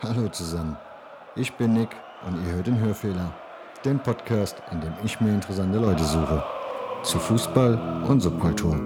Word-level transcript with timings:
Hallo 0.00 0.28
zusammen, 0.28 0.76
ich 1.34 1.52
bin 1.54 1.72
Nick 1.72 1.88
und 2.24 2.36
ihr 2.46 2.52
hört 2.54 2.68
den 2.68 2.78
Hörfehler, 2.78 3.34
den 3.84 3.98
Podcast, 3.98 4.54
in 4.70 4.80
dem 4.80 4.92
ich 5.04 5.20
mir 5.20 5.34
interessante 5.34 5.76
Leute 5.76 6.04
suche. 6.04 6.40
Zu 7.02 7.18
Fußball 7.18 8.04
und 8.06 8.20
Subkultur. 8.20 8.76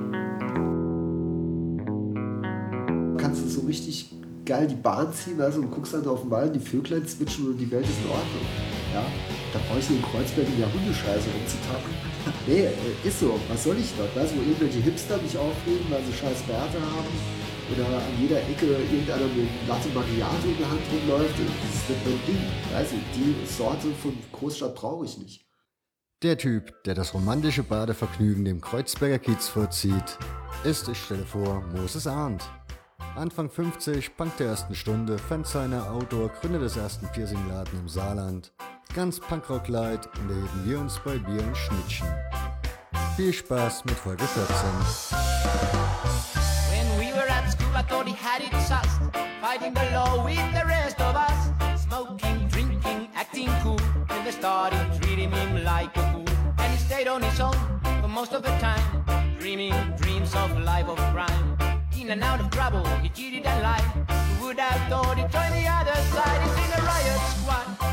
Kannst 3.18 3.44
du 3.44 3.46
so 3.46 3.60
richtig 3.66 4.14
geil 4.46 4.66
die 4.66 4.74
Bahn 4.74 5.12
ziehen 5.12 5.38
also, 5.38 5.60
und 5.60 5.70
guckst 5.70 5.92
dann 5.92 6.06
auf 6.06 6.22
den 6.22 6.30
Wald, 6.30 6.54
die 6.54 6.60
Vöglein 6.60 7.06
zwitschern 7.06 7.48
und 7.48 7.58
die 7.58 7.70
Welt 7.70 7.84
ist 7.84 7.98
in 8.02 8.10
Ordnung. 8.10 8.46
Ja? 8.94 9.04
Da 9.52 9.58
brauche 9.68 9.80
ich 9.80 9.90
in 9.90 10.00
Kreuzberg 10.00 10.48
in 10.48 10.60
der 10.60 10.72
Hundescheiße 10.72 11.28
rumzutappen. 11.28 11.92
Nee, 12.46 12.66
äh, 12.66 12.72
ist 13.08 13.20
so. 13.20 13.38
Was 13.48 13.64
soll 13.64 13.76
ich 13.76 13.92
dort? 13.98 14.16
Weißt 14.16 14.32
du, 14.32 14.38
wo 14.38 14.42
irgendwelche 14.42 14.78
Hipster 14.78 15.18
mich 15.18 15.36
aufregen, 15.36 15.84
weil 15.90 16.02
sie 16.04 16.12
scheiß 16.12 16.40
Bärte 16.42 16.80
haben? 16.80 17.41
Oder 17.74 17.86
an 17.86 18.20
jeder 18.20 18.38
Ecke 18.38 18.66
irgendeiner 18.66 19.26
mit 19.26 19.48
Latte 19.66 19.88
Macchiato 19.88 20.46
in 20.46 20.58
der 20.58 20.70
Hand 20.70 20.80
rumläuft. 20.92 21.34
Das 21.38 21.74
ist 21.74 21.88
nicht 21.88 22.04
mein 22.04 22.20
Ding. 22.26 22.38
Du, 23.14 23.16
die 23.16 23.46
Sorte 23.46 23.88
von 24.02 24.16
Großstadt 24.32 24.74
brauche 24.74 25.04
ich 25.04 25.18
nicht. 25.18 25.46
Der 26.22 26.38
Typ, 26.38 26.82
der 26.84 26.94
das 26.94 27.14
romantische 27.14 27.62
Badevergnügen 27.62 28.44
dem 28.44 28.60
Kreuzberger 28.60 29.18
Kiez 29.18 29.48
vorzieht, 29.48 30.18
ist, 30.64 30.88
ich 30.88 30.98
stelle 30.98 31.24
vor, 31.24 31.62
Moses 31.74 32.06
Arndt. 32.06 32.42
Anfang 33.16 33.50
50, 33.50 34.16
Punk 34.16 34.36
der 34.36 34.48
ersten 34.48 34.74
Stunde, 34.74 35.18
Fansigner, 35.18 35.90
Autor, 35.90 36.28
Gründer 36.28 36.60
des 36.60 36.76
ersten 36.76 37.08
Piercingladen 37.08 37.78
im 37.78 37.88
Saarland. 37.88 38.52
Ganz 38.94 39.18
Punkrock-Light 39.18 40.06
und 40.18 40.30
erheben 40.30 40.64
wir 40.64 40.78
uns 40.78 41.00
bei 41.04 41.18
Bier 41.18 41.42
und 41.42 41.56
Schnittchen. 41.56 42.06
Viel 43.16 43.32
Spaß 43.32 43.84
mit 43.84 43.94
Folge 43.94 44.24
14. 44.24 46.31
I 47.82 47.84
thought 47.86 48.06
he 48.06 48.14
had 48.14 48.42
it 48.42 48.52
sussed. 48.70 49.00
Fighting 49.40 49.74
the 49.74 49.82
law 49.90 50.24
with 50.24 50.46
the 50.54 50.64
rest 50.64 51.00
of 51.00 51.16
us. 51.16 51.82
Smoking, 51.82 52.46
drinking, 52.46 53.08
acting 53.12 53.50
cool. 53.60 53.80
Then 54.08 54.24
they 54.24 54.30
started 54.30 54.86
treating 55.00 55.32
him 55.32 55.64
like 55.64 55.96
a 55.96 56.12
fool. 56.12 56.28
And 56.58 56.72
he 56.72 56.78
stayed 56.78 57.08
on 57.08 57.22
his 57.22 57.40
own 57.40 57.56
for 58.00 58.06
most 58.06 58.34
of 58.34 58.44
the 58.44 58.54
time. 58.58 58.86
Dreaming 59.40 59.74
dreams 59.96 60.32
of 60.36 60.56
life 60.60 60.86
of 60.86 60.98
crime. 61.12 61.58
In 61.98 62.10
and 62.10 62.22
out 62.22 62.38
of 62.38 62.50
trouble, 62.50 62.86
he 63.02 63.08
cheated 63.08 63.46
and 63.46 63.62
lied. 63.64 63.88
Who 64.38 64.46
would 64.46 64.60
have 64.60 64.88
thought 64.88 65.18
he'd 65.18 65.32
join 65.32 65.50
the 65.50 65.66
other 65.66 65.96
side? 66.14 66.40
He's 66.46 66.58
in 66.64 66.78
a 66.78 66.86
riot 66.86 67.20
squad. 67.34 67.91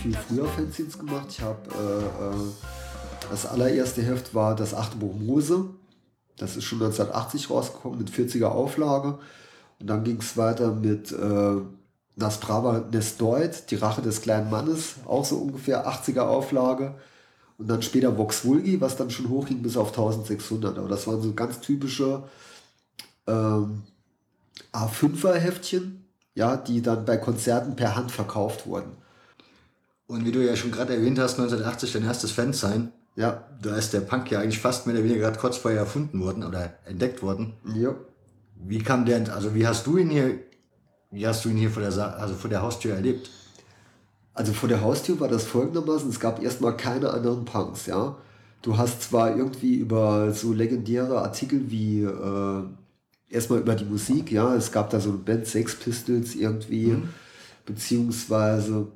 Viel 0.00 0.16
früher 0.16 0.46
Fanzines 0.46 0.98
gemacht. 0.98 1.26
Ich 1.28 1.40
habe 1.40 1.58
äh, 1.74 2.24
äh, 2.24 3.30
das 3.30 3.46
allererste 3.46 4.02
Heft 4.02 4.34
war 4.34 4.56
das 4.56 4.74
achte 4.74 4.96
Buch 4.96 5.14
Mose. 5.14 5.66
Das 6.36 6.56
ist 6.56 6.64
schon 6.64 6.80
1980 6.80 7.50
rausgekommen 7.50 7.98
mit 7.98 8.10
40er 8.10 8.46
Auflage. 8.46 9.18
Und 9.78 9.86
dann 9.86 10.04
ging 10.04 10.18
es 10.18 10.36
weiter 10.36 10.72
mit 10.72 11.12
äh, 11.12 11.56
Das 12.16 12.40
Brava 12.40 12.84
Nestoid, 12.90 13.70
Die 13.70 13.76
Rache 13.76 14.02
des 14.02 14.22
kleinen 14.22 14.50
Mannes, 14.50 14.96
auch 15.06 15.24
so 15.24 15.36
ungefähr 15.36 15.86
80er 15.86 16.22
Auflage. 16.22 16.94
Und 17.58 17.68
dann 17.68 17.82
später 17.82 18.16
Vox 18.16 18.44
Vulgi, 18.44 18.80
was 18.80 18.96
dann 18.96 19.10
schon 19.10 19.28
hochging 19.28 19.60
bis 19.60 19.76
auf 19.76 19.88
1600. 19.88 20.78
Aber 20.78 20.88
das 20.88 21.06
waren 21.06 21.20
so 21.20 21.34
ganz 21.34 21.60
typische 21.60 22.22
ähm, 23.26 23.82
A5er 24.72 25.34
Heftchen, 25.34 26.06
ja, 26.34 26.56
die 26.56 26.80
dann 26.80 27.04
bei 27.04 27.18
Konzerten 27.18 27.76
per 27.76 27.96
Hand 27.96 28.10
verkauft 28.10 28.66
wurden. 28.66 28.96
Und 30.10 30.24
wie 30.26 30.32
du 30.32 30.44
ja 30.44 30.56
schon 30.56 30.72
gerade 30.72 30.92
erwähnt 30.92 31.20
hast, 31.20 31.38
1980 31.38 31.92
dein 31.92 32.02
erstes 32.02 32.32
Fansign. 32.32 32.90
Ja, 33.14 33.44
Da 33.62 33.76
ist 33.76 33.92
der 33.92 34.00
Punk 34.00 34.28
ja 34.32 34.40
eigentlich 34.40 34.58
fast 34.58 34.86
mehr 34.86 34.96
oder 34.96 35.04
weniger 35.04 35.20
gerade 35.20 35.38
kurz 35.38 35.56
vorher 35.56 35.78
erfunden 35.78 36.20
worden 36.20 36.42
oder 36.42 36.74
entdeckt 36.84 37.22
worden. 37.22 37.54
ja. 37.76 37.94
Wie 38.62 38.80
kam 38.80 39.06
der, 39.06 39.32
also 39.32 39.54
wie 39.54 39.66
hast 39.66 39.86
du 39.86 39.96
ihn 39.96 40.10
hier, 40.10 40.38
wie 41.12 41.26
hast 41.26 41.44
du 41.44 41.48
ihn 41.48 41.56
hier 41.56 41.70
vor 41.70 41.80
der, 41.80 41.92
Sa 41.92 42.10
also 42.10 42.34
vor 42.34 42.50
der 42.50 42.60
Haustür 42.60 42.94
erlebt? 42.94 43.30
Also 44.34 44.52
vor 44.52 44.68
der 44.68 44.80
Haustür 44.82 45.18
war 45.20 45.28
das 45.28 45.44
folgendermaßen, 45.44 46.10
es 46.10 46.18
gab 46.18 46.42
erstmal 46.42 46.76
keine 46.76 47.10
anderen 47.10 47.44
Punks, 47.44 47.86
ja. 47.86 48.16
Du 48.62 48.76
hast 48.76 49.02
zwar 49.02 49.36
irgendwie 49.36 49.76
über 49.76 50.32
so 50.32 50.52
legendäre 50.52 51.22
Artikel 51.22 51.70
wie 51.70 52.02
äh, 52.02 52.62
erstmal 53.28 53.60
über 53.60 53.76
die 53.76 53.86
Musik, 53.86 54.32
ja, 54.32 54.54
es 54.56 54.72
gab 54.72 54.90
da 54.90 54.98
so 54.98 55.10
eine 55.10 55.18
Band 55.18 55.46
Sex 55.46 55.76
Pistols 55.76 56.34
irgendwie, 56.34 56.96
beziehungsweise 57.64 58.88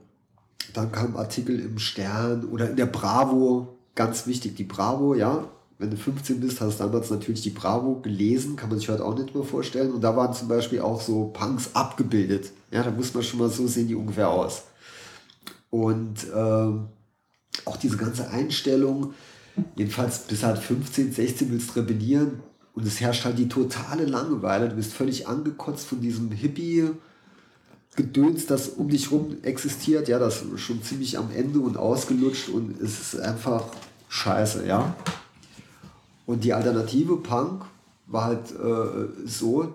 dann 0.72 0.92
kam 0.92 1.16
Artikel 1.16 1.58
im 1.60 1.78
Stern 1.78 2.46
oder 2.46 2.70
in 2.70 2.76
der 2.76 2.86
Bravo, 2.86 3.76
ganz 3.94 4.26
wichtig, 4.26 4.56
die 4.56 4.64
Bravo, 4.64 5.14
ja. 5.14 5.44
Wenn 5.78 5.90
du 5.90 5.96
15 5.96 6.40
bist, 6.40 6.60
hast 6.60 6.78
du 6.78 6.84
damals 6.84 7.10
natürlich 7.10 7.42
die 7.42 7.50
Bravo 7.50 7.96
gelesen, 8.00 8.54
kann 8.54 8.70
man 8.70 8.78
sich 8.78 8.88
heute 8.88 9.04
auch 9.04 9.18
nicht 9.18 9.34
mehr 9.34 9.44
vorstellen. 9.44 9.92
Und 9.92 10.02
da 10.02 10.16
waren 10.16 10.32
zum 10.32 10.46
Beispiel 10.46 10.80
auch 10.80 11.00
so 11.00 11.26
Punks 11.26 11.70
abgebildet. 11.74 12.52
Ja, 12.70 12.84
da 12.84 12.90
muss 12.90 13.12
man 13.12 13.24
schon 13.24 13.40
mal 13.40 13.50
so 13.50 13.66
sehen, 13.66 13.88
die 13.88 13.96
ungefähr 13.96 14.30
aus. 14.30 14.64
Und 15.70 16.26
ähm, 16.34 16.86
auch 17.64 17.76
diese 17.76 17.96
ganze 17.96 18.30
Einstellung, 18.30 19.14
jedenfalls 19.74 20.20
bis 20.20 20.44
halt 20.44 20.58
15, 20.58 21.12
16 21.12 21.50
willst 21.50 21.74
rebellieren 21.74 22.40
und 22.74 22.86
es 22.86 23.00
herrscht 23.00 23.24
halt 23.24 23.38
die 23.38 23.48
totale 23.48 24.04
Langeweile. 24.04 24.68
Du 24.68 24.76
bist 24.76 24.92
völlig 24.92 25.28
angekotzt 25.28 25.86
von 25.86 26.00
diesem 26.00 26.30
Hippie. 26.30 26.90
Gedöns, 27.96 28.46
das 28.46 28.68
um 28.68 28.88
dich 28.88 29.12
rum 29.12 29.36
existiert, 29.42 30.08
ja, 30.08 30.18
das 30.18 30.42
ist 30.42 30.60
schon 30.60 30.82
ziemlich 30.82 31.16
am 31.16 31.30
Ende 31.32 31.60
und 31.60 31.76
ausgelutscht 31.76 32.48
und 32.48 32.80
es 32.80 33.14
ist 33.14 33.20
einfach 33.20 33.64
scheiße, 34.08 34.66
ja. 34.66 34.96
Und 36.26 36.42
die 36.42 36.52
Alternative 36.52 37.16
Punk 37.18 37.64
war 38.06 38.24
halt 38.24 38.50
äh, 38.50 39.26
so, 39.26 39.74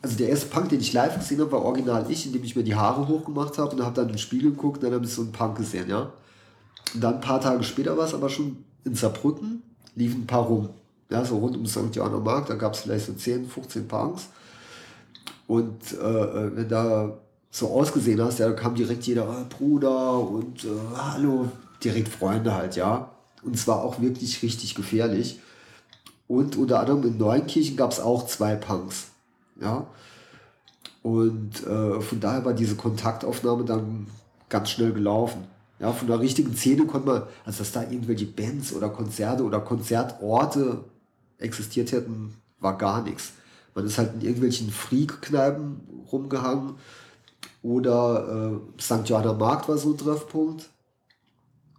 also 0.00 0.16
der 0.16 0.28
erste 0.28 0.46
Punk, 0.46 0.68
den 0.68 0.80
ich 0.80 0.92
live 0.92 1.16
gesehen 1.16 1.40
habe, 1.40 1.52
war 1.52 1.62
original 1.62 2.06
ich, 2.08 2.26
indem 2.26 2.44
ich 2.44 2.54
mir 2.54 2.62
die 2.62 2.76
Haare 2.76 3.08
hochgemacht 3.08 3.58
habe 3.58 3.74
und 3.74 3.82
habe 3.82 3.94
dann 3.94 4.06
in 4.06 4.12
den 4.12 4.18
Spiegel 4.18 4.50
geguckt 4.50 4.78
und 4.78 4.84
dann 4.84 4.94
habe 4.94 5.04
ich 5.04 5.12
so 5.12 5.22
einen 5.22 5.32
Punk 5.32 5.56
gesehen, 5.56 5.88
ja. 5.88 6.12
Und 6.94 7.00
dann 7.02 7.14
ein 7.14 7.20
paar 7.20 7.40
Tage 7.40 7.64
später 7.64 7.96
war 7.96 8.06
es 8.06 8.14
aber 8.14 8.28
schon 8.28 8.64
in 8.84 8.94
Saarbrücken, 8.94 9.62
liefen 9.96 10.22
ein 10.22 10.26
paar 10.26 10.42
rum. 10.42 10.68
Ja, 11.10 11.24
so 11.24 11.38
rund 11.38 11.56
um 11.56 11.66
St. 11.66 11.94
Johanna 11.94 12.18
Markt, 12.18 12.50
da 12.50 12.54
gab 12.54 12.74
es 12.74 12.80
vielleicht 12.80 13.06
so 13.06 13.12
10, 13.12 13.48
15 13.48 13.88
Punks. 13.88 14.28
Und 15.46 15.92
äh, 15.92 16.56
wenn 16.56 16.68
da 16.68 17.16
so 17.56 17.70
ausgesehen 17.70 18.20
hast, 18.20 18.38
ja, 18.38 18.48
da 18.48 18.52
kam 18.52 18.74
direkt 18.74 19.04
jeder, 19.04 19.26
ah, 19.30 19.46
Bruder 19.48 20.20
und 20.20 20.64
äh, 20.64 20.68
hallo, 20.94 21.48
direkt 21.82 22.08
Freunde 22.08 22.54
halt, 22.54 22.76
ja. 22.76 23.10
Und 23.42 23.54
es 23.54 23.66
war 23.66 23.82
auch 23.82 23.98
wirklich 23.98 24.42
richtig 24.42 24.74
gefährlich. 24.74 25.40
Und 26.28 26.56
unter 26.56 26.80
anderem 26.80 27.04
in 27.04 27.16
Neunkirchen 27.16 27.76
gab 27.78 27.92
es 27.92 28.00
auch 28.00 28.26
zwei 28.26 28.56
Punks, 28.56 29.06
ja. 29.58 29.86
Und 31.02 31.66
äh, 31.66 31.98
von 32.02 32.20
daher 32.20 32.44
war 32.44 32.52
diese 32.52 32.74
Kontaktaufnahme 32.74 33.64
dann 33.64 34.06
ganz 34.50 34.68
schnell 34.68 34.92
gelaufen. 34.92 35.44
Ja, 35.78 35.92
von 35.92 36.08
der 36.08 36.20
richtigen 36.20 36.54
Szene 36.54 36.84
konnte 36.84 37.08
man, 37.08 37.22
also 37.46 37.60
dass 37.60 37.72
da 37.72 37.82
irgendwelche 37.84 38.26
Bands 38.26 38.74
oder 38.74 38.90
Konzerte 38.90 39.44
oder 39.44 39.60
Konzertorte 39.60 40.84
existiert 41.38 41.92
hätten, 41.92 42.34
war 42.60 42.76
gar 42.76 43.02
nichts. 43.02 43.32
Man 43.74 43.86
ist 43.86 43.96
halt 43.96 44.12
in 44.14 44.20
irgendwelchen 44.20 44.70
Freak-Kneipen 44.70 45.80
rumgehangen 46.12 46.74
oder 47.62 48.60
äh, 48.76 48.80
St. 48.80 49.08
Johanna 49.08 49.32
Markt 49.32 49.68
war 49.68 49.78
so 49.78 49.90
ein 49.90 49.98
Treffpunkt. 49.98 50.68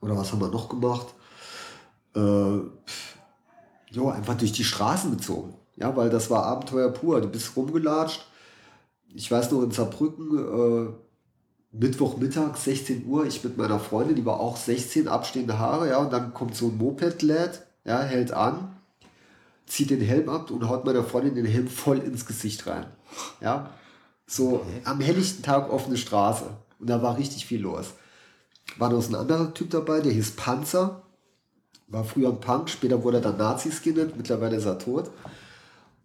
Oder 0.02 0.16
was 0.16 0.32
haben 0.32 0.42
wir 0.42 0.50
noch 0.50 0.70
gemacht? 0.70 1.08
Äh, 2.16 2.60
jo, 3.92 4.10
einfach 4.10 4.38
durch 4.38 4.52
die 4.52 4.64
Straßen 4.64 5.12
gezogen. 5.12 5.54
Ja, 5.76 5.96
weil 5.96 6.10
das 6.10 6.30
war 6.30 6.44
Abenteuer 6.44 6.92
pur. 6.92 7.22
Du 7.22 7.30
bist 7.30 7.56
rumgelatscht. 7.56 8.26
Ich 9.14 9.32
weiß 9.32 9.52
noch 9.52 9.64
in 9.64 9.72
Saarbrücken, 9.72 10.38
äh, 10.38 10.94
Mittwochmittag, 11.72 12.58
16 12.58 13.06
Uhr, 13.06 13.26
ich 13.26 13.44
mit 13.44 13.58
meiner 13.58 13.80
Freundin, 13.80 14.16
die 14.16 14.26
war 14.26 14.40
auch 14.40 14.58
16, 14.58 15.08
abstehende 15.08 15.60
Haare, 15.60 15.90
ja, 15.90 15.98
und 15.98 16.12
dann 16.12 16.34
kommt 16.34 16.56
so 16.56 16.68
ein 16.68 16.78
Moped-Lad, 16.78 17.66
ja, 17.86 18.02
hält 18.02 18.32
an, 18.32 18.76
zieht 19.66 19.90
den 19.90 20.02
Helm 20.02 20.30
ab 20.30 20.50
und 20.50 20.68
haut 20.68 20.86
meiner 20.86 21.04
Freundin 21.04 21.36
den 21.36 21.46
Helm 21.46 21.68
voll 21.68 22.00
ins 22.00 22.26
Gesicht 22.26 22.68
rein. 22.68 22.86
Ja, 23.42 23.72
so 24.28 24.66
am 24.84 25.00
helllichten 25.00 25.42
Tag 25.42 25.72
offene 25.72 25.98
Straße. 25.98 26.46
Und 26.80 26.90
da 26.90 27.02
war 27.02 27.18
richtig 27.18 27.46
viel 27.46 27.62
los. 27.62 27.88
War 28.78 28.92
noch 28.92 29.02
so 29.02 29.10
ein 29.10 29.16
anderer 29.16 29.54
Typ 29.54 29.72
dabei, 29.72 30.02
der 30.02 30.12
hieß 30.12 30.32
Panzer. 30.32 31.02
War 31.88 32.04
früher 32.04 32.30
ein 32.30 32.42
Punk, 32.42 32.70
später 32.70 33.02
wurde 33.04 33.18
er 33.18 33.22
dann 33.22 33.38
Nazi-Skinhead, 33.38 34.18
mittlerweile 34.18 34.58
ist 34.58 34.66
er 34.66 34.78
tot. 34.78 35.10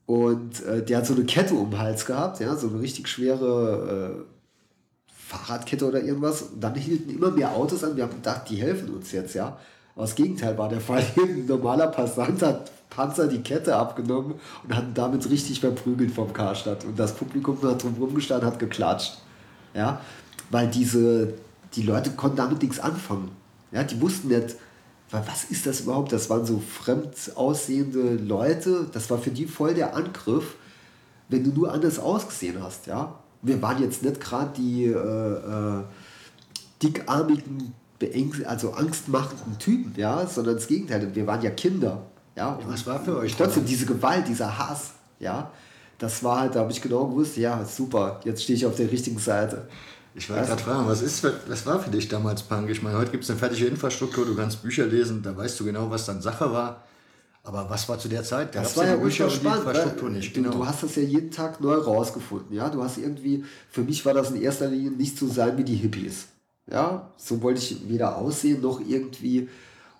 Und 0.06 0.62
äh, 0.62 0.84
der 0.84 0.98
hat 0.98 1.06
so 1.06 1.14
eine 1.14 1.24
Kette 1.24 1.54
um 1.54 1.70
den 1.70 1.78
Hals 1.80 2.06
gehabt, 2.06 2.40
ja, 2.40 2.54
so 2.54 2.68
eine 2.68 2.80
richtig 2.80 3.08
schwere 3.08 4.24
äh, 4.24 5.12
Fahrradkette 5.12 5.86
oder 5.86 6.02
irgendwas. 6.02 6.42
Und 6.42 6.60
dann 6.60 6.76
hielten 6.76 7.10
immer 7.10 7.32
mehr 7.32 7.52
Autos 7.52 7.82
an. 7.82 7.96
Wir 7.96 8.04
haben 8.04 8.14
gedacht, 8.14 8.48
die 8.48 8.56
helfen 8.56 8.94
uns 8.94 9.10
jetzt, 9.10 9.34
ja. 9.34 9.58
Aber 9.94 10.04
das 10.04 10.14
Gegenteil 10.14 10.56
war 10.56 10.68
der 10.68 10.80
Fall. 10.80 11.04
Ein 11.16 11.46
normaler 11.46 11.88
Passant 11.88 12.42
hat 12.42 12.70
Panzer 12.90 13.26
die 13.26 13.42
Kette 13.42 13.76
abgenommen 13.76 14.34
und 14.64 14.76
hat 14.76 14.86
damit 14.94 15.28
richtig 15.30 15.60
verprügelt 15.60 16.12
vom 16.12 16.32
Karstadt. 16.32 16.84
Und 16.84 16.98
das 16.98 17.14
Publikum 17.14 17.60
hat 17.62 17.82
drumherum 17.82 18.14
gestanden, 18.14 18.46
hat 18.46 18.58
geklatscht. 18.58 19.18
Ja, 19.74 20.00
weil 20.50 20.68
diese 20.68 21.34
die 21.74 21.82
Leute 21.82 22.10
konnten 22.10 22.36
damit 22.36 22.62
nichts 22.62 22.78
anfangen. 22.78 23.30
Ja, 23.70 23.82
die 23.82 24.00
wussten 24.00 24.28
nicht, 24.28 24.56
was 25.10 25.44
ist 25.44 25.66
das 25.66 25.80
überhaupt? 25.80 26.12
Das 26.12 26.30
waren 26.30 26.46
so 26.46 26.58
fremd 26.58 27.14
aussehende 27.34 28.14
Leute. 28.14 28.86
Das 28.92 29.10
war 29.10 29.18
für 29.18 29.30
die 29.30 29.46
voll 29.46 29.74
der 29.74 29.94
Angriff, 29.94 30.56
wenn 31.28 31.44
du 31.44 31.50
nur 31.50 31.72
anders 31.72 31.98
ausgesehen 31.98 32.62
hast. 32.62 32.86
Ja? 32.86 33.18
Wir 33.42 33.60
waren 33.60 33.82
jetzt 33.82 34.02
nicht 34.02 34.20
gerade 34.20 34.52
die 34.56 34.86
äh, 34.86 34.90
äh, 34.94 35.82
dickarmigen, 36.82 37.74
also 38.46 38.72
angstmachenden 38.72 39.58
Typen, 39.58 39.92
ja? 39.96 40.26
sondern 40.26 40.56
das 40.56 40.66
Gegenteil. 40.66 41.14
Wir 41.14 41.26
waren 41.26 41.42
ja 41.42 41.50
Kinder. 41.50 42.02
Ja? 42.36 42.58
ja 42.60 42.68
was 42.68 42.86
war 42.86 43.00
für 43.00 43.16
euch? 43.18 43.34
Trotzdem 43.36 43.64
diese 43.64 43.86
Gewalt, 43.86 44.28
dieser 44.28 44.58
Hass. 44.58 44.92
Ja? 45.18 45.50
Das 45.98 46.22
war 46.24 46.40
halt, 46.40 46.54
da 46.54 46.60
habe 46.60 46.72
ich 46.72 46.82
genau 46.82 47.06
gewusst, 47.06 47.36
ja, 47.36 47.64
super, 47.64 48.20
jetzt 48.24 48.42
stehe 48.42 48.56
ich 48.56 48.66
auf 48.66 48.76
der 48.76 48.90
richtigen 48.90 49.18
Seite. 49.18 49.68
Ich 50.14 50.28
wollte 50.28 50.46
gerade 50.46 50.62
fragen, 50.62 50.86
was, 50.86 51.00
ist, 51.00 51.24
was 51.46 51.64
war 51.64 51.78
für 51.78 51.90
dich 51.90 52.08
damals 52.08 52.42
Punk? 52.42 52.68
Ich 52.68 52.82
meine, 52.82 52.98
heute 52.98 53.12
gibt 53.12 53.24
es 53.24 53.30
eine 53.30 53.38
fertige 53.38 53.66
Infrastruktur, 53.66 54.26
du 54.26 54.34
kannst 54.34 54.62
Bücher 54.62 54.84
lesen, 54.84 55.22
da 55.22 55.36
weißt 55.36 55.58
du 55.60 55.64
genau, 55.64 55.90
was 55.90 56.04
dann 56.04 56.20
Sache 56.20 56.52
war. 56.52 56.82
Aber 57.44 57.68
was 57.68 57.88
war 57.88 57.98
zu 57.98 58.08
der 58.08 58.22
Zeit? 58.22 58.54
Da 58.54 58.62
das 58.62 58.76
war 58.76 58.86
ja 58.86 58.96
Bücher 58.96 59.28
spannend. 59.28 59.66
Infrastruktur 59.66 60.10
nicht. 60.10 60.32
Genau. 60.32 60.50
Du 60.50 60.66
hast 60.66 60.82
das 60.82 60.94
ja 60.94 61.02
jeden 61.02 61.30
Tag 61.30 61.60
neu 61.60 61.74
rausgefunden. 61.74 62.54
Ja? 62.54 62.68
Du 62.68 62.82
hast 62.82 62.98
irgendwie, 62.98 63.44
für 63.70 63.82
mich 63.82 64.04
war 64.04 64.14
das 64.14 64.30
in 64.30 64.40
erster 64.40 64.68
Linie 64.68 64.92
nicht 64.92 65.18
so 65.18 65.26
sein 65.26 65.56
wie 65.58 65.64
die 65.64 65.74
Hippies. 65.74 66.26
Ja? 66.70 67.10
So 67.16 67.42
wollte 67.42 67.60
ich 67.60 67.88
weder 67.88 68.16
aussehen 68.16 68.60
noch 68.60 68.80
irgendwie 68.80 69.48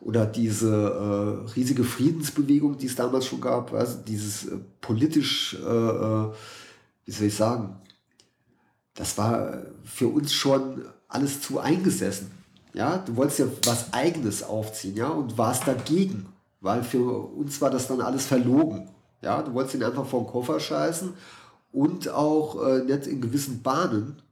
oder 0.01 0.27
diese 0.27 1.47
äh, 1.47 1.51
riesige 1.53 1.85
Friedensbewegung, 1.85 2.77
die 2.77 2.87
es 2.87 2.97
damals 2.97 3.27
schon 3.27 3.41
gab, 3.41 3.73
also 3.73 3.99
dieses 4.07 4.47
äh, 4.47 4.59
politisch, 4.81 5.57
äh, 5.65 5.69
äh 5.69 6.33
wie 7.05 7.11
soll 7.11 7.27
ich 7.27 7.37
sagen, 7.37 7.77
das 8.95 9.17
war 9.19 9.63
für 9.85 10.09
uns 10.09 10.33
schon 10.33 10.83
alles 11.09 11.41
zu 11.41 11.59
eingesessen. 11.59 12.31
Ja, 12.75 12.99
du 12.99 13.17
wolltest 13.17 13.39
ja 13.41 13.47
was 13.65 13.93
Eigenes 13.93 14.43
aufziehen, 14.43 14.97
ja, 14.97 15.09
und 15.09 15.37
warst 15.37 15.69
dagegen, 15.69 16.27
weil 16.61 16.83
für 16.83 17.29
uns 17.35 17.61
war 17.61 17.71
das 17.71 17.87
dann 17.87 18.01
alles 18.01 18.27
verlogen. 18.27 18.89
Ja, 19.21 19.43
du 19.43 19.53
wolltest 19.55 19.77
ihn 19.77 19.85
einfach 19.85 20.07
vom 20.07 20.27
Koffer 20.27 20.59
scheißen 20.59 21.13
und 21.71 22.09
auch 22.09 22.65
äh, 22.67 22.83
nicht 22.83 23.07
in 23.07 23.21
gewissen 23.21 23.63
Bahnen 23.63 24.23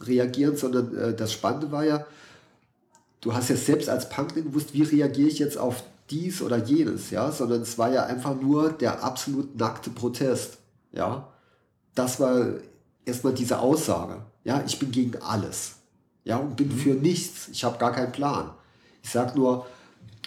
reagieren, 0.00 0.56
sondern 0.56 0.96
äh, 0.96 1.14
das 1.14 1.32
Spannende 1.32 1.70
war 1.70 1.84
ja, 1.84 2.06
du 3.20 3.34
hast 3.34 3.50
ja 3.50 3.56
selbst 3.56 3.88
als 3.88 4.08
Punk 4.08 4.34
nicht 4.34 4.46
gewusst, 4.46 4.74
wie 4.74 4.82
reagiere 4.82 5.28
ich 5.28 5.38
jetzt 5.38 5.58
auf 5.58 5.82
dies 6.10 6.42
oder 6.42 6.58
jenes, 6.58 7.10
ja, 7.10 7.30
sondern 7.30 7.62
es 7.62 7.78
war 7.78 7.92
ja 7.92 8.04
einfach 8.04 8.34
nur 8.40 8.70
der 8.70 9.02
absolut 9.02 9.58
nackte 9.58 9.90
Protest, 9.90 10.58
ja. 10.92 11.28
Das 11.94 12.20
war 12.20 12.46
erstmal 13.04 13.34
diese 13.34 13.58
Aussage, 13.58 14.22
ja, 14.44 14.62
ich 14.66 14.78
bin 14.78 14.90
gegen 14.90 15.20
alles, 15.20 15.76
ja, 16.24 16.36
und 16.36 16.56
bin 16.56 16.68
mhm. 16.68 16.78
für 16.78 16.94
nichts, 16.94 17.48
ich 17.48 17.64
habe 17.64 17.78
gar 17.78 17.92
keinen 17.92 18.12
Plan. 18.12 18.50
Ich 19.02 19.10
sage 19.10 19.38
nur, 19.38 19.66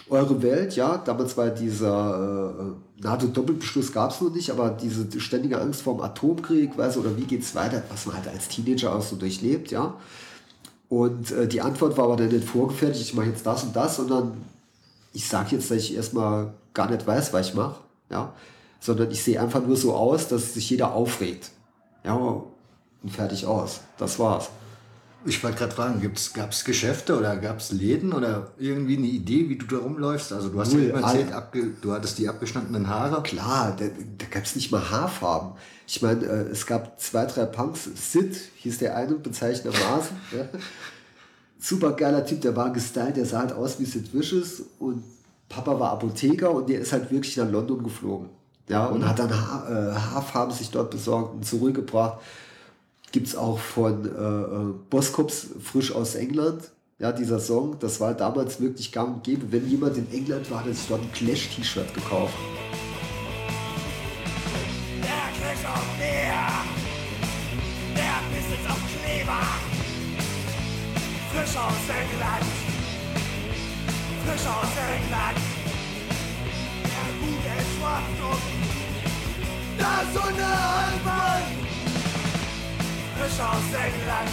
eure 0.08 0.42
Welt, 0.42 0.76
ja, 0.76 0.98
damals 0.98 1.36
war 1.36 1.50
dieser 1.50 2.76
äh, 2.98 3.02
NATO-Doppelbeschluss 3.02 3.92
gab 3.92 4.10
es 4.10 4.20
noch 4.20 4.32
nicht, 4.32 4.50
aber 4.50 4.70
diese 4.70 5.20
ständige 5.20 5.60
Angst 5.60 5.82
vor 5.82 5.94
dem 5.94 6.02
Atomkrieg, 6.02 6.76
weißt 6.76 6.96
du, 6.96 7.00
oder 7.00 7.16
wie 7.16 7.24
geht 7.24 7.42
es 7.42 7.54
weiter, 7.54 7.82
was 7.90 8.06
man 8.06 8.16
halt 8.16 8.28
als 8.28 8.48
Teenager 8.48 8.94
auch 8.94 9.02
so 9.02 9.16
durchlebt, 9.16 9.70
ja. 9.70 9.94
Und 10.88 11.32
äh, 11.32 11.48
die 11.48 11.60
Antwort 11.60 11.96
war 11.96 12.04
aber 12.04 12.16
dann 12.16 12.28
nicht 12.28 12.48
vorgefertigt, 12.48 13.02
ich 13.02 13.14
mache 13.14 13.26
jetzt 13.26 13.44
das 13.44 13.64
und 13.64 13.74
das, 13.74 13.96
sondern 13.96 14.36
ich 15.12 15.28
sage 15.28 15.56
jetzt, 15.56 15.70
dass 15.70 15.78
ich 15.78 15.96
erstmal 15.96 16.54
gar 16.74 16.90
nicht 16.90 17.06
weiß, 17.06 17.32
was 17.32 17.48
ich 17.48 17.54
mache, 17.54 17.80
ja, 18.10 18.32
sondern 18.80 19.10
ich 19.10 19.22
sehe 19.22 19.40
einfach 19.40 19.66
nur 19.66 19.76
so 19.76 19.94
aus, 19.94 20.28
dass 20.28 20.54
sich 20.54 20.70
jeder 20.70 20.92
aufregt. 20.92 21.50
Ja, 22.04 22.14
und 22.14 23.10
fertig 23.10 23.46
aus. 23.46 23.80
Das 23.98 24.18
war's. 24.18 24.50
Ich 25.26 25.42
wollte 25.42 25.58
gerade 25.58 25.72
fragen, 25.72 26.12
gab 26.34 26.50
es 26.52 26.64
Geschäfte 26.64 27.18
oder 27.18 27.36
gab 27.36 27.58
es 27.58 27.72
Läden 27.72 28.12
oder 28.12 28.52
irgendwie 28.58 28.96
eine 28.96 29.06
Idee, 29.06 29.48
wie 29.48 29.56
du 29.56 29.66
da 29.66 29.78
rumläufst? 29.78 30.32
Also 30.32 30.48
du 30.50 30.60
hast 30.60 30.72
Null, 30.72 30.84
ja 30.84 30.90
immer 30.90 31.00
erzählt, 31.00 31.32
du 31.82 31.92
hattest 31.92 32.18
die 32.18 32.28
abgeschnittenen 32.28 32.88
Haare. 32.88 33.22
Klar, 33.22 33.76
da, 33.76 33.86
da 33.86 34.26
gab 34.30 34.44
es 34.44 34.54
nicht 34.54 34.70
mal 34.70 34.88
Haarfarben. 34.88 35.52
Ich 35.88 36.00
meine, 36.00 36.24
äh, 36.24 36.48
es 36.50 36.66
gab 36.66 37.00
zwei, 37.00 37.26
drei 37.26 37.44
Punks. 37.46 37.88
Sid 37.94 38.36
hieß 38.56 38.78
der 38.78 38.96
eine, 38.96 39.14
bezeichnermaßen. 39.14 40.16
ja. 40.36 40.46
Super 41.58 41.92
geiler 41.92 42.24
Typ, 42.24 42.40
der 42.42 42.54
war 42.54 42.72
gestylt, 42.72 43.16
der 43.16 43.26
sah 43.26 43.40
halt 43.40 43.52
aus 43.52 43.80
wie 43.80 43.84
Sid 43.84 44.14
Vicious 44.14 44.62
und 44.78 45.02
Papa 45.48 45.78
war 45.78 45.92
Apotheker 45.92 46.52
und 46.52 46.68
der 46.68 46.80
ist 46.80 46.92
halt 46.92 47.10
wirklich 47.10 47.36
nach 47.36 47.50
London 47.50 47.82
geflogen. 47.82 48.28
Ja, 48.68 48.86
und 48.86 49.00
mhm. 49.00 49.08
hat 49.08 49.18
dann 49.18 49.30
Haar, 49.30 49.70
äh, 49.70 49.94
Haarfarben 49.94 50.54
sich 50.54 50.70
dort 50.70 50.90
besorgt 50.90 51.34
und 51.34 51.46
zurückgebracht 51.46 52.20
gibt 53.16 53.28
es 53.28 53.34
auch 53.34 53.58
von 53.58 54.04
äh, 54.04 54.08
äh 54.08 54.74
Boskops 54.90 55.46
frisch 55.62 55.90
aus 55.90 56.16
England. 56.16 56.70
Ja, 56.98 57.12
dieser 57.12 57.40
Song, 57.40 57.78
das 57.80 57.98
war 57.98 58.12
damals 58.12 58.60
wirklich 58.60 58.92
gang 58.92 59.14
und 59.14 59.24
gäbe. 59.24 59.50
Wenn 59.50 59.66
jemand 59.66 59.96
in 59.96 60.06
England 60.12 60.50
war, 60.50 60.60
hat 60.60 60.66
er 60.66 60.74
sich 60.74 60.86
dort 60.86 61.00
ein 61.00 61.10
Clash-T-Shirt 61.12 61.94
gekauft. 61.94 62.34
Der 65.00 65.08
der 67.94 68.18
frisch 71.32 71.56
aus 71.56 71.88
England, 72.02 72.46
frisch 74.26 74.46
aus 74.46 74.74
England, 74.92 75.38
der 76.84 77.08
gute 77.22 77.54
Schwarzduft, 77.72 78.48
das 79.78 80.04
Sonne 80.12 80.44
Alpen 80.44 80.75
frisch 83.26 83.40
aus 83.40 83.68
England, 83.74 84.30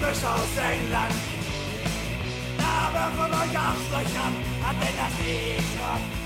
frisch 0.00 0.24
aus 0.24 0.52
England. 0.72 1.14
Aber 2.58 3.04
von 3.16 3.30
euch 3.32 3.58
Arschlöchern 3.58 4.34
hat 4.62 4.76
denn 4.82 4.96
das 5.00 5.14
nicht 5.24 5.76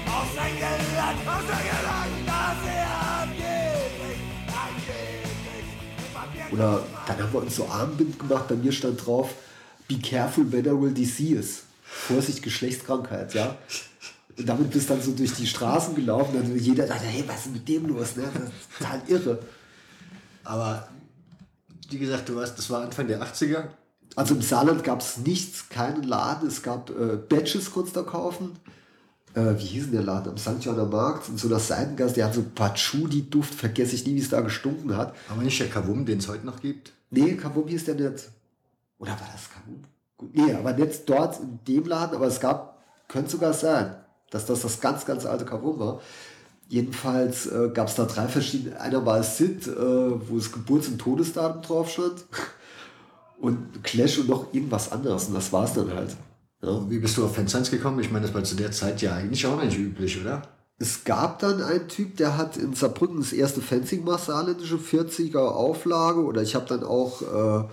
aus 0.07 0.33
England, 0.47 0.83
aus 1.27 1.47
England, 1.61 2.11
das 2.27 2.59
er 2.67 2.91
angeblich, 3.23 4.19
angeblich. 6.19 6.53
Oder 6.53 6.83
dann 7.07 7.19
haben 7.19 7.33
wir 7.33 7.41
uns 7.43 7.57
so 7.57 7.69
Armbind 7.69 8.19
gemacht, 8.19 8.49
bei 8.49 8.57
mir 8.57 8.73
stand 8.73 9.07
drauf, 9.07 9.31
be 9.87 9.99
careful 9.99 10.51
venereal 10.51 10.91
disease. 10.91 11.61
Vorsicht, 11.85 12.43
Geschlechtskrankheit, 12.43 13.35
ja. 13.35 13.57
Und 14.37 14.49
damit 14.49 14.71
bist 14.71 14.89
du 14.89 14.95
dann 14.95 15.03
so 15.03 15.13
durch 15.13 15.35
die 15.35 15.47
Straßen 15.47 15.95
gelaufen 15.95 16.37
und 16.37 16.57
jeder 16.57 16.87
dachte, 16.87 17.05
hey, 17.05 17.25
was 17.27 17.47
ist 17.47 17.53
mit 17.53 17.69
dem 17.69 17.87
los? 17.87 18.17
Ne? 18.17 18.25
Das 18.33 18.43
ist 18.43 18.79
total 18.79 19.03
irre. 19.07 19.39
Aber 20.45 20.89
wie 21.91 21.99
gesagt, 21.99 22.29
du 22.29 22.37
weißt, 22.37 22.57
das 22.57 22.71
war 22.71 22.83
Anfang 22.83 23.07
der 23.07 23.23
80er. 23.23 23.65
Also 24.17 24.35
im 24.35 24.43
Saarland 24.43 24.85
gab 24.85 25.01
es 25.01 25.19
nichts, 25.19 25.69
keinen 25.69 26.03
Laden. 26.03 26.49
Es 26.49 26.63
gab 26.63 26.91
äh, 26.91 27.17
Badges, 27.17 27.71
konntest 27.71 27.97
du 27.97 28.03
kaufen. 28.05 28.57
Äh, 29.35 29.55
wie 29.59 29.67
hieß 29.67 29.85
denn 29.85 29.93
der 29.93 30.03
Laden? 30.03 30.31
Am 30.31 30.39
St. 30.39 30.65
Johanner 30.65 30.87
Markt, 30.87 31.29
in 31.29 31.39
so 31.39 31.49
einer 31.49 31.61
Seitengasse, 31.61 32.15
der 32.15 32.27
hat 32.27 32.35
so 32.35 32.43
Patchouli-Duft, 32.55 33.55
vergesse 33.55 33.95
ich 33.95 34.07
nie, 34.07 34.17
wie 34.17 34.21
es 34.21 34.31
da 34.31 34.41
gestunken 34.41 34.97
hat. 34.97 35.15
Aber 35.29 35.43
nicht 35.43 35.61
der 35.61 35.69
Kavum, 35.69 36.05
den 36.05 36.19
es 36.19 36.29
heute 36.29 36.45
noch 36.45 36.61
gibt? 36.61 36.93
Nee, 37.11 37.35
Kavum 37.35 37.69
hieß 37.69 37.85
der 37.85 37.95
nicht. 37.95 38.29
Oder 38.99 39.13
war 39.13 39.29
das 39.33 39.49
Kavum? 39.51 39.83
Nee, 40.33 40.53
aber 40.53 40.73
nicht 40.73 41.09
dort 41.09 41.41
in 41.41 41.61
dem 41.67 41.85
Laden, 41.85 42.17
aber 42.17 42.27
es 42.27 42.41
gab, 42.41 42.83
könnte 43.09 43.31
sogar 43.31 43.53
sein, 43.53 43.95
dass 44.31 44.47
das 44.47 44.63
das 44.63 44.81
ganz, 44.81 45.07
ganz 45.07 45.25
alte 45.25 45.45
Kavum 45.45 45.79
war. 45.79 46.01
Jedenfalls 46.71 47.47
äh, 47.47 47.69
gab 47.75 47.89
es 47.89 47.97
da 47.97 48.05
drei 48.05 48.29
verschiedene. 48.29 48.81
Einer 48.81 49.05
war 49.05 49.21
Sid, 49.25 49.67
äh, 49.67 49.71
wo 49.75 50.37
das 50.37 50.53
Geburts- 50.53 50.87
und 50.87 50.99
Todesdatum 50.99 51.63
drauf 51.63 51.91
stand. 51.91 52.25
Und 53.41 53.83
Clash 53.83 54.19
und 54.19 54.29
noch 54.29 54.53
irgendwas 54.53 54.93
anderes. 54.93 55.29
Und 55.29 55.35
das 55.35 55.51
war 55.51 55.65
es 55.65 55.73
dann 55.73 55.91
halt. 55.95 56.15
Ja. 56.63 56.91
Wie 56.91 56.99
bist 56.99 57.17
du 57.17 57.25
auf 57.25 57.35
Fansigns 57.35 57.71
gekommen? 57.71 57.99
Ich 58.01 58.13
meine, 58.13 58.27
das 58.27 58.35
war 58.35 58.45
zu 58.45 58.55
der 58.55 58.71
Zeit 58.71 59.01
ja 59.01 59.15
eigentlich 59.15 59.47
auch 59.47 59.63
nicht 59.63 59.79
üblich, 59.79 60.21
oder? 60.21 60.43
Es 60.79 61.05
gab 61.05 61.39
dann 61.39 61.63
einen 61.63 61.89
Typ, 61.89 62.19
der 62.19 62.37
hat 62.37 62.59
in 62.59 62.75
Saarbrücken 62.75 63.17
das 63.17 63.33
erste 63.33 63.63
Fencing 63.63 64.05
gemacht, 64.05 64.25
saarländische 64.27 64.77
40er 64.77 65.39
Auflage. 65.39 66.23
Oder 66.23 66.43
ich 66.43 66.55
habe 66.55 66.67
dann 66.67 66.85
auch, 66.85 67.23
äh, 67.23 67.65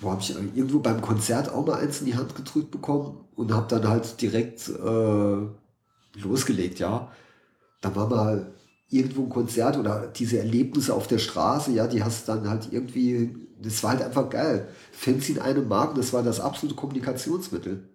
wo 0.00 0.10
habe 0.12 0.20
ich 0.20 0.30
irgendwo 0.30 0.78
beim 0.78 1.00
Konzert 1.00 1.50
auch 1.50 1.66
mal 1.66 1.80
eins 1.80 1.98
in 1.98 2.06
die 2.06 2.14
Hand 2.14 2.36
gedrückt 2.36 2.70
bekommen 2.70 3.18
und 3.34 3.52
habe 3.52 3.66
dann 3.68 3.88
halt 3.88 4.22
direkt 4.22 4.68
äh, 4.68 6.20
losgelegt, 6.22 6.78
ja 6.78 7.10
da 7.80 7.94
war 7.94 8.08
mal 8.08 8.52
irgendwo 8.88 9.22
ein 9.22 9.28
Konzert 9.28 9.76
oder 9.76 10.08
diese 10.08 10.38
Erlebnisse 10.38 10.94
auf 10.94 11.06
der 11.06 11.18
Straße, 11.18 11.72
ja, 11.72 11.86
die 11.86 12.02
hast 12.02 12.28
dann 12.28 12.48
halt 12.48 12.68
irgendwie, 12.72 13.34
das 13.62 13.82
war 13.82 13.90
halt 13.90 14.02
einfach 14.02 14.28
geil. 14.28 14.68
Fans 14.92 15.28
in 15.28 15.38
einem 15.38 15.68
Markt, 15.68 15.96
das 15.96 16.12
war 16.12 16.22
das 16.22 16.40
absolute 16.40 16.74
Kommunikationsmittel. 16.74 17.88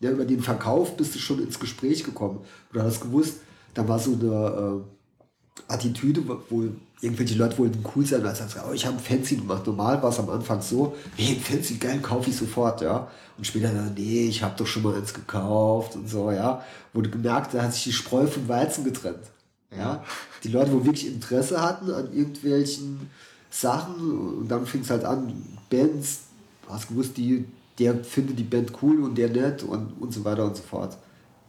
Ja, 0.00 0.12
über 0.12 0.24
den 0.24 0.40
Verkauf 0.40 0.96
bist 0.96 1.14
du 1.16 1.18
schon 1.18 1.42
ins 1.42 1.58
Gespräch 1.58 2.04
gekommen. 2.04 2.40
Du 2.72 2.80
hast 2.80 3.00
gewusst, 3.00 3.40
da 3.74 3.88
war 3.88 3.98
so 3.98 4.12
eine 4.12 4.84
äh, 4.84 5.72
Attitüde, 5.72 6.22
wo 6.48 6.64
irgendwelche 7.00 7.36
Leute 7.36 7.58
wollten 7.58 7.84
cool 7.94 8.04
sein, 8.04 8.24
als 8.26 8.38
sagst, 8.38 8.56
oh, 8.68 8.72
ich 8.72 8.84
habe 8.84 8.96
ein 8.96 9.02
Fancy 9.02 9.36
gemacht. 9.36 9.66
Normal 9.66 10.02
war 10.02 10.10
es 10.10 10.18
am 10.18 10.30
Anfang 10.30 10.60
so, 10.60 10.96
hey, 11.16 11.36
ein 11.36 11.40
Fancy, 11.40 11.74
geil, 11.74 12.00
kaufe 12.00 12.30
ich 12.30 12.36
sofort, 12.36 12.80
ja. 12.80 13.08
Und 13.36 13.46
später 13.46 13.70
nee, 13.94 14.26
ich 14.28 14.42
habe 14.42 14.54
doch 14.56 14.66
schon 14.66 14.82
mal 14.82 14.96
eins 14.96 15.14
gekauft 15.14 15.94
und 15.94 16.08
so, 16.08 16.30
ja. 16.32 16.62
Wurde 16.92 17.10
gemerkt, 17.10 17.54
da 17.54 17.62
hat 17.62 17.72
sich 17.72 17.84
die 17.84 17.92
Spreu 17.92 18.26
vom 18.26 18.48
Weizen 18.48 18.84
getrennt. 18.84 19.30
Ja. 19.76 20.02
Die 20.42 20.48
Leute, 20.48 20.72
wo 20.72 20.84
wirklich 20.84 21.06
Interesse 21.06 21.60
hatten 21.60 21.90
an 21.90 22.12
irgendwelchen 22.12 23.08
Sachen 23.50 24.38
und 24.38 24.48
dann 24.48 24.66
fing 24.66 24.80
es 24.80 24.90
halt 24.90 25.04
an, 25.04 25.32
Bands, 25.70 26.20
hast 26.68 26.88
gewusst, 26.88 27.16
die, 27.16 27.44
der 27.78 28.02
findet 28.02 28.38
die 28.38 28.44
Band 28.44 28.72
cool 28.82 29.02
und 29.02 29.16
der 29.16 29.28
nett 29.28 29.62
und, 29.62 29.92
und 30.00 30.12
so 30.12 30.24
weiter 30.24 30.44
und 30.44 30.56
so 30.56 30.62
fort. 30.62 30.96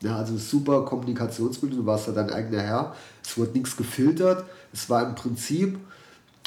Ja, 0.01 0.15
also 0.18 0.38
super 0.38 0.86
Kommunikationsmittel, 0.86 1.79
du 1.79 1.86
warst 1.86 2.08
ja 2.08 2.13
dein 2.13 2.29
eigener 2.29 2.62
Herr, 2.62 2.96
es 3.24 3.38
wurde 3.38 3.51
nichts 3.51 3.75
gefiltert, 3.75 4.46
es 4.73 4.89
war 4.89 5.07
im 5.07 5.15
Prinzip 5.15 5.79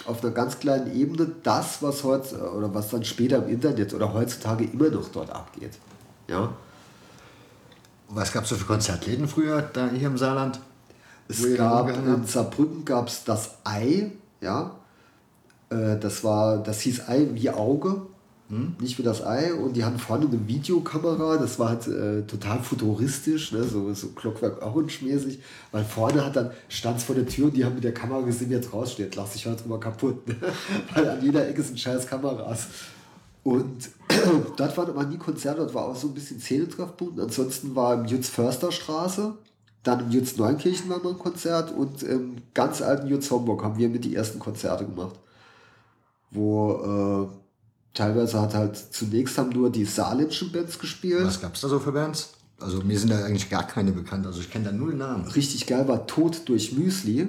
auf 0.07 0.23
einer 0.23 0.33
ganz 0.33 0.59
kleinen 0.59 0.95
Ebene 0.95 1.31
das, 1.43 1.83
was 1.83 2.03
heute 2.05 2.53
oder 2.53 2.73
was 2.75 2.91
dann 2.91 3.05
später 3.05 3.39
im 3.39 3.49
Internet 3.49 3.95
oder 3.95 4.13
heutzutage 4.13 4.65
immer 4.65 4.89
noch 4.89 5.09
dort 5.09 5.31
abgeht. 5.31 5.79
Ja. 6.29 6.53
Was 8.09 8.33
gab 8.33 8.45
es 8.45 8.51
so 8.51 8.57
für 8.57 8.65
Konzertläden 8.65 9.29
früher 9.29 9.63
da 9.63 9.89
hier 9.89 10.09
im 10.09 10.19
Saarland? 10.19 10.61
Es 11.29 11.57
gab 11.57 11.89
in 11.89 12.27
Saarbrücken 12.27 12.85
gab 12.85 13.09
es 13.09 13.25
das 13.25 13.57
Ei, 13.65 14.13
ja. 14.41 14.73
Äh, 15.71 15.97
das 15.99 16.23
war, 16.25 16.59
das 16.59 16.81
hieß 16.81 17.09
Ei 17.09 17.29
wie 17.33 17.49
Auge, 17.51 18.03
hm? 18.53 18.77
nicht 18.81 18.99
wie 18.99 19.03
das 19.03 19.25
Ei. 19.25 19.55
Und 19.55 19.77
die 19.77 19.83
hatten 19.83 19.99
vorne 19.99 20.27
eine 20.27 20.47
Videokamera, 20.47 21.39
das 21.39 21.59
war 21.59 21.71
halt 21.71 21.89
äh, 21.89 22.23
total 22.27 22.63
futuristisch, 22.63 23.51
ne? 23.53 23.65
so, 23.65 23.95
so 23.95 24.09
Clockwork 24.09 24.61
Orange 24.61 25.03
mäßig. 25.03 25.39
Weil 25.71 25.85
vorne 25.85 26.23
hat 26.23 26.37
dann, 26.37 26.51
stand 26.69 27.01
vor 27.01 27.15
der 27.15 27.27
Tür 27.27 27.47
und 27.47 27.57
die 27.57 27.65
haben 27.65 27.77
mit 27.77 27.85
der 27.85 27.95
Kamera 27.95 28.21
gesehen, 28.21 28.51
wie 28.51 28.55
jetzt 28.55 28.75
raussteht. 28.75 29.17
Lass 29.17 29.33
dich 29.33 29.47
heute 29.47 29.67
mal 29.67 29.81
kaputt. 29.81 30.29
Ne? 30.29 30.37
Weil 30.95 31.09
an 31.09 31.23
jeder 31.23 31.49
Ecke 31.49 31.63
sind 31.63 31.81
scheiß 31.81 32.07
Kameras. 32.07 32.67
Und 33.43 33.89
dort 34.59 34.77
waren 34.77 34.91
aber 34.91 35.05
nie 35.05 35.17
Konzerte, 35.17 35.63
dort 35.63 35.73
war 35.75 35.87
auch 35.87 35.97
so 35.97 36.09
ein 36.09 36.15
bisschen 36.15 36.39
Szenetreffpunkt. 36.39 37.19
Ansonsten 37.21 37.75
war 37.75 37.95
im 37.95 38.05
Jutz 38.05 38.29
Förster 38.29 38.71
Straße, 38.71 39.35
dann 39.83 40.01
im 40.01 40.11
Jutz 40.11 40.37
Neunkirchen 40.37 40.91
war 40.91 41.03
mal 41.03 41.13
ein 41.13 41.19
Konzert 41.19 41.73
und 41.73 42.03
im 42.03 42.37
ganz 42.53 42.83
alten 42.83 43.07
Jutz 43.09 43.31
Homburg 43.31 43.65
haben 43.65 43.79
wir 43.79 43.89
mit 43.89 44.05
die 44.05 44.15
ersten 44.15 44.39
Konzerte 44.39 44.85
gemacht. 44.85 45.19
Wo 46.31 47.31
äh, 47.33 47.42
teilweise 47.95 48.41
hat 48.41 48.55
halt 48.55 48.77
zunächst 48.77 49.39
haben 49.39 49.51
nur 49.51 49.71
die 49.71 49.85
saarländischen 49.85 50.53
Bands 50.53 50.79
gespielt. 50.79 51.25
Was 51.25 51.41
gab 51.41 51.55
es 51.55 51.61
da 51.61 51.69
so 51.69 51.79
für 51.79 51.93
Bands? 51.93 52.31
Also 52.59 52.81
mir 52.83 52.99
sind 52.99 53.11
da 53.11 53.25
eigentlich 53.25 53.51
gar 53.51 53.67
keine 53.67 53.93
bekannt, 53.93 54.27
also 54.27 54.41
ich 54.41 54.51
kenne 54.51 54.67
da 54.67 54.73
null 54.73 54.95
Namen. 54.95 55.27
Richtig 55.27 55.67
geil 55.67 55.89
war 55.89 56.07
Tod 56.07 56.49
durch 56.49 56.73
Müsli. 56.73 57.29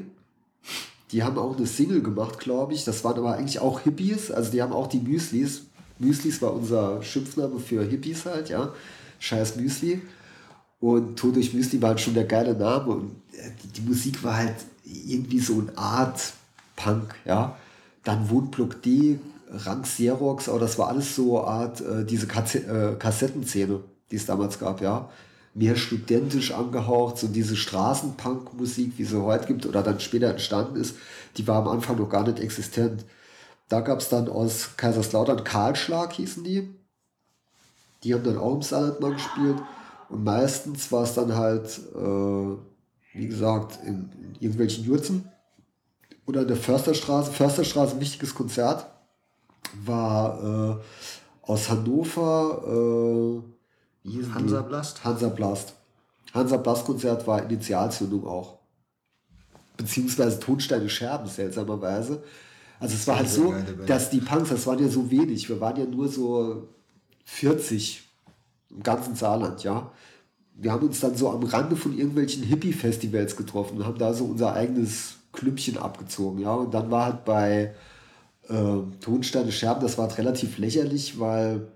Die 1.11 1.23
haben 1.23 1.37
auch 1.37 1.57
eine 1.57 1.67
Single 1.67 2.01
gemacht, 2.01 2.39
glaube 2.39 2.73
ich. 2.73 2.85
Das 2.85 3.03
waren 3.03 3.17
aber 3.17 3.35
eigentlich 3.35 3.59
auch 3.59 3.81
Hippies. 3.81 4.31
Also 4.31 4.51
die 4.51 4.61
haben 4.61 4.73
auch 4.73 4.87
die 4.87 4.99
Müslis 4.99 5.63
Müslis 5.99 6.41
war 6.41 6.53
unser 6.53 7.01
Schimpfname 7.01 7.59
für 7.59 7.83
Hippies 7.83 8.25
halt, 8.25 8.49
ja. 8.49 8.73
Scheiß 9.19 9.55
Müsli. 9.55 10.01
Und 10.79 11.17
Tod 11.17 11.35
durch 11.35 11.53
Müsli 11.53 11.81
war 11.81 11.89
halt 11.89 12.01
schon 12.01 12.13
der 12.13 12.25
geile 12.25 12.55
Name. 12.55 12.87
Und 12.87 13.11
äh, 13.33 13.49
die, 13.63 13.67
die 13.67 13.81
Musik 13.81 14.23
war 14.23 14.37
halt 14.37 14.55
irgendwie 14.83 15.39
so 15.39 15.59
eine 15.59 15.77
Art 15.77 16.33
Punk, 16.75 17.15
ja. 17.25 17.57
Dann 18.03 18.29
Wohnblock 18.29 18.81
D, 18.81 19.19
Rank 19.53 19.85
Xerox, 19.85 20.49
aber 20.49 20.59
das 20.59 20.77
war 20.77 20.89
alles 20.89 21.15
so 21.15 21.39
eine 21.39 21.47
Art, 21.47 21.81
äh, 21.81 22.03
diese 22.03 22.25
äh, 22.27 22.95
Kassettenszene, 22.95 23.81
die 24.11 24.15
es 24.15 24.25
damals 24.25 24.59
gab, 24.59 24.81
ja. 24.81 25.09
Mehr 25.55 25.75
studentisch 25.75 26.51
angehaucht, 26.51 27.19
so 27.19 27.27
diese 27.27 27.55
Straßenpunk-Musik, 27.55 28.93
wie 28.97 29.05
sie 29.05 29.21
heute 29.21 29.45
gibt 29.45 29.67
oder 29.67 29.83
dann 29.83 29.99
später 29.99 30.29
entstanden 30.29 30.77
ist, 30.77 30.95
die 31.37 31.47
war 31.47 31.57
am 31.57 31.67
Anfang 31.67 31.97
noch 31.97 32.09
gar 32.09 32.23
nicht 32.27 32.39
existent. 32.39 33.05
Da 33.69 33.81
gab 33.81 33.99
es 33.99 34.09
dann 34.09 34.29
aus 34.29 34.71
Kaiserslautern 34.77 35.43
Karlschlag 35.43 36.13
hießen 36.13 36.43
die. 36.43 36.73
Die 38.03 38.13
haben 38.13 38.23
dann 38.23 38.37
auch 38.37 38.53
im 38.53 38.99
mal 38.99 39.13
gespielt. 39.13 39.57
Und 40.09 40.23
meistens 40.23 40.91
war 40.91 41.03
es 41.03 41.13
dann 41.13 41.35
halt, 41.35 41.79
äh, 41.95 43.17
wie 43.17 43.27
gesagt, 43.27 43.79
in, 43.85 44.09
in 44.21 44.35
irgendwelchen 44.39 44.83
Jurzen. 44.83 45.29
Oder 46.25 46.41
in 46.41 46.47
der 46.47 46.57
Försterstraße. 46.57 47.31
Försterstraße, 47.31 47.95
ein 47.95 48.01
wichtiges 48.01 48.33
Konzert, 48.33 48.87
war 49.85 50.79
äh, 50.79 51.49
aus 51.49 51.69
Hannover. 51.69 53.41
Äh, 54.05 54.23
Hansa 54.33 54.61
Blast? 54.61 55.03
Hansa 55.03 55.29
Blast. 55.29 55.73
Hansa 56.33 56.57
Blast 56.57 56.85
Konzert 56.85 57.25
war 57.27 57.43
Initialzündung 57.43 58.27
auch. 58.27 58.57
Beziehungsweise 59.77 60.39
Tonsteine 60.39 60.89
Scherben, 60.89 61.27
seltsamerweise. 61.27 62.23
Also 62.79 62.95
es 62.95 63.07
war 63.07 63.17
halt 63.17 63.29
so, 63.29 63.53
dass 63.85 64.09
die 64.09 64.19
Punks, 64.19 64.49
das 64.49 64.67
waren 64.67 64.79
ja 64.79 64.89
so 64.89 65.09
wenig. 65.09 65.47
Wir 65.47 65.61
waren 65.61 65.77
ja 65.77 65.85
nur 65.85 66.09
so 66.09 66.67
40 67.25 68.03
im 68.71 68.83
ganzen 68.83 69.15
Saarland, 69.15 69.63
ja. 69.63 69.91
Wir 70.55 70.71
haben 70.71 70.85
uns 70.85 70.99
dann 70.99 71.15
so 71.15 71.29
am 71.29 71.43
Rande 71.43 71.75
von 71.75 71.97
irgendwelchen 71.97 72.43
Hippie-Festivals 72.43 73.35
getroffen 73.35 73.77
und 73.77 73.85
haben 73.85 73.97
da 73.97 74.13
so 74.13 74.25
unser 74.25 74.53
eigenes 74.53 75.15
Klüppchen 75.31 75.77
abgezogen, 75.77 76.39
ja. 76.39 76.53
Und 76.53 76.73
dann 76.73 76.91
war 76.91 77.05
halt 77.05 77.25
bei 77.25 77.73
äh, 78.49 78.53
Tonsteine 79.01 79.51
Scherben, 79.51 79.81
das 79.81 79.97
war 79.97 80.15
relativ 80.17 80.57
lächerlich, 80.57 81.19
weil 81.19 81.67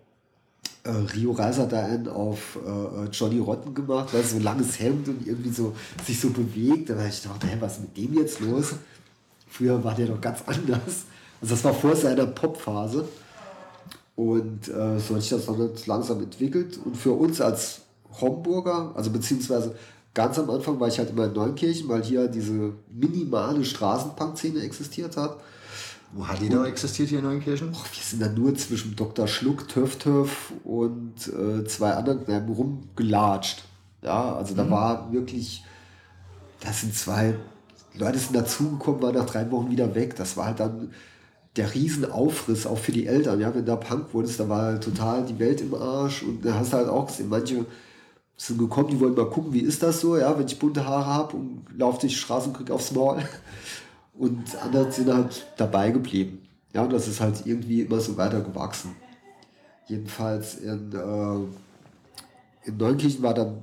äh, 0.83 0.89
Rio 0.89 1.31
Reiser 1.31 1.65
da 1.65 1.85
einen 1.85 2.07
auf 2.07 2.57
äh, 2.65 3.05
Johnny 3.11 3.39
Rotten 3.39 3.73
gemacht, 3.73 4.13
weil 4.13 4.23
so 4.23 4.39
langes 4.39 4.79
Hemd 4.79 5.07
und 5.07 5.27
irgendwie 5.27 5.51
so 5.51 5.75
sich 6.05 6.19
so 6.19 6.29
bewegt. 6.29 6.89
Da 6.89 6.95
habe 6.95 7.07
ich 7.09 7.21
gedacht, 7.21 7.45
was 7.59 7.73
ist 7.73 7.81
mit 7.81 7.97
dem 7.97 8.13
jetzt 8.17 8.39
los? 8.39 8.73
Früher 9.49 9.83
war 9.83 9.95
der 9.95 10.07
doch 10.07 10.21
ganz 10.21 10.39
anders. 10.45 11.05
Also 11.41 11.55
das 11.55 11.63
war 11.63 11.73
vor 11.73 11.95
seiner 11.95 12.25
Popphase. 12.25 13.07
Und 14.15 14.67
äh, 14.67 14.99
so 14.99 15.15
hat 15.15 15.21
sich 15.21 15.29
das 15.29 15.45
dann 15.45 15.69
langsam 15.85 16.21
entwickelt. 16.21 16.79
Und 16.83 16.97
für 16.97 17.11
uns 17.11 17.39
als 17.39 17.81
Homburger, 18.19 18.91
also 18.95 19.11
beziehungsweise 19.11 19.75
ganz 20.13 20.39
am 20.39 20.49
Anfang 20.49 20.79
war 20.79 20.87
ich 20.87 20.97
halt 20.97 21.11
immer 21.11 21.25
in 21.25 21.33
Neunkirchen, 21.33 21.87
weil 21.87 22.03
hier 22.03 22.27
diese 22.27 22.73
minimale 22.91 23.63
Straßenpunk-Szene 23.63 24.61
existiert 24.61 25.17
hat. 25.17 25.37
Wo 26.13 26.27
hat 26.27 26.41
die 26.41 26.49
da 26.49 26.65
existiert 26.65 27.09
hier 27.09 27.19
in 27.19 27.25
Neunkirchen? 27.25 27.69
Och, 27.69 27.85
wir 27.91 28.03
sind 28.03 28.21
da 28.21 28.29
nur 28.29 28.55
zwischen 28.55 28.95
Dr. 28.95 29.27
Schluck, 29.27 29.67
Töff 29.67 29.97
Töff 29.97 30.53
und 30.63 31.27
äh, 31.27 31.65
zwei 31.65 31.91
anderen 31.91 32.23
Kneipen 32.23 32.53
rumgelatscht. 32.53 33.63
Ja, 34.01 34.35
also 34.35 34.55
da 34.55 34.63
mhm. 34.63 34.71
war 34.71 35.11
wirklich, 35.11 35.63
das 36.61 36.81
sind 36.81 36.95
zwei 36.95 37.35
Leute 37.97 38.19
sind 38.19 38.35
dazugekommen, 38.35 39.01
waren 39.01 39.15
nach 39.15 39.25
drei 39.25 39.49
Wochen 39.51 39.69
wieder 39.69 39.95
weg. 39.95 40.15
Das 40.15 40.37
war 40.37 40.45
halt 40.45 40.59
dann 40.59 40.91
der 41.55 41.73
Riesenaufriss, 41.73 42.67
auch 42.67 42.77
für 42.77 42.91
die 42.91 43.07
Eltern. 43.07 43.39
Ja, 43.39 43.53
wenn 43.53 43.65
da 43.65 43.75
Punk 43.75 44.13
wurdest, 44.13 44.39
da 44.39 44.47
war 44.47 44.61
halt 44.63 44.83
total 44.83 45.25
die 45.25 45.39
Welt 45.39 45.61
im 45.61 45.73
Arsch. 45.73 46.23
Und 46.23 46.45
da 46.45 46.53
hast 46.55 46.73
du 46.73 46.77
halt 46.77 46.89
auch 46.89 47.07
gesehen, 47.07 47.29
manche 47.29 47.65
sind 48.37 48.59
gekommen, 48.59 48.89
die 48.89 48.99
wollen 48.99 49.15
mal 49.15 49.29
gucken, 49.29 49.51
wie 49.53 49.61
ist 49.61 49.81
das 49.81 49.99
so, 49.99 50.15
ja, 50.15 50.37
wenn 50.37 50.45
ich 50.45 50.59
bunte 50.59 50.85
Haare 50.85 51.07
habe 51.07 51.37
und 51.37 51.65
laufe 51.75 51.99
durch 51.99 52.13
die 52.13 52.19
Straßen 52.19 52.51
und 52.51 52.57
krieg 52.57 52.69
aufs 52.69 52.91
Maul. 52.91 53.23
Und 54.17 54.55
andere 54.61 54.91
sind 54.91 55.13
halt 55.13 55.45
dabei 55.57 55.91
geblieben. 55.91 56.47
Ja, 56.73 56.83
und 56.83 56.91
das 56.91 57.07
ist 57.07 57.21
halt 57.21 57.45
irgendwie 57.45 57.81
immer 57.81 57.99
so 57.99 58.17
weiter 58.17 58.41
gewachsen. 58.41 58.95
Jedenfalls 59.87 60.55
in, 60.55 60.91
äh, 60.91 62.67
in 62.67 62.77
Neunkirchen 62.77 63.23
war 63.23 63.33
dann, 63.33 63.61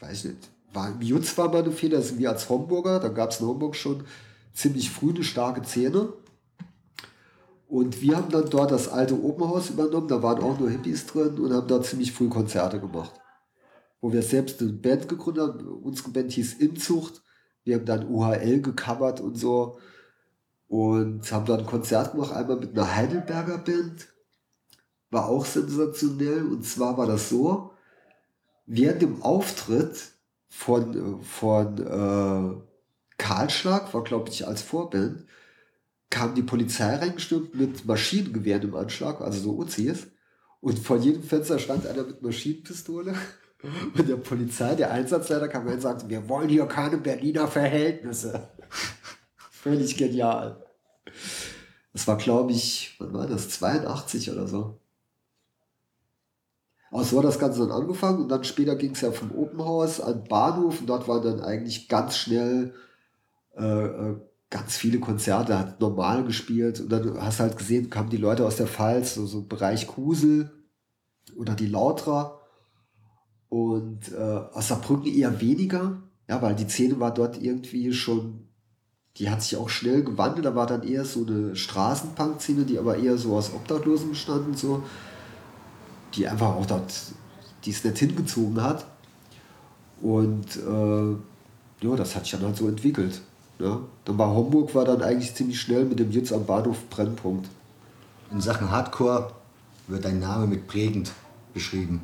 weiß 0.00 0.24
ich 0.24 0.30
nicht, 0.32 0.48
war 0.72 0.90
im 0.90 1.00
Jutz 1.00 1.36
war 1.38 1.48
mal 1.48 1.62
eine 1.62 1.72
Fehler, 1.72 2.02
sind 2.02 2.18
wir 2.18 2.30
als 2.30 2.48
Homburger, 2.48 3.00
da 3.00 3.08
gab 3.08 3.30
es 3.30 3.40
in 3.40 3.46
Homburg 3.46 3.74
schon 3.74 4.04
ziemlich 4.52 4.90
früh 4.90 5.10
eine 5.10 5.24
starke 5.24 5.64
Szene. 5.64 6.12
Und 7.66 8.00
wir 8.00 8.16
haben 8.16 8.30
dann 8.30 8.48
dort 8.48 8.70
das 8.70 8.88
alte 8.88 9.22
Opernhaus 9.22 9.70
übernommen, 9.70 10.08
da 10.08 10.22
waren 10.22 10.42
auch 10.42 10.58
nur 10.58 10.70
Hippies 10.70 11.06
drin 11.06 11.38
und 11.38 11.52
haben 11.52 11.68
da 11.68 11.82
ziemlich 11.82 12.12
früh 12.12 12.28
Konzerte 12.28 12.80
gemacht. 12.80 13.12
Wo 14.00 14.12
wir 14.12 14.22
selbst 14.22 14.60
eine 14.60 14.72
Band 14.72 15.08
gegründet 15.08 15.42
haben, 15.42 15.66
unsere 15.82 16.10
Band 16.10 16.32
hieß 16.32 16.54
Inzucht, 16.54 17.22
wir 17.68 17.76
haben 17.76 17.84
dann 17.84 18.08
UHL 18.08 18.62
gecovert 18.62 19.20
und 19.20 19.36
so 19.36 19.78
und 20.68 21.30
haben 21.30 21.44
dann 21.44 21.60
ein 21.60 21.66
Konzert 21.66 22.12
gemacht, 22.12 22.32
einmal 22.32 22.56
mit 22.56 22.72
einer 22.72 22.96
Heidelberger 22.96 23.58
Band, 23.58 24.08
war 25.10 25.28
auch 25.28 25.44
sensationell 25.44 26.44
und 26.44 26.64
zwar 26.64 26.96
war 26.96 27.06
das 27.06 27.28
so, 27.28 27.72
während 28.64 29.02
dem 29.02 29.22
Auftritt 29.22 30.12
von, 30.48 31.22
von 31.22 31.78
äh, 31.78 32.62
Karlschlag, 33.18 33.92
war 33.92 34.02
glaube 34.02 34.30
ich 34.30 34.46
als 34.46 34.62
Vorband, 34.62 35.26
kam 36.08 36.34
die 36.34 36.42
Polizei 36.42 36.96
reingestürmt 36.96 37.54
mit 37.54 37.84
Maschinengewehren 37.84 38.62
im 38.62 38.76
Anschlag, 38.76 39.20
also 39.20 39.40
so 39.40 39.58
Uzis. 39.58 40.06
Und 40.60 40.78
vor 40.78 40.96
jedem 40.96 41.22
Fenster 41.22 41.58
stand 41.58 41.86
einer 41.86 42.04
mit 42.04 42.22
Maschinenpistole. 42.22 43.14
Und 43.62 44.08
der 44.08 44.16
Polizei, 44.16 44.74
der 44.76 44.92
Einsatzleiter 44.92 45.48
kam 45.48 45.66
rein 45.66 45.74
und 45.74 45.80
sagte, 45.80 46.08
wir 46.08 46.28
wollen 46.28 46.48
hier 46.48 46.66
keine 46.66 46.98
Berliner 46.98 47.48
Verhältnisse. 47.48 48.48
Völlig 49.50 49.96
genial. 49.96 50.64
Das 51.92 52.06
war, 52.06 52.16
glaube 52.16 52.52
ich, 52.52 52.94
wann 52.98 53.12
war 53.12 53.26
das? 53.26 53.48
82 53.50 54.30
oder 54.30 54.46
so. 54.46 54.78
Aber 56.90 57.04
so 57.04 57.18
hat 57.18 57.24
das 57.24 57.38
Ganze 57.38 57.60
dann 57.60 57.72
angefangen 57.72 58.22
und 58.22 58.28
dann 58.28 58.44
später 58.44 58.76
ging 58.76 58.92
es 58.92 59.00
ja 59.00 59.10
vom 59.12 59.32
Open 59.32 59.62
House 59.62 60.00
an 60.00 60.24
Bahnhof 60.24 60.80
und 60.80 60.86
dort 60.86 61.08
waren 61.08 61.22
dann 61.22 61.40
eigentlich 61.40 61.88
ganz 61.88 62.16
schnell 62.16 62.74
äh, 63.56 63.64
äh, 63.64 64.16
ganz 64.50 64.76
viele 64.76 64.98
Konzerte, 64.98 65.58
hat 65.58 65.80
normal 65.80 66.24
gespielt 66.24 66.80
und 66.80 66.90
dann 66.90 67.20
hast 67.20 67.40
du 67.40 67.42
halt 67.42 67.58
gesehen, 67.58 67.90
kamen 67.90 68.08
die 68.08 68.16
Leute 68.16 68.46
aus 68.46 68.56
der 68.56 68.66
Pfalz, 68.66 69.14
so, 69.14 69.26
so 69.26 69.42
Bereich 69.42 69.86
Kusel 69.86 70.50
oder 71.36 71.54
die 71.54 71.66
Lautra 71.66 72.37
und 73.48 74.12
äh, 74.12 74.40
aus 74.52 74.68
Saarbrücken 74.68 75.12
eher 75.12 75.40
weniger, 75.40 76.02
ja, 76.28 76.42
weil 76.42 76.54
die 76.54 76.68
Szene 76.68 77.00
war 77.00 77.12
dort 77.12 77.40
irgendwie 77.40 77.92
schon, 77.92 78.44
die 79.16 79.30
hat 79.30 79.42
sich 79.42 79.56
auch 79.56 79.68
schnell 79.68 80.04
gewandelt. 80.04 80.44
Da 80.44 80.54
war 80.54 80.66
dann 80.66 80.82
eher 80.82 81.04
so 81.04 81.24
eine 81.26 81.56
Straßenpunk-Szene, 81.56 82.64
die 82.64 82.78
aber 82.78 82.98
eher 82.98 83.16
so 83.16 83.34
aus 83.36 83.52
Obdachlosen 83.52 84.10
bestand 84.10 84.46
und 84.46 84.58
so, 84.58 84.82
die 86.14 86.28
einfach 86.28 86.54
auch 86.54 86.66
dort, 86.66 86.92
die 87.64 87.70
es 87.70 87.82
nicht 87.82 87.98
hingezogen 87.98 88.62
hat. 88.62 88.84
Und 90.00 90.56
äh, 90.56 91.86
ja, 91.86 91.96
das 91.96 92.14
hat 92.14 92.24
sich 92.24 92.32
dann 92.32 92.42
halt 92.42 92.56
so 92.56 92.68
entwickelt. 92.68 93.22
Ja. 93.58 93.80
Dann 94.04 94.18
war 94.18 94.34
Homburg 94.34 94.74
war 94.74 94.84
dann 94.84 95.02
eigentlich 95.02 95.34
ziemlich 95.34 95.60
schnell 95.60 95.84
mit 95.84 95.98
dem 95.98 96.10
Jutz 96.10 96.32
am 96.32 96.46
Bahnhof 96.46 96.88
Brennpunkt. 96.90 97.48
In 98.30 98.40
Sachen 98.40 98.70
Hardcore 98.70 99.32
wird 99.88 100.04
dein 100.04 100.20
Name 100.20 100.46
mit 100.46 100.66
prägend 100.68 101.12
beschrieben. 101.54 102.02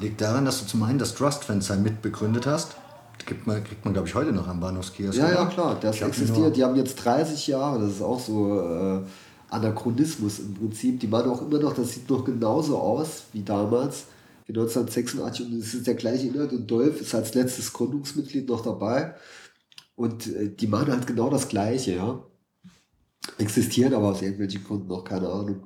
Liegt 0.00 0.20
daran, 0.20 0.44
dass 0.44 0.60
du 0.60 0.66
zum 0.66 0.82
einen 0.82 0.98
das 0.98 1.14
Trust-Fansign 1.14 1.82
mitbegründet 1.82 2.46
hast. 2.46 2.76
Kriegt 3.18 3.46
man, 3.46 3.62
kriegt 3.62 3.84
man 3.84 3.92
glaube 3.92 4.08
ich, 4.08 4.14
heute 4.14 4.32
noch 4.32 4.48
am 4.48 4.60
Bahnhofskiosk. 4.60 5.18
Ja, 5.18 5.26
oder? 5.26 5.34
ja, 5.34 5.46
klar, 5.46 5.78
das 5.80 5.96
Ich 5.96 6.02
existiert. 6.02 6.56
Die 6.56 6.64
haben 6.64 6.74
jetzt 6.76 6.96
30 6.96 7.46
Jahre, 7.48 7.80
das 7.80 7.92
ist 7.92 8.02
auch 8.02 8.18
so 8.18 8.60
äh, 8.60 9.02
Anachronismus 9.50 10.38
im 10.38 10.54
Prinzip. 10.54 11.00
Die 11.00 11.06
machen 11.06 11.30
auch 11.30 11.42
immer 11.42 11.58
noch, 11.58 11.74
das 11.74 11.92
sieht 11.92 12.08
noch 12.08 12.24
genauso 12.24 12.78
aus 12.78 13.24
wie 13.32 13.42
damals, 13.42 14.04
wie 14.46 14.52
1986 14.52 15.46
und 15.46 15.60
es 15.60 15.74
ist 15.74 15.86
der 15.86 15.94
gleiche 15.94 16.28
Inhalt 16.28 16.52
und 16.52 16.70
Dolph 16.70 17.00
ist 17.00 17.14
als 17.14 17.34
letztes 17.34 17.72
Gründungsmitglied 17.72 18.48
noch 18.48 18.62
dabei 18.62 19.14
und 19.96 20.34
äh, 20.34 20.48
die 20.48 20.66
machen 20.66 20.90
halt 20.90 21.06
genau 21.06 21.28
das 21.28 21.48
Gleiche, 21.48 21.96
ja. 21.96 22.24
Existieren 23.36 23.92
aber 23.92 24.08
aus 24.08 24.22
irgendwelchen 24.22 24.64
Gründen 24.64 24.88
noch, 24.88 25.04
keine 25.04 25.28
Ahnung. 25.28 25.62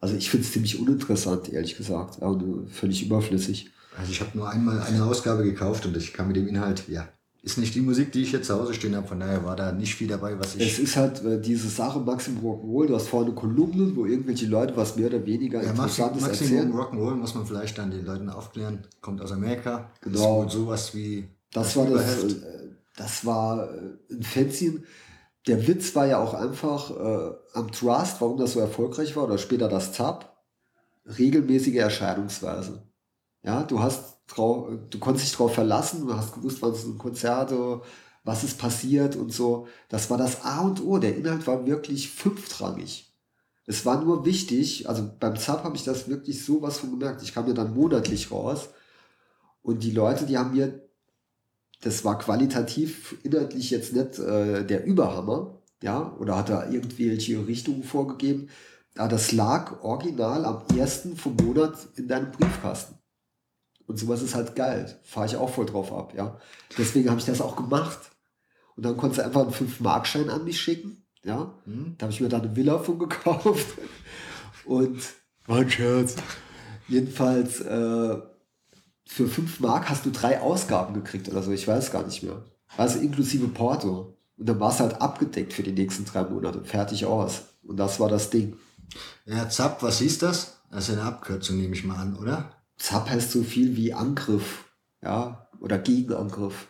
Also 0.00 0.14
ich 0.16 0.30
finde 0.30 0.46
es 0.46 0.52
ziemlich 0.52 0.80
uninteressant, 0.80 1.52
ehrlich 1.52 1.76
gesagt, 1.76 2.20
und 2.22 2.66
äh, 2.66 2.70
völlig 2.70 3.04
überflüssig. 3.04 3.70
Also 3.98 4.12
ich 4.12 4.20
habe 4.20 4.36
nur 4.36 4.48
einmal 4.48 4.80
eine 4.80 5.04
Ausgabe 5.04 5.42
gekauft 5.44 5.84
und 5.86 5.96
ich 5.96 6.12
kann 6.12 6.28
mit 6.28 6.36
dem 6.36 6.48
Inhalt, 6.48 6.84
ja, 6.88 7.08
ist 7.42 7.58
nicht 7.58 7.74
die 7.74 7.80
Musik, 7.80 8.12
die 8.12 8.22
ich 8.22 8.32
jetzt 8.32 8.46
zu 8.48 8.54
Hause 8.54 8.74
stehen 8.74 8.94
habe. 8.94 9.06
Von 9.08 9.20
daher 9.20 9.44
war 9.44 9.56
da 9.56 9.72
nicht 9.72 9.94
viel 9.94 10.08
dabei, 10.08 10.38
was 10.38 10.54
Es 10.56 10.60
ich. 10.62 10.78
ist 10.80 10.96
halt 10.96 11.24
äh, 11.24 11.40
diese 11.40 11.68
Sache 11.68 11.98
Maxim 12.00 12.38
Rock'n'Roll, 12.38 12.86
du 12.86 12.94
hast 12.94 13.08
vorne 13.08 13.32
Kolumnen, 13.32 13.96
wo 13.96 14.04
irgendwelche 14.06 14.46
Leute 14.46 14.76
was 14.76 14.96
mehr 14.96 15.06
oder 15.08 15.24
weniger 15.26 15.62
Ja, 15.62 15.72
Maxim, 15.72 16.04
Interessantes 16.04 16.22
Maximum 16.22 16.52
erzählen. 16.52 16.72
Rock'n'Roll 16.74 17.14
muss 17.16 17.34
man 17.34 17.46
vielleicht 17.46 17.78
dann 17.78 17.90
den 17.90 18.04
Leuten 18.04 18.28
aufklären. 18.28 18.80
Kommt 19.00 19.20
aus 19.22 19.32
Amerika. 19.32 19.90
Genau. 20.02 20.18
Ist 20.18 20.54
wohl 20.54 20.62
sowas 20.62 20.94
wie. 20.94 21.28
Das 21.52 21.76
war 21.76 21.86
das, 21.86 22.24
äh, 22.24 22.34
das 22.96 23.24
war 23.24 23.68
äh, 23.74 24.14
ein 24.14 24.22
Fanzine. 24.22 24.82
Der 25.46 25.66
Witz 25.66 25.94
war 25.94 26.06
ja 26.06 26.22
auch 26.22 26.34
einfach 26.34 26.90
äh, 26.90 27.34
am 27.54 27.72
Trust, 27.72 28.20
warum 28.20 28.36
das 28.38 28.52
so 28.52 28.60
erfolgreich 28.60 29.16
war, 29.16 29.24
oder 29.24 29.38
später 29.38 29.68
das 29.68 29.92
Zap, 29.92 30.36
regelmäßige 31.18 31.76
Erscheinungsweise. 31.76 32.82
Ja, 33.42 33.62
du 33.62 33.80
hast 33.80 34.18
drauf, 34.26 34.68
du 34.90 34.98
konntest 34.98 35.26
dich 35.26 35.32
darauf 35.32 35.54
verlassen, 35.54 36.06
du 36.06 36.14
hast 36.14 36.34
gewusst, 36.34 36.60
wann 36.60 36.74
sind 36.74 36.98
Konzerte, 36.98 37.80
was 38.22 38.44
ist 38.44 38.58
passiert 38.58 39.16
und 39.16 39.32
so. 39.32 39.66
Das 39.88 40.10
war 40.10 40.18
das 40.18 40.44
A 40.44 40.60
und 40.60 40.84
O. 40.84 40.98
Der 40.98 41.16
Inhalt 41.16 41.46
war 41.46 41.66
wirklich 41.66 42.10
fünftrangig. 42.10 43.10
Es 43.66 43.86
war 43.86 44.02
nur 44.02 44.24
wichtig, 44.24 44.88
also 44.88 45.08
beim 45.18 45.36
Zap 45.36 45.64
habe 45.64 45.76
ich 45.76 45.84
das 45.84 46.08
wirklich 46.08 46.44
so 46.44 46.60
was 46.60 46.78
von 46.78 46.90
gemerkt. 46.90 47.22
Ich 47.22 47.32
kam 47.32 47.46
ja 47.46 47.54
dann 47.54 47.74
monatlich 47.74 48.30
raus 48.30 48.70
und 49.62 49.82
die 49.84 49.92
Leute, 49.92 50.26
die 50.26 50.36
haben 50.36 50.52
mir 50.52 50.89
das 51.80 52.04
war 52.04 52.18
qualitativ 52.18 53.16
inhaltlich 53.22 53.70
jetzt 53.70 53.92
nicht 53.94 54.18
äh, 54.18 54.64
der 54.64 54.84
Überhammer, 54.84 55.62
ja, 55.82 56.14
oder 56.18 56.36
hat 56.36 56.50
er 56.50 56.70
irgendwelche 56.70 57.46
Richtungen 57.46 57.82
vorgegeben, 57.82 58.48
aber 58.96 59.08
das 59.08 59.32
lag 59.32 59.82
original 59.82 60.44
am 60.44 60.62
ersten 60.76 61.16
vom 61.16 61.36
Monat 61.36 61.74
in 61.96 62.08
deinem 62.08 62.32
Briefkasten. 62.32 62.96
Und 63.86 63.98
sowas 63.98 64.22
ist 64.22 64.34
halt 64.34 64.54
geil. 64.54 65.00
Fahre 65.02 65.26
ich 65.26 65.36
auch 65.36 65.50
voll 65.50 65.66
drauf 65.66 65.92
ab, 65.92 66.14
ja. 66.14 66.38
Deswegen 66.78 67.08
habe 67.08 67.18
ich 67.18 67.26
das 67.26 67.40
auch 67.40 67.56
gemacht. 67.56 67.98
Und 68.76 68.84
dann 68.84 68.96
konntest 68.96 69.20
du 69.20 69.24
einfach 69.24 69.42
einen 69.42 69.52
5-Mark-Schein 69.52 70.30
an 70.30 70.44
mich 70.44 70.60
schicken, 70.60 71.04
ja. 71.24 71.54
Hm? 71.64 71.96
Da 71.98 72.04
habe 72.04 72.12
ich 72.12 72.20
mir 72.20 72.28
dann 72.28 72.42
eine 72.42 72.56
Villa 72.56 72.78
von 72.78 72.98
gekauft. 72.98 73.66
Und 74.64 75.00
war 75.46 75.58
ein 75.58 75.70
Scherz. 75.70 76.14
Jedenfalls, 76.88 77.60
äh, 77.60 78.18
für 79.12 79.26
5 79.26 79.58
Mark 79.58 79.90
hast 79.90 80.06
du 80.06 80.10
drei 80.10 80.40
Ausgaben 80.40 80.94
gekriegt 80.94 81.28
oder 81.28 81.42
so, 81.42 81.50
ich 81.50 81.66
weiß 81.66 81.90
gar 81.90 82.04
nicht 82.04 82.22
mehr. 82.22 82.44
Also 82.76 83.00
inklusive 83.00 83.48
Porto. 83.48 84.16
Und 84.38 84.48
dann 84.48 84.60
war 84.60 84.70
es 84.70 84.78
halt 84.78 85.02
abgedeckt 85.02 85.52
für 85.52 85.64
die 85.64 85.72
nächsten 85.72 86.04
drei 86.04 86.22
Monate. 86.22 86.62
Fertig 86.62 87.04
aus. 87.06 87.42
Und 87.64 87.76
das 87.76 87.98
war 87.98 88.08
das 88.08 88.30
Ding. 88.30 88.56
Ja, 89.26 89.48
Zap, 89.48 89.82
was 89.82 89.98
hieß 89.98 90.18
das? 90.18 90.60
Das 90.70 90.88
ist 90.88 90.96
eine 90.96 91.02
Abkürzung, 91.02 91.58
nehme 91.58 91.74
ich 91.74 91.84
mal 91.84 91.96
an, 91.96 92.16
oder? 92.16 92.52
Zap 92.78 93.10
heißt 93.10 93.32
so 93.32 93.42
viel 93.42 93.76
wie 93.76 93.92
Angriff, 93.92 94.64
ja, 95.02 95.48
oder 95.58 95.78
Gegenangriff. 95.78 96.68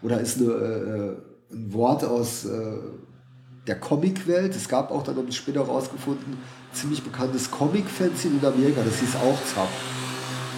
Oder 0.00 0.20
ist 0.20 0.38
eine, 0.38 0.52
äh, 0.52 1.54
ein 1.54 1.72
Wort 1.72 2.04
aus 2.04 2.44
äh, 2.44 2.78
der 3.66 3.80
Comicwelt. 3.80 4.54
Es 4.54 4.68
gab 4.68 4.92
auch 4.92 5.02
dann, 5.02 5.32
später 5.32 5.62
rausgefunden, 5.62 6.38
ziemlich 6.72 7.02
bekanntes 7.02 7.50
Comic-Fanzine 7.50 8.38
in 8.40 8.46
Amerika, 8.46 8.82
das 8.84 9.00
hieß 9.00 9.16
auch 9.16 9.38
Zap. 9.52 9.68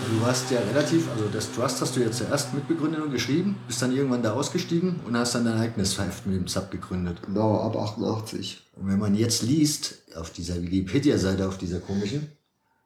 Du 0.09 0.21
warst 0.21 0.53
ja 0.53 0.61
relativ, 0.61 1.11
also 1.11 1.27
das 1.33 1.51
Trust 1.53 1.81
hast 1.81 1.97
du 1.97 2.01
ja 2.01 2.13
zuerst 2.13 2.55
mitbegründet 2.55 3.03
und 3.03 3.11
geschrieben, 3.11 3.57
bist 3.67 3.83
dann 3.83 3.95
irgendwann 3.95 4.23
da 4.23 4.35
ausgestiegen 4.35 5.01
und 5.05 5.17
hast 5.17 5.35
dann 5.35 5.45
dein 5.45 5.59
eigenes 5.59 5.99
Heft 5.99 6.27
mit 6.27 6.37
dem 6.37 6.47
Zap 6.47 6.71
gegründet. 6.71 7.23
Genau, 7.27 7.61
ab 7.61 7.77
88. 7.77 8.63
Und 8.77 8.87
wenn 8.89 9.01
man 9.01 9.17
jetzt 9.17 9.43
liest, 9.43 10.03
auf 10.15 10.31
dieser 10.31 10.63
Wikipedia-Seite, 10.63 11.49
auf 11.49 11.59
dieser 11.59 11.81
komischen, 11.81 12.31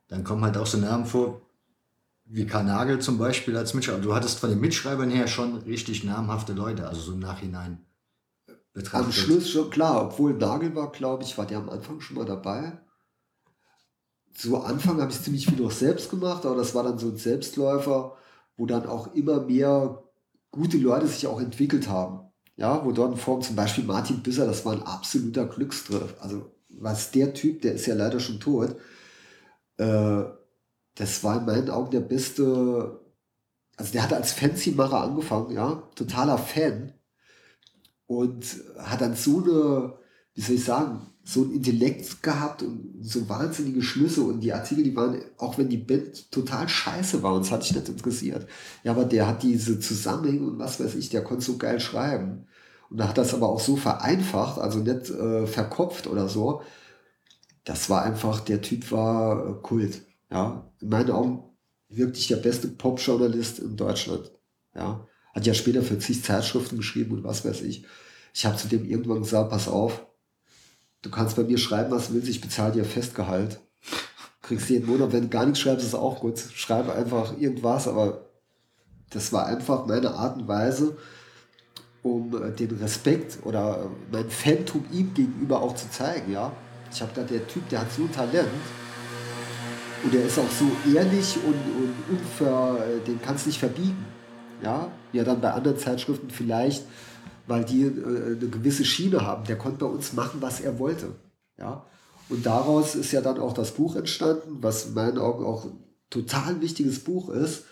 dann 0.08 0.24
kommen 0.24 0.42
halt 0.44 0.56
auch 0.56 0.66
so 0.66 0.78
Namen 0.78 1.04
vor, 1.04 1.42
wie 2.24 2.46
Karl 2.46 2.64
Nagel 2.64 3.00
zum 3.00 3.18
Beispiel 3.18 3.54
als 3.54 3.74
Mitschreiber. 3.74 4.00
Du 4.00 4.14
hattest 4.14 4.38
von 4.38 4.48
den 4.48 4.60
Mitschreibern 4.60 5.10
her 5.10 5.26
schon 5.26 5.56
richtig 5.58 6.04
namhafte 6.04 6.54
Leute, 6.54 6.88
also 6.88 7.02
so 7.02 7.12
im 7.12 7.18
Nachhinein 7.18 7.84
betrachtet. 8.72 9.06
Am 9.06 9.12
Schluss 9.12 9.50
schon 9.50 9.68
klar, 9.68 10.06
obwohl 10.06 10.32
Nagel 10.34 10.74
war, 10.74 10.90
glaube 10.90 11.24
ich, 11.24 11.36
war 11.36 11.46
der 11.46 11.58
am 11.58 11.68
Anfang 11.68 12.00
schon 12.00 12.16
mal 12.16 12.24
dabei. 12.24 12.80
So 14.32 14.58
Anfang 14.58 15.00
habe 15.00 15.12
ich 15.12 15.20
ziemlich 15.20 15.46
viel 15.46 15.58
noch 15.58 15.70
selbst 15.70 16.10
gemacht, 16.10 16.46
aber 16.46 16.56
das 16.56 16.74
war 16.74 16.84
dann 16.84 16.98
so 16.98 17.08
ein 17.08 17.16
Selbstläufer, 17.16 18.16
wo 18.56 18.66
dann 18.66 18.86
auch 18.86 19.14
immer 19.14 19.40
mehr 19.40 20.02
gute 20.50 20.78
Leute 20.78 21.06
sich 21.06 21.26
auch 21.26 21.40
entwickelt 21.40 21.88
haben. 21.88 22.20
Ja, 22.56 22.84
wo 22.84 22.92
dort 22.92 23.12
in 23.12 23.18
Form 23.18 23.40
zum 23.40 23.56
Beispiel 23.56 23.84
Martin 23.84 24.22
Bisser, 24.22 24.46
das 24.46 24.64
war 24.64 24.72
ein 24.72 24.82
absoluter 24.82 25.46
Glückstriff. 25.46 26.14
Also 26.20 26.52
was 26.68 27.10
der 27.10 27.32
Typ, 27.34 27.62
der 27.62 27.74
ist 27.74 27.86
ja 27.86 27.94
leider 27.94 28.20
schon 28.20 28.38
tot, 28.40 28.76
äh, 29.78 30.24
das 30.94 31.24
war 31.24 31.38
in 31.38 31.46
meinen 31.46 31.70
Augen 31.70 31.90
der 31.90 32.00
beste, 32.00 33.00
also 33.76 33.92
der 33.92 34.02
hat 34.02 34.12
als 34.12 34.32
Fancy-Macher 34.32 35.00
angefangen, 35.00 35.52
ja, 35.52 35.82
totaler 35.94 36.36
Fan 36.38 36.92
und 38.06 38.44
hat 38.78 39.00
dann 39.00 39.14
so 39.14 39.42
eine, 39.42 39.94
wie 40.34 40.40
soll 40.40 40.56
ich 40.56 40.64
sagen, 40.64 41.06
so 41.22 41.42
ein 41.42 41.52
Intellekt 41.52 42.22
gehabt 42.22 42.62
und 42.62 42.98
so 43.02 43.28
wahnsinnige 43.28 43.82
Schlüsse 43.82 44.22
und 44.22 44.40
die 44.40 44.52
Artikel, 44.52 44.84
die 44.84 44.96
waren, 44.96 45.20
auch 45.38 45.58
wenn 45.58 45.68
die 45.68 45.76
Band 45.76 46.30
total 46.30 46.68
scheiße 46.68 47.22
war, 47.22 47.34
uns 47.34 47.50
hat 47.50 47.62
sich 47.62 47.74
nicht 47.74 47.88
interessiert. 47.88 48.46
Ja, 48.82 48.92
aber 48.92 49.04
der 49.04 49.26
hat 49.26 49.42
diese 49.42 49.78
Zusammenhänge 49.78 50.46
und 50.46 50.58
was 50.58 50.80
weiß 50.80 50.94
ich, 50.94 51.10
der 51.10 51.22
konnte 51.22 51.44
so 51.44 51.56
geil 51.56 51.78
schreiben. 51.78 52.46
Und 52.88 52.98
da 52.98 53.08
hat 53.08 53.18
das 53.18 53.34
aber 53.34 53.48
auch 53.48 53.60
so 53.60 53.76
vereinfacht, 53.76 54.58
also 54.58 54.80
nicht 54.80 55.10
äh, 55.10 55.46
verkopft 55.46 56.06
oder 56.06 56.28
so. 56.28 56.62
Das 57.64 57.90
war 57.90 58.02
einfach, 58.02 58.40
der 58.40 58.62
Typ 58.62 58.90
war 58.90 59.48
äh, 59.48 59.62
Kult. 59.62 60.02
Ja, 60.30 60.72
in 60.80 60.88
meinen 60.88 61.10
Augen 61.10 61.44
wirklich 61.88 62.28
der 62.28 62.36
beste 62.36 62.68
Pop-Journalist 62.68 63.58
in 63.58 63.76
Deutschland. 63.76 64.32
Ja, 64.74 65.06
hat 65.34 65.46
ja 65.46 65.54
später 65.54 65.82
für 65.82 65.98
zig 65.98 66.24
Zeitschriften 66.24 66.78
geschrieben 66.78 67.16
und 67.16 67.24
was 67.24 67.44
weiß 67.44 67.62
ich. 67.62 67.84
Ich 68.32 68.46
habe 68.46 68.56
zu 68.56 68.68
dem 68.68 68.84
irgendwann 68.84 69.22
gesagt, 69.22 69.50
pass 69.50 69.68
auf, 69.68 70.06
du 71.02 71.10
kannst 71.10 71.36
bei 71.36 71.42
mir 71.42 71.58
schreiben, 71.58 71.90
was 71.90 72.08
du 72.08 72.14
willst, 72.14 72.28
ich 72.28 72.40
bezahle 72.40 72.72
dir 72.72 72.84
Festgehalt. 72.84 73.60
Kriegst 74.42 74.68
jeden 74.68 74.86
Monat, 74.86 75.12
wenn 75.12 75.22
du 75.22 75.28
gar 75.28 75.44
nichts 75.44 75.60
schreibst, 75.60 75.86
ist 75.86 75.94
auch 75.94 76.20
gut. 76.20 76.38
Schreibe 76.38 76.92
einfach 76.92 77.38
irgendwas, 77.38 77.86
aber 77.86 78.26
das 79.10 79.32
war 79.32 79.46
einfach 79.46 79.86
meine 79.86 80.14
Art 80.14 80.36
und 80.38 80.48
Weise, 80.48 80.96
um 82.02 82.34
äh, 82.42 82.50
den 82.52 82.70
Respekt 82.78 83.38
oder 83.44 83.84
äh, 83.84 84.12
mein 84.12 84.30
Phantom 84.30 84.84
ihm 84.90 85.12
gegenüber 85.14 85.60
auch 85.60 85.74
zu 85.74 85.90
zeigen, 85.90 86.32
ja. 86.32 86.52
Ich 86.92 87.00
habe 87.00 87.12
da 87.14 87.22
der 87.22 87.46
Typ, 87.46 87.68
der 87.68 87.82
hat 87.82 87.92
so 87.92 88.02
ein 88.02 88.12
Talent 88.12 88.48
und 90.02 90.14
der 90.14 90.24
ist 90.24 90.38
auch 90.38 90.50
so 90.50 90.66
ehrlich 90.92 91.36
und, 91.44 91.54
und 91.54 91.94
unver, 92.08 92.78
äh, 92.80 93.04
den 93.06 93.20
kannst 93.22 93.44
du 93.44 93.50
nicht 93.50 93.58
verbiegen, 93.58 94.04
ja. 94.62 94.90
Ja, 95.12 95.24
dann 95.24 95.40
bei 95.40 95.52
anderen 95.52 95.76
Zeitschriften 95.76 96.30
vielleicht, 96.30 96.84
weil 97.50 97.64
die 97.64 97.82
äh, 97.82 98.26
eine 98.36 98.48
gewisse 98.48 98.84
Schiene 98.84 99.26
haben. 99.26 99.44
Der 99.44 99.58
konnte 99.58 99.80
bei 99.80 99.86
uns 99.86 100.12
machen, 100.14 100.40
was 100.40 100.60
er 100.60 100.78
wollte, 100.78 101.16
ja. 101.58 101.84
Und 102.28 102.46
daraus 102.46 102.94
ist 102.94 103.10
ja 103.10 103.20
dann 103.20 103.40
auch 103.40 103.52
das 103.52 103.72
Buch 103.72 103.96
entstanden, 103.96 104.58
was 104.60 104.86
in 104.86 104.94
meinen 104.94 105.18
Augen 105.18 105.44
auch 105.44 105.64
ein 105.64 105.72
total 106.10 106.60
wichtiges 106.60 107.00
Buch 107.00 107.28
ist, 107.28 107.64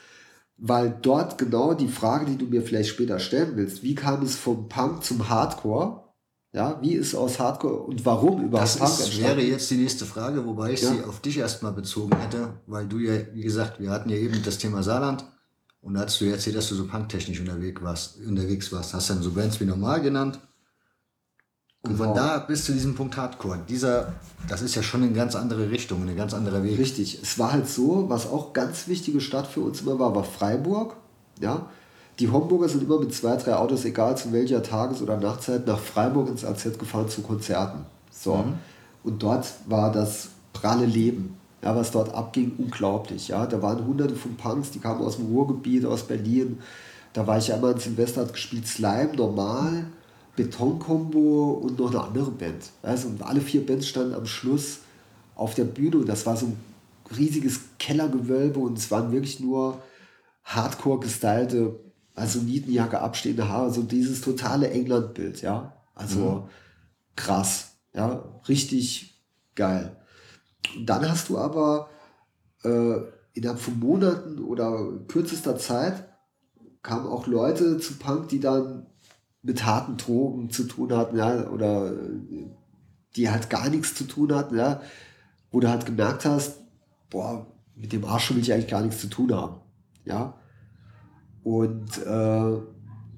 weil 0.57 0.99
dort 1.01 1.39
genau 1.39 1.75
die 1.75 1.87
Frage, 1.87 2.27
die 2.27 2.37
du 2.37 2.47
mir 2.47 2.63
vielleicht 2.63 2.91
später 2.91 3.21
stellen 3.21 3.53
willst, 3.55 3.85
wie 3.85 3.95
kam 3.95 4.23
es 4.23 4.35
vom 4.35 4.69
Punk 4.69 5.05
zum 5.05 5.29
Hardcore? 5.29 6.03
Ja, 6.53 6.79
wie 6.83 6.95
ist 6.95 7.15
aus 7.15 7.39
Hardcore 7.39 7.83
und 7.83 8.05
warum 8.05 8.43
überhaupt 8.43 8.69
Das 8.69 8.79
Punk 8.79 8.99
ist, 8.99 9.21
wäre 9.21 9.41
jetzt 9.43 9.71
die 9.71 9.77
nächste 9.77 10.07
Frage, 10.07 10.45
wobei 10.45 10.73
ich 10.73 10.83
Ja. 10.83 10.93
sie 10.93 11.05
auf 11.05 11.21
dich 11.21 11.39
erstmal 11.39 11.73
bezogen 11.73 12.17
hätte, 12.19 12.55
weil 12.67 12.89
du 12.89 12.99
ja, 12.99 13.13
wie 13.33 13.43
gesagt, 13.43 13.79
wir 13.79 13.91
hatten 13.91 14.11
ja 14.11 14.17
eben 14.17 14.43
das 14.43 14.59
Thema 14.59 14.83
Saarland 14.83 15.25
und 15.81 15.95
da 15.95 16.01
hast 16.03 16.21
du 16.21 16.25
erzählt, 16.27 16.57
dass 16.57 16.69
du 16.69 16.75
so 16.75 16.87
punktechnisch 16.87 17.41
unterwegs 17.41 17.81
warst, 17.83 18.19
unterwegs 18.27 18.73
warst. 18.73 18.95
Hast 18.95 19.11
dann 19.11 19.23
so 19.23 19.33
Bands 19.33 19.61
wie 19.61 19.65
normal 19.65 20.01
genannt 20.01 20.39
Und 21.83 21.97
von 21.97 22.09
Genau. 22.09 22.15
da 22.15 22.39
bis 22.41 22.65
zu 22.65 22.73
diesem 22.73 22.95
Punkt 22.97 23.17
Hardcore, 23.17 23.61
dieser, 23.69 24.15
das 24.49 24.63
ist 24.63 24.75
ja 24.75 24.83
schon 24.83 25.03
eine 25.05 25.13
ganz 25.13 25.37
andere 25.37 25.71
Richtung, 25.71 26.03
eine 26.03 26.17
ganz 26.17 26.35
andere 26.35 26.65
Weg. 26.65 26.77
Richtig. 26.79 27.23
Es 27.23 27.39
war 27.39 27.53
halt 27.53 27.69
so, 27.69 28.09
was 28.11 28.27
auch 28.27 28.53
ganz 28.53 28.89
wichtige 28.89 29.21
Stadt 29.21 29.47
für 29.47 29.61
uns 29.61 29.81
immer 29.83 29.99
war, 29.99 30.15
war 30.15 30.25
Freiburg. 30.25 30.97
Ja. 31.41 31.71
Die 32.19 32.29
Homburger 32.31 32.69
sind 32.69 32.83
immer 32.83 32.99
mit 32.99 33.15
zwei, 33.15 33.37
drei 33.37 33.55
Autos, 33.55 33.85
egal 33.85 34.17
zu 34.17 34.33
welcher 34.33 34.63
Tages- 34.65 35.01
oder 35.03 35.17
Nachtzeit, 35.19 35.67
nach 35.69 35.79
Freiburg 35.79 36.29
ins 36.29 36.45
AZ 36.45 36.65
gefahren 36.79 37.09
zu 37.09 37.23
Konzerten. 37.23 37.87
So. 38.11 38.45
Und 39.05 39.23
dort 39.23 39.47
war 39.69 39.93
das 39.93 40.31
pralle 40.53 40.85
Leben. 40.85 41.38
Ja, 41.63 41.75
was 41.75 41.91
dort 41.91 42.15
abging, 42.15 42.53
unglaublich. 42.59 43.29
Ja, 43.29 43.47
da 43.47 43.61
waren 43.61 43.85
hunderte 43.85 44.15
von 44.15 44.37
Punks, 44.37 44.71
die 44.71 44.79
kamen 44.79 45.01
aus 45.01 45.17
dem 45.17 45.27
Ruhrgebiet, 45.27 45.85
aus 45.85 46.05
Berlin. 46.05 46.61
Da 47.13 47.27
war 47.27 47.39
ich 47.39 47.53
einmal 47.53 47.73
in 47.73 47.79
Silvester, 47.79 48.23
hat 48.23 48.33
gespielt 48.33 48.67
Slime, 48.67 49.13
Normal, 49.17 49.87
Betonkombo 50.37 51.53
und 51.55 51.79
noch 51.79 51.91
eine 51.91 52.01
andere 52.01 52.31
Band. 52.31 52.71
Also, 52.83 53.11
alle 53.21 53.41
vier 53.41 53.67
Bands 53.67 53.89
standen 53.89 54.15
am 54.15 54.27
Schluss 54.27 54.79
auf 55.35 55.55
der 55.55 55.65
Bühne 55.65 55.97
und 55.99 56.09
das 56.09 56.27
war 56.27 56.37
so 56.37 56.47
ein 56.47 56.57
riesiges 57.17 57.61
Kellergewölbe 57.79 58.61
und 58.61 58.79
es 58.79 58.91
waren 58.91 59.11
wirklich 59.11 59.41
nur 59.41 59.83
hardcore 60.45 61.01
gestylte, 61.01 61.79
also 62.15 62.41
Nietenjacke, 62.41 63.01
abstehende 63.01 63.49
Haare, 63.49 63.73
so 63.73 63.83
dieses 63.83 64.21
totale 64.21 64.71
England-Bild, 64.71 65.43
ja. 65.43 65.75
Also 65.95 66.49
krass, 67.17 67.73
ja, 67.95 68.25
richtig 68.49 69.21
geil. 69.55 69.97
Dann 70.85 71.09
hast 71.09 71.29
du 71.29 71.39
aber 71.39 71.89
äh, 72.65 72.97
innerhalb 73.33 73.61
von 73.61 73.79
Monaten 73.79 74.39
oder 74.41 74.93
kürzester 75.09 75.57
Zeit 75.57 76.09
kamen 76.83 77.07
auch 77.07 77.27
Leute 77.27 77.79
zu 77.79 77.95
Punk, 77.95 78.29
die 78.29 78.41
dann 78.41 78.87
mit 79.43 79.65
harten 79.65 79.97
Drogen 79.97 80.51
zu 80.51 80.65
tun 80.65 80.93
hatten, 80.93 81.17
ja, 81.17 81.49
oder 81.49 81.93
äh, 81.93 82.47
die 83.17 83.31
halt 83.31 83.51
gar 83.51 83.69
nichts 83.71 83.95
zu 83.95 84.05
tun 84.05 84.35
hatten, 84.35 84.57
ja, 84.57 84.81
wo 85.51 85.61
du 85.61 85.69
halt 85.69 85.87
gemerkt 85.87 86.25
hast, 86.25 86.61
boah, 87.11 87.47
mit 87.75 87.93
dem 87.93 88.05
Arsch 88.05 88.31
will 88.31 88.39
ich 88.39 88.53
eigentlich 88.53 88.69
gar 88.69 88.83
nichts 88.83 89.01
zu 89.01 89.09
tun 89.09 89.35
haben, 89.35 89.61
ja. 90.05 90.35
Und 91.43 91.99
äh, 92.05 92.59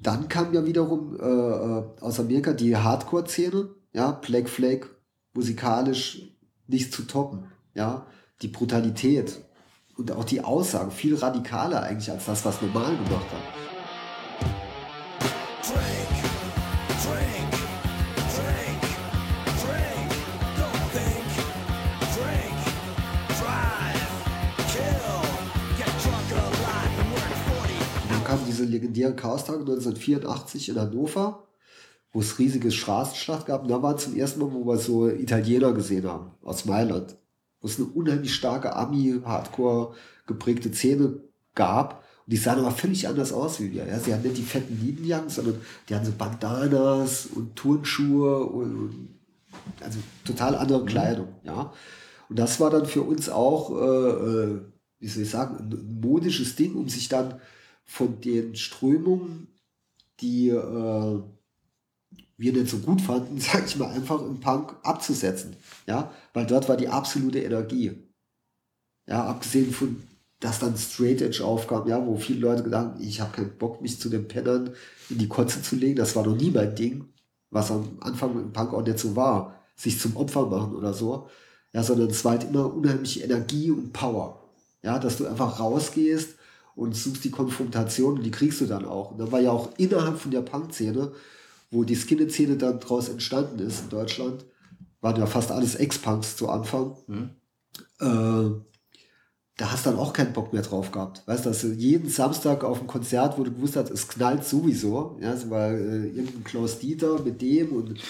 dann 0.02 0.28
kam 0.28 0.52
ja 0.54 0.64
wiederum 0.64 1.18
äh, 1.18 1.24
äh, 1.24 1.84
aus 2.00 2.20
Amerika 2.20 2.52
die 2.52 2.76
Hardcore-Szene, 2.76 3.70
ja, 3.92 4.12
Black 4.12 4.48
Flag, 4.48 4.86
musikalisch 5.34 6.30
nicht 6.70 6.92
zu 6.92 7.02
toppen, 7.02 7.44
ja, 7.74 8.06
die 8.42 8.48
Brutalität 8.48 9.40
und 9.96 10.12
auch 10.12 10.24
die 10.24 10.42
Aussagen 10.42 10.90
viel 10.90 11.14
radikaler 11.14 11.82
eigentlich 11.82 12.10
als 12.10 12.24
das, 12.24 12.44
was 12.44 12.62
normal 12.62 12.96
gemacht 12.96 13.26
hat. 13.30 13.42
Drink, 15.62 16.12
drink, 17.04 17.50
drink, 18.34 18.80
drink. 19.60 20.10
Don't 20.56 20.86
think, 20.94 21.28
drink, 22.16 22.58
drive, 23.40 24.10
kill. 24.72 25.04
Get 25.76 25.92
drunk 26.02 26.28
or 26.32 26.44
alive 26.48 26.94
and 26.98 27.10
work 27.12 27.36
40. 27.60 27.76
Dann 28.08 28.24
kam 28.24 28.38
diese 28.46 28.64
legendäre 28.64 29.14
Chaos-Tage 29.14 29.60
1984 29.60 30.70
in 30.70 30.80
Hannover, 30.80 31.46
wo 32.12 32.20
es 32.20 32.38
riesige 32.38 32.70
Straßenschlacht 32.70 33.46
gab. 33.46 33.62
Und 33.62 33.68
da 33.68 33.82
war 33.82 33.96
zum 33.96 34.16
ersten 34.16 34.40
Mal, 34.40 34.52
wo 34.52 34.66
wir 34.66 34.78
so 34.78 35.08
Italiener 35.08 35.72
gesehen 35.72 36.06
haben, 36.06 36.32
aus 36.42 36.64
Mailand. 36.64 37.16
Wo 37.60 37.68
es 37.68 37.78
eine 37.78 37.88
unheimlich 37.88 38.34
starke 38.34 38.74
Ami-Hardcore 38.74 39.94
geprägte 40.26 40.72
Szene 40.72 41.20
gab. 41.54 42.04
Und 42.26 42.32
die 42.32 42.36
sahen 42.36 42.58
aber 42.58 42.72
völlig 42.72 43.06
anders 43.06 43.32
aus 43.32 43.60
wie 43.60 43.72
wir. 43.72 43.86
Ja, 43.86 43.98
sie 43.98 44.12
hatten 44.12 44.24
nicht 44.24 44.38
die 44.38 44.42
fetten 44.42 44.80
Linienjacken, 44.80 45.30
sondern 45.30 45.60
die 45.88 45.94
hatten 45.94 46.06
so 46.06 46.12
Bandanas 46.12 47.26
und 47.26 47.54
Turnschuhe 47.56 48.44
und, 48.44 48.74
und 48.76 49.08
also 49.80 49.98
total 50.24 50.54
andere 50.54 50.84
Kleidung, 50.84 51.28
ja. 51.44 51.72
Und 52.28 52.38
das 52.38 52.60
war 52.60 52.70
dann 52.70 52.86
für 52.86 53.02
uns 53.02 53.28
auch, 53.28 53.72
äh, 53.72 54.54
äh, 54.54 54.60
wie 55.00 55.08
soll 55.08 55.24
ich 55.24 55.30
sagen, 55.30 55.56
ein, 55.58 55.72
ein 55.72 56.00
modisches 56.00 56.54
Ding, 56.54 56.76
um 56.76 56.88
sich 56.88 57.08
dann 57.08 57.40
von 57.84 58.20
den 58.20 58.54
Strömungen, 58.54 59.48
die 60.20 60.50
äh, 60.50 61.22
wir 62.40 62.52
nicht 62.52 62.68
so 62.68 62.78
gut 62.78 63.00
fanden, 63.00 63.38
sag 63.40 63.66
ich 63.66 63.76
mal, 63.76 63.90
einfach 63.90 64.20
im 64.22 64.40
Punk 64.40 64.74
abzusetzen, 64.82 65.56
ja, 65.86 66.10
weil 66.32 66.46
dort 66.46 66.68
war 66.68 66.76
die 66.76 66.88
absolute 66.88 67.40
Energie. 67.40 67.92
Ja, 69.06 69.24
abgesehen 69.24 69.72
von, 69.72 70.02
dass 70.40 70.58
dann 70.60 70.76
Straight 70.76 71.20
Edge 71.20 71.44
aufkam, 71.44 71.88
ja, 71.88 72.04
wo 72.04 72.16
viele 72.16 72.40
Leute 72.40 72.62
gedacht 72.62 72.86
haben, 72.86 73.00
ich 73.00 73.20
habe 73.20 73.32
keinen 73.32 73.58
Bock, 73.58 73.82
mich 73.82 74.00
zu 74.00 74.08
den 74.08 74.28
Pennern 74.28 74.70
in 75.08 75.18
die 75.18 75.28
Kotze 75.28 75.62
zu 75.62 75.76
legen, 75.76 75.96
das 75.96 76.16
war 76.16 76.24
noch 76.24 76.36
nie 76.36 76.50
mein 76.50 76.74
Ding, 76.74 77.04
was 77.50 77.70
am 77.70 77.98
Anfang 78.00 78.32
im 78.32 78.52
Punk 78.52 78.72
auch 78.72 78.84
nicht 78.84 78.98
so 78.98 79.16
war, 79.16 79.60
sich 79.76 79.98
zum 79.98 80.16
Opfer 80.16 80.46
machen 80.46 80.74
oder 80.74 80.94
so, 80.94 81.28
ja, 81.72 81.82
sondern 81.82 82.10
es 82.10 82.24
war 82.24 82.32
halt 82.32 82.44
immer 82.44 82.72
unheimlich 82.72 83.22
Energie 83.22 83.70
und 83.70 83.92
Power, 83.92 84.48
ja, 84.82 84.98
dass 84.98 85.18
du 85.18 85.26
einfach 85.26 85.60
rausgehst 85.60 86.36
und 86.74 86.94
suchst 86.96 87.24
die 87.24 87.30
Konfrontation 87.30 88.18
und 88.18 88.22
die 88.22 88.30
kriegst 88.30 88.60
du 88.60 88.66
dann 88.66 88.84
auch. 88.84 89.10
Und 89.10 89.18
dann 89.18 89.32
war 89.32 89.40
ja 89.40 89.50
auch 89.50 89.70
innerhalb 89.76 90.18
von 90.18 90.30
der 90.30 90.42
Punk-Szene, 90.42 91.12
wo 91.70 91.84
die 91.84 91.96
Skinhead-Szene 91.96 92.56
dann 92.56 92.80
draus 92.80 93.08
entstanden 93.08 93.60
ist 93.60 93.82
in 93.82 93.88
Deutschland, 93.90 94.44
waren 95.00 95.16
ja 95.16 95.26
fast 95.26 95.50
alles 95.50 95.76
Ex-Punks 95.76 96.36
zu 96.36 96.48
Anfang. 96.48 96.96
Äh, 98.00 98.50
da 99.56 99.72
hast 99.72 99.84
du 99.84 99.90
dann 99.90 99.98
auch 99.98 100.12
keinen 100.12 100.32
Bock 100.32 100.52
mehr 100.52 100.62
drauf 100.62 100.90
gehabt. 100.90 101.22
Weißt 101.26 101.44
du, 101.44 101.50
dass 101.50 101.60
du 101.60 101.68
jeden 101.68 102.08
Samstag 102.08 102.64
auf 102.64 102.78
dem 102.78 102.86
Konzert, 102.86 103.38
wo 103.38 103.44
du 103.44 103.52
gewusst 103.52 103.76
hast, 103.76 103.90
es 103.90 104.08
knallt 104.08 104.44
sowieso. 104.44 105.18
Ja, 105.20 105.34
es 105.34 105.48
war 105.50 105.70
äh, 105.70 106.06
irgendein 106.06 106.44
Klaus 106.44 106.78
Dieter 106.78 107.20
mit 107.20 107.42
dem 107.42 107.72
und 107.72 108.00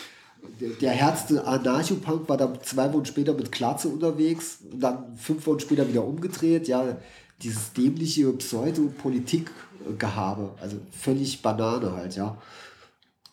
der, 0.60 0.70
der 0.70 0.92
härteste 0.92 1.44
Anarcho-Punk 1.44 2.28
war 2.28 2.36
dann 2.36 2.58
zwei 2.62 2.92
Wochen 2.92 3.04
später 3.04 3.34
mit 3.34 3.52
Klatze 3.52 3.88
unterwegs 3.88 4.58
und 4.70 4.80
dann 4.80 5.16
fünf 5.16 5.46
Wochen 5.46 5.60
später 5.60 5.88
wieder 5.88 6.04
umgedreht. 6.04 6.68
Ja, 6.68 6.98
dieses 7.42 7.72
dämliche 7.72 8.32
Pseudopolitik-Gehabe, 8.32 10.50
also 10.60 10.76
völlig 10.92 11.42
Banane 11.42 11.92
halt, 11.92 12.16
ja. 12.16 12.38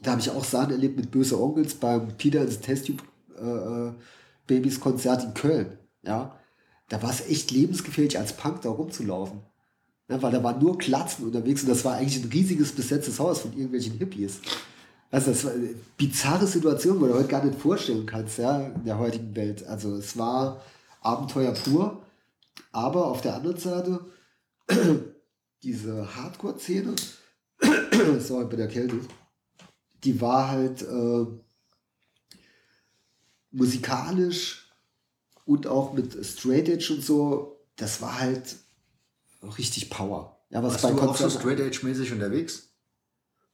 Da 0.01 0.11
habe 0.11 0.21
ich 0.21 0.29
auch 0.29 0.43
Sachen 0.43 0.71
erlebt 0.71 0.97
mit 0.97 1.11
Böse 1.11 1.41
Onkels 1.41 1.75
beim 1.75 2.15
Peter 2.17 2.41
ins 2.41 2.59
Testtube 2.59 3.03
äh, 3.37 3.91
Babys 4.45 4.79
Konzert 4.79 5.23
in 5.23 5.33
Köln, 5.33 5.77
ja. 6.03 6.37
Da 6.89 7.03
war 7.03 7.09
es 7.09 7.27
echt 7.27 7.51
lebensgefährlich, 7.51 8.17
als 8.17 8.33
Punk 8.33 8.61
da 8.61 8.69
rumzulaufen. 8.69 9.41
Ja, 10.09 10.21
weil 10.21 10.31
da 10.31 10.41
waren 10.41 10.63
nur 10.63 10.77
Klatzen 10.77 11.25
unterwegs 11.25 11.63
und 11.63 11.69
das 11.69 11.83
war 11.83 11.95
eigentlich 11.95 12.23
ein 12.23 12.29
riesiges 12.29 12.71
besetztes 12.71 13.19
Haus 13.19 13.41
von 13.41 13.51
irgendwelchen 13.51 13.97
Hippies. 13.97 14.39
Also 15.11 15.31
das 15.31 15.43
war 15.43 15.51
eine 15.51 15.75
bizarre 15.97 16.47
Situation, 16.47 17.01
wo 17.01 17.07
du 17.07 17.13
heute 17.13 17.27
gar 17.27 17.43
nicht 17.43 17.59
vorstellen 17.59 18.05
kannst, 18.05 18.37
ja, 18.37 18.67
in 18.67 18.85
der 18.85 18.99
heutigen 18.99 19.35
Welt. 19.35 19.65
Also 19.65 19.95
es 19.95 20.17
war 20.17 20.61
Abenteuer 21.01 21.53
pur, 21.53 22.01
aber 22.71 23.07
auf 23.07 23.21
der 23.21 23.35
anderen 23.35 23.57
Seite 23.57 23.99
diese 25.63 26.15
Hardcore-Szene, 26.15 26.95
sorry, 28.19 28.43
ich 28.43 28.49
bin 28.49 28.59
erkältet, 28.59 29.01
die 30.03 30.21
war 30.21 30.49
halt 30.49 30.81
äh, 30.81 31.25
musikalisch 33.51 34.71
und 35.45 35.67
auch 35.67 35.93
mit 35.93 36.25
Straight 36.25 36.69
Edge 36.69 36.93
und 36.93 37.03
so, 37.03 37.59
das 37.75 38.01
war 38.01 38.19
halt 38.19 38.55
richtig 39.57 39.89
Power. 39.89 40.37
Ja, 40.49 40.63
was 40.63 40.73
Warst 40.73 40.83
bei 40.83 40.91
du 41.01 41.09
auch 41.09 41.15
so 41.15 41.29
straight 41.29 41.59
edge 41.59 41.79
mäßig 41.83 42.11
unterwegs? 42.11 42.69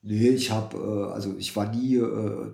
Nee, 0.01 0.29
ich 0.29 0.51
habe, 0.51 0.77
äh, 0.77 1.13
also 1.13 1.35
ich 1.37 1.55
war 1.55 1.73
nie, 1.73 1.95
äh, 1.95 2.51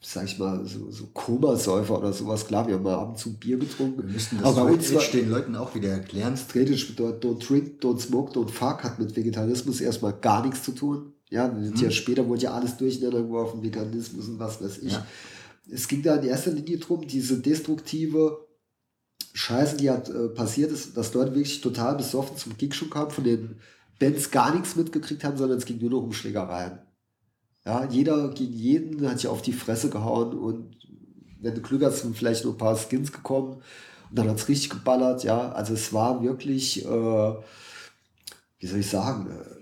sag 0.00 0.24
ich 0.24 0.38
mal, 0.38 0.66
so, 0.66 0.90
so 0.90 1.06
Komasäufer 1.12 1.98
oder 1.98 2.12
sowas. 2.12 2.46
Klar, 2.46 2.66
wir 2.66 2.74
haben 2.74 2.82
mal 2.82 2.94
ab 2.94 3.10
und 3.10 3.18
zu 3.18 3.38
Bier 3.38 3.58
getrunken. 3.58 4.02
Wir 4.04 4.12
müssten 4.12 4.38
das 4.38 4.46
aber 4.46 4.66
bei 4.66 4.72
uns 4.72 4.94
war, 4.94 5.02
den 5.02 5.30
Leuten 5.30 5.56
auch 5.56 5.74
wieder 5.74 5.90
erklären. 5.90 6.36
Straight 6.36 6.70
Edge 6.70 6.86
bedeutet 6.86 7.24
don't 7.24 7.46
drink, 7.46 7.82
don't 7.82 8.00
smoke, 8.00 8.32
don't 8.32 8.50
fuck, 8.50 8.82
hat 8.82 8.98
mit 8.98 9.14
Vegetarismus 9.14 9.80
erstmal 9.80 10.14
gar 10.14 10.44
nichts 10.44 10.62
zu 10.62 10.72
tun. 10.72 11.12
Ja, 11.32 11.50
sind 11.50 11.80
ja 11.80 11.90
später 11.90 12.28
wurde 12.28 12.42
ja 12.42 12.52
alles 12.52 12.76
durcheinander 12.76 13.22
geworfen, 13.22 13.62
Veganismus 13.62 14.28
und 14.28 14.38
was 14.38 14.62
weiß 14.62 14.78
ich. 14.82 14.92
Ja. 14.92 15.06
Es 15.70 15.88
ging 15.88 16.02
da 16.02 16.16
in 16.16 16.28
erster 16.28 16.50
Linie 16.50 16.76
drum, 16.76 17.06
diese 17.06 17.38
destruktive 17.38 18.46
Scheiße, 19.32 19.78
die 19.78 19.88
halt 19.88 20.10
äh, 20.10 20.28
passiert 20.28 20.70
ist, 20.72 20.94
dass 20.94 21.14
Leute 21.14 21.34
wirklich 21.34 21.62
total 21.62 21.96
besoffen 21.96 22.36
zum 22.36 22.58
Gig 22.58 22.74
schon 22.74 22.90
kamen, 22.90 23.10
von 23.10 23.24
den 23.24 23.56
Bands 23.98 24.30
gar 24.30 24.54
nichts 24.54 24.76
mitgekriegt 24.76 25.24
haben, 25.24 25.38
sondern 25.38 25.56
es 25.56 25.64
ging 25.64 25.78
nur 25.78 25.88
noch 25.88 26.02
um 26.02 26.12
Schlägereien. 26.12 26.80
Ja, 27.64 27.88
jeder 27.88 28.28
gegen 28.34 28.52
jeden 28.52 29.08
hat 29.08 29.18
sich 29.18 29.28
auf 29.28 29.40
die 29.40 29.54
Fresse 29.54 29.88
gehauen 29.88 30.36
und 30.36 30.76
wenn 31.40 31.54
du 31.54 31.62
Glück 31.62 31.82
hast, 31.82 32.02
sind 32.02 32.14
vielleicht 32.14 32.44
nur 32.44 32.52
ein 32.52 32.58
paar 32.58 32.76
Skins 32.76 33.10
gekommen 33.10 33.62
und 34.10 34.18
dann 34.18 34.28
hat 34.28 34.36
es 34.36 34.48
richtig 34.48 34.68
geballert, 34.68 35.24
ja. 35.24 35.50
Also 35.52 35.72
es 35.72 35.94
war 35.94 36.22
wirklich, 36.22 36.84
äh, 36.84 37.34
wie 38.58 38.66
soll 38.66 38.80
ich 38.80 38.90
sagen, 38.90 39.30
äh, 39.30 39.61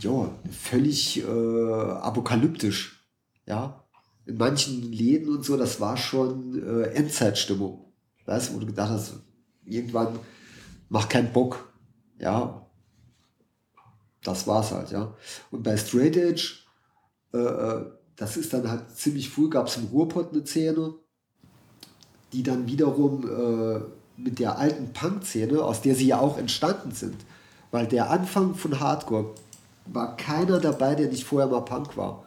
ja, 0.00 0.30
völlig 0.50 1.22
äh, 1.22 1.24
apokalyptisch, 1.26 3.08
ja. 3.46 3.84
In 4.26 4.38
manchen 4.38 4.90
Läden 4.90 5.28
und 5.28 5.44
so, 5.44 5.56
das 5.56 5.80
war 5.80 5.96
schon 5.96 6.62
äh, 6.62 6.84
Endzeitstimmung. 6.94 7.92
Weißt 8.24 8.50
du, 8.50 8.54
wo 8.54 8.58
du 8.60 8.66
gedacht 8.66 8.90
hast, 8.90 9.14
irgendwann 9.64 10.18
macht 10.88 11.10
keinen 11.10 11.32
Bock, 11.32 11.72
ja. 12.18 12.66
Das 14.22 14.46
war's 14.46 14.72
halt, 14.72 14.90
ja. 14.90 15.14
Und 15.50 15.62
bei 15.62 15.76
Straight 15.76 16.16
Edge, 16.16 16.54
äh, 17.34 17.38
äh, 17.38 17.86
das 18.16 18.36
ist 18.36 18.52
dann 18.52 18.70
halt 18.70 18.90
ziemlich 18.96 19.28
früh, 19.28 19.50
gab 19.50 19.66
es 19.66 19.76
im 19.76 19.86
Ruhrpott 19.86 20.32
eine 20.32 20.46
Szene, 20.46 20.94
die 22.32 22.42
dann 22.42 22.66
wiederum 22.66 23.24
äh, 23.28 23.80
mit 24.16 24.38
der 24.38 24.58
alten 24.58 24.92
Punk-Szene, 24.92 25.62
aus 25.62 25.82
der 25.82 25.94
sie 25.94 26.06
ja 26.06 26.18
auch 26.18 26.38
entstanden 26.38 26.92
sind, 26.92 27.16
weil 27.70 27.86
der 27.86 28.10
Anfang 28.10 28.54
von 28.54 28.80
Hardcore 28.80 29.34
war 29.86 30.16
keiner 30.16 30.60
dabei, 30.60 30.94
der 30.94 31.08
nicht 31.08 31.24
vorher 31.24 31.48
mal 31.48 31.60
Punk 31.60 31.96
war. 31.96 32.24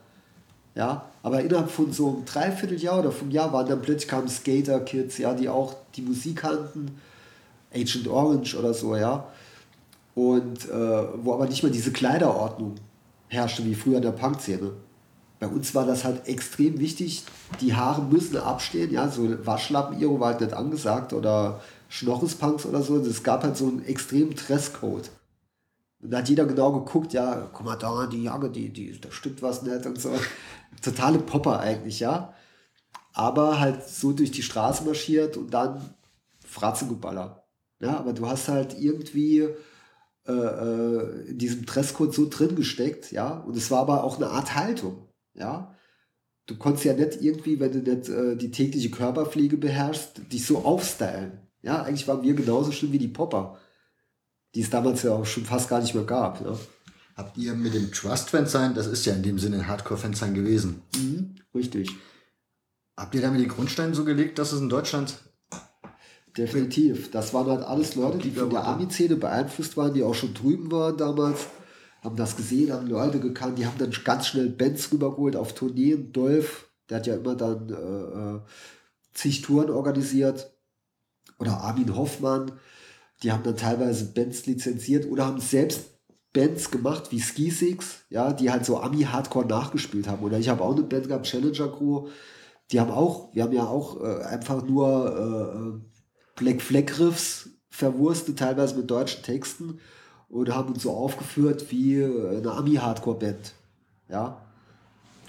Ja, 0.75 1.05
aber 1.23 1.41
innerhalb 1.41 1.71
von 1.71 1.91
so 1.91 2.09
einem 2.09 2.25
Dreivierteljahr 2.25 2.99
oder 2.99 3.11
vom 3.11 3.31
Jahr 3.31 3.51
waren 3.51 3.67
dann 3.67 3.81
plötzlich 3.81 4.07
kamen 4.07 4.27
Skater-Kids, 4.27 5.17
ja, 5.17 5.33
die 5.33 5.49
auch 5.49 5.75
die 5.95 6.03
Musik 6.03 6.37
kannten, 6.37 6.99
Agent 7.73 8.07
Orange 8.07 8.55
oder 8.55 8.73
so, 8.73 8.95
ja. 8.95 9.27
Und 10.13 10.69
äh, 10.69 11.03
wo 11.23 11.33
aber 11.33 11.47
nicht 11.47 11.63
mehr 11.63 11.71
diese 11.71 11.91
Kleiderordnung 11.91 12.75
herrschte 13.27 13.65
wie 13.65 13.75
früher 13.75 13.97
in 13.97 14.03
der 14.03 14.11
Punk-Szene. 14.11 14.71
Bei 15.39 15.47
uns 15.47 15.75
war 15.75 15.85
das 15.85 16.03
halt 16.03 16.27
extrem 16.27 16.79
wichtig, 16.79 17.23
die 17.61 17.75
Haare 17.75 18.01
müssen 18.03 18.37
abstehen, 18.37 18.91
ja, 18.91 19.09
so 19.09 19.45
Waschlappen-Iro 19.45 20.19
war 20.19 20.29
halt 20.29 20.41
nicht 20.41 20.53
angesagt 20.53 21.13
oder 21.13 21.59
Schnochespunks 21.89 22.65
oder 22.65 22.81
so. 22.81 22.97
Es 22.97 23.23
gab 23.23 23.43
halt 23.43 23.57
so 23.57 23.67
einen 23.67 23.85
extremen 23.85 24.35
Dresscode. 24.35 25.09
Und 25.99 26.11
da 26.11 26.19
hat 26.19 26.29
jeder 26.29 26.45
genau 26.45 26.71
geguckt, 26.71 27.13
ja, 27.13 27.49
guck 27.51 27.65
mal 27.65 27.75
da, 27.75 28.05
die 28.05 28.23
Jacke, 28.23 28.49
die, 28.49 28.69
die, 28.69 28.99
da 28.99 29.11
stimmt 29.11 29.41
was 29.41 29.63
nicht 29.63 29.85
und 29.85 29.99
so. 29.99 30.11
Totale 30.81 31.19
Popper 31.19 31.59
eigentlich, 31.59 31.99
ja. 31.99 32.33
Aber 33.13 33.59
halt 33.59 33.87
so 33.87 34.11
durch 34.11 34.31
die 34.31 34.43
Straße 34.43 34.83
marschiert 34.83 35.37
und 35.37 35.53
dann 35.53 35.95
Fratzengeballer. 36.45 37.43
Ja, 37.79 37.97
aber 37.97 38.13
du 38.13 38.27
hast 38.27 38.47
halt 38.47 38.79
irgendwie 38.79 39.47
äh, 40.27 40.31
äh, 40.31 41.29
in 41.29 41.37
diesem 41.37 41.65
Dresscode 41.65 42.13
so 42.13 42.27
drin 42.29 42.55
gesteckt, 42.55 43.11
ja. 43.11 43.39
Und 43.39 43.57
es 43.57 43.71
war 43.71 43.79
aber 43.79 44.03
auch 44.03 44.17
eine 44.17 44.27
Art 44.27 44.55
Haltung. 44.55 45.07
Ja, 45.33 45.75
du 46.47 46.57
konntest 46.57 46.85
ja 46.85 46.93
nicht 46.93 47.21
irgendwie, 47.21 47.59
wenn 47.59 47.71
du 47.71 47.79
nicht 47.79 48.09
äh, 48.09 48.35
die 48.35 48.51
tägliche 48.51 48.89
Körperpflege 48.89 49.57
beherrschst, 49.57 50.31
dich 50.31 50.45
so 50.45 50.59
aufstylen. 50.59 51.39
Ja, 51.61 51.83
eigentlich 51.83 52.07
waren 52.07 52.23
wir 52.23 52.33
genauso 52.33 52.71
schlimm 52.71 52.91
wie 52.91 52.99
die 52.99 53.07
Popper, 53.07 53.57
die 54.55 54.61
es 54.61 54.69
damals 54.69 55.03
ja 55.03 55.11
auch 55.11 55.25
schon 55.25 55.45
fast 55.45 55.69
gar 55.69 55.81
nicht 55.81 55.93
mehr 55.93 56.03
gab. 56.03 56.43
Ja. 56.43 56.57
Habt 57.15 57.37
ihr 57.37 57.53
mit 57.53 57.73
dem 57.73 57.91
Trust-Fan 57.91 58.45
sein, 58.45 58.75
das 58.75 58.87
ist 58.87 59.05
ja 59.05 59.13
in 59.13 59.23
dem 59.23 59.39
Sinne 59.39 59.57
ein 59.57 59.67
Hardcore-Fan 59.67 60.13
sein 60.13 60.33
gewesen. 60.33 60.81
Mhm, 60.95 61.35
richtig. 61.55 61.89
Habt 62.95 63.15
ihr 63.15 63.21
damit 63.21 63.41
den 63.41 63.49
Grundstein 63.49 63.93
so 63.93 64.05
gelegt, 64.05 64.39
dass 64.39 64.51
es 64.51 64.61
in 64.61 64.69
Deutschland 64.69 65.15
Definitiv. 66.37 67.09
Das 67.09 67.33
waren 67.33 67.47
halt 67.47 67.63
alles 67.63 67.95
Leute, 67.95 68.19
die 68.19 68.29
von 68.29 68.51
der 68.51 68.63
Army-Szene 68.63 69.15
beeinflusst 69.15 69.75
waren, 69.75 69.95
die 69.95 70.03
auch 70.03 70.13
schon 70.13 70.35
drüben 70.35 70.71
waren 70.71 70.95
damals 70.95 71.47
haben 72.07 72.15
das 72.15 72.35
gesehen, 72.35 72.71
haben 72.71 72.87
Leute 72.87 73.19
gekannt, 73.19 73.57
die 73.57 73.65
haben 73.65 73.77
dann 73.77 73.91
ganz 74.03 74.27
schnell 74.27 74.49
Bands 74.49 74.91
rübergeholt 74.91 75.35
auf 75.35 75.53
Tourneen. 75.53 76.11
Dolph, 76.13 76.69
der 76.89 76.97
hat 76.97 77.07
ja 77.07 77.15
immer 77.15 77.35
dann 77.35 77.69
äh, 77.69 78.35
äh, 78.35 78.41
zig 79.13 79.41
Touren 79.41 79.69
organisiert. 79.69 80.51
Oder 81.39 81.59
Armin 81.61 81.95
Hoffmann, 81.95 82.53
die 83.23 83.31
haben 83.31 83.43
dann 83.43 83.57
teilweise 83.57 84.05
Bands 84.05 84.45
lizenziert 84.45 85.09
oder 85.09 85.25
haben 85.25 85.41
selbst 85.41 85.85
Bands 86.33 86.69
gemacht 86.69 87.11
wie 87.11 87.19
Ski 87.19 87.49
Six, 87.49 88.03
ja, 88.09 88.31
die 88.31 88.51
halt 88.51 88.65
so 88.65 88.79
Ami-Hardcore 88.79 89.47
nachgespielt 89.47 90.07
haben. 90.07 90.23
Oder 90.23 90.37
ich 90.37 90.49
habe 90.49 90.63
auch 90.63 90.73
eine 90.73 90.83
Band 90.83 91.07
gehabt, 91.07 91.25
Challenger 91.25 91.71
Crew, 91.71 92.09
die 92.71 92.79
haben 92.79 92.91
auch, 92.91 93.33
wir 93.33 93.43
haben 93.43 93.53
ja 93.53 93.65
auch 93.65 94.01
äh, 94.01 94.23
einfach 94.23 94.63
nur 94.63 95.15
äh, 95.17 95.57
äh 95.57 95.81
Black 96.35 96.61
Flag 96.61 96.99
Riffs 96.99 97.49
verwurstet, 97.71 98.37
teilweise 98.37 98.75
mit 98.75 98.91
deutschen 98.91 99.23
Texten 99.23 99.79
und 100.29 100.53
haben 100.53 100.73
uns 100.73 100.83
so 100.83 100.91
aufgeführt 100.91 101.71
wie 101.71 102.03
eine 102.03 102.51
Ami-Hardcore-Band. 102.51 103.53
Ja. 104.09 104.37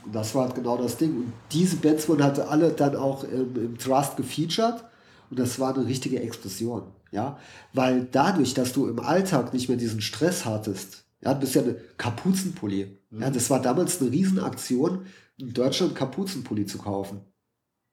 Und 0.05 0.15
das 0.15 0.35
war 0.35 0.45
halt 0.45 0.55
genau 0.55 0.77
das 0.77 0.99
Ding. 0.99 1.17
Und 1.17 1.33
diese 1.53 1.77
Bands 1.77 2.09
wurden 2.09 2.25
halt 2.25 2.39
alle 2.41 2.71
dann 2.71 2.97
auch 2.97 3.25
im, 3.25 3.57
im 3.57 3.79
Trust 3.79 4.19
gefeatured 4.19 4.85
und 5.31 5.39
das 5.39 5.59
war 5.59 5.75
eine 5.75 5.87
richtige 5.87 6.21
Explosion. 6.21 6.83
Ja. 7.11 7.39
Weil 7.73 8.07
dadurch, 8.11 8.55
dass 8.55 8.73
du 8.73 8.89
im 8.89 9.01
Alltag 9.01 9.53
nicht 9.53 9.69
mehr 9.69 9.79
diesen 9.79 10.01
Stress 10.01 10.45
hattest, 10.45 11.05
ja, 11.21 11.35
du 11.35 11.41
bist 11.41 11.55
ja 11.55 11.63
eine 11.63 11.75
Kapuzenpulli. 11.97 12.99
Mhm. 13.11 13.23
Ja, 13.23 13.31
das 13.31 13.51
war 13.51 13.61
damals 13.61 14.01
eine 14.01 14.11
Riesenaktion, 14.11 15.07
in 15.37 15.53
Deutschland 15.53 15.95
Kapuzenpulli 15.95 16.67
zu 16.67 16.79
kaufen. 16.79 17.21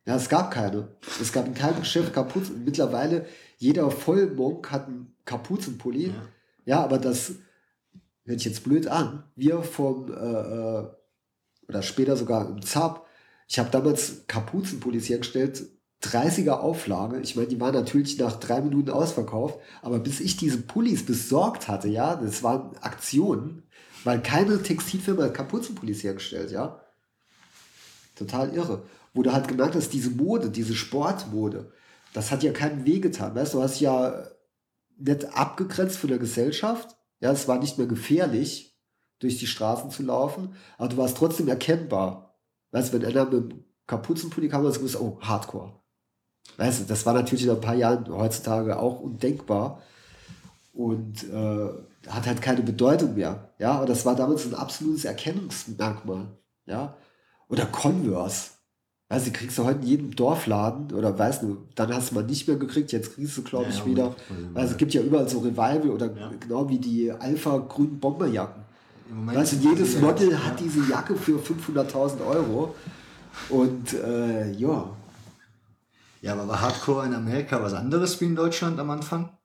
Ja, 0.06 0.16
es 0.16 0.30
gab 0.30 0.52
keine. 0.52 0.90
Es 1.20 1.32
gab 1.32 1.48
in 1.48 1.54
keinem 1.54 1.80
Geschäft 1.80 2.14
Kapuzen. 2.14 2.64
Mittlerweile, 2.64 3.26
jeder 3.58 3.90
Vollmonk 3.90 4.72
hat 4.72 4.88
einen 4.88 5.16
Kapuzenpulli. 5.26 6.08
Ja. 6.08 6.14
Ja, 6.66 6.84
aber 6.84 6.98
das 6.98 7.34
hört 8.26 8.40
sich 8.40 8.52
jetzt 8.52 8.64
blöd 8.64 8.88
an. 8.88 9.24
Wir 9.36 9.62
vom, 9.64 10.12
äh, 10.12 10.16
äh 10.16 10.88
oder 11.68 11.82
später 11.82 12.16
sogar 12.16 12.48
im 12.48 12.62
ZAP, 12.62 13.06
ich 13.48 13.58
habe 13.58 13.72
damals 13.72 14.28
Kapuzenpullis 14.28 15.10
hergestellt, 15.10 15.66
30er 16.04 16.52
Auflage. 16.52 17.20
Ich 17.20 17.36
meine, 17.36 17.48
die 17.48 17.60
waren 17.60 17.74
natürlich 17.74 18.18
nach 18.20 18.40
drei 18.40 18.62
Minuten 18.62 18.92
ausverkauft, 18.92 19.60
aber 19.82 20.00
bis 20.00 20.20
ich 20.20 20.38
diese 20.38 20.62
Pullis 20.62 21.06
besorgt 21.06 21.68
hatte, 21.68 21.88
ja, 21.88 22.16
das 22.16 22.44
waren 22.44 22.78
Aktionen, 22.78 23.64
weil 24.04 24.22
keine 24.22 24.62
Textilfirma 24.62 25.30
Kapuzenpullis 25.30 26.04
hergestellt, 26.04 26.52
ja. 26.52 26.82
Total 28.16 28.54
irre. 28.54 28.84
Wo 29.14 29.24
du 29.24 29.32
halt 29.32 29.48
gemerkt 29.48 29.76
hast, 29.76 29.94
diese 29.94 30.10
Mode, 30.10 30.50
diese 30.50 30.76
Sportmode, 30.76 31.72
das 32.14 32.32
hat 32.32 32.44
ja 32.44 32.52
keinen 32.52 32.86
Weh 32.86 33.00
getan. 33.00 33.36
Weißt 33.36 33.54
du, 33.54 33.58
du 33.58 33.64
hast 33.64 33.80
ja 33.80 34.28
nicht 34.98 35.26
abgegrenzt 35.36 35.98
von 35.98 36.10
der 36.10 36.20
Gesellschaft. 36.20 36.96
Ja, 37.20 37.32
es 37.32 37.48
war 37.48 37.60
nicht 37.60 37.78
mehr 37.78 37.88
gefährlich, 37.88 38.76
durch 39.20 39.40
die 39.40 39.48
Straßen 39.48 39.90
zu 39.92 40.04
laufen, 40.04 40.56
aber 40.78 40.90
du 40.90 40.98
warst 40.98 41.18
trotzdem 41.18 41.48
erkennbar. 41.48 42.38
Weißt 42.72 42.94
du, 42.94 43.00
wenn 43.00 43.06
einer 43.06 43.26
mit 43.26 43.56
Kapuzenpulli 43.88 44.50
kam, 44.50 44.66
hast 44.66 44.76
du 44.76 44.80
gewusst, 44.80 45.00
oh, 45.00 45.20
Hardcore. 45.22 45.82
Weißt 46.58 46.82
du, 46.82 46.84
das 46.86 47.06
war 47.06 47.14
natürlich 47.14 47.46
in 47.46 47.52
ein 47.52 47.62
paar 47.62 47.76
Jahren 47.76 48.08
heutzutage 48.10 48.78
auch 48.78 49.02
undenkbar 49.02 49.82
und 50.74 51.24
äh, 51.30 52.10
hat 52.10 52.28
halt 52.28 52.42
keine 52.42 52.62
Bedeutung 52.62 53.16
mehr. 53.16 53.50
Ja, 53.60 53.74
aber 53.74 53.86
das 53.86 54.06
war 54.06 54.16
damals 54.16 54.46
ein 54.46 54.54
absolutes 54.54 55.06
Erkennungsmerkmal. 55.06 56.28
Ja, 56.66 56.96
oder 57.50 57.66
Converse. 57.66 58.52
Also, 59.08 59.26
die 59.26 59.34
kriegst 59.34 59.58
du 59.58 59.66
heute 59.66 59.82
in 59.82 59.88
jedem 59.88 60.16
Dorfladen 60.16 60.92
oder 60.92 61.18
weißt 61.18 61.44
du, 61.44 61.58
dann 61.76 61.94
hast 61.94 62.10
du 62.10 62.16
mal 62.16 62.24
nicht 62.24 62.48
mehr 62.48 62.58
gekriegt, 62.58 62.92
jetzt 62.92 63.14
kriegst 63.14 63.38
du, 63.38 63.44
glaube 63.44 63.68
ich, 63.70 63.80
ja, 63.80 63.86
wieder. 63.86 64.16
Also, 64.56 64.72
es 64.72 64.78
gibt 64.78 64.96
ja 64.96 65.02
überall 65.02 65.30
so 65.30 65.40
Revival 65.40 65.90
oder 65.90 66.08
ja. 66.08 66.32
genau 66.40 66.68
wie 66.70 66.80
die 66.80 67.12
Alpha-grünen 67.12 68.00
Bomberjacken. 68.00 68.64
Weißt 69.26 69.54
du, 69.54 69.58
jedes 69.58 70.02
Model 70.02 70.32
ja. 70.32 70.40
hat 70.40 70.60
diese 70.60 70.90
Jacke 70.90 71.16
für 71.16 71.38
500.000 71.38 72.26
Euro. 72.26 72.74
Und 73.50 73.94
äh, 73.94 74.52
ja. 74.54 74.90
Ja, 76.26 76.34
aber 76.34 76.48
war 76.48 76.60
Hardcore 76.60 77.06
in 77.06 77.14
Amerika 77.14 77.62
was 77.62 77.76
anderes 77.76 78.20
wie 78.20 78.26
in 78.26 78.36
Deutschland 78.36 78.80
am 78.80 78.90
Anfang? 78.90 79.38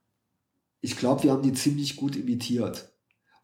Ich 0.81 0.97
glaube, 0.97 1.25
wir 1.25 1.33
haben 1.33 1.43
die 1.43 1.53
ziemlich 1.53 1.95
gut 1.95 2.17
imitiert. 2.17 2.91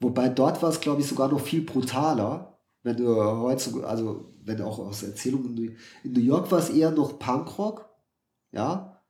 Wobei 0.01 0.31
dort 0.31 0.63
war 0.63 0.71
es, 0.71 0.81
glaube 0.81 1.03
ich, 1.03 1.07
sogar 1.07 1.29
noch 1.29 1.43
viel 1.43 1.61
brutaler. 1.61 2.59
Wenn 2.83 2.97
du 2.97 3.15
heutzutage, 3.15 3.87
also 3.87 4.33
wenn 4.43 4.63
auch 4.63 4.79
aus 4.79 5.03
Erzählungen 5.03 5.77
in 6.03 6.13
New 6.13 6.21
York 6.21 6.51
war 6.51 6.61
es 6.61 6.71
eher 6.71 6.93
noch 6.93 7.19
Punkrock, 7.19 7.87
ja, 8.53 9.03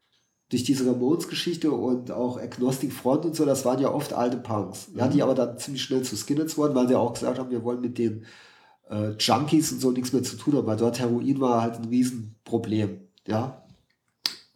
durch 0.48 0.64
diese 0.64 0.90
Ramones-Geschichte 0.90 1.70
und 1.70 2.10
auch 2.10 2.36
Agnostic 2.36 2.92
Front 2.92 3.26
und 3.26 3.36
so, 3.36 3.44
das 3.44 3.64
waren 3.64 3.80
ja 3.80 3.92
oft 3.92 4.12
alte 4.12 4.38
Punks, 4.38 4.88
ja, 4.96 5.06
die 5.06 5.18
mhm. 5.18 5.22
aber 5.22 5.34
dann 5.36 5.58
ziemlich 5.58 5.84
schnell 5.84 6.02
zu 6.02 6.16
Skinheads 6.16 6.58
wurden, 6.58 6.74
weil 6.74 6.88
sie 6.88 6.98
auch 6.98 7.14
gesagt 7.14 7.38
haben, 7.38 7.50
wir 7.50 7.62
wollen 7.62 7.80
mit 7.80 7.96
den 7.96 8.24
äh, 8.90 9.10
Junkies 9.20 9.70
und 9.70 9.80
so 9.80 9.92
nichts 9.92 10.12
mehr 10.12 10.24
zu 10.24 10.36
tun 10.36 10.56
haben, 10.56 10.66
weil 10.66 10.76
dort 10.76 10.98
Heroin 10.98 11.40
war 11.40 11.62
halt 11.62 11.76
ein 11.76 11.84
Riesenproblem, 11.84 13.02
ja. 13.28 13.62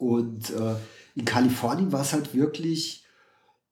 Und 0.00 0.50
äh, 0.50 0.74
in 1.14 1.24
Kalifornien 1.24 1.92
war 1.92 2.00
es 2.00 2.12
halt 2.12 2.34
wirklich 2.34 3.04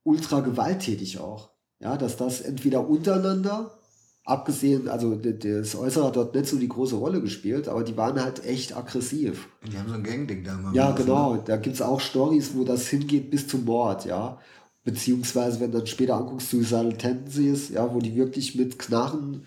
ultra 0.03 0.41
gewalttätig 0.41 1.19
auch, 1.19 1.51
ja, 1.81 1.97
dass 1.97 2.17
das 2.17 2.41
entweder 2.41 2.87
untereinander 2.89 3.79
abgesehen, 4.25 4.89
also 4.89 5.15
das 5.15 5.75
Äußere 5.75 6.07
hat 6.07 6.17
dort 6.17 6.35
nicht 6.35 6.47
so 6.47 6.59
die 6.59 6.69
große 6.69 6.97
Rolle 6.97 7.23
gespielt, 7.23 7.67
aber 7.67 7.83
die 7.83 7.97
waren 7.97 8.23
halt 8.23 8.45
echt 8.45 8.77
aggressiv. 8.77 9.49
Die 9.67 9.79
haben 9.79 9.89
so 9.89 9.95
ein 9.95 10.03
Gangding 10.03 10.45
da 10.45 10.55
mal. 10.55 10.75
Ja, 10.75 10.91
genau. 10.91 11.35
Ne? 11.35 11.43
Da 11.47 11.57
gibt 11.57 11.77
es 11.77 11.83
auch 11.83 11.99
Stories, 11.99 12.55
wo 12.55 12.65
das 12.65 12.89
hingeht 12.89 13.31
bis 13.31 13.49
zum 13.49 13.65
Mord, 13.65 14.05
ja. 14.05 14.39
Beziehungsweise, 14.85 15.61
wenn 15.61 15.73
du 15.73 15.79
dann 15.79 15.87
später 15.87 16.17
anguckst, 16.17 16.51
Suicidal 16.51 16.93
Tendencies, 16.93 17.71
ja, 17.71 17.93
wo 17.93 18.01
die 18.01 18.15
wirklich 18.17 18.55
mit 18.55 18.79
Knarren 18.79 19.47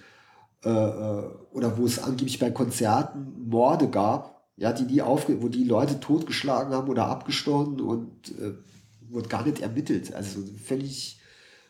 äh, 0.63 0.70
äh, 0.70 1.24
oder 1.52 1.78
wo 1.78 1.86
es 1.86 2.00
angeblich 2.00 2.39
bei 2.39 2.50
Konzerten 2.50 3.48
Morde 3.50 3.88
gab, 3.88 4.40
ja, 4.62 4.71
die 4.71 4.86
die 4.86 5.02
aufge 5.02 5.41
wo 5.41 5.47
die 5.47 5.63
Leute 5.63 6.00
totgeschlagen 6.00 6.71
haben 6.76 6.88
oder 6.88 7.08
abgestochen 7.08 7.82
und 7.82 8.30
äh, 8.39 8.54
wurde 9.10 9.28
gar 9.28 9.43
nicht 9.43 9.60
ermittelt. 9.60 10.13
Also 10.13 10.43
völlig 10.63 11.19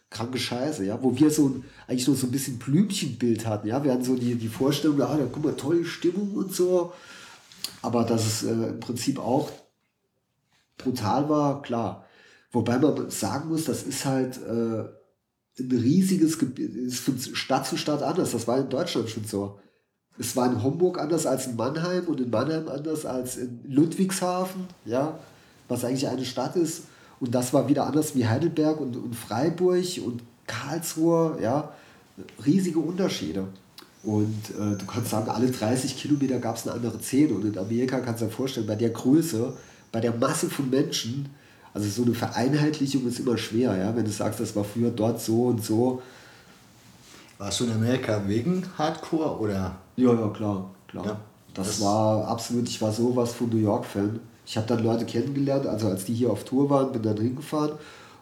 kranke 0.09 0.37
Scheiße, 0.37 0.83
ja, 0.83 1.01
wo 1.01 1.17
wir 1.17 1.31
so 1.31 1.47
ein, 1.47 1.63
eigentlich 1.87 2.07
nur 2.07 2.17
so 2.17 2.27
ein 2.27 2.31
bisschen 2.31 2.59
Blümchenbild 2.59 3.47
hatten, 3.47 3.69
ja, 3.69 3.81
wir 3.81 3.93
hatten 3.93 4.03
so 4.03 4.17
die, 4.17 4.35
die 4.35 4.49
Vorstellung, 4.49 5.01
ah, 5.03 5.15
da 5.15 5.25
guck 5.31 5.41
mal, 5.41 5.55
tolle 5.55 5.85
Stimmung 5.85 6.35
und 6.35 6.53
so, 6.53 6.91
aber 7.81 8.03
dass 8.03 8.25
es 8.25 8.43
äh, 8.43 8.51
im 8.51 8.81
Prinzip 8.81 9.19
auch 9.19 9.49
brutal 10.77 11.29
war, 11.29 11.61
klar. 11.61 12.05
Wobei 12.51 12.77
man 12.77 13.09
sagen 13.09 13.47
muss, 13.47 13.63
das 13.63 13.83
ist 13.83 14.03
halt 14.03 14.37
äh, 14.45 14.83
ein 15.61 15.71
riesiges 15.71 16.37
Gebiet, 16.39 16.75
ist 16.75 16.99
von 16.99 17.17
Stadt 17.17 17.65
zu 17.65 17.77
Stadt 17.77 18.03
anders, 18.03 18.31
das 18.31 18.49
war 18.49 18.59
in 18.59 18.69
Deutschland 18.69 19.09
schon 19.09 19.23
so. 19.23 19.59
Es 20.19 20.35
war 20.35 20.51
in 20.51 20.61
Homburg 20.61 20.99
anders 20.99 21.25
als 21.25 21.47
in 21.47 21.55
Mannheim 21.55 22.05
und 22.05 22.19
in 22.19 22.29
Mannheim 22.29 22.67
anders 22.67 23.05
als 23.05 23.37
in 23.37 23.59
Ludwigshafen, 23.67 24.65
ja, 24.85 25.17
was 25.67 25.83
eigentlich 25.85 26.07
eine 26.07 26.25
Stadt 26.25 26.55
ist. 26.55 26.83
Und 27.19 27.33
das 27.33 27.53
war 27.53 27.69
wieder 27.69 27.85
anders 27.85 28.15
wie 28.15 28.27
Heidelberg 28.27 28.79
und, 28.79 28.95
und 28.95 29.15
Freiburg 29.15 29.85
und 30.05 30.21
Karlsruhe, 30.47 31.37
ja, 31.41 31.71
riesige 32.45 32.79
Unterschiede. 32.79 33.45
Und 34.03 34.49
äh, 34.59 34.77
du 34.77 34.85
kannst 34.85 35.11
sagen, 35.11 35.29
alle 35.29 35.49
30 35.51 35.95
Kilometer 35.95 36.39
gab 36.39 36.55
es 36.55 36.67
eine 36.67 36.75
andere 36.75 36.99
Szene. 36.99 37.35
Und 37.35 37.45
in 37.45 37.57
Amerika 37.57 37.99
kannst 37.99 38.21
du 38.21 38.25
dir 38.25 38.31
vorstellen, 38.31 38.65
bei 38.65 38.75
der 38.75 38.89
Größe, 38.89 39.53
bei 39.91 39.99
der 39.99 40.13
Masse 40.13 40.49
von 40.49 40.69
Menschen, 40.69 41.29
also 41.73 41.87
so 41.87 42.03
eine 42.03 42.13
Vereinheitlichung 42.13 43.07
ist 43.07 43.19
immer 43.19 43.37
schwer, 43.37 43.77
ja, 43.77 43.95
wenn 43.95 44.03
du 44.03 44.11
sagst, 44.11 44.39
das 44.39 44.55
war 44.55 44.63
früher 44.63 44.89
dort 44.89 45.21
so 45.21 45.45
und 45.45 45.63
so. 45.63 46.01
Warst 47.41 47.59
du 47.59 47.63
in 47.63 47.71
Amerika 47.71 48.21
wegen 48.27 48.63
Hardcore 48.77 49.39
oder? 49.39 49.75
Ja, 49.95 50.13
ja, 50.13 50.29
klar, 50.29 50.69
klar. 50.87 51.05
Ja, 51.07 51.19
das, 51.55 51.67
das- 51.69 51.81
war 51.81 52.27
absolut, 52.27 52.69
ich 52.69 52.79
war 52.83 52.91
sowas 52.91 53.33
von 53.33 53.49
New 53.49 53.57
York-Fan. 53.57 54.19
Ich 54.45 54.57
habe 54.57 54.67
dann 54.67 54.83
Leute 54.83 55.05
kennengelernt, 55.05 55.65
also 55.65 55.87
als 55.87 56.05
die 56.05 56.13
hier 56.13 56.29
auf 56.29 56.43
Tour 56.43 56.69
waren, 56.69 56.91
bin 56.91 57.01
dann 57.01 57.17
hingefahren 57.17 57.71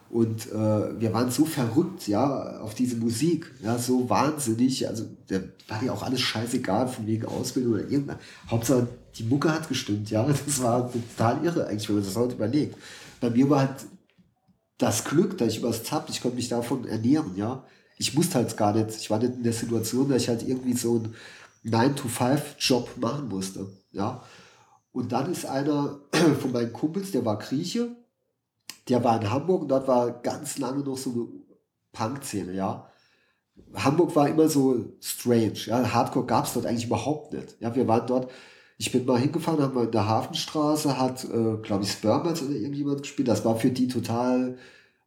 und 0.08 0.50
äh, 0.50 1.00
wir 1.00 1.12
waren 1.12 1.30
so 1.30 1.44
verrückt, 1.44 2.08
ja, 2.08 2.60
auf 2.60 2.74
diese 2.74 2.96
Musik, 2.96 3.52
ja, 3.62 3.76
so 3.76 4.08
wahnsinnig. 4.08 4.88
Also, 4.88 5.04
der 5.28 5.42
war 5.68 5.82
ja 5.84 5.92
auch 5.92 6.02
alles 6.02 6.20
scheißegal, 6.22 6.88
von 6.88 7.06
wegen 7.06 7.26
Ausbildung 7.26 7.74
oder 7.74 7.82
irgendeiner. 7.88 8.18
Hauptsache, 8.50 8.86
die 9.18 9.24
Mucke 9.24 9.52
hat 9.52 9.68
gestimmt, 9.68 10.10
ja. 10.10 10.26
Das 10.46 10.62
war 10.62 10.90
total 10.90 11.44
irre, 11.44 11.66
eigentlich, 11.66 11.88
wenn 11.90 11.96
man 11.96 12.04
das 12.06 12.16
heute 12.16 12.36
überlegt. 12.36 12.74
Bei 13.20 13.28
mir 13.28 13.50
war 13.50 13.60
halt 13.60 13.74
das 14.78 15.04
Glück, 15.04 15.36
dass 15.36 15.48
ich 15.52 15.58
übers 15.58 15.84
Zapp, 15.84 16.08
ich 16.08 16.22
konnte 16.22 16.36
mich 16.36 16.48
davon 16.48 16.86
ernähren, 16.86 17.36
ja. 17.36 17.62
Ich 18.00 18.14
musste 18.14 18.36
halt 18.36 18.56
gar 18.56 18.72
nicht, 18.72 18.96
ich 18.96 19.10
war 19.10 19.18
nicht 19.18 19.34
in 19.34 19.42
der 19.42 19.52
Situation, 19.52 20.08
dass 20.08 20.22
ich 20.22 20.28
halt 20.30 20.42
irgendwie 20.42 20.72
so 20.72 20.94
einen 20.94 21.14
9-to-5-Job 21.66 22.96
machen 22.96 23.28
musste, 23.28 23.66
ja. 23.92 24.22
Und 24.90 25.12
dann 25.12 25.30
ist 25.30 25.44
einer 25.44 26.00
von 26.40 26.50
meinen 26.50 26.72
Kumpels, 26.72 27.10
der 27.10 27.26
war 27.26 27.38
Grieche, 27.38 27.94
der 28.88 29.04
war 29.04 29.20
in 29.20 29.30
Hamburg 29.30 29.60
und 29.60 29.68
dort 29.68 29.86
war 29.86 30.10
ganz 30.22 30.56
lange 30.56 30.82
noch 30.82 30.96
so 30.96 31.10
eine 31.10 31.26
Punk-Szene, 31.92 32.54
ja. 32.54 32.90
Hamburg 33.74 34.16
war 34.16 34.30
immer 34.30 34.48
so 34.48 34.94
strange, 35.00 35.58
ja. 35.66 35.92
Hardcore 35.92 36.24
gab 36.24 36.46
es 36.46 36.54
dort 36.54 36.64
eigentlich 36.64 36.86
überhaupt 36.86 37.34
nicht. 37.34 37.56
Ja, 37.60 37.74
wir 37.74 37.86
waren 37.86 38.06
dort, 38.06 38.30
ich 38.78 38.90
bin 38.90 39.04
mal 39.04 39.20
hingefahren, 39.20 39.60
haben 39.60 39.74
wir 39.74 39.84
in 39.84 39.90
der 39.90 40.08
Hafenstraße, 40.08 40.98
hat, 40.98 41.24
äh, 41.24 41.58
glaube 41.62 41.84
ich, 41.84 41.92
Spermats 41.92 42.42
oder 42.42 42.52
irgendjemand 42.54 43.02
gespielt. 43.02 43.28
Das 43.28 43.44
war 43.44 43.56
für 43.56 43.70
die 43.70 43.88
total 43.88 44.56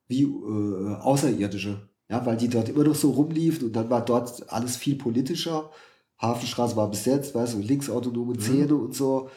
wie 0.07 0.23
äh, 0.25 0.95
Außerirdische. 1.01 1.89
Ja, 2.13 2.23
weil 2.27 2.37
die 2.37 2.47
dort 2.47 2.69
immer 2.69 2.83
noch 2.83 2.93
so 2.93 3.09
rumliefen 3.09 3.65
und 3.65 3.75
dann 3.75 3.89
war 3.89 4.05
dort 4.05 4.51
alles 4.51 4.77
viel 4.77 4.95
politischer. 4.95 5.71
Hafenstraße 6.19 6.75
war 6.75 6.87
besetzt, 6.87 7.33
weißt 7.33 7.55
du, 7.55 7.57
linksautonome 7.57 8.39
Szene 8.39 8.75
und 8.75 8.93
so. 8.93 9.31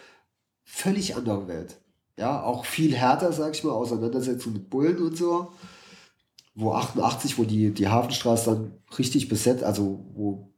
Völlig 0.62 1.16
andere 1.16 1.48
Welt. 1.48 1.78
Ja, 2.18 2.42
auch 2.42 2.66
viel 2.66 2.94
härter, 2.94 3.32
sag 3.32 3.54
ich 3.54 3.64
mal, 3.64 3.72
Auseinandersetzung 3.72 4.52
mit 4.52 4.68
Bullen 4.68 4.98
und 4.98 5.16
so. 5.16 5.52
Wo 6.54 6.74
88, 6.74 7.38
wo 7.38 7.44
die, 7.44 7.70
die 7.70 7.88
Hafenstraße 7.88 8.50
dann 8.50 8.72
richtig 8.98 9.28
besetzt, 9.28 9.64
also 9.64 10.04
wo, 10.12 10.52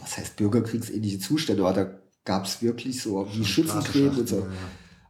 was 0.00 0.16
heißt 0.16 0.36
bürgerkriegsähnliche 0.36 1.18
Zustände, 1.18 1.62
aber 1.62 1.74
da 1.74 1.90
gab 2.24 2.46
es 2.46 2.62
wirklich 2.62 3.02
so 3.02 3.26
wie 3.34 3.44
Schützengräben 3.44 4.18
und 4.18 4.28
so. 4.30 4.36
Ja, 4.36 4.42
ja. 4.42 4.48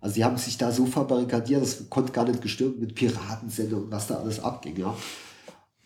Also 0.01 0.15
die 0.17 0.25
haben 0.25 0.37
sich 0.37 0.59
da 0.59 0.73
so 0.73 0.87
verbarrikadiert, 0.87 1.63
das 1.63 1.89
konnte 1.91 2.11
gar 2.11 2.25
nicht 2.25 2.43
gestürmt 2.43 2.81
mit 2.81 2.97
Piratensender 2.97 3.77
und 3.77 3.93
was 3.93 4.09
da 4.09 4.17
alles 4.17 4.41
abging, 4.41 4.77
ja. 4.79 4.97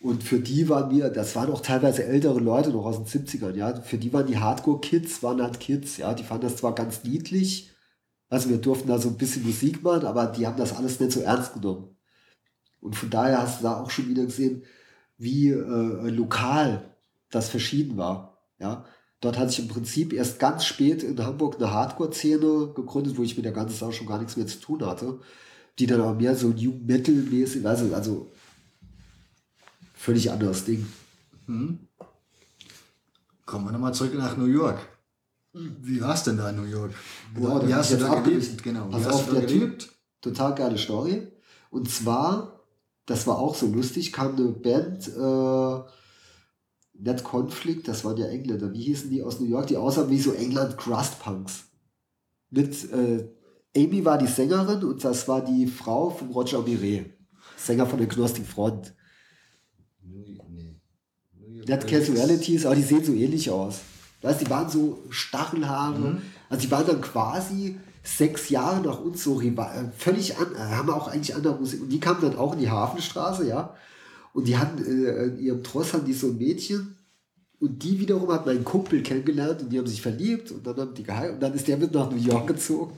Und 0.05 0.23
für 0.23 0.39
die 0.39 0.69
waren 0.69 0.91
wir, 0.91 1.09
das 1.09 1.35
waren 1.35 1.51
auch 1.51 1.61
teilweise 1.61 2.05
ältere 2.05 2.39
Leute 2.39 2.69
noch 2.69 2.85
aus 2.85 2.97
den 3.03 3.07
70ern, 3.07 3.55
ja. 3.55 3.81
Für 3.81 3.97
die 3.97 4.13
waren 4.13 4.27
die 4.27 4.37
Hardcore-Kids, 4.37 5.23
waren 5.23 5.41
halt 5.41 5.59
Kids, 5.59 5.97
ja. 5.97 6.13
Die 6.13 6.21
fanden 6.21 6.45
das 6.45 6.57
zwar 6.57 6.75
ganz 6.75 7.03
niedlich, 7.03 7.71
also 8.29 8.49
wir 8.49 8.59
durften 8.59 8.87
da 8.87 8.99
so 8.99 9.09
ein 9.09 9.17
bisschen 9.17 9.43
Musik 9.43 9.81
machen, 9.81 10.05
aber 10.05 10.27
die 10.27 10.45
haben 10.45 10.57
das 10.57 10.75
alles 10.75 10.99
nicht 10.99 11.11
so 11.11 11.21
ernst 11.21 11.55
genommen. 11.55 11.97
Und 12.81 12.95
von 12.95 13.09
daher 13.09 13.41
hast 13.41 13.61
du 13.61 13.63
da 13.63 13.81
auch 13.81 13.89
schon 13.89 14.07
wieder 14.07 14.25
gesehen, 14.25 14.61
wie 15.17 15.49
äh, 15.49 16.09
lokal 16.11 16.83
das 17.31 17.49
verschieden 17.49 17.97
war, 17.97 18.37
ja. 18.59 18.85
Dort 19.21 19.39
hatte 19.39 19.49
ich 19.53 19.59
im 19.59 19.69
Prinzip 19.69 20.13
erst 20.13 20.37
ganz 20.37 20.65
spät 20.65 21.01
in 21.01 21.17
Hamburg 21.25 21.55
eine 21.55 21.73
Hardcore-Szene 21.73 22.73
gegründet, 22.75 23.17
wo 23.17 23.23
ich 23.23 23.37
mit 23.37 23.45
der 23.45 23.53
ganzen 23.53 23.75
Sache 23.75 23.93
schon 23.93 24.05
gar 24.05 24.19
nichts 24.19 24.37
mehr 24.37 24.45
zu 24.45 24.59
tun 24.59 24.85
hatte. 24.85 25.19
Die 25.79 25.87
dann 25.87 26.01
aber 26.01 26.13
mehr 26.13 26.35
so 26.35 26.49
New 26.49 26.73
Metal-mäßig, 26.85 27.65
also, 27.65 27.95
also 27.95 28.31
völlig 30.05 30.31
anderes 30.31 30.63
Ding. 30.65 30.85
Kommen 33.45 33.65
wir 33.65 33.71
nochmal 33.71 33.93
zurück 33.93 34.13
nach 34.15 34.37
New 34.37 34.45
York. 34.45 34.79
Wie 35.53 35.99
war 35.99 36.13
es 36.13 36.23
denn 36.23 36.37
da 36.37 36.49
in 36.49 36.57
New 36.57 36.63
York? 36.63 36.93
Genau, 37.33 37.67
wie 37.67 37.73
hast 37.73 37.91
du 37.91 37.97
da 37.97 38.19
gelebt? 38.19 38.61
Genau. 38.61 38.89
Hast 38.91 39.07
auf, 39.07 39.29
der 39.31 39.41
gelebt? 39.41 39.81
Typ, 39.81 39.91
total 40.21 40.53
geile 40.53 40.77
Story. 40.77 41.31
Und 41.71 41.89
zwar, 41.89 42.61
das 43.05 43.25
war 43.25 43.39
auch 43.39 43.55
so 43.55 43.67
lustig, 43.67 44.13
kam 44.13 44.35
eine 44.35 44.49
Band, 44.49 45.07
äh, 45.07 45.79
nicht 46.97 47.23
Conflict, 47.23 47.87
das 47.87 48.05
waren 48.05 48.17
ja 48.17 48.27
Engländer. 48.27 48.71
Wie 48.73 48.83
hießen 48.83 49.09
die 49.09 49.23
aus 49.23 49.39
New 49.39 49.47
York? 49.47 49.67
Die 49.67 49.77
aussahen 49.77 50.09
wie 50.09 50.19
so 50.19 50.33
England 50.33 50.77
Crust 50.77 51.19
Punks. 51.19 51.65
Mit, 52.51 52.91
äh, 52.91 53.27
Amy 53.75 54.05
war 54.05 54.17
die 54.17 54.27
Sängerin 54.27 54.83
und 54.83 55.03
das 55.03 55.27
war 55.27 55.43
die 55.43 55.67
Frau 55.67 56.09
von 56.09 56.29
Roger 56.31 56.61
Miret. 56.61 57.17
Sänger 57.57 57.87
von 57.87 57.97
der 57.97 58.07
Gnostic 58.07 58.45
Front. 58.45 58.93
Nee. 60.05 60.75
New 61.39 61.63
York 61.65 61.87
Casualities, 61.87 62.65
aber 62.65 62.75
die 62.75 62.83
sehen 62.83 63.03
so 63.03 63.13
ähnlich 63.13 63.49
aus. 63.49 63.81
Weißt, 64.21 64.41
die 64.41 64.49
waren 64.49 64.69
so 64.69 64.99
Stachelhaare. 65.09 66.21
Also 66.49 66.61
die 66.63 66.71
waren 66.71 66.87
dann 66.87 67.01
quasi 67.01 67.77
sechs 68.03 68.49
Jahre 68.49 68.81
nach 68.81 68.99
uns 68.99 69.23
so 69.23 69.41
äh, 69.41 69.53
völlig 69.97 70.37
an, 70.37 70.47
äh, 70.55 70.59
haben 70.59 70.89
auch 70.89 71.07
eigentlich 71.07 71.35
andere 71.35 71.55
Musik. 71.55 71.81
Und 71.81 71.89
die 71.89 71.99
kamen 71.99 72.21
dann 72.21 72.37
auch 72.37 72.53
in 72.53 72.59
die 72.59 72.69
Hafenstraße, 72.69 73.47
ja. 73.47 73.75
Und 74.33 74.47
die 74.47 74.57
hatten 74.57 74.83
äh, 74.83 75.25
in 75.25 75.39
ihrem 75.39 75.63
Tross 75.63 75.93
haben 75.93 76.05
die 76.05 76.13
so 76.13 76.27
ein 76.27 76.37
Mädchen. 76.37 76.95
Und 77.59 77.81
die 77.83 77.99
wiederum 77.99 78.31
hat 78.31 78.45
meinen 78.45 78.63
Kumpel 78.63 79.01
kennengelernt 79.01 79.61
und 79.61 79.69
die 79.69 79.79
haben 79.79 79.87
sich 79.87 80.01
verliebt 80.01 80.51
und 80.51 80.67
dann 80.67 80.75
haben 80.75 80.93
die 80.93 81.03
geheiratet 81.03 81.35
und 81.35 81.43
dann 81.43 81.53
ist 81.53 81.67
der 81.67 81.77
mit 81.77 81.93
nach 81.93 82.11
New 82.11 82.17
York 82.17 82.47
gezogen 82.47 82.93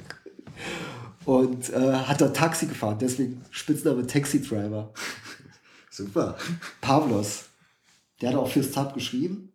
und 1.26 1.70
äh, 1.74 1.93
hat 1.93 2.22
dort 2.22 2.36
Taxi 2.36 2.65
gefahren, 2.65 2.98
deswegen 3.00 3.41
Spitzname 3.52 4.08
Taxi 4.08 4.41
Driver. 4.41 4.91
Super. 5.97 6.38
Pavlos. 6.81 7.45
Der 8.21 8.29
hat 8.29 8.38
auch 8.38 8.47
fürs 8.47 8.71
Tab 8.71 8.93
geschrieben. 8.93 9.51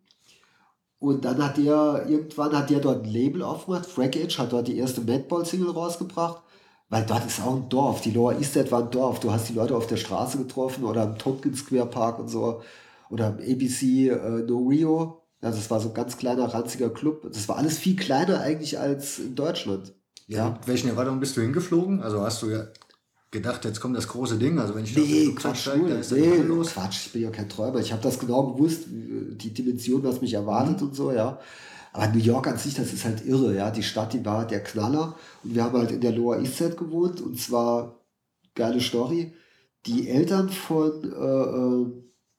Und 0.98 1.24
dann 1.24 1.42
hat 1.42 1.56
der, 1.56 2.06
irgendwann 2.08 2.56
hat 2.56 2.70
der 2.70 2.80
dort 2.80 3.04
ein 3.04 3.10
Label 3.10 3.42
aufgemacht. 3.42 3.86
Frank 3.86 4.16
Edge 4.16 4.38
hat 4.38 4.52
dort 4.52 4.68
die 4.68 4.76
erste 4.76 5.00
Madball-Single 5.00 5.70
rausgebracht. 5.70 6.42
Weil 6.88 7.06
dort 7.06 7.26
ist 7.26 7.40
auch 7.40 7.56
ein 7.56 7.68
Dorf. 7.68 8.02
Die 8.02 8.10
Lower 8.10 8.38
East 8.38 8.52
Side 8.52 8.70
war 8.70 8.82
ein 8.82 8.90
Dorf. 8.90 9.20
Du 9.20 9.32
hast 9.32 9.48
die 9.48 9.54
Leute 9.54 9.74
auf 9.74 9.86
der 9.86 9.96
Straße 9.96 10.38
getroffen 10.38 10.84
oder 10.84 11.04
im 11.04 11.16
Tompkins 11.16 11.60
Square 11.60 11.86
Park 11.86 12.18
und 12.18 12.28
so. 12.28 12.62
Oder 13.08 13.28
im 13.28 13.38
ABC 13.38 14.08
äh, 14.08 14.42
No 14.42 14.66
Rio. 14.68 15.22
Ja, 15.40 15.50
das 15.50 15.70
war 15.70 15.80
so 15.80 15.88
ein 15.88 15.94
ganz 15.94 16.18
kleiner, 16.18 16.52
ranziger 16.52 16.90
Club. 16.90 17.22
Das 17.32 17.48
war 17.48 17.56
alles 17.56 17.78
viel 17.78 17.96
kleiner 17.96 18.40
eigentlich 18.40 18.78
als 18.78 19.18
in 19.18 19.34
Deutschland. 19.34 19.94
Ja. 20.26 20.50
Mit 20.50 20.68
welchen 20.68 20.88
Erwartungen 20.88 21.18
bist 21.18 21.36
du 21.36 21.40
hingeflogen? 21.40 22.02
Also 22.02 22.20
hast 22.20 22.42
du 22.42 22.50
ja 22.50 22.66
gedacht, 23.32 23.64
jetzt 23.64 23.80
kommt 23.80 23.96
das 23.96 24.06
große 24.08 24.38
Ding. 24.38 24.58
Also 24.60 24.74
wenn 24.76 24.84
ich 24.84 24.96
Nee, 24.96 25.24
Flugzeug 25.24 25.36
Quatsch, 25.36 25.60
steige, 25.62 25.80
null. 25.80 25.90
da 25.90 25.96
ist 25.98 26.12
nee, 26.12 26.36
los. 26.36 26.70
Quatsch, 26.74 27.06
ich 27.06 27.12
bin 27.12 27.22
ja 27.22 27.30
kein 27.30 27.48
Träumer. 27.48 27.80
Ich 27.80 27.92
habe 27.92 28.02
das 28.02 28.18
genau 28.20 28.52
gewusst, 28.52 28.84
die 28.88 29.52
Dimension, 29.52 30.04
was 30.04 30.20
mich 30.20 30.34
erwartet 30.34 30.80
Mhm. 30.80 30.88
und 30.88 30.94
so, 30.94 31.12
ja. 31.12 31.40
Aber 31.94 32.08
New 32.08 32.18
York 32.20 32.46
an 32.48 32.58
sich, 32.58 32.74
das 32.74 32.92
ist 32.92 33.04
halt 33.04 33.24
irre, 33.26 33.54
ja. 33.56 33.70
Die 33.70 33.82
Stadt, 33.82 34.12
die 34.12 34.24
war 34.24 34.46
der 34.46 34.62
Knaller. 34.62 35.16
Und 35.42 35.54
wir 35.54 35.64
haben 35.64 35.76
halt 35.78 35.90
in 35.92 36.00
der 36.00 36.12
Lower 36.12 36.38
East 36.40 36.56
Side 36.58 36.76
gewohnt 36.76 37.20
und 37.20 37.38
zwar, 37.40 38.00
geile 38.54 38.80
Story, 38.80 39.32
die 39.86 40.08
Eltern 40.08 40.48
von 40.50 41.04
äh, 41.04 41.08
äh, 41.16 41.86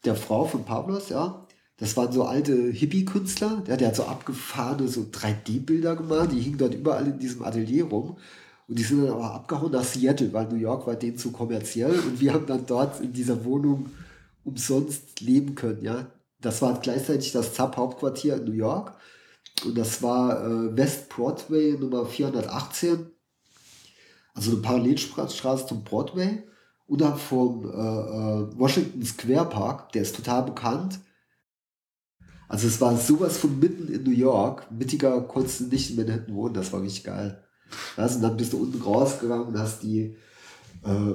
der 0.06 0.16
Frau 0.16 0.46
von 0.46 0.64
Pablos, 0.66 1.10
ja, 1.10 1.48
das 1.78 1.98
waren 1.98 2.12
so 2.12 2.24
alte 2.26 2.54
Hippie-Künstler, 2.72 3.64
der, 3.68 3.78
der 3.78 3.90
hat 3.90 3.96
so 3.96 4.04
abgefahrene 4.06 4.88
so 4.88 5.06
3D-Bilder 5.12 5.96
gemacht, 5.96 6.32
die 6.32 6.40
hingen 6.40 6.58
dort 6.58 6.76
überall 6.76 7.08
in 7.08 7.20
diesem 7.20 7.44
Atelier 7.44 7.86
rum. 7.86 8.18
Und 8.74 8.80
die 8.80 8.84
sind 8.86 9.04
dann 9.04 9.14
aber 9.14 9.36
abgehauen 9.36 9.72
nach 9.72 9.84
Seattle, 9.84 10.34
weil 10.34 10.48
New 10.48 10.56
York 10.56 10.88
war 10.88 10.96
denen 10.96 11.16
zu 11.16 11.32
kommerziell. 11.32 11.92
Und 11.92 12.20
wir 12.20 12.34
haben 12.34 12.48
dann 12.48 12.66
dort 12.66 13.02
in 13.02 13.14
dieser 13.14 13.46
Wohnung 13.46 13.92
umsonst 14.44 15.22
leben 15.22 15.54
können, 15.54 15.84
ja. 15.84 16.08
Das 16.42 16.60
war 16.64 16.80
gleichzeitig 16.80 17.32
das 17.32 17.54
ZAP-Hauptquartier 17.54 18.38
in 18.38 18.46
New 18.46 18.54
York. 18.54 18.96
Und 19.64 19.78
das 19.78 20.02
war 20.02 20.44
äh, 20.44 20.76
West 20.76 21.10
Broadway 21.10 21.78
Nummer 21.78 22.08
418. 22.08 23.12
Also 24.34 24.54
eine 24.54 24.62
Parallelstraße 24.62 25.68
zum 25.68 25.84
Broadway. 25.84 26.42
Unterhalb 26.88 27.20
vom 27.20 27.66
äh, 27.66 27.70
äh, 27.70 28.58
Washington 28.58 29.06
Square 29.06 29.50
Park. 29.50 29.92
Der 29.92 30.02
ist 30.02 30.16
total 30.16 30.46
bekannt. 30.46 31.00
Also 32.50 32.66
es 32.66 32.82
war 32.82 32.98
sowas 32.98 33.38
von 33.38 33.60
mitten 33.60 33.94
in 33.94 34.02
New 34.02 34.18
York. 34.18 34.72
Mittiger 34.72 35.22
konntest 35.22 35.60
du 35.60 35.66
nicht 35.66 35.92
in 35.92 35.98
Manhattan 35.98 36.34
wohnen. 36.34 36.56
Das 36.56 36.74
war 36.74 36.82
richtig 36.82 37.04
geil. 37.04 37.44
Du, 37.96 38.02
und 38.02 38.22
dann 38.22 38.38
bist 38.38 38.54
du 38.54 38.58
unten 38.58 38.82
rausgegangen 38.82 39.48
und 39.48 39.60
hast 39.60 39.84
die 39.84 40.16
äh, 40.84 41.14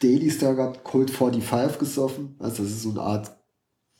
Dailies 0.00 0.38
da 0.38 0.52
gehabt, 0.52 0.84
Cold 0.84 1.10
45 1.10 1.78
gesoffen. 1.78 2.36
Also 2.38 2.62
das 2.62 2.72
ist 2.72 2.82
so 2.82 2.90
eine 2.90 3.00
Art, 3.00 3.30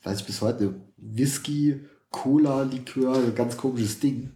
weiß 0.02 0.20
ich 0.20 0.26
bis 0.26 0.40
heute, 0.40 0.74
Whisky, 0.96 1.80
Cola, 2.10 2.62
Likör, 2.62 3.14
ein 3.14 3.34
ganz 3.34 3.56
komisches 3.56 4.00
Ding. 4.00 4.30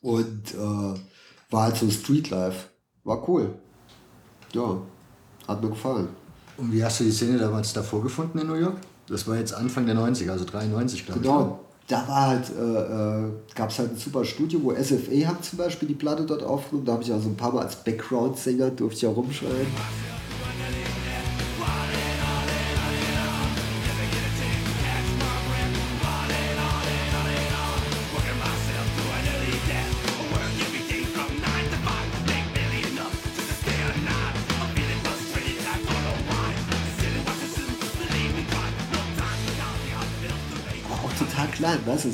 Und 0.00 0.54
äh, 0.54 0.94
war 1.50 1.62
halt 1.62 1.76
so 1.76 1.90
Streetlife. 1.90 2.68
War 3.04 3.28
cool. 3.28 3.54
Ja, 4.52 4.80
hat 5.48 5.62
mir 5.62 5.70
gefallen. 5.70 6.08
Und 6.56 6.72
wie 6.72 6.84
hast 6.84 7.00
du 7.00 7.04
die 7.04 7.12
Szene 7.12 7.38
damals 7.38 7.72
davor 7.72 8.02
gefunden 8.02 8.38
in 8.38 8.46
New 8.46 8.54
York? 8.54 8.76
Das 9.08 9.26
war 9.26 9.36
jetzt 9.36 9.52
Anfang 9.52 9.86
der 9.86 9.96
90er, 9.96 10.30
also 10.30 10.44
93, 10.44 11.04
glaube 11.04 11.20
ich. 11.20 11.26
Genau, 11.26 11.63
da 11.86 12.08
war 12.08 12.28
halt, 12.28 12.50
äh, 12.50 12.62
äh, 12.62 13.30
gab 13.54 13.70
es 13.70 13.78
halt 13.78 13.92
ein 13.92 13.96
super 13.98 14.24
Studio, 14.24 14.60
wo 14.62 14.72
SFA 14.72 15.28
hat 15.28 15.44
zum 15.44 15.58
Beispiel 15.58 15.88
die 15.88 15.94
Platte 15.94 16.24
dort 16.24 16.42
aufgenommen. 16.42 16.86
Da 16.86 16.92
habe 16.92 17.02
ich 17.02 17.12
also 17.12 17.28
ein 17.28 17.36
paar 17.36 17.52
Mal 17.52 17.62
als 17.62 17.76
Background-Sänger 17.76 18.70
durfte 18.70 18.96
ich 18.96 19.02
ja 19.02 19.10
rumschreien. 19.10 19.66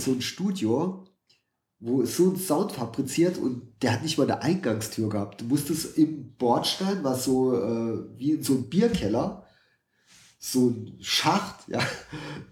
So 0.01 0.13
ein 0.13 0.23
Studio, 0.23 1.05
wo 1.81 2.05
so 2.05 2.31
ein 2.31 2.37
Sound 2.37 2.73
fabriziert 2.73 3.39
und 3.39 3.63
der 3.83 3.95
hat 3.95 4.03
nicht 4.03 4.19
mal 4.19 4.25
eine 4.25 4.43
Eingangstür 4.43 5.09
gehabt. 5.09 5.41
Du 5.41 5.47
musstest 5.47 5.97
im 5.97 6.35
Bordstein, 6.37 7.03
was 7.03 7.25
so 7.25 7.55
äh, 7.55 8.19
wie 8.19 8.33
in 8.33 8.43
so 8.43 8.55
ein 8.55 8.69
Bierkeller, 8.69 9.47
so 10.39 10.69
ein 10.69 10.97
Schacht, 11.01 11.57
ja, 11.69 11.81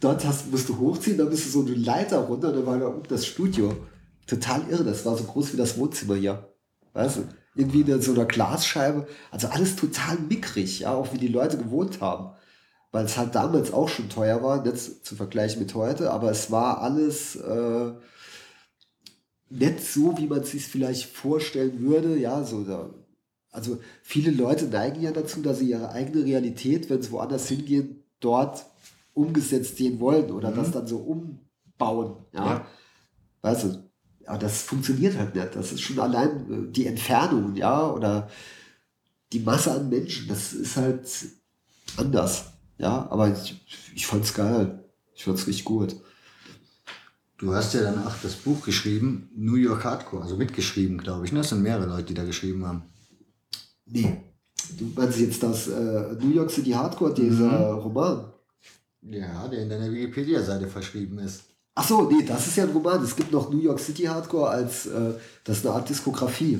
dort 0.01 0.25
hast, 0.25 0.51
musst 0.51 0.69
du 0.69 0.79
hochziehen, 0.79 1.19
dann 1.19 1.31
bist 1.31 1.47
du 1.47 1.51
so 1.51 1.61
eine 1.61 1.75
Leiter 1.75 2.21
runter, 2.21 2.53
dann 2.53 2.67
war 2.67 2.79
da 2.79 2.89
oben 2.89 3.03
das 3.09 3.27
Studio. 3.27 3.77
Total 4.27 4.63
irre, 4.69 4.85
das 4.85 5.05
war 5.07 5.17
so 5.17 5.25
groß 5.25 5.53
wie 5.53 5.57
das 5.57 5.79
Wohnzimmer 5.79 6.15
hier. 6.15 6.55
Weißt 6.93 7.19
du? 7.19 7.29
Irgendwie 7.55 7.81
in 7.81 8.03
so 8.03 8.13
einer 8.13 8.27
Glasscheibe. 8.27 9.07
Also 9.31 9.49
alles 9.49 9.75
total 9.75 10.19
mickrig, 10.19 10.81
ja, 10.81 10.95
auch 10.95 11.13
wie 11.13 11.19
die 11.19 11.29
Leute 11.29 11.59
gewohnt 11.59 12.01
haben. 12.01 12.38
Weil 12.91 13.05
es 13.05 13.19
halt 13.19 13.35
damals 13.35 13.73
auch 13.73 13.89
schon 13.89 14.09
teuer 14.09 14.43
war, 14.43 14.65
nicht 14.65 15.05
zu 15.05 15.15
vergleichen 15.15 15.61
mit 15.61 15.75
heute, 15.75 16.11
aber 16.11 16.31
es 16.31 16.51
war 16.51 16.81
alles 16.81 17.37
äh, 17.37 17.93
nicht 19.51 19.81
so, 19.81 20.17
wie 20.17 20.27
man 20.27 20.41
es 20.41 20.53
sich 20.53 20.67
vielleicht 20.67 21.05
vorstellen 21.05 21.81
würde. 21.81 22.17
Ja, 22.17 22.45
so 22.45 22.65
da, 22.65 22.89
also 23.51 23.79
viele 24.03 24.31
Leute 24.31 24.67
neigen 24.67 25.03
ja 25.03 25.13
dazu, 25.13 25.43
dass 25.43 25.59
sie 25.59 25.71
ihre 25.71 25.91
eigene 25.91 26.25
Realität, 26.25 26.89
wenn 26.89 27.03
sie 27.03 27.11
woanders 27.11 27.49
hingehen, 27.49 28.05
dort 28.21 28.65
umgesetzt 29.15 29.77
sehen 29.77 30.01
wollen 30.01 30.31
oder 30.31 30.53
das 30.53 30.71
dann 30.71 30.87
so 30.87 30.99
umbauen. 30.99 32.17
Ja. 32.33 32.47
Ja. 32.47 32.67
Weißt 33.43 33.65
du, 33.65 33.89
aber 34.27 34.39
das 34.39 34.63
funktioniert 34.63 35.17
halt 35.17 35.35
nicht. 35.35 35.57
Das 35.57 35.73
ist 35.73 35.81
schon 35.81 35.99
allein 35.99 36.69
äh, 36.69 36.73
die 36.73 36.87
Entfernung, 36.87 37.57
ja, 37.57 37.91
oder 37.91 38.29
die 39.33 39.41
Masse 39.41 39.73
an 39.73 39.89
Menschen, 39.89 40.29
das 40.29 40.53
ist 40.53 40.77
halt 40.77 41.09
anders. 41.97 42.47
Ja, 42.79 43.09
aber 43.11 43.33
ich, 43.33 43.61
ich 43.95 44.07
fand's 44.07 44.33
geil. 44.35 44.85
Ich 45.15 45.25
fand's 45.25 45.47
richtig 45.47 45.65
gut. 45.65 45.97
Du 47.37 47.55
hast 47.55 47.75
ja 47.75 47.83
dann 47.83 48.05
auch 48.05 48.15
das 48.23 48.35
Buch 48.35 48.65
geschrieben, 48.65 49.31
New 49.37 49.55
York 49.55 49.85
Hardcore, 49.85 50.23
also 50.23 50.37
mitgeschrieben, 50.37 50.99
glaube 50.99 51.25
ich. 51.25 51.33
Ne? 51.33 51.39
Das 51.39 51.51
sind 51.51 51.63
mehrere 51.63 51.87
Leute, 51.87 52.05
die 52.05 52.15
da 52.15 52.25
geschrieben 52.25 52.67
haben. 52.67 52.83
Nee. 53.87 54.25
Du 54.77 54.93
meinst 54.95 55.19
jetzt 55.19 55.43
das 55.43 55.69
äh, 55.69 56.17
New 56.21 56.35
York 56.35 56.51
City 56.51 56.71
Hardcore, 56.71 57.15
dieser 57.15 57.73
Roman? 57.73 58.33
Ja, 59.03 59.47
der 59.49 59.63
in 59.63 59.69
deiner 59.69 59.91
Wikipedia-Seite 59.91 60.67
verschrieben 60.67 61.19
ist. 61.21 61.45
Ach 61.77 61.87
so, 61.87 62.11
nee, 62.11 62.25
das 62.25 62.49
ist 62.49 62.57
ja 62.57 62.65
ein 62.65 62.71
Roman. 62.71 63.03
Es 63.03 63.15
gibt 63.15 63.31
noch 63.31 63.51
New 63.51 63.61
York 63.61 63.79
City 63.79 64.03
Hardcore 64.03 64.51
als, 64.51 64.87
äh, 64.87 65.15
das 65.45 65.59
ist 65.59 65.67
eine 65.67 65.77
Art 65.77 65.89
Diskografie. 65.89 66.59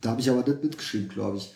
Da 0.00 0.10
habe 0.10 0.20
ich 0.20 0.30
aber 0.30 0.48
nicht 0.48 0.62
mitgeschrieben, 0.62 1.08
glaube 1.08 1.38
ich. 1.38 1.52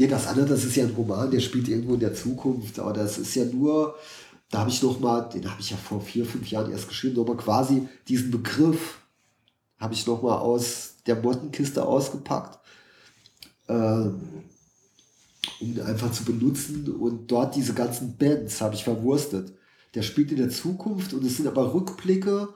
Nee, 0.00 0.06
das 0.06 0.28
andere, 0.28 0.46
das 0.46 0.64
ist 0.64 0.76
ja 0.76 0.84
ein 0.84 0.94
Roman, 0.94 1.30
der 1.30 1.40
spielt 1.40 1.68
irgendwo 1.68 1.92
in 1.92 2.00
der 2.00 2.14
Zukunft, 2.14 2.78
aber 2.78 2.94
das 2.94 3.18
ist 3.18 3.34
ja 3.34 3.44
nur, 3.44 3.96
da 4.50 4.60
habe 4.60 4.70
ich 4.70 4.82
noch 4.82 4.98
mal, 4.98 5.28
den 5.28 5.44
habe 5.44 5.60
ich 5.60 5.72
ja 5.72 5.76
vor 5.76 6.00
vier, 6.00 6.24
fünf 6.24 6.50
Jahren 6.50 6.72
erst 6.72 6.88
geschrieben, 6.88 7.16
nochmal 7.16 7.36
quasi 7.36 7.86
diesen 8.08 8.30
Begriff 8.30 9.02
habe 9.78 9.92
ich 9.92 10.06
noch 10.06 10.22
mal 10.22 10.38
aus 10.38 10.94
der 11.04 11.16
Mottenkiste 11.16 11.84
ausgepackt, 11.84 12.58
äh, 13.68 13.74
um 13.74 14.42
ihn 15.60 15.82
einfach 15.82 16.10
zu 16.12 16.24
benutzen 16.24 16.90
und 16.98 17.30
dort 17.30 17.54
diese 17.54 17.74
ganzen 17.74 18.16
Bands 18.16 18.62
habe 18.62 18.76
ich 18.76 18.84
verwurstet. 18.84 19.52
Der 19.92 20.00
spielt 20.00 20.30
in 20.30 20.38
der 20.38 20.48
Zukunft 20.48 21.12
und 21.12 21.26
es 21.26 21.36
sind 21.36 21.46
aber 21.46 21.74
Rückblicke 21.74 22.48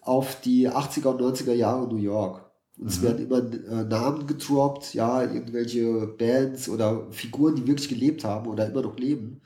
auf 0.00 0.40
die 0.42 0.70
80er 0.70 1.08
und 1.08 1.22
90er 1.22 1.54
Jahre 1.54 1.88
New 1.88 1.96
York. 1.96 2.47
Und 2.78 2.88
es 2.88 3.02
werden 3.02 3.26
immer 3.26 3.38
äh, 3.38 3.84
Namen 3.84 4.26
gedroppt, 4.26 4.94
ja, 4.94 5.22
irgendwelche 5.22 6.06
Bands 6.06 6.68
oder 6.68 7.10
Figuren, 7.10 7.56
die 7.56 7.66
wirklich 7.66 7.88
gelebt 7.88 8.24
haben 8.24 8.46
oder 8.46 8.68
immer 8.68 8.82
noch 8.82 8.96
leben. 8.96 9.40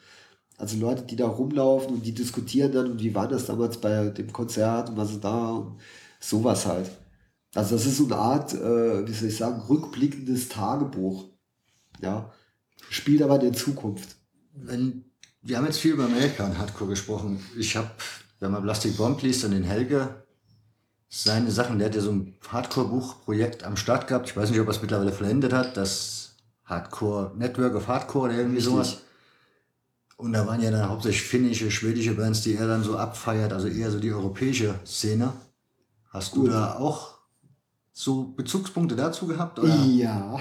Also 0.58 0.76
Leute, 0.76 1.02
die 1.02 1.16
da 1.16 1.26
rumlaufen 1.26 1.94
und 1.94 2.06
die 2.06 2.12
diskutieren 2.12 2.72
dann 2.72 2.92
und 2.92 3.00
wie 3.02 3.14
war 3.14 3.26
das 3.26 3.46
damals 3.46 3.78
bei 3.78 4.10
dem 4.10 4.32
Konzert 4.32 4.90
und 4.90 4.96
was 4.96 5.12
ist 5.12 5.24
da 5.24 5.50
und 5.50 5.80
sowas 6.20 6.66
halt. 6.66 6.90
Also 7.54 7.74
das 7.74 7.86
ist 7.86 7.96
so 7.96 8.04
eine 8.04 8.16
Art, 8.16 8.54
äh, 8.54 9.06
wie 9.06 9.12
soll 9.12 9.28
ich 9.28 9.36
sagen, 9.36 9.62
rückblickendes 9.62 10.48
Tagebuch. 10.48 11.24
Ja. 12.00 12.32
Spielt 12.90 13.22
aber 13.22 13.36
in 13.36 13.40
der 13.40 13.52
Zukunft. 13.52 14.16
Wenn, 14.54 15.04
wir 15.40 15.56
haben 15.56 15.66
jetzt 15.66 15.78
viel 15.78 15.92
über 15.92 16.04
Amerika 16.04 16.44
und 16.44 16.58
Hardcore 16.58 16.90
gesprochen. 16.90 17.44
Ich 17.58 17.76
habe, 17.76 17.90
wenn 18.40 18.52
man 18.52 18.62
Plastic 18.62 18.96
Bomb 18.96 19.22
liest 19.22 19.44
und 19.44 19.52
den 19.52 19.64
Helge, 19.64 20.21
seine 21.14 21.50
Sachen, 21.50 21.78
der 21.78 21.88
hat 21.88 21.94
ja 21.94 22.00
so 22.00 22.10
ein 22.10 22.34
Hardcore-Buchprojekt 22.48 23.64
am 23.64 23.76
Start 23.76 24.06
gehabt. 24.06 24.30
Ich 24.30 24.36
weiß 24.36 24.50
nicht, 24.50 24.60
ob 24.60 24.66
er 24.66 24.70
es 24.70 24.80
mittlerweile 24.80 25.12
vollendet 25.12 25.52
hat. 25.52 25.76
Das 25.76 26.36
Hardcore, 26.64 27.32
Network 27.36 27.74
of 27.74 27.86
Hardcore 27.86 28.30
oder 28.30 28.38
irgendwie 28.38 28.56
Richtig. 28.56 28.72
sowas. 28.72 28.96
Und 30.16 30.32
da 30.32 30.46
waren 30.46 30.62
ja 30.62 30.70
dann 30.70 30.88
hauptsächlich 30.88 31.22
finnische, 31.22 31.70
schwedische 31.70 32.14
Bands, 32.14 32.40
die 32.40 32.54
er 32.54 32.66
dann 32.66 32.82
so 32.82 32.96
abfeiert, 32.96 33.52
also 33.52 33.68
eher 33.68 33.90
so 33.90 34.00
die 34.00 34.10
europäische 34.10 34.74
Szene. 34.86 35.34
Hast 36.08 36.34
du 36.34 36.42
Gut. 36.42 36.52
da 36.52 36.76
auch 36.76 37.18
so 37.92 38.32
Bezugspunkte 38.34 38.96
dazu 38.96 39.26
gehabt? 39.26 39.58
Oder? 39.58 39.74
Ja. 39.84 40.38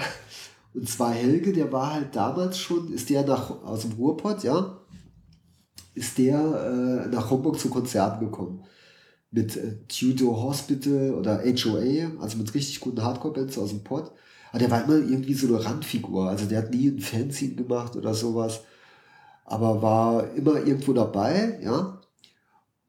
Und 0.72 0.88
zwar 0.88 1.12
Helge, 1.12 1.52
der 1.52 1.70
war 1.70 1.92
halt 1.92 2.16
damals 2.16 2.58
schon, 2.58 2.90
ist 2.94 3.10
der 3.10 3.26
nach, 3.26 3.50
aus 3.62 3.82
dem 3.82 3.92
Ruhrpott, 3.92 4.42
ja, 4.42 4.78
ist 5.94 6.16
der 6.16 6.38
äh, 6.38 7.08
nach 7.14 7.28
Homburg 7.28 7.58
zu 7.58 7.68
Konzerten 7.68 8.24
gekommen. 8.24 8.64
Mit 9.32 9.56
äh, 9.56 9.78
Tudo 9.88 10.40
Hospital 10.40 11.14
oder 11.14 11.42
HOA, 11.42 12.20
also 12.20 12.38
mit 12.38 12.54
richtig 12.54 12.78
guten 12.80 13.02
Hardcore-Bands 13.02 13.58
aus 13.58 13.70
dem 13.70 13.82
Pott. 13.82 14.12
Aber 14.50 14.58
der 14.58 14.70
war 14.70 14.84
immer 14.84 14.96
irgendwie 14.96 15.34
so 15.34 15.48
eine 15.48 15.64
Randfigur. 15.64 16.28
Also 16.28 16.44
der 16.44 16.58
hat 16.58 16.70
nie 16.70 16.88
ein 16.88 17.00
Fanzine 17.00 17.54
gemacht 17.54 17.96
oder 17.96 18.14
sowas. 18.14 18.60
Aber 19.46 19.82
war 19.82 20.32
immer 20.34 20.56
irgendwo 20.56 20.92
dabei, 20.92 21.58
ja. 21.62 21.98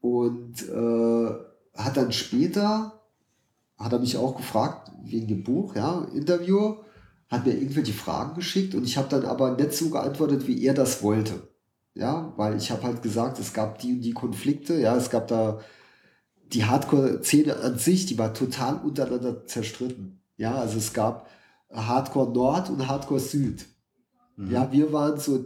Und 0.00 0.68
äh, 0.68 1.30
hat 1.74 1.96
dann 1.96 2.12
später, 2.12 3.00
hat 3.78 3.92
er 3.92 3.98
mich 3.98 4.16
auch 4.16 4.36
gefragt, 4.36 4.92
wegen 5.02 5.26
dem 5.26 5.42
Buch, 5.42 5.74
ja, 5.74 6.06
Interview, 6.14 6.76
hat 7.30 7.46
mir 7.46 7.54
irgendwelche 7.54 7.92
Fragen 7.92 8.34
geschickt 8.34 8.74
und 8.74 8.84
ich 8.84 8.96
habe 8.96 9.08
dann 9.08 9.24
aber 9.24 9.56
nicht 9.56 9.72
so 9.72 9.90
geantwortet, 9.90 10.46
wie 10.46 10.64
er 10.64 10.74
das 10.74 11.02
wollte. 11.02 11.48
Ja, 11.94 12.32
weil 12.36 12.56
ich 12.56 12.70
habe 12.70 12.82
halt 12.82 13.02
gesagt, 13.02 13.38
es 13.38 13.52
gab 13.52 13.78
die 13.78 13.94
und 13.94 14.00
die 14.00 14.12
Konflikte, 14.12 14.74
ja, 14.80 14.96
es 14.96 15.10
gab 15.10 15.28
da 15.28 15.60
die 16.54 16.64
Hardcore-Szene 16.64 17.56
an 17.56 17.78
sich, 17.78 18.06
die 18.06 18.18
war 18.18 18.32
total 18.32 18.76
untereinander 18.76 19.46
zerstritten. 19.46 20.20
Ja, 20.36 20.54
also 20.54 20.78
es 20.78 20.92
gab 20.92 21.28
Hardcore 21.70 22.32
Nord 22.32 22.70
und 22.70 22.86
Hardcore 22.88 23.20
Süd. 23.20 23.66
Ja, 24.36 24.72
wir 24.72 24.92
waren 24.92 25.18
so 25.18 25.44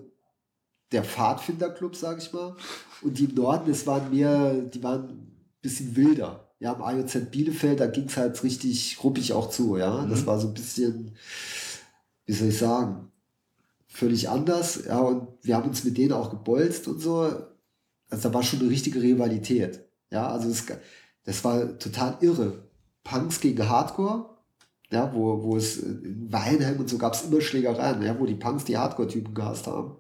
der 0.93 1.05
Pfadfinderclub, 1.05 1.95
sag 1.95 2.19
ich 2.19 2.33
mal. 2.33 2.57
Und 3.03 3.19
die 3.19 3.25
im 3.25 3.35
Norden, 3.35 3.71
es 3.71 3.87
waren 3.87 4.11
mehr, 4.11 4.55
die 4.55 4.83
waren 4.83 5.09
ein 5.09 5.37
bisschen 5.61 5.95
wilder. 5.97 6.49
Ja, 6.61 6.75
am 6.75 6.83
AJZ 6.83 7.31
Bielefeld, 7.31 7.81
da 7.81 7.87
ging 7.87 8.07
es 8.07 8.17
halt 8.17 8.43
richtig 8.43 9.03
ruppig 9.05 9.33
auch 9.33 9.51
zu, 9.51 9.77
ja. 9.77 10.07
Das 10.07 10.27
war 10.27 10.41
so 10.41 10.49
ein 10.49 10.55
bisschen, 10.55 11.13
wie 12.25 12.33
soll 12.33 12.49
ich 12.49 12.59
sagen, 12.59 13.13
völlig 13.87 14.29
anders. 14.29 14.85
Ja, 14.87 14.99
und 15.01 15.29
wir 15.43 15.57
haben 15.57 15.69
uns 15.69 15.85
mit 15.85 15.99
denen 15.99 16.13
auch 16.13 16.31
gebolzt 16.31 16.89
und 16.89 17.01
so. 17.01 17.31
Also 18.11 18.29
da 18.29 18.35
war 18.35 18.43
schon 18.43 18.61
eine 18.61 18.71
richtige 18.71 19.03
Rivalität. 19.03 19.85
Ja, 20.11 20.29
also 20.31 20.49
es, 20.49 20.65
das 21.29 21.45
war 21.45 21.79
total 21.79 22.17
irre. 22.23 22.55
Punks 23.05 23.39
gegen 23.41 23.69
Hardcore. 23.69 24.31
Ja, 24.91 25.13
wo, 25.13 25.43
wo 25.43 25.59
es 25.59 25.77
in 25.77 26.33
Weinheim 26.33 26.81
und 26.81 26.89
so 26.89 26.97
gab 26.97 27.13
es 27.13 27.25
immer 27.25 27.43
Schlägereien, 27.43 28.01
ja, 28.01 28.19
wo 28.19 28.25
die 28.25 28.35
Punks 28.35 28.65
die 28.65 28.79
Hardcore-Typen 28.79 29.35
gehasst 29.35 29.67
haben. 29.67 29.99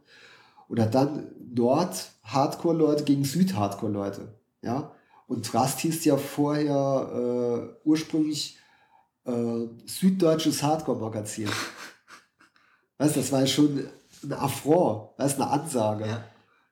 Oder 0.70 0.86
dann 0.86 1.26
Nord-Hardcore-Leute 1.54 3.04
gegen 3.04 3.24
Süd-Hardcore-Leute. 3.24 4.38
Ja? 4.62 4.92
Und 5.26 5.44
Trust 5.44 5.80
hieß 5.80 6.02
ja 6.06 6.16
vorher 6.16 7.74
äh, 7.74 7.86
ursprünglich 7.86 8.58
äh, 9.26 9.66
Süddeutsches 9.84 10.62
Hardcore-Magazin. 10.62 11.50
weißt 12.96 13.18
das 13.18 13.30
war 13.32 13.40
ja 13.40 13.46
schon 13.46 13.86
ein 14.22 14.32
Affront, 14.32 15.10
weißt 15.18 15.38
eine 15.38 15.50
Ansage. 15.50 16.06
Ja. 16.06 16.24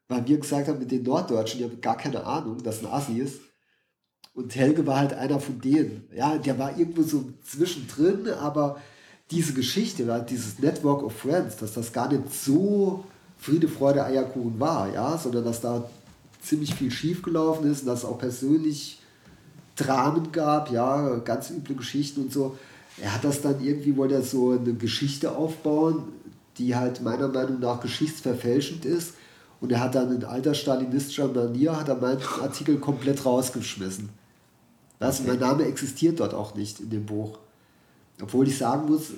Weil 0.09 0.27
wir 0.27 0.39
gesagt 0.39 0.69
haben, 0.69 0.79
mit 0.79 0.91
den 0.91 1.03
Norddeutschen, 1.03 1.59
die 1.59 1.65
haben 1.67 1.81
gar 1.83 1.99
keine 1.99 2.25
Ahnung, 2.25 2.63
dass 2.63 2.83
ein 2.83 2.91
Assi 2.91 3.19
ist. 3.19 3.41
Und 4.37 4.55
Helge 4.55 4.87
war 4.87 4.99
halt 4.99 5.15
einer 5.15 5.41
von 5.41 5.63
denen. 5.63 6.05
Ja, 6.15 6.37
der 6.37 6.59
war 6.59 6.79
irgendwo 6.79 7.03
so 7.03 7.25
zwischendrin, 7.43 8.29
aber 8.29 8.77
diese 9.31 9.55
Geschichte, 9.55 10.27
dieses 10.29 10.59
Network 10.59 11.03
of 11.03 11.15
Friends, 11.15 11.57
dass 11.57 11.73
das 11.73 11.91
gar 11.91 12.13
nicht 12.13 12.33
so 12.33 13.05
Friede, 13.39 13.67
Freude, 13.67 14.05
Eierkuchen 14.05 14.61
war, 14.61 14.93
ja, 14.93 15.17
sondern 15.17 15.45
dass 15.45 15.63
da 15.63 15.89
ziemlich 16.43 16.75
viel 16.75 16.91
schiefgelaufen 16.91 17.71
ist 17.71 17.81
und 17.81 17.87
dass 17.87 18.01
es 18.01 18.05
auch 18.05 18.19
persönlich 18.19 19.01
Dramen 19.75 20.31
gab, 20.33 20.71
ja, 20.71 21.17
ganz 21.17 21.51
üble 21.51 21.77
Geschichten 21.77 22.21
und 22.21 22.33
so. 22.33 22.59
Er 23.01 23.15
hat 23.15 23.25
das 23.25 23.41
dann 23.41 23.65
irgendwie, 23.65 23.97
wollte 23.97 24.17
er 24.17 24.23
so 24.23 24.51
eine 24.51 24.75
Geschichte 24.75 25.35
aufbauen, 25.35 26.05
die 26.59 26.77
halt 26.77 27.03
meiner 27.03 27.29
Meinung 27.29 27.59
nach 27.61 27.81
geschichtsverfälschend 27.81 28.85
ist. 28.85 29.15
Und 29.63 29.73
er 29.73 29.81
hat 29.81 29.95
dann 29.95 30.15
in 30.15 30.25
alter 30.25 30.53
stalinistischer 30.53 31.29
Manier, 31.29 31.79
hat 31.79 31.89
er 31.89 31.97
meinen 31.97 32.21
Artikel 32.43 32.77
komplett 32.77 33.25
rausgeschmissen. 33.25 34.11
Also 34.99 35.25
mein 35.25 35.39
Name 35.39 35.65
existiert 35.65 36.21
dort 36.21 36.35
auch 36.35 36.55
nicht 36.55 36.81
in 36.81 36.91
dem 36.91 37.07
Buch. 37.07 37.39
Obwohl 38.23 38.49
ich 38.49 38.57
sagen 38.57 38.91
muss, 38.91 39.13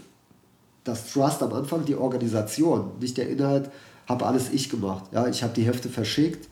dass 0.85 1.13
Trust 1.13 1.43
am 1.43 1.53
Anfang 1.53 1.85
die 1.85 1.95
Organisation, 1.95 2.99
nicht 2.99 3.17
der 3.17 3.29
Inhalt, 3.29 3.71
habe 4.09 4.27
alles 4.27 4.51
ich 4.51 4.71
gemacht. 4.71 5.05
Ja, 5.13 5.29
ich 5.29 5.43
habe 5.43 5.53
die 5.53 5.65
Hefte 5.65 5.89
verschickt. 5.89 6.49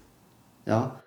Ja, 0.67 1.03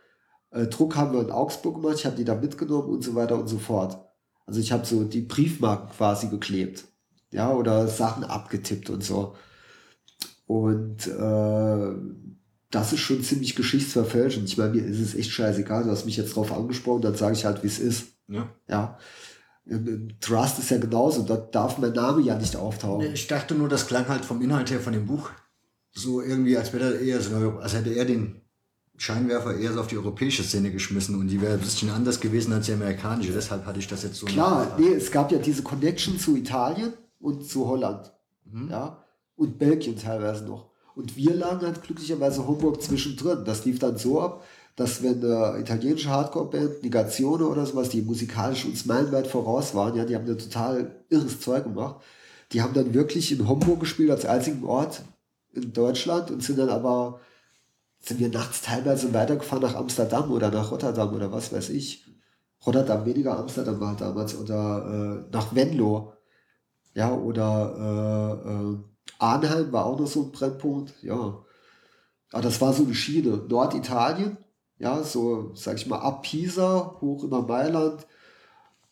äh, 0.51 0.67
Druck 0.67 0.95
haben 0.95 1.13
wir 1.13 1.21
in 1.21 1.31
Augsburg 1.31 1.75
gemacht, 1.75 1.97
ich 1.97 2.05
habe 2.05 2.15
die 2.15 2.25
da 2.25 2.35
mitgenommen 2.35 2.89
und 2.89 3.03
so 3.03 3.15
weiter 3.15 3.37
und 3.37 3.47
so 3.47 3.59
fort. 3.59 3.99
Also 4.45 4.59
ich 4.59 4.71
habe 4.71 4.85
so 4.85 5.03
die 5.03 5.21
Briefmarken 5.21 5.89
quasi 5.89 6.27
geklebt. 6.27 6.85
Ja, 7.31 7.53
oder 7.53 7.87
Sachen 7.87 8.23
abgetippt 8.23 8.89
und 8.89 9.03
so. 9.03 9.35
Und 10.47 11.05
äh, 11.05 11.95
das 12.71 12.93
ist 12.93 12.99
schon 12.99 13.23
ziemlich 13.23 13.55
geschichtsverfälschend. 13.55 14.47
Ich 14.47 14.57
meine, 14.57 14.71
mir 14.71 14.85
ist 14.85 14.99
es 14.99 15.15
echt 15.15 15.31
scheißegal. 15.31 15.83
Du 15.83 15.89
hast 15.89 16.05
mich 16.05 16.17
jetzt 16.17 16.35
drauf 16.35 16.51
angesprochen, 16.51 17.01
dann 17.01 17.15
sage 17.15 17.33
ich 17.33 17.45
halt, 17.45 17.63
wie 17.63 17.67
es 17.67 17.79
ist. 17.79 18.07
Ja. 18.27 18.49
Ja. 18.67 18.97
Im, 19.65 19.87
im 19.87 20.19
Trust 20.19 20.59
ist 20.59 20.69
ja 20.69 20.77
genauso. 20.77 21.23
Da 21.23 21.37
darf 21.37 21.77
mein 21.77 21.93
Name 21.93 22.21
ja 22.21 22.37
nicht 22.37 22.55
auftauchen. 22.55 23.13
Ich 23.13 23.27
dachte 23.27 23.55
nur, 23.55 23.69
das 23.69 23.87
klang 23.87 24.07
halt 24.07 24.23
vom 24.23 24.41
Inhalt 24.41 24.69
her 24.69 24.79
von 24.79 24.93
dem 24.93 25.07
Buch 25.07 25.29
so 25.91 26.21
irgendwie, 26.21 26.57
als 26.57 26.73
wäre 26.73 26.95
er 26.95 27.01
eher 27.01 27.21
so, 27.21 27.57
als 27.59 27.73
hätte 27.73 27.91
er 27.91 28.05
den 28.05 28.41
Scheinwerfer 28.97 29.55
eher 29.55 29.73
so 29.73 29.79
auf 29.79 29.87
die 29.87 29.97
europäische 29.97 30.43
Szene 30.43 30.71
geschmissen 30.71 31.15
und 31.15 31.27
die 31.27 31.41
wäre 31.41 31.53
ein 31.53 31.59
bisschen 31.59 31.89
anders 31.89 32.19
gewesen 32.19 32.53
als 32.53 32.65
die 32.65 32.73
amerikanische. 32.73 33.31
Deshalb 33.31 33.65
hatte 33.65 33.79
ich 33.79 33.87
das 33.87 34.03
jetzt 34.03 34.17
so. 34.17 34.25
Klar, 34.25 34.75
nee, 34.77 34.93
es 34.93 35.11
gab 35.11 35.31
ja 35.31 35.39
diese 35.39 35.63
Connection 35.63 36.19
zu 36.19 36.35
Italien 36.35 36.93
und 37.19 37.45
zu 37.45 37.67
Holland. 37.67 38.11
Ja. 38.69 39.03
Und 39.35 39.57
Belgien 39.57 39.97
teilweise 39.97 40.43
noch. 40.45 40.68
Und 40.99 41.15
wir 41.15 41.33
lagen 41.33 41.65
halt 41.65 41.81
glücklicherweise 41.81 42.45
Homburg 42.45 42.83
zwischendrin. 42.83 43.45
Das 43.45 43.63
lief 43.63 43.79
dann 43.79 43.97
so 43.97 44.19
ab, 44.19 44.43
dass 44.75 45.01
wenn 45.01 45.23
eine 45.23 45.57
italienische 45.57 46.09
Hardcore-Band, 46.09 46.83
Negatione 46.83 47.47
oder 47.47 47.65
sowas, 47.65 47.87
die 47.87 48.01
musikalisch 48.01 48.65
uns 48.65 48.85
meilenweit 48.85 49.25
voraus 49.25 49.73
waren, 49.73 49.95
ja, 49.95 50.03
die 50.03 50.13
haben 50.13 50.25
da 50.25 50.33
total 50.33 50.91
irres 51.09 51.39
Zeug 51.39 51.63
gemacht. 51.63 52.01
Die 52.51 52.61
haben 52.61 52.73
dann 52.73 52.93
wirklich 52.93 53.31
in 53.31 53.47
Homburg 53.47 53.79
gespielt 53.79 54.11
als 54.11 54.25
einzigen 54.25 54.65
Ort 54.65 55.03
in 55.53 55.71
Deutschland 55.71 56.31
und 56.31 56.43
sind 56.43 56.59
dann 56.59 56.67
aber, 56.67 57.21
sind 58.01 58.19
wir 58.19 58.27
nachts 58.27 58.61
teilweise 58.61 59.13
weitergefahren 59.13 59.63
nach 59.63 59.75
Amsterdam 59.75 60.29
oder 60.33 60.51
nach 60.51 60.69
Rotterdam 60.69 61.13
oder 61.13 61.31
was 61.31 61.53
weiß 61.53 61.69
ich. 61.69 62.05
Rotterdam 62.65 63.05
weniger, 63.05 63.39
Amsterdam 63.39 63.79
war 63.79 63.95
damals 63.95 64.37
oder 64.37 65.23
äh, 65.29 65.31
nach 65.31 65.55
Venlo. 65.55 66.11
Ja, 66.93 67.13
oder 67.13 68.41
äh, 68.43 68.49
äh, 68.51 68.77
Arnheim 69.19 69.71
war 69.71 69.85
auch 69.85 69.99
noch 69.99 70.07
so 70.07 70.23
ein 70.23 70.31
Brennpunkt. 70.31 70.93
Ja. 71.03 71.43
Aber 72.31 72.41
das 72.41 72.59
war 72.61 72.73
so 72.73 72.83
eine 72.83 72.95
Schiene. 72.95 73.43
Norditalien, 73.47 74.37
ja, 74.79 75.03
so, 75.03 75.51
sag 75.53 75.77
ich 75.77 75.87
mal, 75.87 75.99
ab 75.99 76.23
Pisa, 76.23 76.97
hoch 77.01 77.23
über 77.23 77.41
Mailand, 77.41 78.07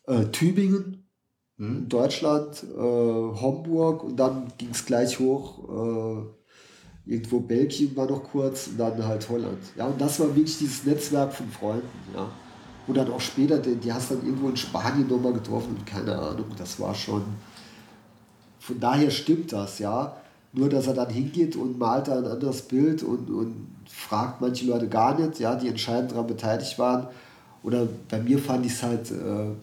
äh, 0.06 0.26
Tübingen, 0.26 1.08
in 1.58 1.88
Deutschland, 1.88 2.62
äh, 2.62 2.78
Homburg 2.78 4.04
und 4.04 4.16
dann 4.16 4.52
ging 4.58 4.70
es 4.70 4.86
gleich 4.86 5.18
hoch, 5.18 5.68
äh, 5.68 7.10
irgendwo 7.10 7.40
Belgien 7.40 7.96
war 7.96 8.06
noch 8.06 8.22
kurz 8.22 8.68
und 8.68 8.78
dann 8.78 9.04
halt 9.04 9.28
Holland. 9.28 9.58
Ja, 9.76 9.86
und 9.86 10.00
das 10.00 10.20
war 10.20 10.28
wirklich 10.28 10.58
dieses 10.58 10.84
Netzwerk 10.84 11.32
von 11.32 11.48
Freunden, 11.48 11.88
ja. 12.14 12.28
Und 12.86 12.96
dann 12.96 13.10
auch 13.10 13.20
später, 13.20 13.58
die, 13.58 13.74
die 13.74 13.92
hast 13.92 14.10
dann 14.10 14.24
irgendwo 14.24 14.48
in 14.48 14.56
Spanien 14.56 15.08
nochmal 15.08 15.32
getroffen 15.32 15.76
und 15.76 15.84
keine 15.84 16.16
Ahnung, 16.16 16.46
das 16.56 16.78
war 16.80 16.94
schon. 16.94 17.22
Von 18.68 18.80
daher 18.80 19.10
stimmt 19.10 19.50
das, 19.54 19.78
ja. 19.78 20.14
Nur, 20.52 20.68
dass 20.68 20.86
er 20.86 20.92
dann 20.92 21.08
hingeht 21.08 21.56
und 21.56 21.78
malt 21.78 22.08
da 22.08 22.18
ein 22.18 22.26
anderes 22.26 22.60
Bild 22.60 23.02
und, 23.02 23.30
und 23.30 23.66
fragt 23.88 24.42
manche 24.42 24.66
Leute 24.66 24.88
gar 24.88 25.18
nicht, 25.18 25.40
ja, 25.40 25.54
die 25.54 25.68
entscheidend 25.68 26.12
daran 26.12 26.26
beteiligt 26.26 26.78
waren. 26.78 27.06
Oder 27.62 27.88
bei 28.10 28.20
mir 28.20 28.38
fand 28.38 28.66
ich 28.66 28.72
es 28.72 28.82
halt 28.82 29.10
äh, 29.10 29.54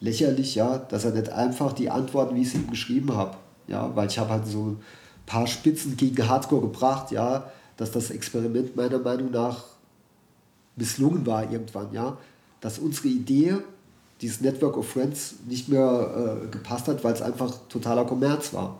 lächerlich, 0.00 0.56
ja, 0.56 0.78
dass 0.78 1.04
er 1.04 1.12
nicht 1.12 1.28
einfach 1.30 1.72
die 1.72 1.88
Antworten, 1.88 2.34
wie 2.34 2.42
ich 2.42 2.50
sie 2.50 2.58
ihm 2.58 2.68
geschrieben 2.68 3.14
habe, 3.14 3.36
ja, 3.68 3.94
weil 3.94 4.08
ich 4.08 4.18
habe 4.18 4.30
halt 4.30 4.48
so 4.48 4.70
ein 4.70 4.80
paar 5.24 5.46
Spitzen 5.46 5.96
gegen 5.96 6.28
Hardcore 6.28 6.62
gebracht, 6.62 7.12
ja, 7.12 7.44
dass 7.76 7.92
das 7.92 8.10
Experiment 8.10 8.74
meiner 8.74 8.98
Meinung 8.98 9.30
nach 9.30 9.66
misslungen 10.74 11.24
war 11.26 11.48
irgendwann, 11.48 11.92
ja, 11.92 12.16
dass 12.60 12.80
unsere 12.80 13.06
Idee, 13.06 13.58
dieses 14.22 14.40
Network 14.40 14.76
of 14.76 14.88
Friends, 14.88 15.34
nicht 15.46 15.68
mehr 15.68 16.40
äh, 16.44 16.46
gepasst 16.46 16.88
hat, 16.88 17.02
weil 17.04 17.12
es 17.12 17.20
einfach 17.20 17.52
totaler 17.68 18.04
Kommerz 18.04 18.54
war. 18.54 18.78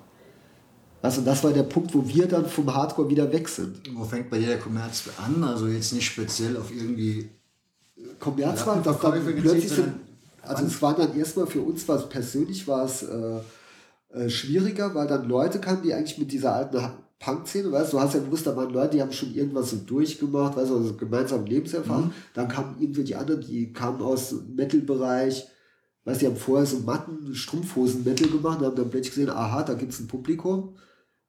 Also 1.03 1.21
das 1.21 1.43
war 1.43 1.53
der 1.53 1.65
Punkt, 1.65 1.93
wo 1.95 2.07
wir 2.07 2.29
dann 2.29 2.47
vom 2.47 2.73
Hardcore 2.73 3.11
wieder 3.11 3.31
weg 3.33 3.49
sind. 3.49 3.83
Wo 3.93 4.05
fängt 4.05 4.31
bei 4.31 4.39
dir 4.39 4.47
der 4.47 4.61
Kommerz 4.61 5.03
an? 5.19 5.43
Also 5.43 5.67
jetzt 5.67 5.93
nicht 5.93 6.07
speziell 6.07 6.57
auf 6.57 6.73
irgendwie. 6.73 7.29
Kommerz 8.21 8.65
war, 8.67 8.81
dass 8.81 9.01
dann 9.01 9.25
plötzlich 9.25 9.69
sondern 9.69 10.01
also 10.43 10.65
es 10.65 10.83
war 10.83 10.95
dann 10.97 11.17
erstmal 11.17 11.47
für 11.47 11.61
uns, 11.61 11.87
was 11.89 12.09
persönlich 12.09 12.67
war 12.67 12.85
es 12.85 13.03
äh, 13.03 13.41
äh, 14.13 14.29
schwieriger, 14.29 14.95
weil 14.95 15.07
dann 15.07 15.29
Leute 15.29 15.61
kamen, 15.61 15.83
die 15.83 15.95
eigentlich 15.95 16.19
mit 16.19 16.33
dieser 16.33 16.55
alten 16.55 16.79
Punk-Szene, 17.23 17.71
weißt 17.71 17.93
du, 17.93 17.97
du 17.97 18.03
hast 18.03 18.15
ja 18.15 18.21
gewusst, 18.21 18.47
da 18.47 18.57
waren 18.57 18.71
Leute, 18.71 18.97
die 18.97 19.03
haben 19.03 19.13
schon 19.13 19.33
irgendwas 19.33 19.71
so 19.71 19.77
durchgemacht, 19.77 20.57
weißt 20.57 20.71
du, 20.71 20.77
also 20.77 20.95
gemeinsam 20.95 21.47
Lebenserfahrung. 21.47 22.13
Dann 22.35 22.49
kamen 22.49 22.81
irgendwelche 22.81 23.17
anderen, 23.17 23.43
die 23.43 23.73
kamen 23.73 24.03
aus 24.03 24.31
dem 24.31 24.57
Metal-Bereich, 24.57 25.47
weißt 26.05 26.21
du, 26.21 26.27
die 26.27 26.33
haben 26.33 26.41
vorher 26.41 26.67
so 26.67 26.81
Matten, 26.81 27.33
Strumpfhosen-Metal 27.33 28.29
gemacht 28.29 28.59
und 28.59 28.67
haben 28.67 28.77
dann 28.77 28.91
plötzlich 28.91 29.15
gesehen, 29.15 29.31
aha, 29.31 29.63
da 29.63 29.75
gibt 29.75 29.93
es 29.93 30.01
ein 30.01 30.09
Publikum. 30.09 30.75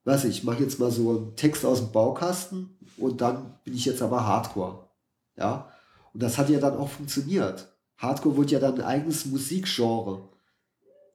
Weiß 0.04 0.26
ich, 0.26 0.40
ich 0.40 0.44
mache 0.44 0.64
jetzt 0.64 0.80
mal 0.80 0.92
so 0.92 1.12
einen 1.12 1.36
Text 1.36 1.64
aus 1.64 1.80
dem 1.80 1.92
Baukasten 1.92 2.76
und 2.98 3.22
dann 3.22 3.60
bin 3.64 3.76
ich 3.76 3.86
jetzt 3.86 4.02
aber 4.02 4.26
Hardcore. 4.26 4.90
Ja. 5.38 5.70
Und 6.14 6.24
das 6.24 6.38
hat 6.40 6.50
ja 6.50 6.60
dann 6.60 6.76
auch 6.76 6.90
funktioniert. 6.90 7.72
Hardcore 7.98 8.36
wurde 8.36 8.52
ja 8.52 8.60
dann 8.60 8.76
ein 8.76 8.82
eigenes 8.82 9.28
Musikgenre. 9.28 10.28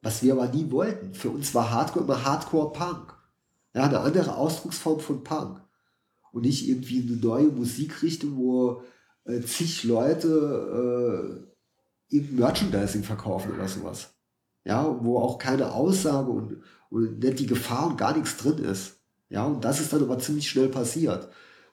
Was 0.01 0.23
wir 0.23 0.33
aber 0.33 0.47
nie 0.47 0.71
wollten. 0.71 1.13
Für 1.13 1.29
uns 1.29 1.53
war 1.53 1.69
Hardcore 1.69 2.05
immer 2.05 2.23
Hardcore-Punk. 2.23 3.18
Ja, 3.73 3.83
eine 3.83 3.99
andere 3.99 4.35
Ausdrucksform 4.35 4.99
von 4.99 5.23
Punk. 5.23 5.61
Und 6.31 6.43
nicht 6.43 6.67
irgendwie 6.67 7.01
eine 7.01 7.19
neue 7.19 7.47
Musikrichtung, 7.47 8.37
wo 8.37 8.83
äh, 9.25 9.41
zig 9.41 9.83
Leute 9.83 11.49
äh, 12.11 12.17
Merchandising 12.17 13.03
verkaufen 13.03 13.53
oder 13.53 13.67
sowas. 13.67 14.13
Ja, 14.65 14.97
wo 15.01 15.19
auch 15.19 15.37
keine 15.37 15.71
Aussage 15.71 16.29
und, 16.29 16.61
und 16.89 17.19
nicht 17.19 17.39
die 17.39 17.47
Gefahr 17.47 17.87
und 17.87 17.97
gar 17.97 18.15
nichts 18.15 18.37
drin 18.37 18.57
ist. 18.59 18.97
Ja, 19.29 19.45
und 19.45 19.63
das 19.63 19.79
ist 19.79 19.93
dann 19.93 20.03
aber 20.03 20.19
ziemlich 20.19 20.49
schnell 20.49 20.69
passiert. 20.69 21.29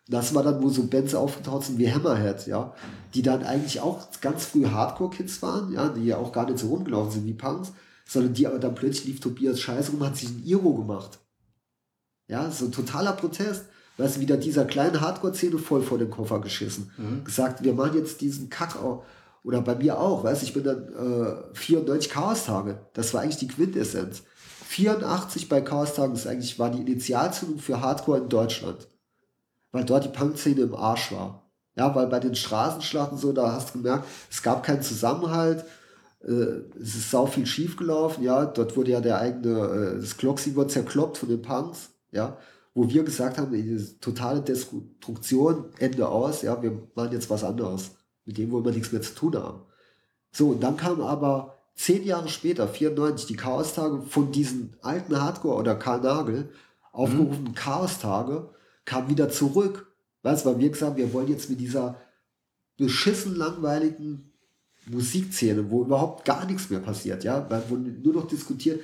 Das 0.08 0.34
war 0.34 0.44
dann, 0.44 0.62
wo 0.62 0.68
so 0.68 0.86
Bands 0.86 1.14
aufgetaucht 1.14 1.66
sind 1.66 1.78
wie 1.78 1.90
Hammerhead, 1.90 2.46
ja, 2.46 2.74
die 3.14 3.22
dann 3.22 3.42
eigentlich 3.42 3.80
auch 3.80 4.08
ganz 4.20 4.44
früh 4.44 4.66
Hardcore-Kids 4.66 5.42
waren, 5.42 5.72
ja, 5.72 5.88
die 5.88 6.04
ja 6.04 6.18
auch 6.18 6.32
gar 6.32 6.46
nicht 6.46 6.58
so 6.58 6.68
rumgelaufen 6.68 7.10
sind 7.10 7.26
wie 7.26 7.34
Punks, 7.34 7.72
sondern 8.06 8.34
die 8.34 8.46
aber 8.46 8.60
dann 8.60 8.74
plötzlich 8.74 9.06
lief 9.06 9.20
Tobias 9.20 9.58
Scheiße 9.60 9.90
rum, 9.90 10.04
hat 10.04 10.16
sich 10.16 10.28
ein 10.28 10.44
Iro 10.44 10.74
gemacht. 10.74 11.18
Ja, 12.28 12.50
so 12.50 12.66
ein 12.66 12.72
totaler 12.72 13.12
Protest. 13.12 13.66
Weißt 13.98 14.16
du, 14.16 14.20
wieder 14.20 14.36
dieser 14.36 14.66
kleinen 14.66 15.00
Hardcore-Szene 15.00 15.58
voll 15.58 15.82
vor 15.82 15.98
den 15.98 16.10
Koffer 16.10 16.40
geschissen. 16.40 16.90
Gesagt, 17.24 17.64
wir 17.64 17.72
machen 17.72 17.96
jetzt 17.96 18.20
diesen 18.20 18.50
Kack 18.50 18.76
auch. 18.76 19.04
Oder 19.42 19.62
bei 19.62 19.74
mir 19.76 19.98
auch, 19.98 20.24
weißt 20.24 20.42
du, 20.42 20.46
ich 20.46 20.52
bin 20.52 20.64
dann 20.64 20.88
äh, 20.88 21.54
94 21.54 22.10
Chaos-Tage. 22.10 22.80
Das 22.94 23.14
war 23.14 23.22
eigentlich 23.22 23.38
die 23.38 23.48
Quintessenz. 23.48 24.24
84 24.66 25.48
bei 25.48 25.60
Chaos-Tagen 25.60 26.14
ist 26.14 26.26
eigentlich, 26.26 26.58
war 26.58 26.70
die 26.70 26.80
Initialzündung 26.80 27.58
für 27.58 27.80
Hardcore 27.80 28.18
in 28.18 28.28
Deutschland. 28.28 28.88
Weil 29.70 29.84
dort 29.84 30.04
die 30.04 30.08
Punk-Szene 30.08 30.62
im 30.62 30.74
Arsch 30.74 31.12
war. 31.12 31.48
Ja, 31.76 31.94
weil 31.94 32.08
bei 32.08 32.18
den 32.18 32.34
Straßenschlachten 32.34 33.18
so, 33.18 33.32
da 33.32 33.52
hast 33.52 33.74
du 33.74 33.82
gemerkt, 33.82 34.06
es 34.30 34.42
gab 34.42 34.62
keinen 34.64 34.82
Zusammenhalt, 34.82 35.64
äh, 36.24 36.62
es 36.80 36.96
ist 36.96 37.10
sau 37.10 37.26
viel 37.26 37.46
schief 37.46 37.76
gelaufen, 37.76 38.24
ja, 38.24 38.46
dort 38.46 38.76
wurde 38.76 38.92
ja 38.92 39.00
der 39.00 39.18
eigene, 39.18 39.58
äh, 39.60 40.00
das 40.00 40.16
Gloxy 40.16 40.56
wurde 40.56 40.70
zerkloppt 40.70 41.18
von 41.18 41.28
den 41.28 41.42
Punks, 41.42 41.90
ja, 42.12 42.36
wo 42.74 42.88
wir 42.88 43.04
gesagt 43.04 43.38
haben, 43.38 43.52
diese 43.52 43.98
totale 44.00 44.42
Destruktion, 44.42 45.66
Ende 45.78 46.08
aus, 46.08 46.42
ja, 46.42 46.62
wir 46.62 46.82
machen 46.94 47.12
jetzt 47.12 47.30
was 47.30 47.42
anderes. 47.42 47.92
Mit 48.24 48.38
dem 48.38 48.50
wollen 48.50 48.64
wir 48.64 48.72
nichts 48.72 48.92
mehr 48.92 49.02
zu 49.02 49.14
tun 49.14 49.36
haben. 49.36 49.62
So, 50.32 50.50
und 50.50 50.62
dann 50.62 50.76
kam 50.76 51.00
aber 51.00 51.56
zehn 51.74 52.04
Jahre 52.04 52.28
später, 52.28 52.68
94, 52.68 53.26
die 53.26 53.36
Chaos-Tage 53.36 54.02
von 54.02 54.32
diesen 54.32 54.76
alten 54.82 55.20
Hardcore 55.20 55.56
oder 55.56 55.74
Karl 55.74 56.00
Nagel, 56.00 56.50
aufgerufenen 56.92 57.54
Chaos-Tage, 57.54 58.50
kam 58.84 59.08
wieder 59.08 59.30
zurück. 59.30 59.92
Weißt 60.22 60.44
du, 60.44 60.50
weil 60.50 60.58
wir 60.58 60.70
gesagt 60.70 60.92
haben, 60.92 60.98
wir 60.98 61.12
wollen 61.12 61.28
jetzt 61.28 61.48
mit 61.48 61.60
dieser 61.60 62.00
beschissen 62.76 63.36
langweiligen 63.36 64.32
Musikszene, 64.86 65.70
wo 65.70 65.82
überhaupt 65.82 66.24
gar 66.24 66.46
nichts 66.46 66.70
mehr 66.70 66.80
passiert, 66.80 67.24
ja, 67.24 67.48
weil 67.48 67.62
wo 67.68 67.76
nur 67.76 68.14
noch 68.14 68.28
diskutiert, 68.28 68.80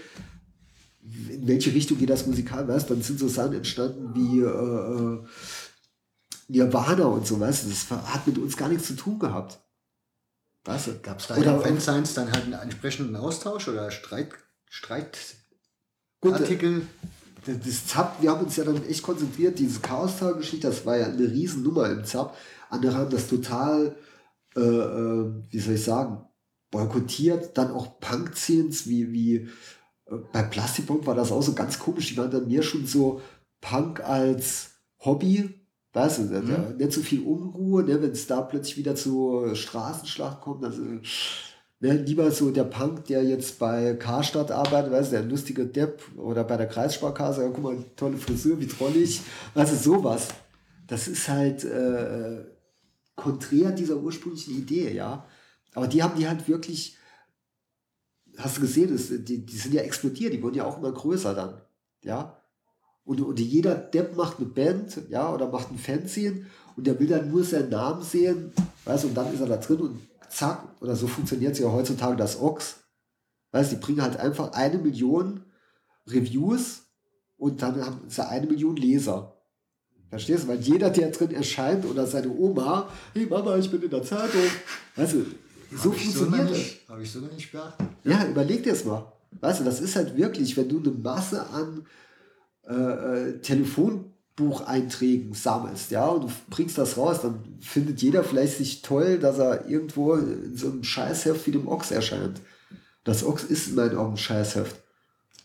in 1.02 1.48
welche 1.48 1.74
Richtung 1.74 1.98
geht 1.98 2.10
das 2.10 2.26
musikal, 2.26 2.68
weißt 2.68 2.90
dann 2.90 3.02
sind 3.02 3.18
so 3.18 3.28
Sachen 3.28 3.54
entstanden 3.54 4.14
wie 4.14 4.40
äh, 4.40 4.44
äh, 4.44 5.24
Nirvana 6.48 7.06
und 7.06 7.26
so, 7.26 7.40
weißt 7.40 7.64
du, 7.64 7.70
das 7.70 7.90
hat 7.90 8.26
mit 8.26 8.38
uns 8.38 8.56
gar 8.56 8.68
nichts 8.68 8.86
zu 8.86 8.94
tun 8.94 9.18
gehabt. 9.18 9.58
Du? 10.64 10.70
Gab 11.02 11.18
es 11.18 11.26
da 11.26 11.36
Oder- 11.36 11.56
in 11.56 11.62
Fansigns 11.80 12.14
dann 12.14 12.30
halt 12.30 12.44
einen 12.44 12.52
entsprechenden 12.52 13.16
Austausch 13.16 13.66
oder 13.66 13.90
Streit, 13.90 14.30
Gut, 14.30 14.38
Streitartikel? 14.70 16.82
das 17.46 17.58
das 17.58 17.86
Zap, 17.88 18.22
wir 18.22 18.30
haben 18.30 18.44
uns 18.44 18.54
ja 18.54 18.62
dann 18.64 18.84
echt 18.86 19.02
konzentriert, 19.02 19.58
diese 19.58 19.80
Chaos-Geschichte, 19.80 20.68
das 20.68 20.86
war 20.86 20.96
ja 20.96 21.06
eine 21.06 21.28
Riesennummer 21.28 21.90
im 21.90 22.04
Zap. 22.04 22.36
Andere 22.70 22.94
haben 22.94 23.10
das 23.10 23.26
total, 23.26 23.96
äh, 24.54 24.60
äh, 24.60 25.32
wie 25.50 25.58
soll 25.58 25.74
ich 25.74 25.82
sagen, 25.84 26.24
boykottiert. 26.70 27.58
Dann 27.58 27.72
auch 27.72 27.98
Punk-Scenes, 27.98 28.88
wie, 28.88 29.12
wie 29.12 29.48
bei 30.32 30.42
Plastikbomb 30.42 31.06
war 31.06 31.14
das 31.14 31.32
auch 31.32 31.42
so 31.42 31.54
ganz 31.54 31.78
komisch. 31.78 32.08
Die 32.08 32.16
waren 32.16 32.30
dann 32.30 32.48
mehr 32.48 32.62
schon 32.62 32.86
so 32.86 33.20
Punk 33.60 34.00
als 34.00 34.70
Hobby. 35.00 35.58
Weißt 35.94 36.18
du, 36.18 36.22
Mhm. 36.22 36.76
nicht 36.78 36.92
so 36.92 37.02
viel 37.02 37.22
Unruhe, 37.22 37.82
ne, 37.82 38.00
wenn 38.02 38.12
es 38.12 38.26
da 38.26 38.40
plötzlich 38.40 38.78
wieder 38.78 38.94
zur 38.94 39.54
Straßenschlacht 39.54 40.40
kommt. 40.40 40.64
Also, 40.64 40.82
Ne, 41.80 41.94
lieber 41.96 42.30
so 42.30 42.52
der 42.52 42.62
Punk, 42.62 43.06
der 43.06 43.24
jetzt 43.24 43.58
bei 43.58 43.94
Karstadt 43.94 44.52
arbeitet, 44.52 44.92
weißt 44.92 45.10
du, 45.10 45.16
der 45.16 45.24
lustige 45.24 45.66
Depp 45.66 46.00
oder 46.16 46.44
bei 46.44 46.56
der 46.56 46.68
Kreissparkasse, 46.68 47.42
ja, 47.42 47.48
guck 47.48 47.64
mal, 47.64 47.76
tolle 47.96 48.16
Frisur, 48.18 48.60
wie 48.60 48.68
trollig, 48.68 49.20
weißt 49.54 49.72
du, 49.72 49.76
sowas. 49.76 50.28
Das 50.86 51.08
ist 51.08 51.28
halt 51.28 51.64
äh, 51.64 52.44
konträr 53.16 53.72
dieser 53.72 53.96
ursprünglichen 53.96 54.56
Idee, 54.56 54.92
ja. 54.94 55.26
Aber 55.74 55.88
die 55.88 56.04
haben 56.04 56.16
die 56.16 56.28
halt 56.28 56.46
wirklich, 56.46 56.96
hast 58.36 58.56
du 58.56 58.60
gesehen, 58.62 58.92
das, 58.92 59.08
die, 59.08 59.44
die 59.44 59.56
sind 59.56 59.74
ja 59.74 59.82
explodiert, 59.82 60.32
die 60.32 60.42
wurden 60.42 60.56
ja 60.56 60.64
auch 60.64 60.78
immer 60.78 60.92
größer 60.92 61.34
dann, 61.34 61.60
ja. 62.02 62.38
Und, 63.04 63.20
und 63.20 63.40
jeder 63.40 63.74
Depp 63.74 64.16
macht 64.16 64.38
eine 64.38 64.46
Band, 64.46 65.00
ja, 65.08 65.32
oder 65.32 65.48
macht 65.48 65.70
ein 65.70 65.78
Fanzine 65.78 66.46
und 66.76 66.86
der 66.86 66.98
will 67.00 67.08
dann 67.08 67.30
nur 67.30 67.42
seinen 67.44 67.70
Namen 67.70 68.02
sehen, 68.02 68.52
weißt 68.84 69.06
und 69.06 69.14
dann 69.14 69.32
ist 69.32 69.40
er 69.40 69.48
da 69.48 69.56
drin 69.56 69.78
und 69.78 70.00
zack, 70.30 70.62
oder 70.80 70.96
so 70.96 71.06
funktioniert 71.06 71.52
es 71.52 71.58
ja 71.58 71.70
heutzutage 71.70 72.16
das 72.16 72.40
Ox. 72.40 72.76
Weißt 73.50 73.72
die 73.72 73.76
bringen 73.76 74.02
halt 74.02 74.16
einfach 74.16 74.52
eine 74.52 74.78
Million 74.78 75.44
Reviews 76.06 76.82
und 77.36 77.60
dann 77.60 77.84
haben 77.84 78.00
sie 78.08 78.26
eine 78.26 78.46
Million 78.46 78.76
Leser. 78.76 79.36
Verstehst 80.08 80.44
du? 80.44 80.48
Weil 80.48 80.60
jeder, 80.60 80.90
der 80.90 81.10
drin 81.10 81.30
erscheint 81.30 81.86
oder 81.86 82.06
seine 82.06 82.30
Oma, 82.30 82.88
hey 83.14 83.26
Mama, 83.26 83.56
ich 83.56 83.70
bin 83.70 83.82
in 83.82 83.90
der 83.90 84.02
Zeitung. 84.02 84.42
Weißt 84.94 85.14
du, 85.14 85.26
so 85.76 85.90
Hab 85.90 85.96
ich 85.96 86.12
so 86.12 86.24
funktioniert 86.24 86.50
das. 86.50 86.88
Habe 86.88 87.02
ich 87.02 87.10
so 87.10 87.20
noch 87.20 87.32
nicht 87.32 87.52
beachtet. 87.52 87.86
Ja, 88.04 88.26
überleg 88.26 88.62
dir 88.62 88.72
es 88.72 88.84
mal. 88.84 89.12
Weißt 89.40 89.60
du, 89.60 89.64
das 89.64 89.80
ist 89.80 89.96
halt 89.96 90.16
wirklich, 90.16 90.56
wenn 90.56 90.68
du 90.68 90.78
eine 90.78 90.90
Masse 90.90 91.46
an 91.48 91.86
äh, 92.68 92.74
äh, 92.74 93.38
Telefonbucheinträgen 93.40 95.34
sammelst, 95.34 95.90
ja, 95.90 96.06
und 96.06 96.24
du 96.24 96.32
bringst 96.50 96.78
das 96.78 96.96
raus, 96.96 97.22
dann 97.22 97.42
findet 97.60 98.02
jeder 98.02 98.24
vielleicht 98.24 98.58
sich 98.58 98.82
toll, 98.82 99.18
dass 99.18 99.38
er 99.38 99.68
irgendwo 99.68 100.14
in 100.14 100.56
so 100.56 100.70
einem 100.70 100.84
Scheißheft 100.84 101.46
wie 101.46 101.52
dem 101.52 101.66
Ochs 101.66 101.90
erscheint. 101.90 102.40
Das 103.04 103.24
Ochs 103.24 103.44
ist 103.44 103.68
in 103.68 103.74
meinen 103.76 103.96
Augen 103.96 104.12
ein 104.12 104.18
Scheißheft. 104.18 104.76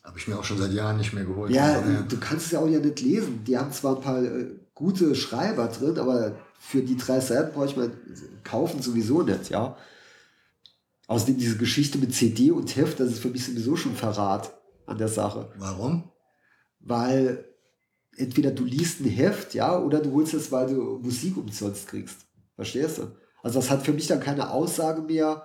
Habe 0.04 0.20
ich 0.20 0.28
mir 0.28 0.38
auch 0.38 0.44
schon 0.44 0.58
seit 0.58 0.72
Jahren 0.72 0.98
nicht 0.98 1.14
mehr 1.14 1.26
geholt. 1.26 1.52
Ja, 1.52 1.80
Aber, 1.80 2.06
du 2.08 2.18
kannst 2.18 2.46
es 2.46 2.52
ja 2.52 2.60
auch 2.60 2.68
ja 2.68 2.80
nicht 2.80 3.02
lesen. 3.02 3.44
Die 3.46 3.58
haben 3.58 3.72
zwar 3.72 3.98
ein 3.98 4.02
paar 4.02 4.24
äh, 4.24 4.48
gute 4.74 5.16
Schreiber 5.16 5.68
drin, 5.68 5.98
aber 5.98 6.34
für 6.60 6.82
die 6.82 6.98
drei 6.98 7.20
Seiten 7.20 7.54
brauche 7.54 7.66
ich 7.66 7.76
mal 7.76 7.92
kaufen 8.44 8.82
sowieso 8.82 9.24
nicht, 9.24 9.50
ja. 9.50 9.76
Außerdem 11.08 11.38
diese 11.38 11.58
Geschichte 11.58 11.98
mit 11.98 12.14
CD 12.14 12.52
und 12.52 12.76
Heft, 12.76 13.00
das 13.00 13.14
ist 13.14 13.20
für 13.20 13.30
mich 13.30 13.46
sowieso 13.46 13.76
schon 13.76 13.96
Verrat 13.96 14.54
an 14.86 14.98
der 14.98 15.08
Sache. 15.08 15.50
Warum? 15.58 16.12
Weil 16.80 17.46
entweder 18.18 18.52
du 18.52 18.66
liest 18.66 19.00
ein 19.00 19.10
Heft, 19.10 19.54
ja, 19.54 19.80
oder 19.80 20.00
du 20.00 20.14
holst 20.14 20.34
es, 20.34 20.52
weil 20.52 20.68
du 20.68 21.00
Musik 21.02 21.38
umsonst 21.38 21.88
kriegst. 21.88 22.26
Verstehst 22.56 22.98
du? 22.98 23.12
Also 23.42 23.60
das 23.60 23.70
hat 23.70 23.86
für 23.86 23.94
mich 23.94 24.08
dann 24.08 24.20
keine 24.20 24.52
Aussage 24.52 25.02
mehr. 25.02 25.44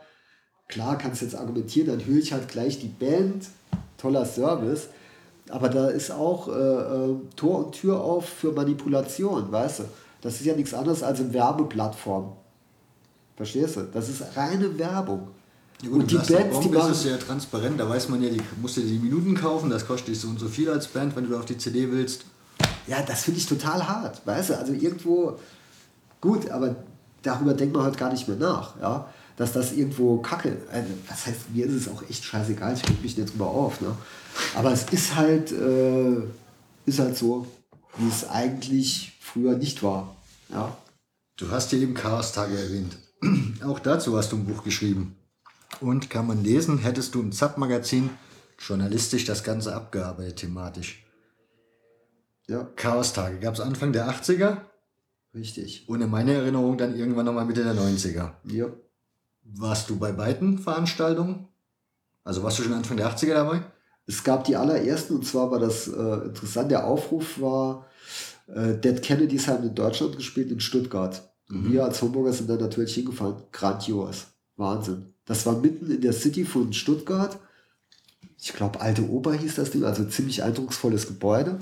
Klar 0.68 0.98
kannst 0.98 1.20
du 1.20 1.26
jetzt 1.26 1.34
argumentieren, 1.36 1.88
dann 1.88 2.06
höre 2.06 2.18
ich 2.18 2.32
halt 2.32 2.48
gleich 2.48 2.80
die 2.80 2.88
Band, 2.88 3.48
toller 3.98 4.24
Service. 4.24 4.88
Aber 5.48 5.68
da 5.68 5.88
ist 5.88 6.10
auch 6.10 6.48
äh, 6.48 6.52
äh, 6.52 7.16
Tor 7.36 7.66
und 7.66 7.72
Tür 7.72 8.00
auf 8.00 8.28
für 8.28 8.52
Manipulation, 8.52 9.52
weißt 9.52 9.80
du? 9.80 9.84
Das 10.22 10.34
ist 10.34 10.46
ja 10.46 10.56
nichts 10.56 10.72
anderes 10.72 11.02
als 11.02 11.20
eine 11.20 11.32
Werbeplattform. 11.32 12.36
Verstehst 13.36 13.76
du? 13.76 13.82
Das 13.82 14.08
ist 14.08 14.36
reine 14.36 14.78
Werbung. 14.78 15.28
Ja 15.82 15.88
gut, 15.88 16.02
und 16.02 16.10
die 16.10 16.16
Bands, 16.16 16.60
die 16.60 16.68
machen. 16.68 16.92
ist 16.92 16.98
es 16.98 17.04
ja 17.04 17.16
transparent, 17.16 17.78
da 17.78 17.88
weiß 17.88 18.08
man 18.08 18.22
ja, 18.22 18.30
die 18.30 18.40
musst 18.60 18.76
du 18.76 18.82
die 18.82 18.98
Minuten 18.98 19.34
kaufen, 19.34 19.68
das 19.68 19.86
kostet 19.86 20.08
dich 20.08 20.20
so 20.20 20.28
und 20.28 20.38
so 20.38 20.48
viel 20.48 20.70
als 20.70 20.86
Band, 20.86 21.16
wenn 21.16 21.28
du 21.28 21.36
auf 21.36 21.44
die 21.44 21.58
CD 21.58 21.90
willst. 21.90 22.24
Ja, 22.86 23.02
das 23.02 23.24
finde 23.24 23.40
ich 23.40 23.46
total 23.46 23.86
hart, 23.86 24.24
weißt 24.24 24.50
du? 24.50 24.58
Also 24.58 24.72
irgendwo, 24.72 25.38
gut, 26.20 26.48
aber 26.50 26.76
darüber 27.22 27.54
denkt 27.54 27.74
man 27.74 27.84
halt 27.84 27.98
gar 27.98 28.12
nicht 28.12 28.28
mehr 28.28 28.36
nach, 28.36 28.80
ja? 28.80 29.08
Dass 29.36 29.52
das 29.52 29.72
irgendwo 29.72 30.18
kacke, 30.18 30.56
also, 30.70 30.88
was 31.08 31.26
heißt, 31.26 31.50
mir 31.52 31.66
ist 31.66 31.74
es 31.74 31.88
auch 31.88 32.02
echt 32.08 32.24
scheißegal, 32.24 32.74
ich 32.74 32.88
reg 32.88 33.02
mich 33.02 33.16
nicht 33.16 33.32
drüber 33.32 33.48
auf, 33.48 33.80
ne? 33.80 33.92
Aber 34.54 34.72
es 34.72 34.84
ist 34.84 35.16
halt, 35.16 35.50
äh, 35.50 36.16
ist 36.86 37.00
halt 37.00 37.16
so, 37.16 37.46
wie 37.98 38.08
es 38.08 38.28
eigentlich 38.28 39.18
früher 39.20 39.56
nicht 39.56 39.82
war, 39.82 40.14
ja? 40.48 40.76
Du 41.36 41.50
hast 41.50 41.70
hier 41.70 41.80
eben 41.80 41.94
Chaos-Tage 41.94 42.56
erwähnt. 42.56 42.98
Auch 43.64 43.80
dazu 43.80 44.16
hast 44.16 44.30
du 44.30 44.36
ein 44.36 44.44
Buch 44.44 44.62
geschrieben. 44.62 45.16
Und 45.80 46.10
kann 46.10 46.26
man 46.26 46.42
lesen, 46.42 46.78
hättest 46.78 47.14
du 47.14 47.20
im 47.20 47.32
ZAP-Magazin 47.32 48.10
journalistisch 48.58 49.24
das 49.24 49.42
Ganze 49.42 49.74
abgearbeitet, 49.74 50.36
thematisch. 50.36 51.04
Ja, 52.48 52.64
Chaos-Tage 52.76 53.38
gab 53.38 53.54
es 53.54 53.60
Anfang 53.60 53.92
der 53.92 54.08
80er 54.08 54.58
richtig. 55.34 55.88
und 55.88 56.00
in 56.00 56.10
meiner 56.10 56.32
Erinnerung 56.32 56.76
dann 56.76 56.96
irgendwann 56.96 57.26
nochmal 57.26 57.46
Mitte 57.46 57.64
der 57.64 57.74
90er. 57.74 58.32
Ja. 58.44 58.66
Warst 59.44 59.90
du 59.90 59.98
bei 59.98 60.12
beiden 60.12 60.58
Veranstaltungen? 60.58 61.48
Also 62.24 62.42
warst 62.42 62.58
du 62.58 62.62
schon 62.62 62.74
Anfang 62.74 62.96
der 62.96 63.10
80er 63.10 63.34
dabei? 63.34 63.62
Es 64.06 64.22
gab 64.22 64.44
die 64.44 64.56
allerersten, 64.56 65.16
und 65.16 65.26
zwar 65.26 65.50
war 65.50 65.58
das 65.58 65.88
äh, 65.88 66.26
interessant, 66.26 66.70
der 66.70 66.86
Aufruf 66.86 67.40
war, 67.40 67.86
äh, 68.46 68.74
Dead 68.74 69.00
Kennedys 69.02 69.48
haben 69.48 69.64
in 69.64 69.74
Deutschland 69.74 70.16
gespielt, 70.16 70.50
in 70.50 70.60
Stuttgart. 70.60 71.32
Und 71.48 71.70
wir 71.70 71.84
als 71.84 72.00
Hamburger 72.00 72.32
sind 72.32 72.48
da 72.48 72.56
natürlich 72.56 72.94
hingefahren. 72.94 73.42
Grandios. 73.52 74.28
Wahnsinn. 74.56 75.11
Das 75.24 75.46
war 75.46 75.58
mitten 75.58 75.90
in 75.90 76.00
der 76.00 76.12
City 76.12 76.44
von 76.44 76.72
Stuttgart. 76.72 77.38
Ich 78.40 78.52
glaube, 78.52 78.80
Alte 78.80 79.08
Oper 79.08 79.34
hieß 79.34 79.54
das 79.54 79.70
Ding, 79.70 79.84
also 79.84 80.04
ziemlich 80.04 80.42
eindrucksvolles 80.42 81.06
Gebäude. 81.06 81.58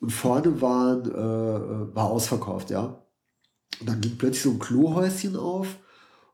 Und 0.00 0.10
vorne 0.10 0.62
waren, 0.62 1.04
äh, 1.04 1.90
äh, 1.90 1.94
war 1.94 2.06
ausverkauft, 2.06 2.70
ja. 2.70 3.02
Und 3.80 3.88
dann 3.88 4.00
ging 4.00 4.16
plötzlich 4.16 4.42
so 4.42 4.50
ein 4.50 4.58
Klohäuschen 4.58 5.36
auf 5.36 5.76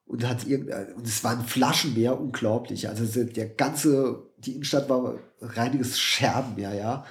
und 0.07 0.26
hat 0.26 0.47
irgend, 0.47 0.70
und 0.97 1.07
es 1.07 1.24
war 1.24 1.32
ein 1.32 1.44
Flaschenmeer, 1.44 2.20
unglaublich. 2.20 2.88
Also 2.88 3.05
so 3.05 3.24
der 3.24 3.49
ganze, 3.49 4.22
die 4.38 4.53
Innenstadt 4.53 4.88
war 4.88 5.16
reiniges 5.40 5.99
Scherbenmeer, 5.99 6.74
ja. 6.74 7.05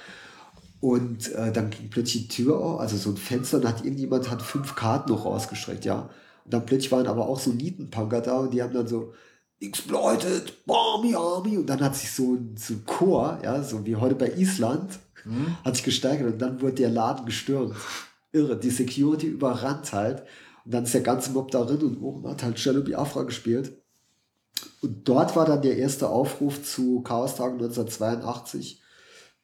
Und 0.80 1.32
äh, 1.32 1.52
dann 1.52 1.70
ging 1.70 1.90
plötzlich 1.90 2.28
die 2.28 2.42
Tür 2.42 2.58
auf, 2.58 2.80
also 2.80 2.96
so 2.96 3.10
ein 3.10 3.16
Fenster, 3.16 3.58
und 3.58 3.68
hat 3.68 3.84
irgendjemand 3.84 4.30
hat 4.30 4.40
fünf 4.40 4.74
Karten 4.74 5.12
noch 5.12 5.26
rausgestreckt, 5.26 5.84
ja. 5.84 6.08
Und 6.46 6.54
dann 6.54 6.64
plötzlich 6.64 6.92
waren 6.92 7.08
aber 7.08 7.28
auch 7.28 7.40
so 7.40 7.50
Nietenpunker 7.50 8.20
da 8.20 8.38
und 8.38 8.54
die 8.54 8.62
haben 8.62 8.72
dann 8.72 8.86
so 8.86 9.12
Exploited, 9.60 10.52
Army, 10.68 11.16
Army. 11.16 11.58
Und 11.58 11.66
dann 11.66 11.80
hat 11.80 11.96
sich 11.96 12.12
so 12.12 12.34
ein, 12.34 12.56
so 12.56 12.74
ein 12.74 12.86
Chor, 12.86 13.40
ja, 13.42 13.62
so 13.64 13.84
wie 13.84 13.96
heute 13.96 14.14
bei 14.14 14.30
Island, 14.30 15.00
hat 15.64 15.74
sich 15.74 15.84
gesteigert 15.84 16.32
und 16.32 16.38
dann 16.38 16.60
wurde 16.60 16.74
der 16.74 16.90
Laden 16.90 17.26
gestürmt. 17.26 17.74
Irre, 18.30 18.56
die 18.56 18.70
Security 18.70 19.26
überrannt 19.26 19.92
halt. 19.92 20.22
Und 20.64 20.72
dann 20.72 20.84
ist 20.84 20.94
der 20.94 21.00
ganze 21.00 21.32
Mob 21.32 21.50
darin 21.50 21.80
und 21.80 22.00
oben 22.00 22.28
hat 22.28 22.44
halt 22.44 22.58
Cello 22.58 22.82
Biafra 22.82 23.24
gespielt. 23.24 23.76
Und 24.82 25.08
dort 25.08 25.34
war 25.34 25.46
dann 25.46 25.62
der 25.62 25.78
erste 25.78 26.08
Aufruf 26.08 26.62
zu 26.62 27.00
Chaostagen 27.02 27.54
1982 27.54 28.80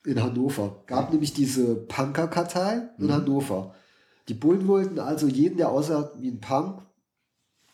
in 0.04 0.22
Hannover. 0.22 0.84
Gab 0.86 1.10
nämlich 1.10 1.32
diese 1.32 1.74
Punker-Kartei 1.74 2.90
in 2.98 3.12
Hannover. 3.12 3.74
Die 4.28 4.34
Bullen 4.34 4.68
wollten 4.68 5.00
also 5.00 5.26
jeden, 5.26 5.56
der 5.56 5.70
aussah 5.70 6.12
wie 6.18 6.28
ein 6.28 6.40
Punk, 6.40 6.82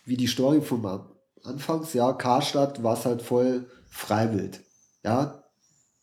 wie 0.08 0.16
die 0.16 0.26
Story 0.26 0.60
vom 0.60 0.84
An- 0.86 1.06
Anfangs, 1.44 1.94
ja, 1.94 2.12
Karstadt 2.12 2.82
war 2.82 2.98
es 2.98 3.04
halt 3.04 3.22
voll 3.22 3.66
freiwillig. 3.88 4.60
Ja, 5.04 5.44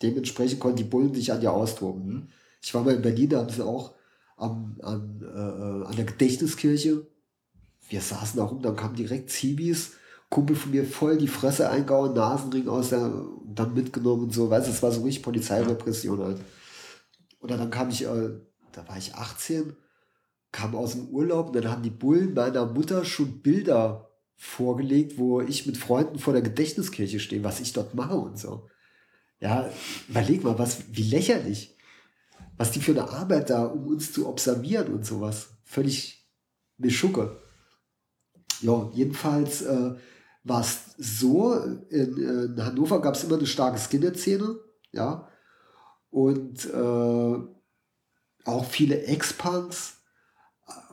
dementsprechend 0.02 0.60
konnten 0.60 0.78
die 0.78 0.84
Bullen 0.86 1.14
sich 1.14 1.32
an 1.32 1.42
dir 1.42 1.52
austoben. 1.52 2.30
Ich 2.62 2.74
war 2.74 2.84
mal 2.84 2.96
in 2.96 3.02
Berlin, 3.02 3.30
da 3.30 3.40
haben 3.40 3.50
sie 3.50 3.64
auch 3.64 3.94
am, 4.38 4.78
an, 4.82 5.22
äh, 5.22 5.26
äh, 5.28 5.86
an 5.88 5.96
der 5.96 6.06
Gedächtniskirche, 6.06 7.06
wir 7.90 8.02
saßen 8.02 8.38
da 8.38 8.46
rum, 8.46 8.62
dann 8.62 8.76
kamen 8.76 8.96
direkt 8.96 9.30
Zibis, 9.30 9.92
Kumpel 10.30 10.56
von 10.56 10.72
mir 10.72 10.86
voll 10.86 11.18
die 11.18 11.28
Fresse 11.28 11.70
eingehauen, 11.70 12.14
Nasenring 12.14 12.68
aus 12.68 12.90
der, 12.90 13.12
dann 13.46 13.74
mitgenommen 13.74 14.24
und 14.24 14.34
so, 14.34 14.50
weißt 14.50 14.68
du, 14.68 14.72
es 14.72 14.82
war 14.82 14.92
so 14.92 15.04
richtig 15.04 15.24
Polizeirepression 15.24 16.20
halt. 16.20 16.40
Oder 17.42 17.58
dann 17.58 17.70
kam 17.70 17.90
ich, 17.90 18.04
äh, 18.04 18.30
da 18.72 18.88
war 18.88 18.98
ich 18.98 19.14
18, 19.14 19.76
kam 20.56 20.74
aus 20.74 20.94
dem 20.94 21.10
Urlaub 21.10 21.48
und 21.48 21.56
dann 21.58 21.70
haben 21.70 21.84
die 21.84 21.90
Bullen 21.90 22.34
meiner 22.34 22.66
Mutter 22.66 23.04
schon 23.04 23.42
Bilder 23.42 24.10
vorgelegt, 24.38 25.18
wo 25.18 25.42
ich 25.42 25.66
mit 25.66 25.76
Freunden 25.76 26.18
vor 26.18 26.32
der 26.32 26.42
Gedächtniskirche 26.42 27.20
stehe, 27.20 27.44
was 27.44 27.60
ich 27.60 27.74
dort 27.74 27.94
mache 27.94 28.16
und 28.16 28.40
so. 28.40 28.70
Ja, 29.42 29.70
überleg 30.08 30.46
mal, 30.46 30.58
was, 30.58 30.84
wie 30.94 31.04
lächerlich. 31.04 31.78
Was 32.56 32.72
die 32.72 32.80
für 32.80 32.92
eine 32.94 33.10
Arbeit 33.10 33.50
da, 33.50 33.66
um 33.66 33.86
uns 33.88 34.14
zu 34.14 34.30
observieren 34.30 34.94
und 34.94 35.06
sowas. 35.06 35.50
Völlig 35.66 36.26
eine 36.80 36.90
Schucke. 36.90 37.42
Ja, 38.62 38.90
jedenfalls 38.94 39.62
äh, 39.62 39.96
war 40.46 40.62
es 40.62 40.96
so, 40.98 41.54
in, 41.90 42.18
in 42.18 42.64
Hannover 42.64 43.02
gab 43.02 43.16
es 43.16 43.26
immer 43.26 43.36
eine 43.36 43.46
starke 43.46 43.78
Skinhead-Szene, 43.78 44.56
ja. 44.94 45.28
Und 46.12 46.66
äh, 46.66 47.38
auch 48.46 48.66
viele 48.66 49.04
Ex-Punks. 49.04 50.05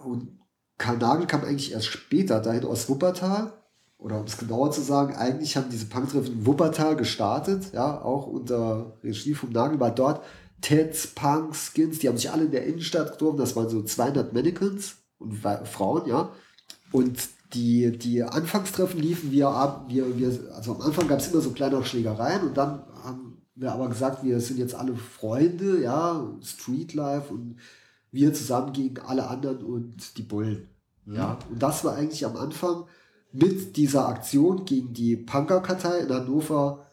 Und 0.05 0.39
Karl 0.79 0.99
Nagel 0.99 1.27
kam 1.27 1.45
eigentlich 1.45 1.73
erst 1.73 1.87
später 1.87 2.41
dahin 2.41 2.65
aus 2.65 2.89
Wuppertal. 2.89 3.53
Oder 3.99 4.19
um 4.19 4.27
es 4.27 4.37
genauer 4.37 4.73
zu 4.73 4.81
sagen, 4.81 5.15
eigentlich 5.15 5.57
haben 5.57 5.71
diese 5.71 5.87
Punktreffen 5.87 6.45
Wuppertal 6.45 6.97
gestartet, 6.97 7.73
ja, 7.73 8.03
auch 8.03 8.27
unter 8.27 8.99
Regie 9.05 9.35
vom 9.35 9.51
Nagel, 9.51 9.79
war 9.79 9.95
dort 9.95 10.25
Teds, 10.61 11.07
Punks, 11.09 11.73
Skins, 11.73 12.01
die 12.01 12.09
haben 12.09 12.17
sich 12.17 12.31
alle 12.31 12.47
in 12.47 12.51
der 12.51 12.67
Innenstadt 12.67 13.13
getroffen, 13.13 13.37
das 13.37 13.55
waren 13.55 13.69
so 13.69 13.81
200 13.81 14.33
Mannequins 14.33 14.97
und 15.19 15.37
Frauen, 15.37 16.09
ja. 16.09 16.33
Und 16.91 17.29
die, 17.55 17.97
die 17.97 18.25
Anfangstreffen 18.25 19.01
liefen 19.01 19.31
wir 19.31 19.49
ab, 19.49 19.85
wir, 19.89 20.19
wir, 20.19 20.53
also 20.55 20.75
am 20.75 20.81
Anfang 20.81 21.07
gab 21.07 21.21
es 21.21 21.29
immer 21.29 21.41
so 21.41 21.51
kleine 21.51 21.85
Schlägereien 21.85 22.43
und 22.49 22.57
dann 22.57 22.83
haben 23.05 23.43
wir 23.55 23.73
aber 23.73 23.89
gesagt, 23.89 24.25
wir 24.25 24.41
sind 24.41 24.59
jetzt 24.59 24.75
alle 24.75 24.97
Freunde, 24.97 25.81
ja, 25.81 26.27
Streetlife 26.43 27.33
und 27.33 27.57
wir 28.13 28.33
zusammen 28.33 28.73
gegen 28.73 29.01
alle 29.01 29.27
anderen 29.29 29.65
und 29.65 30.17
die 30.17 30.23
Bullen. 30.23 30.69
Mhm. 31.05 31.15
Ja, 31.17 31.39
und 31.51 31.61
das 31.61 31.85
war 31.85 31.97
eigentlich 31.97 32.25
am 32.25 32.37
Anfang 32.37 32.85
mit 33.33 33.77
dieser 33.77 34.09
Aktion 34.09 34.65
gegen 34.65 34.93
die 34.93 35.17
Punkerkartei 35.17 36.01
in 36.01 36.13
Hannover 36.13 36.87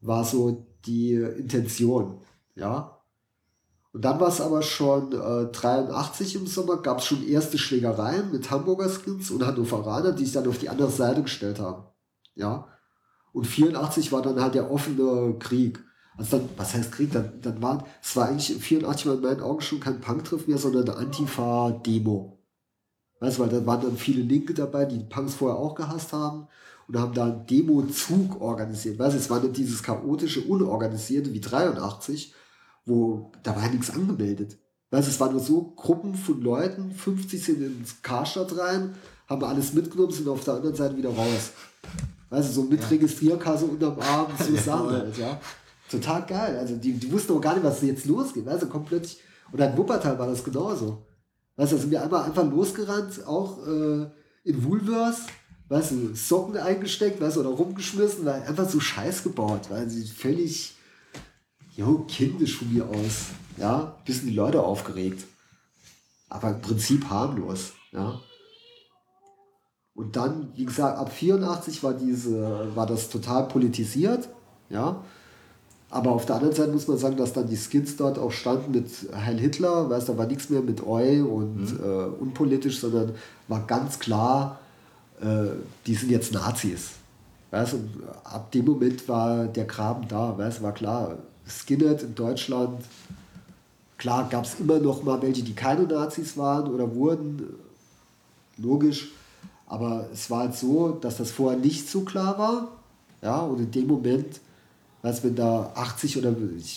war 0.00 0.24
so 0.24 0.66
die 0.84 1.14
Intention. 1.14 2.20
Ja, 2.54 2.96
und 3.96 4.04
dann 4.04 4.20
war 4.20 4.28
es 4.28 4.42
aber 4.42 4.60
schon 4.60 5.10
äh, 5.12 5.46
83 5.46 6.34
im 6.34 6.46
Sommer, 6.46 6.82
gab 6.82 6.98
es 6.98 7.06
schon 7.06 7.26
erste 7.26 7.56
Schlägereien 7.56 8.30
mit 8.30 8.50
Hamburger 8.50 8.90
Skins 8.90 9.30
und 9.30 9.46
Hannoveraner, 9.46 10.12
die 10.12 10.26
sich 10.26 10.34
dann 10.34 10.46
auf 10.46 10.58
die 10.58 10.68
andere 10.68 10.90
Seite 10.90 11.22
gestellt 11.22 11.58
haben. 11.58 11.84
Ja. 12.34 12.68
Und 13.32 13.46
84 13.46 14.12
war 14.12 14.20
dann 14.20 14.38
halt 14.38 14.54
der 14.54 14.70
offene 14.70 15.36
Krieg. 15.38 15.82
Also 16.16 16.38
dann, 16.38 16.48
was 16.56 16.74
heißt 16.74 16.92
Krieg? 16.92 17.12
Dann, 17.12 17.40
dann 17.42 17.60
war, 17.60 17.86
es 18.02 18.16
war 18.16 18.28
eigentlich 18.28 18.56
84 18.56 19.06
war 19.06 19.14
in 19.14 19.20
meinen 19.20 19.42
Augen 19.42 19.60
schon 19.60 19.80
kein 19.80 20.00
Punktreff 20.00 20.46
mehr, 20.46 20.58
sondern 20.58 20.88
eine 20.88 20.98
Antifa-Demo. 20.98 22.38
Weißt 23.20 23.38
du, 23.38 23.42
weil 23.42 23.48
da 23.48 23.64
waren 23.64 23.82
dann 23.82 23.96
viele 23.96 24.22
Linke 24.22 24.54
dabei, 24.54 24.84
die 24.84 25.00
Punks 25.00 25.34
vorher 25.34 25.58
auch 25.58 25.74
gehasst 25.74 26.12
haben 26.12 26.48
und 26.86 26.98
haben 26.98 27.14
da 27.14 27.24
einen 27.24 27.46
Demo-Zug 27.46 28.40
organisiert. 28.40 28.98
Weißt 28.98 29.14
du, 29.14 29.18
es 29.18 29.30
war 29.30 29.40
nicht 29.40 29.56
dieses 29.56 29.82
chaotische, 29.82 30.42
unorganisierte 30.42 31.32
wie 31.32 31.40
83, 31.40 32.34
wo 32.84 33.32
da 33.42 33.56
war 33.56 33.64
ja 33.64 33.70
nichts 33.70 33.90
angemeldet. 33.90 34.58
Weißt, 34.90 35.08
es 35.08 35.18
waren 35.18 35.32
nur 35.32 35.40
so 35.40 35.72
Gruppen 35.74 36.14
von 36.14 36.40
Leuten, 36.40 36.92
50 36.92 37.42
sind 37.42 37.62
ins 37.62 38.02
Karstadt 38.02 38.56
rein, 38.56 38.94
haben 39.28 39.44
alles 39.44 39.72
mitgenommen, 39.72 40.12
sind 40.12 40.28
auf 40.28 40.44
der 40.44 40.54
anderen 40.54 40.76
Seite 40.76 40.96
wieder 40.96 41.10
raus. 41.10 41.52
Weißt 42.30 42.48
du, 42.48 42.52
so 42.52 42.62
mit 42.62 42.80
ja. 42.80 42.88
Registrierkasse 42.88 43.64
unterm 43.64 43.98
Arm, 43.98 44.28
so 44.38 44.52
ja, 44.52 44.62
Sachen 44.62 44.90
halt, 44.90 45.18
ja. 45.18 45.40
Total 45.90 46.24
geil. 46.26 46.58
Also 46.58 46.76
die, 46.76 46.92
die 46.92 47.12
wussten 47.12 47.32
auch 47.32 47.40
gar 47.40 47.54
nicht, 47.54 47.64
was 47.64 47.82
jetzt 47.82 48.06
losgeht. 48.06 48.48
Also 48.48 48.66
kommt 48.66 48.86
plötzlich, 48.86 49.18
und 49.52 49.60
in 49.60 49.76
Wuppertal 49.76 50.18
war 50.18 50.26
das 50.26 50.42
genauso. 50.42 51.06
Weißt 51.56 51.72
du, 51.72 51.76
da 51.76 51.82
sind 51.82 51.90
wir 51.90 52.02
einmal 52.02 52.24
einfach 52.24 52.44
losgerannt, 52.44 53.26
auch 53.26 53.66
äh, 53.66 54.06
in 54.44 54.64
Woolworths, 54.64 55.22
weißt 55.68 55.92
du, 55.92 56.14
Socken 56.14 56.56
eingesteckt, 56.58 57.20
weißt 57.20 57.36
du, 57.36 57.40
oder 57.40 57.50
rumgeschmissen, 57.50 58.24
weil 58.24 58.42
einfach 58.42 58.68
so 58.68 58.78
Scheiß 58.80 59.22
gebaut, 59.22 59.70
weil 59.70 59.88
sie 59.88 60.06
völlig 60.06 60.74
jo, 61.76 62.04
kindisch 62.08 62.58
von 62.58 62.72
mir 62.72 62.86
aus. 62.88 63.26
Ja, 63.56 63.96
bisschen 64.04 64.28
die 64.28 64.34
Leute 64.34 64.62
aufgeregt. 64.62 65.24
Aber 66.28 66.50
im 66.50 66.60
Prinzip 66.60 67.08
harmlos. 67.08 67.72
Ja. 67.92 68.20
Und 69.94 70.16
dann, 70.16 70.52
wie 70.56 70.66
gesagt, 70.66 70.98
ab 70.98 71.10
84 71.10 71.82
war 71.82 71.94
diese, 71.94 72.76
war 72.76 72.86
das 72.86 73.08
total 73.08 73.48
politisiert. 73.48 74.28
Ja. 74.68 75.02
Aber 75.96 76.12
auf 76.12 76.26
der 76.26 76.36
anderen 76.36 76.54
Seite 76.54 76.72
muss 76.72 76.88
man 76.88 76.98
sagen, 76.98 77.16
dass 77.16 77.32
dann 77.32 77.48
die 77.48 77.56
Skins 77.56 77.96
dort 77.96 78.18
auch 78.18 78.30
standen 78.30 78.72
mit 78.72 78.86
Heil 79.14 79.38
Hitler, 79.38 79.88
weißt 79.88 80.10
da 80.10 80.18
war 80.18 80.26
nichts 80.26 80.50
mehr 80.50 80.60
mit 80.60 80.86
Eu 80.86 81.24
und 81.24 81.72
mhm. 81.72 81.80
äh, 81.82 82.20
unpolitisch, 82.20 82.80
sondern 82.80 83.14
war 83.48 83.66
ganz 83.66 83.98
klar, 83.98 84.60
äh, 85.22 85.54
die 85.86 85.94
sind 85.94 86.10
jetzt 86.10 86.34
Nazis. 86.34 86.90
Weißt, 87.50 87.72
und 87.72 87.88
ab 88.24 88.52
dem 88.52 88.66
Moment 88.66 89.08
war 89.08 89.46
der 89.46 89.64
Graben 89.64 90.06
da, 90.06 90.36
weißt, 90.36 90.62
war 90.62 90.72
klar, 90.72 91.16
Skinhead 91.48 92.02
in 92.02 92.14
Deutschland. 92.14 92.84
Klar 93.96 94.28
gab 94.28 94.44
es 94.44 94.60
immer 94.60 94.78
noch 94.78 95.02
mal 95.02 95.22
welche, 95.22 95.42
die 95.44 95.54
keine 95.54 95.84
Nazis 95.84 96.36
waren 96.36 96.70
oder 96.70 96.94
wurden, 96.94 97.42
logisch. 98.58 99.12
Aber 99.66 100.08
es 100.12 100.30
war 100.30 100.40
halt 100.40 100.54
so, 100.56 100.90
dass 100.90 101.16
das 101.16 101.30
vorher 101.30 101.58
nicht 101.58 101.88
so 101.88 102.02
klar 102.02 102.38
war. 102.38 102.68
Ja, 103.22 103.40
und 103.40 103.60
in 103.60 103.70
dem 103.70 103.86
Moment, 103.86 104.40
als 105.06 105.22
wenn 105.22 105.36
da 105.36 105.72
80 105.76 106.18
oder 106.18 106.34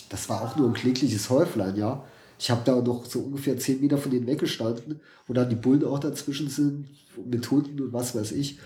das 0.08 0.28
war 0.28 0.42
auch 0.42 0.56
nur 0.56 0.68
ein 0.68 0.74
klägliches 0.74 1.28
Häuflein, 1.30 1.76
ja. 1.76 2.04
Ich 2.38 2.50
habe 2.50 2.62
da 2.64 2.80
noch 2.80 3.04
so 3.04 3.18
ungefähr 3.18 3.58
10 3.58 3.80
Meter 3.80 3.98
von 3.98 4.12
denen 4.12 4.26
weggestanden, 4.26 5.00
wo 5.26 5.32
dann 5.32 5.50
die 5.50 5.56
Bullen 5.56 5.84
auch 5.84 5.98
dazwischen 5.98 6.48
sind, 6.48 6.88
mit 7.26 7.50
Hunden 7.50 7.80
und 7.80 7.92
was 7.92 8.14
weiß 8.14 8.32
ich. 8.32 8.60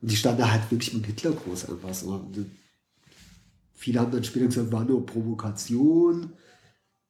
Und 0.00 0.10
die 0.10 0.16
standen 0.16 0.40
da 0.40 0.50
halt 0.50 0.70
wirklich 0.70 0.94
mit 0.94 1.04
Hitler 1.04 1.32
groß 1.32 1.68
einfach 1.68 1.94
so. 1.94 2.28
Viele 3.74 4.00
haben 4.00 4.10
dann 4.10 4.24
später 4.24 4.46
gesagt, 4.46 4.72
war 4.72 4.84
nur 4.84 5.04
Provokation. 5.04 6.32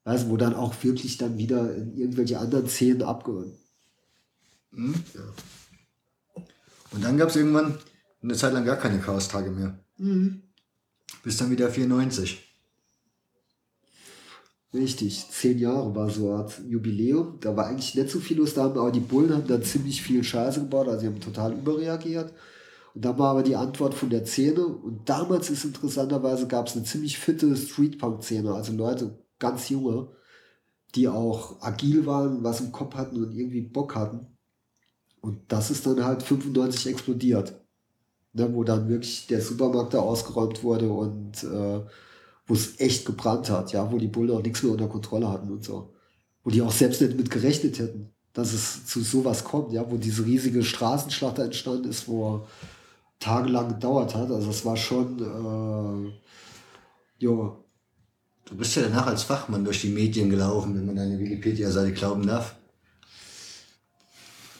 Also, 0.02 0.28
wo 0.30 0.36
dann 0.36 0.54
auch 0.54 0.74
wirklich 0.82 1.16
dann 1.16 1.38
wieder 1.38 1.74
in 1.76 1.96
irgendwelche 1.96 2.38
anderen 2.40 2.68
Szenen 2.68 3.02
abgehört. 3.02 3.54
Mhm. 4.72 4.94
Ja. 5.14 6.42
Und 6.90 7.04
dann 7.04 7.16
gab 7.16 7.28
es 7.28 7.36
irgendwann 7.36 7.78
eine 8.20 8.34
Zeit 8.34 8.52
lang 8.52 8.64
gar 8.64 8.76
keine 8.76 8.98
Chaos-Tage 8.98 9.52
mehr. 9.52 9.78
Mhm. 9.96 10.42
Bis 11.22 11.36
dann 11.36 11.50
wieder 11.50 11.70
94. 11.70 12.50
Richtig, 14.72 15.26
zehn 15.30 15.58
Jahre 15.58 15.94
war 15.96 16.08
so 16.10 16.28
eine 16.28 16.44
Art 16.44 16.60
Jubiläum. 16.68 17.38
Da 17.40 17.56
war 17.56 17.66
eigentlich 17.66 17.96
nicht 17.96 18.08
so 18.08 18.20
viel 18.20 18.38
los 18.38 18.54
da, 18.54 18.66
aber 18.66 18.92
die 18.92 19.00
Bullen 19.00 19.32
haben 19.34 19.46
dann 19.46 19.64
ziemlich 19.64 20.00
viel 20.00 20.22
Scheiße 20.22 20.60
gebaut, 20.60 20.86
also 20.86 21.00
sie 21.00 21.06
haben 21.06 21.20
total 21.20 21.54
überreagiert. 21.54 22.32
Und 22.94 23.04
da 23.04 23.18
war 23.18 23.30
aber 23.30 23.42
die 23.42 23.56
Antwort 23.56 23.94
von 23.94 24.10
der 24.10 24.24
Szene. 24.26 24.64
Und 24.64 25.08
damals 25.08 25.50
ist 25.50 25.64
interessanterweise 25.64 26.46
gab 26.46 26.68
es 26.68 26.76
eine 26.76 26.84
ziemlich 26.84 27.18
fitte 27.18 27.56
Streetpunk-Szene, 27.56 28.52
also 28.54 28.72
Leute, 28.72 29.18
ganz 29.40 29.68
junge, 29.70 30.08
die 30.94 31.08
auch 31.08 31.60
agil 31.62 32.06
waren, 32.06 32.44
was 32.44 32.60
im 32.60 32.72
Kopf 32.72 32.94
hatten 32.94 33.16
und 33.16 33.32
irgendwie 33.32 33.62
Bock 33.62 33.96
hatten. 33.96 34.38
Und 35.20 35.40
das 35.48 35.70
ist 35.70 35.86
dann 35.86 36.04
halt 36.04 36.22
95 36.22 36.86
explodiert. 36.86 37.59
Ne, 38.32 38.54
wo 38.54 38.62
dann 38.62 38.88
wirklich 38.88 39.26
der 39.26 39.40
Supermarkt 39.40 39.92
da 39.92 39.98
ausgeräumt 39.98 40.62
wurde 40.62 40.88
und 40.88 41.42
äh, 41.42 41.80
wo 42.46 42.54
es 42.54 42.78
echt 42.78 43.04
gebrannt 43.04 43.50
hat, 43.50 43.72
ja, 43.72 43.90
wo 43.90 43.98
die 43.98 44.06
Bullen 44.06 44.30
auch 44.30 44.42
nichts 44.42 44.62
mehr 44.62 44.72
unter 44.72 44.88
Kontrolle 44.88 45.28
hatten 45.28 45.50
und 45.50 45.64
so. 45.64 45.92
Wo 46.44 46.50
die 46.50 46.62
auch 46.62 46.70
selbst 46.70 47.00
nicht 47.00 47.16
mit 47.16 47.28
gerechnet 47.28 47.80
hätten, 47.80 48.10
dass 48.32 48.52
es 48.52 48.86
zu 48.86 49.00
sowas 49.00 49.42
kommt, 49.42 49.72
ja, 49.72 49.90
wo 49.90 49.96
diese 49.96 50.24
riesige 50.24 50.62
Straßenschlacht 50.62 51.40
entstanden 51.40 51.88
ist, 51.88 52.06
wo 52.06 52.46
tagelang 53.18 53.68
gedauert 53.68 54.14
hat. 54.14 54.30
Also 54.30 54.50
es 54.50 54.64
war 54.64 54.76
schon, 54.76 55.18
äh, 55.18 56.12
jo. 57.18 57.64
Du 58.44 58.56
bist 58.56 58.76
ja 58.76 58.82
danach 58.82 59.06
als 59.08 59.24
Fachmann 59.24 59.64
durch 59.64 59.80
die 59.80 59.90
Medien 59.90 60.30
gelaufen, 60.30 60.74
wenn 60.76 60.86
man 60.86 60.96
deine 60.96 61.18
Wikipedia-Seite 61.18 61.92
glauben 61.92 62.26
darf. 62.26 62.54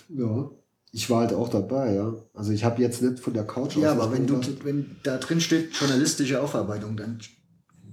Ja, 0.09 0.51
ich 0.93 1.09
war 1.09 1.20
halt 1.20 1.32
auch 1.32 1.49
dabei, 1.49 1.95
ja. 1.95 2.14
Also 2.34 2.53
ich 2.53 2.64
habe 2.64 2.82
jetzt 2.82 3.03
nicht 3.03 3.20
von 3.20 3.32
der 3.32 3.47
Couch 3.47 3.76
Ja, 3.76 3.93
aber 3.93 4.12
wenn, 4.12 4.26
du, 4.26 4.41
wenn 4.64 4.97
da 5.03 5.18
drin 5.18 5.41
steht 5.41 5.72
journalistische 5.74 6.41
Aufarbeitung, 6.41 6.97
dann, 6.97 7.20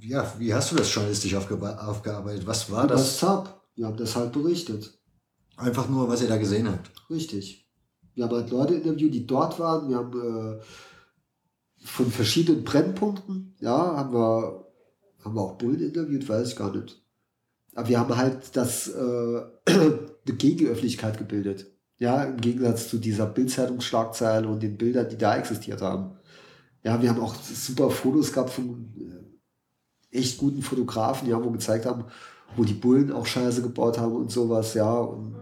ja, 0.02 0.34
wie 0.40 0.54
hast 0.54 0.72
du 0.72 0.76
das 0.76 0.94
journalistisch 0.94 1.36
aufgearbeitet? 1.36 2.48
Was 2.48 2.72
war 2.72 2.88
das? 2.88 3.02
Das 3.02 3.18
Zap. 3.20 3.62
Wir 3.76 3.86
haben 3.86 3.98
das 3.98 4.16
halt 4.16 4.32
berichtet. 4.32 4.98
Einfach 5.56 5.88
nur, 5.88 6.08
was 6.10 6.22
ihr 6.22 6.28
da 6.28 6.38
gesehen 6.38 6.68
habt. 6.68 6.92
Richtig. 7.10 7.68
Wir 8.16 8.24
haben 8.24 8.36
halt 8.36 8.50
Leute 8.50 8.74
interviewt, 8.74 9.14
die 9.14 9.28
dort 9.28 9.60
waren. 9.60 9.90
Wir 9.90 9.98
haben 9.98 10.58
äh, 10.58 10.60
von 11.84 12.12
verschiedenen 12.12 12.64
Brennpunkten, 12.64 13.56
ja, 13.60 13.96
haben 13.96 14.14
wir, 14.14 14.66
haben 15.24 15.36
wir 15.36 15.42
auch 15.42 15.58
Bullen 15.58 15.82
interviewt, 15.82 16.28
weiß 16.28 16.50
ich 16.50 16.56
gar 16.56 16.76
nicht. 16.76 17.00
Aber 17.76 17.88
wir 17.88 18.00
haben 18.00 18.18
halt 18.18 18.56
das, 18.56 18.88
äh, 18.88 19.42
eine 19.68 20.10
Gegenöffentlichkeit 20.26 21.20
gebildet. 21.20 21.68
Ja, 22.00 22.24
im 22.24 22.40
Gegensatz 22.40 22.90
zu 22.90 23.00
dieser 23.00 23.26
Bildzeitungsschlagzeile 23.26 24.48
und 24.48 24.62
den 24.62 24.78
Bildern, 24.78 25.10
die 25.10 25.18
da 25.18 25.36
existiert 25.36 25.82
haben. 25.82 26.12
Ja, 26.84 27.02
wir 27.02 27.10
haben 27.10 27.22
auch 27.22 27.36
super 27.36 27.90
Fotos 27.90 28.32
gehabt 28.32 28.52
von 28.52 28.94
äh, 30.12 30.20
echt 30.20 30.38
guten 30.38 30.62
Fotografen, 30.62 31.28
ja, 31.28 31.44
wo 31.44 31.50
gezeigt 31.50 31.86
haben, 31.86 32.06
wo 32.56 32.64
die 32.64 32.74
Bullen 32.74 33.12
auch 33.12 33.26
Scheiße 33.26 33.62
gebaut 33.62 33.98
haben 33.98 34.16
und 34.16 34.32
sowas, 34.32 34.74
ja. 34.74 34.94
Und 34.94 35.36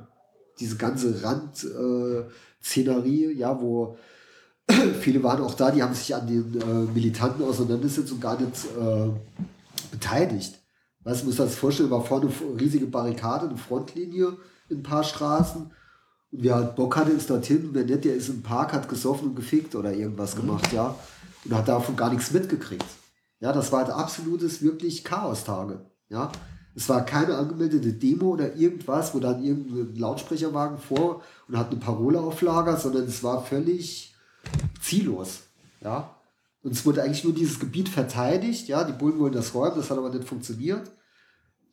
diese 0.59 0.77
ganze 0.77 1.23
Rand, 1.23 1.65
äh, 1.65 3.31
ja, 3.33 3.61
wo 3.61 3.97
viele 5.01 5.21
waren 5.23 5.41
auch 5.41 5.53
da, 5.53 5.71
die 5.71 5.83
haben 5.83 5.93
sich 5.93 6.15
an 6.15 6.27
den 6.27 6.59
äh, 6.59 6.91
militanten 6.93 7.43
Auseinandersetzungen 7.43 8.21
gar 8.21 8.39
nicht 8.39 8.65
äh, 8.79 9.09
beteiligt. 9.91 10.59
Weißt 11.03 11.21
du, 11.21 11.27
musst 11.27 11.39
dir 11.39 11.43
das 11.43 11.55
vorstellen, 11.55 11.91
war 11.91 12.03
vorne 12.03 12.27
eine 12.27 12.59
riesige 12.59 12.87
Barrikade, 12.87 13.47
eine 13.47 13.57
Frontlinie 13.57 14.37
in 14.69 14.79
ein 14.79 14.83
paar 14.83 15.03
Straßen. 15.03 15.71
Und 16.31 16.43
wer 16.43 16.55
halt 16.55 16.75
Bock 16.75 16.95
hatte, 16.95 17.11
ist 17.11 17.29
dorthin. 17.29 17.69
Wer 17.73 17.85
nicht, 17.85 18.05
der 18.05 18.15
ist 18.15 18.29
im 18.29 18.41
Park, 18.41 18.73
hat 18.73 18.89
gesoffen 18.89 19.29
und 19.29 19.35
gefickt 19.35 19.75
oder 19.75 19.93
irgendwas 19.93 20.35
gemacht, 20.35 20.71
ja. 20.73 20.95
Und 21.43 21.55
hat 21.55 21.67
davon 21.67 21.95
gar 21.95 22.11
nichts 22.11 22.31
mitgekriegt. 22.31 22.85
Ja, 23.39 23.51
das 23.51 23.71
war 23.71 23.85
halt 23.85 23.91
absolutes, 23.91 24.61
wirklich 24.61 25.03
Chaos-Tage. 25.03 25.85
Ja. 26.09 26.31
Es 26.75 26.89
war 26.89 27.05
keine 27.05 27.37
angemeldete 27.37 27.93
Demo 27.93 28.31
oder 28.31 28.55
irgendwas, 28.55 29.13
wo 29.13 29.19
dann 29.19 29.43
irgendein 29.43 29.95
Lautsprecherwagen 29.95 30.77
vor 30.77 31.21
und 31.47 31.57
hat 31.57 31.71
eine 31.71 31.79
Parole 31.79 32.19
auf 32.19 32.41
Lager, 32.41 32.75
sondern 32.77 33.05
es 33.05 33.23
war 33.23 33.45
völlig 33.45 34.13
ziellos. 34.81 35.43
Ja. 35.81 36.15
Und 36.63 36.71
es 36.73 36.85
wurde 36.85 37.03
eigentlich 37.03 37.23
nur 37.23 37.33
dieses 37.33 37.59
Gebiet 37.59 37.87
verteidigt. 37.87 38.67
Ja, 38.67 38.83
die 38.83 38.93
Bullen 38.93 39.19
wollen 39.19 39.33
das 39.33 39.53
räumen, 39.53 39.77
das 39.77 39.89
hat 39.89 39.97
aber 39.97 40.09
nicht 40.09 40.27
funktioniert. 40.27 40.91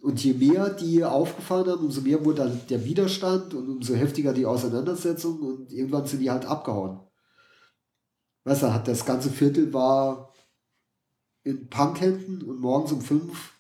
Und 0.03 0.23
je 0.23 0.35
mehr 0.35 0.69
die 0.69 1.05
aufgefahren 1.05 1.71
haben, 1.71 1.85
umso 1.85 2.03
mehr 2.03 2.25
wurde 2.25 2.43
dann 2.43 2.61
der 2.69 2.85
Widerstand 2.85 3.55
und 3.55 3.69
umso 3.69 3.95
heftiger 3.95 4.33
die 4.33 4.47
Auseinandersetzung 4.47 5.41
und 5.41 5.73
irgendwann 5.73 6.07
sind 6.07 6.21
die 6.21 6.31
halt 6.31 6.45
abgehauen. 6.45 7.01
Weißt 8.45 8.65
du, 8.65 8.75
hat 8.75 8.89
das 8.89 9.07
ganze 9.07 9.31
Viertel 9.31 9.73
war 9.73 10.35
in 11.45 11.71
Punkhänden 11.71 12.43
und 12.43 12.61
morgens 12.61 12.93
um 12.93 13.01
fünf 13.01 13.53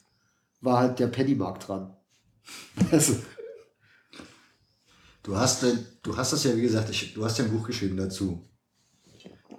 war 0.60 0.78
halt 0.78 0.98
der 0.98 1.06
Pennymarkt 1.06 1.68
dran. 1.68 1.96
Also, 2.90 3.14
Du 5.22 5.36
hast, 5.36 5.62
äh, 5.62 5.76
du 6.02 6.16
hast 6.16 6.32
das 6.32 6.44
ja, 6.44 6.56
wie 6.56 6.62
gesagt, 6.62 6.92
du 7.14 7.24
hast 7.24 7.38
ja 7.38 7.44
ein 7.44 7.52
Buch 7.52 7.66
geschrieben 7.66 7.96
dazu. 7.96 8.48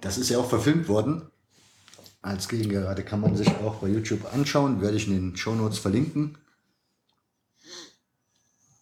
Das 0.00 0.18
ist 0.18 0.28
ja 0.28 0.38
auch 0.38 0.48
verfilmt 0.48 0.88
worden. 0.88 1.22
Als 2.20 2.48
Gegengerade 2.48 3.02
kann 3.02 3.20
man 3.20 3.36
sich 3.36 3.48
auch 3.48 3.76
bei 3.76 3.88
YouTube 3.88 4.32
anschauen, 4.34 4.80
werde 4.80 4.96
ich 4.96 5.08
in 5.08 5.14
den 5.14 5.36
Shownotes 5.36 5.78
verlinken. 5.78 6.36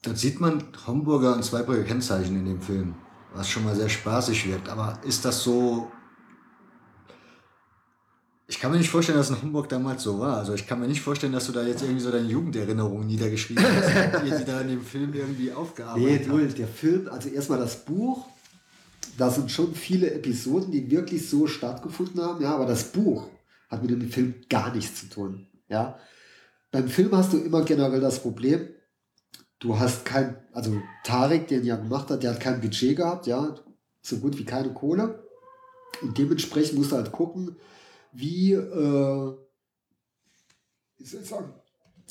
Dort 0.03 0.19
sieht 0.19 0.41
man 0.41 0.65
Homburger 0.87 1.35
und 1.37 1.45
Zweibrücker 1.45 1.85
Kennzeichen 1.85 2.37
in 2.37 2.45
dem 2.45 2.61
Film, 2.61 2.97
was 3.35 3.49
schon 3.49 3.65
mal 3.65 3.77
sehr 3.77 3.89
spaßig 3.89 4.49
wirkt. 4.49 4.69
Aber 4.69 4.99
ist 5.05 5.25
das 5.25 5.43
so. 5.45 5.91
Ich 8.49 8.59
kann 8.59 8.73
mir 8.73 8.79
nicht 8.79 8.91
vorstellen, 8.91 9.17
dass 9.17 9.31
in 9.31 9.41
Homburg 9.41 9.69
damals 9.69 10.03
so 10.03 10.19
war. 10.19 10.37
Also 10.37 10.55
ich 10.55 10.67
kann 10.67 10.81
mir 10.81 10.89
nicht 10.89 11.01
vorstellen, 11.01 11.33
dass 11.33 11.47
du 11.47 11.53
da 11.53 11.63
jetzt 11.63 11.83
irgendwie 11.83 12.03
so 12.03 12.11
deine 12.11 12.29
Jugenderinnerungen 12.29 13.07
niedergeschrieben 13.07 13.65
hast, 13.65 14.23
die 14.27 14.31
die 14.31 14.45
da 14.45 14.61
in 14.61 14.69
dem 14.69 14.83
Film 14.83 15.15
irgendwie 15.15 15.45
nee, 15.45 15.53
aufgearbeitet 15.53 16.29
du, 16.29 16.47
der 16.47 16.69
Film, 16.69 17.09
also 17.09 17.29
erstmal 17.29 17.61
das 17.61 17.85
Buch, 17.85 18.27
da 19.17 19.31
sind 19.31 19.51
schon 19.51 19.75
viele 19.75 20.13
Episoden, 20.13 20.71
die 20.71 20.91
wirklich 20.91 21.31
so 21.31 21.47
stattgefunden 21.47 22.21
haben, 22.21 22.43
ja, 22.43 22.55
aber 22.55 22.67
das 22.67 22.93
Buch 22.93 23.29
hat 23.71 23.83
mit 23.83 23.91
dem 23.91 24.11
Film 24.11 24.35
gar 24.51 24.75
nichts 24.75 25.01
zu 25.01 25.07
tun, 25.07 25.47
ja. 25.69 25.99
Beim 26.71 26.89
Film 26.89 27.17
hast 27.17 27.33
du 27.33 27.39
immer 27.39 27.63
generell 27.63 28.01
das 28.01 28.21
Problem, 28.21 28.69
du 29.63 29.79
hast 29.79 30.05
kein, 30.05 30.37
also 30.53 30.83
Tarek, 31.05 31.47
den 31.47 31.65
ja 31.65 31.77
gemacht 31.77 32.11
hat, 32.11 32.23
der 32.23 32.33
hat 32.33 32.41
kein 32.41 32.61
Budget 32.61 32.97
gehabt, 32.97 33.27
ja, 33.27 33.55
so 34.03 34.19
gut 34.19 34.37
wie 34.39 34.45
keine 34.45 34.75
Kohle. 34.75 35.23
Und 36.03 36.19
dementsprechend 36.19 36.79
musst 36.79 36.91
du 36.91 36.97
halt 36.97 37.13
gucken, 37.13 37.57
wie, 38.13 38.53
äh, 38.53 39.37
wie 40.99 41.05
soll 41.05 41.23
ich 41.23 41.29
sagen, 41.29 41.53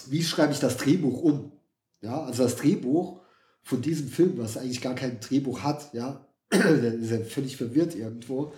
wie 0.08 0.24
schreibe 0.24 0.54
ich 0.54 0.60
das 0.60 0.78
Drehbuch 0.78 1.22
um? 1.22 1.52
Ja, 2.02 2.24
also 2.24 2.43
das 2.43 2.56
Drehbuch 2.56 3.20
von 3.64 3.82
diesem 3.82 4.08
Film, 4.08 4.38
was 4.38 4.58
eigentlich 4.58 4.82
gar 4.82 4.95
kein 4.95 5.20
Drehbuch 5.20 5.62
hat, 5.62 5.93
ja, 5.93 6.26
der 6.52 6.93
ist 6.93 7.12
ja 7.12 7.20
völlig 7.20 7.58
verwirrt 7.58 7.95
irgendwo. 7.95 8.54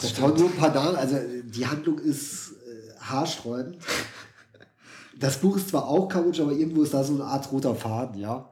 Da 0.00 0.08
tauchen 0.08 0.38
nur 0.38 0.50
ein 0.50 0.56
paar 0.56 0.74
Namen, 0.74 0.96
also 0.96 1.16
die 1.44 1.66
Handlung 1.66 1.98
ist 1.98 2.52
äh, 2.52 3.00
haarsträubend. 3.00 3.78
Das 5.18 5.38
Buch 5.38 5.56
ist 5.56 5.68
zwar 5.68 5.88
auch 5.88 6.08
kaputt, 6.08 6.40
aber 6.40 6.52
irgendwo 6.52 6.82
ist 6.82 6.94
da 6.94 7.04
so 7.04 7.14
eine 7.14 7.24
Art 7.24 7.50
roter 7.52 7.74
Faden, 7.74 8.20
ja. 8.20 8.50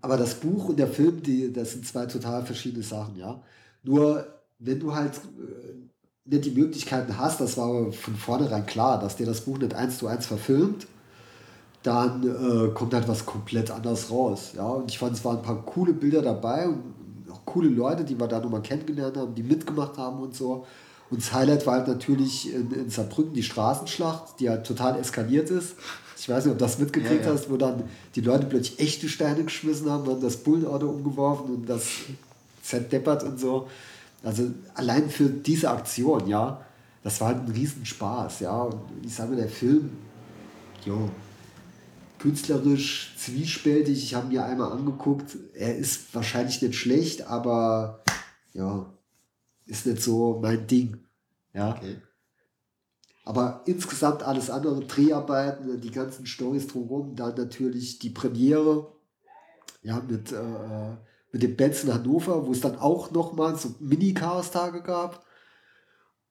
Aber 0.00 0.16
das 0.16 0.34
Buch 0.34 0.68
und 0.70 0.78
der 0.78 0.88
Film, 0.88 1.22
die, 1.22 1.52
das 1.52 1.72
sind 1.72 1.86
zwei 1.86 2.06
total 2.06 2.44
verschiedene 2.44 2.82
Sachen, 2.82 3.16
ja. 3.16 3.40
Nur, 3.84 4.26
wenn 4.58 4.80
du 4.80 4.94
halt 4.94 5.16
äh, 5.16 5.82
nicht 6.24 6.44
die 6.44 6.50
Möglichkeiten 6.50 7.18
hast, 7.18 7.40
das 7.40 7.56
war 7.56 7.92
von 7.92 8.16
vornherein 8.16 8.66
klar, 8.66 8.98
dass 8.98 9.16
dir 9.16 9.26
das 9.26 9.42
Buch 9.42 9.58
nicht 9.58 9.74
eins 9.74 9.98
zu 9.98 10.08
eins 10.08 10.26
verfilmt, 10.26 10.86
dann 11.82 12.22
äh, 12.22 12.72
kommt 12.74 12.94
halt 12.94 13.08
was 13.08 13.26
komplett 13.26 13.70
anderes 13.70 14.10
raus, 14.10 14.52
ja. 14.56 14.66
Und 14.66 14.90
ich 14.90 14.98
fand, 14.98 15.16
es 15.16 15.24
waren 15.24 15.38
ein 15.38 15.42
paar 15.42 15.62
coole 15.64 15.92
Bilder 15.92 16.22
dabei 16.22 16.68
und 16.68 16.82
auch 17.30 17.44
coole 17.44 17.68
Leute, 17.68 18.04
die 18.04 18.18
wir 18.18 18.28
da 18.28 18.40
nochmal 18.40 18.62
kennengelernt 18.62 19.16
haben, 19.16 19.34
die 19.34 19.42
mitgemacht 19.42 19.98
haben 19.98 20.20
und 20.20 20.34
so. 20.34 20.66
Und 21.12 21.20
das 21.20 21.34
Highlight 21.34 21.66
war 21.66 21.74
halt 21.74 21.88
natürlich 21.88 22.54
in, 22.54 22.72
in 22.72 22.88
Saarbrücken 22.88 23.34
die 23.34 23.42
Straßenschlacht, 23.42 24.40
die 24.40 24.48
halt 24.48 24.66
total 24.66 24.98
eskaliert 24.98 25.50
ist. 25.50 25.74
Ich 26.18 26.26
weiß 26.26 26.46
nicht, 26.46 26.52
ob 26.52 26.58
du 26.58 26.64
das 26.64 26.78
mitgekriegt 26.78 27.20
Ja, 27.20 27.28
ja. 27.28 27.34
hast, 27.34 27.50
wo 27.50 27.58
dann 27.58 27.82
die 28.14 28.22
Leute 28.22 28.46
plötzlich 28.46 28.78
echte 28.80 29.10
Steine 29.10 29.44
geschmissen 29.44 29.90
haben, 29.90 30.06
dann 30.06 30.22
das 30.22 30.38
Bullenauto 30.38 30.88
umgeworfen 30.88 31.54
und 31.54 31.68
das 31.68 31.86
zerdeppert 32.62 33.24
und 33.24 33.38
so. 33.38 33.68
Also 34.22 34.50
allein 34.72 35.10
für 35.10 35.26
diese 35.26 35.68
Aktion, 35.70 36.28
ja, 36.28 36.64
das 37.04 37.20
war 37.20 37.28
halt 37.28 37.46
ein 37.46 37.52
Riesenspaß, 37.52 38.40
ja. 38.40 38.62
Und 38.62 38.80
ich 39.04 39.14
sage, 39.14 39.36
der 39.36 39.48
Film, 39.50 39.90
jo, 40.86 41.10
künstlerisch 42.20 43.14
zwiespältig. 43.18 44.02
Ich 44.02 44.14
habe 44.14 44.28
mir 44.28 44.46
einmal 44.46 44.72
angeguckt. 44.72 45.36
Er 45.52 45.76
ist 45.76 46.14
wahrscheinlich 46.14 46.62
nicht 46.62 46.76
schlecht, 46.76 47.26
aber 47.26 48.02
ja, 48.54 48.86
ist 49.66 49.86
nicht 49.86 50.00
so 50.00 50.38
mein 50.40 50.66
Ding. 50.66 51.01
Ja. 51.52 51.76
Okay. 51.76 52.00
Aber 53.24 53.62
insgesamt 53.66 54.22
alles 54.24 54.50
andere, 54.50 54.80
Dreharbeiten, 54.84 55.80
die 55.80 55.90
ganzen 55.92 56.26
Stories 56.26 56.66
drumherum, 56.66 57.14
dann 57.14 57.36
natürlich 57.36 57.98
die 58.00 58.10
Premiere, 58.10 58.92
ja, 59.82 60.00
mit, 60.00 60.32
äh, 60.32 60.96
mit 61.30 61.42
dem 61.42 61.56
Benz 61.56 61.84
in 61.84 61.94
Hannover, 61.94 62.46
wo 62.46 62.52
es 62.52 62.60
dann 62.60 62.76
auch 62.78 63.10
nochmal 63.12 63.56
so 63.56 63.74
Mini-Chaos-Tage 63.78 64.82
gab. 64.82 65.24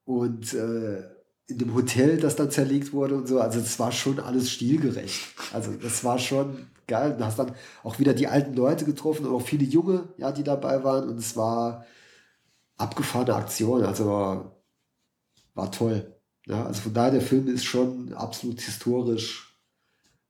Und 0.04 0.54
äh, 0.54 1.04
in 1.48 1.58
dem 1.58 1.74
Hotel, 1.74 2.18
das 2.18 2.36
dann 2.36 2.52
zerlegt 2.52 2.92
wurde 2.92 3.16
und 3.16 3.28
so. 3.28 3.40
Also 3.40 3.60
es 3.60 3.80
war 3.80 3.92
schon 3.92 4.20
alles 4.20 4.50
stilgerecht. 4.52 5.22
Also 5.54 5.72
das 5.74 6.04
war 6.04 6.20
schon 6.20 6.68
geil. 6.88 7.16
Du 7.18 7.26
hast 7.26 7.40
dann 7.40 7.54
auch 7.84 8.00
wieder 8.00 8.14
die 8.14 8.28
alten 8.28 8.54
Leute 8.54 8.86
getroffen 8.86 9.26
und 9.26 9.34
auch 9.34 9.42
viele 9.42 9.66
Junge, 9.66 10.10
ja, 10.18 10.32
die 10.32 10.44
dabei 10.44 10.84
waren. 10.84 11.10
Und 11.10 11.18
es 11.18 11.36
war 11.36 11.86
abgefahrene 12.78 13.36
Aktion. 13.36 13.84
Also 13.84 14.52
war, 15.54 15.72
toll. 15.72 16.16
Ja, 16.46 16.66
also 16.66 16.82
von 16.82 16.94
daher, 16.94 17.12
der 17.12 17.22
Film 17.22 17.48
ist 17.48 17.66
schon 17.66 18.14
absolut 18.14 18.60
historisch 18.62 19.52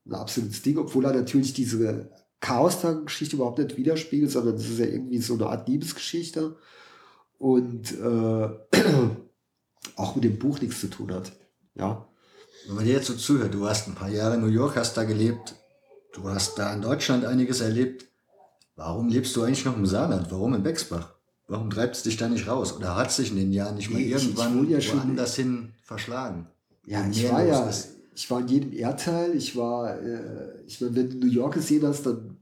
ein 0.06 0.14
absolutes 0.14 0.62
Ding, 0.62 0.78
obwohl 0.78 1.04
er 1.04 1.14
natürlich 1.14 1.52
diese 1.52 2.10
Chaos-Geschichte 2.40 3.36
überhaupt 3.36 3.58
nicht 3.58 3.76
widerspiegelt, 3.76 4.30
sondern 4.30 4.56
es 4.56 4.68
ist 4.68 4.78
ja 4.78 4.86
irgendwie 4.86 5.18
so 5.18 5.34
eine 5.34 5.46
Art 5.46 5.68
Liebesgeschichte 5.68 6.56
und 7.38 7.92
äh, 7.92 8.48
auch 9.96 10.14
mit 10.14 10.24
dem 10.24 10.38
Buch 10.38 10.60
nichts 10.60 10.80
zu 10.80 10.88
tun 10.88 11.12
hat. 11.12 11.32
Ja. 11.74 12.08
Wenn 12.66 12.76
man 12.76 12.84
dir 12.84 12.94
jetzt 12.94 13.06
so 13.06 13.14
zuhört, 13.14 13.54
du 13.54 13.66
hast 13.66 13.88
ein 13.88 13.94
paar 13.94 14.08
Jahre 14.08 14.34
in 14.34 14.40
New 14.40 14.48
York, 14.48 14.76
hast 14.76 14.96
da 14.96 15.04
gelebt, 15.04 15.54
du 16.12 16.28
hast 16.28 16.58
da 16.58 16.72
in 16.74 16.82
Deutschland 16.82 17.24
einiges 17.24 17.60
erlebt. 17.60 18.06
Warum 18.76 19.08
lebst 19.08 19.34
du 19.36 19.42
eigentlich 19.42 19.64
noch 19.64 19.76
im 19.76 19.86
Saarland? 19.86 20.30
Warum 20.30 20.54
in 20.54 20.62
Bexbach? 20.62 21.11
Warum 21.52 21.68
treibst 21.70 22.04
du 22.04 22.08
dich 22.08 22.16
da 22.18 22.28
nicht 22.28 22.48
raus? 22.48 22.74
Oder 22.74 22.96
hat 22.96 23.12
sich 23.12 23.30
in 23.30 23.36
den 23.36 23.52
Jahren 23.52 23.76
nicht 23.76 23.90
mal 23.90 24.00
ich- 24.00 24.06
ich 24.06 24.12
irgendwann 24.12 24.58
wohne 24.58 24.70
ja 24.70 24.80
schon- 24.80 24.98
woanders 25.00 25.36
hin 25.36 25.72
verschlagen? 25.82 26.46
Ja, 26.86 27.06
ich 27.10 27.30
war 27.30 27.44
ja, 27.44 27.68
ist? 27.68 27.90
ich 28.14 28.30
war 28.30 28.40
in 28.40 28.48
jedem 28.48 28.72
Erdteil. 28.72 29.36
Ich 29.36 29.54
war, 29.54 29.98
äh, 30.00 30.62
ich 30.66 30.80
meine, 30.80 30.96
wenn 30.96 31.10
du 31.10 31.18
New 31.26 31.30
York 31.32 31.54
gesehen 31.54 31.86
hast, 31.86 32.06
dann 32.06 32.38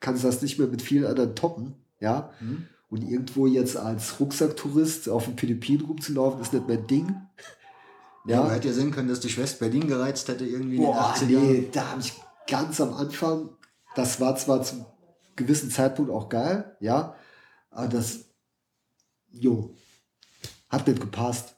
kannst 0.00 0.24
du 0.24 0.26
das 0.26 0.42
nicht 0.42 0.58
mehr 0.58 0.66
mit 0.68 0.82
vielen 0.82 1.06
anderen 1.06 1.34
toppen. 1.36 1.74
Ja. 2.00 2.30
Hm? 2.40 2.64
Und 2.90 3.02
irgendwo 3.08 3.46
jetzt 3.46 3.76
als 3.76 4.18
Rucksacktourist 4.18 5.08
auf 5.08 5.26
den 5.26 5.38
Philippinen 5.38 5.84
rumzulaufen, 5.84 6.40
ist 6.40 6.52
nicht 6.52 6.66
mein 6.66 6.86
Ding. 6.86 7.14
Ja, 8.26 8.42
man 8.42 8.50
hätte 8.50 8.68
ja 8.68 8.74
sehen 8.74 8.90
können, 8.90 9.08
dass 9.08 9.20
dich 9.20 9.38
West-Berlin 9.38 9.86
gereizt 9.86 10.26
hätte 10.28 10.44
irgendwie 10.44 10.76
in 10.76 10.82
den 10.82 10.90
Boah, 10.90 11.14
80er 11.14 11.30
Jahren. 11.30 11.52
nee, 11.52 11.68
da 11.72 11.90
habe 11.92 12.00
ich 12.00 12.12
ganz 12.48 12.80
am 12.80 12.92
Anfang, 12.92 13.50
das 13.94 14.20
war 14.20 14.36
zwar 14.36 14.62
zum 14.62 14.84
gewissen 15.36 15.70
Zeitpunkt 15.70 16.10
auch 16.10 16.28
geil, 16.28 16.76
ja, 16.80 17.14
aber 17.70 17.88
das, 17.88 18.24
jo, 19.40 19.74
hat 20.68 20.86
nicht 20.86 21.00
gepasst. 21.00 21.56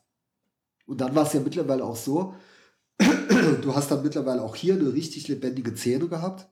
Und 0.87 1.01
dann 1.01 1.15
war 1.15 1.27
es 1.27 1.33
ja 1.33 1.41
mittlerweile 1.41 1.85
auch 1.85 1.97
so, 1.97 2.35
du 2.99 3.75
hast 3.75 3.91
dann 3.91 4.03
mittlerweile 4.03 4.43
auch 4.43 4.57
hier 4.57 4.75
eine 4.75 4.93
richtig 4.93 5.29
lebendige 5.29 5.77
Szene 5.77 6.09
gehabt. 6.09 6.49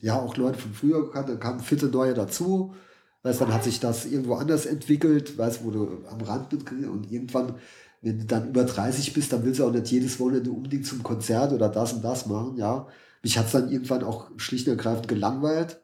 Ja, 0.00 0.20
auch 0.20 0.36
Leute 0.36 0.58
von 0.58 0.74
früher 0.74 1.04
gekannt, 1.04 1.28
dann 1.28 1.40
kamen 1.40 1.60
fitte 1.60 1.86
neue 1.86 2.14
dazu. 2.14 2.74
Weißt, 3.22 3.40
dann 3.40 3.52
hat 3.52 3.64
sich 3.64 3.80
das 3.80 4.06
irgendwo 4.06 4.34
anders 4.34 4.66
entwickelt, 4.66 5.36
weißt, 5.36 5.64
wo 5.64 5.70
du 5.70 6.04
am 6.08 6.20
Rand 6.20 6.48
bist 6.50 6.70
und 6.70 7.10
irgendwann, 7.10 7.56
wenn 8.02 8.20
du 8.20 8.24
dann 8.24 8.48
über 8.48 8.64
30 8.64 9.14
bist, 9.14 9.32
dann 9.32 9.44
willst 9.44 9.58
du 9.58 9.66
auch 9.66 9.72
nicht 9.72 9.90
jedes 9.90 10.20
Wochenende 10.20 10.50
unbedingt 10.50 10.86
zum 10.86 11.02
Konzert 11.02 11.52
oder 11.52 11.68
das 11.68 11.94
und 11.94 12.02
das 12.02 12.26
machen, 12.26 12.56
ja. 12.56 12.86
Mich 13.22 13.36
hat 13.36 13.46
es 13.46 13.52
dann 13.52 13.70
irgendwann 13.70 14.04
auch 14.04 14.30
schlicht 14.36 14.68
und 14.68 14.74
ergreifend 14.74 15.08
gelangweilt 15.08 15.80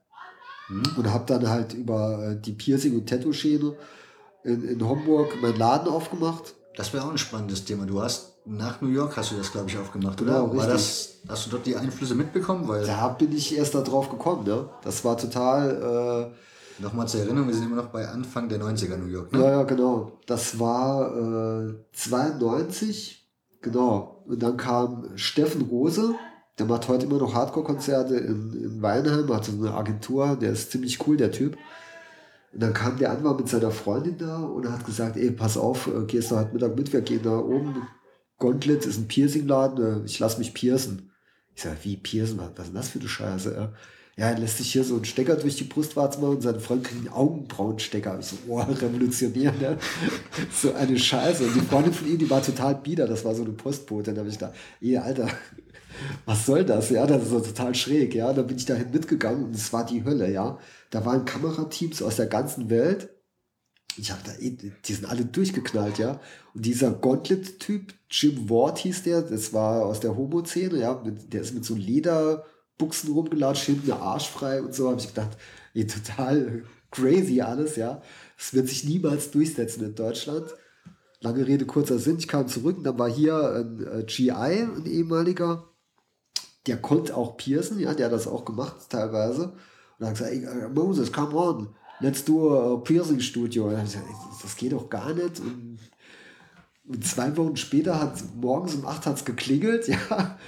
Hm? 0.73 0.83
und 0.97 1.13
habe 1.13 1.25
dann 1.27 1.49
halt 1.49 1.75
über 1.75 2.25
äh, 2.25 2.41
die 2.41 2.53
Piercing- 2.53 2.97
und 2.97 3.09
Tattoo-Schiene 3.09 3.75
in, 4.45 4.67
in 4.67 4.89
Homburg 4.89 5.41
meinen 5.41 5.57
Laden 5.57 5.89
aufgemacht. 5.89 6.55
Das 6.77 6.93
wäre 6.93 7.05
auch 7.05 7.11
ein 7.11 7.19
spannendes 7.19 7.65
Thema. 7.65 7.87
Du 7.87 8.03
hast 8.03 8.33
nach 8.45 8.81
New 8.81 8.89
York 8.89 9.17
hast 9.17 9.31
du 9.33 9.37
das, 9.37 9.53
glaube 9.53 9.69
ich, 9.71 9.79
aufgemacht, 9.79 10.19
Genau, 10.19 10.47
oder? 10.47 10.57
War 10.57 10.67
das, 10.67 11.19
hast 11.29 11.47
du 11.47 11.51
dort 11.51 11.67
die 11.67 11.77
Einflüsse 11.77 12.15
mitbekommen? 12.15 12.67
Weil, 12.67 12.85
Da 12.85 13.09
bin 13.09 13.33
ich 13.33 13.57
erst 13.57 13.75
da 13.75 13.83
drauf 13.83 14.11
gekommen, 14.11 14.45
ne? 14.45 14.69
Das 14.83 15.05
war 15.05 15.17
total, 15.17 16.33
äh, 16.81 16.83
nochmal 16.83 17.07
zur 17.07 17.21
Erinnerung, 17.21 17.49
wir 17.49 17.55
sind 17.55 17.67
immer 17.67 17.83
noch 17.83 17.91
bei 17.91 18.09
Anfang 18.09 18.49
der 18.49 18.61
90er 18.61 18.97
New 18.97 19.07
York, 19.07 19.33
ne? 19.33 19.41
ja, 19.41 19.51
ja, 19.51 19.63
genau. 19.63 20.19
Das 20.27 20.59
war 20.59 21.69
äh, 21.69 21.75
92, 21.93 23.29
genau. 23.61 24.25
Und 24.27 24.43
dann 24.43 24.57
kam 24.57 25.11
Steffen 25.15 25.63
Rose, 25.63 26.15
der 26.59 26.67
macht 26.67 26.89
heute 26.89 27.07
immer 27.07 27.19
noch 27.19 27.35
Hardcore-Konzerte 27.35 28.17
in, 28.17 28.53
in 28.53 28.83
Weinheim, 28.83 29.33
hat 29.33 29.45
so 29.45 29.53
eine 29.53 29.75
Agentur, 29.75 30.37
der 30.41 30.53
ist 30.53 30.73
ziemlich 30.73 31.07
cool, 31.07 31.17
der 31.17 31.31
Typ. 31.31 31.57
Und 32.53 32.63
dann 32.63 32.75
kam 32.75 32.99
der 32.99 33.11
an, 33.11 33.25
war 33.25 33.37
mit 33.37 33.49
seiner 33.49 33.71
Freundin 33.71 34.19
da 34.19 34.39
und 34.39 34.71
hat 34.71 34.85
gesagt, 34.85 35.17
ey, 35.17 35.31
pass 35.31 35.57
auf, 35.57 35.87
äh, 35.87 36.05
gehst 36.07 36.31
du 36.31 36.37
heute 36.37 36.53
Mittag 36.53 36.77
mit, 36.77 36.93
wir 36.93 37.01
gehen 37.01 37.23
da 37.23 37.39
oben. 37.39 37.89
Gauntlet 38.39 38.85
ist 38.85 38.99
ein 38.99 39.09
Piercingladen, 39.09 40.03
äh, 40.03 40.05
ich 40.05 40.19
lass 40.19 40.39
mich 40.39 40.53
piercen. 40.53 41.11
Ich 41.55 41.63
sag, 41.63 41.85
wie 41.85 41.97
piercen? 41.97 42.39
Was 42.39 42.51
was 42.57 42.67
ist 42.67 42.69
denn 42.69 42.75
das 42.75 42.89
für 42.89 42.99
eine 42.99 43.09
Scheiße? 43.09 43.55
Ja, 43.55 43.73
ja 44.17 44.29
er 44.29 44.39
lässt 44.39 44.59
sich 44.59 44.73
hier 44.73 44.85
so 44.85 44.97
einen 44.97 45.05
Stecker 45.05 45.37
durch 45.37 45.57
die 45.57 45.65
Brustwarze 45.65 46.21
machen 46.21 46.37
und 46.37 46.43
seine 46.43 46.61
Freundin 46.61 46.85
kriegt 46.85 47.01
einen 47.01 47.15
Augenbrauenstecker. 47.15 48.19
Ich 48.21 48.27
so, 48.27 48.37
oh, 48.47 48.61
revolutionär, 48.61 49.53
ne? 49.53 49.79
so 50.53 50.75
eine 50.75 50.99
Scheiße. 50.99 51.45
Und 51.45 51.55
die 51.55 51.61
Freundin 51.61 51.95
von 51.95 52.09
ihm, 52.09 52.19
die 52.19 52.29
war 52.29 52.43
total 52.43 52.75
bieder, 52.75 53.07
das 53.07 53.25
war 53.25 53.35
so 53.35 53.43
eine 53.43 53.53
Postbote. 53.53 54.13
Da 54.13 54.21
habe 54.21 54.29
ich 54.29 54.39
gedacht, 54.39 54.55
ey, 54.81 54.99
Alter, 54.99 55.29
was 56.27 56.45
soll 56.45 56.65
das? 56.65 56.91
Ja, 56.91 57.07
das 57.07 57.23
ist 57.23 57.31
so 57.31 57.41
total 57.41 57.75
schräg, 57.75 58.15
ja. 58.15 58.33
Da 58.35 58.43
bin 58.43 58.59
ich 58.59 58.67
dahin 58.67 58.91
mitgegangen 58.91 59.45
und 59.45 59.55
es 59.55 59.73
war 59.73 59.87
die 59.87 60.05
Hölle, 60.05 60.31
ja. 60.31 60.59
Da 60.91 61.07
waren 61.07 61.25
Kamerateams 61.25 62.03
aus 62.03 62.17
der 62.17 62.27
ganzen 62.27 62.69
Welt. 62.69 63.09
Ich 63.97 64.11
hab 64.11 64.25
da, 64.25 64.33
die 64.41 64.93
sind 64.93 65.07
alle 65.07 65.25
durchgeknallt, 65.25 65.99
ja. 65.99 66.21
Und 66.55 66.67
dieser 66.67 66.91
Gauntlet-Typ, 66.93 67.95
Jim 68.11 68.51
Ward 68.51 68.79
hieß 68.79 69.05
der, 69.05 69.23
das 69.23 69.55
war 69.55 69.87
aus 69.87 70.01
der 70.01 70.17
Homo-Szene, 70.17 70.79
ja. 70.79 71.03
Der 71.05 71.41
ist 71.41 71.55
mit 71.55 71.65
so 71.65 71.75
Lederbuchsen 72.83 73.13
rumgelatscht, 73.13 73.65
hinten 73.65 73.87
der 73.87 74.01
Arsch 74.01 74.29
frei 74.29 74.63
und 74.63 74.75
so. 74.75 74.89
Habe 74.91 75.01
ich 75.01 75.09
gedacht, 75.09 75.37
ey, 75.75 75.87
total 75.87 76.65
crazy 76.91 77.41
alles, 77.41 77.77
ja. 77.77 78.03
Das 78.37 78.55
wird 78.55 78.69
sich 78.69 78.85
niemals 78.85 79.31
durchsetzen 79.31 79.85
in 79.85 79.95
Deutschland. 79.95 80.47
Lange 81.21 81.47
Rede, 81.47 81.67
kurzer 81.67 81.99
Sinn. 81.99 82.19
Ich 82.19 82.29
kam 82.29 82.49
zurück 82.49 82.79
und 82.79 82.85
dann 82.85 82.99
war 82.99 83.09
hier 83.09 83.37
ein 83.37 84.01
äh, 84.01 84.05
GI, 84.05 84.31
ein 84.31 84.87
ehemaliger, 84.87 85.69
der 86.67 86.77
konnte 86.79 87.17
auch 87.17 87.37
piercen, 87.37 87.79
ja, 87.79 87.95
der 87.95 88.07
hat 88.07 88.13
das 88.13 88.27
auch 88.27 88.45
gemacht 88.45 88.77
teilweise. 88.89 89.53
Und 89.99 90.07
hat 90.07 90.15
gesagt, 90.15 90.33
ey, 90.33 90.45
äh, 90.45 90.69
Moses, 90.69 91.13
come 91.13 91.35
on, 91.35 91.69
let's 92.01 92.25
do 92.25 92.75
a 92.75 92.77
piercing 92.79 93.21
studio. 93.21 93.69
Gesagt, 93.69 94.05
das 94.43 94.57
geht 94.57 94.73
doch 94.73 94.91
gar 94.91 95.15
nicht. 95.15 95.39
Und, 95.39 95.79
und 96.89 97.07
zwei 97.07 97.37
Wochen 97.37 97.57
später 97.57 98.01
hat 98.01 98.21
morgens 98.35 98.75
um 98.75 98.85
8 98.85 99.07
hat's 99.07 99.25
geklingelt, 99.25 99.87
ja. 100.11 100.39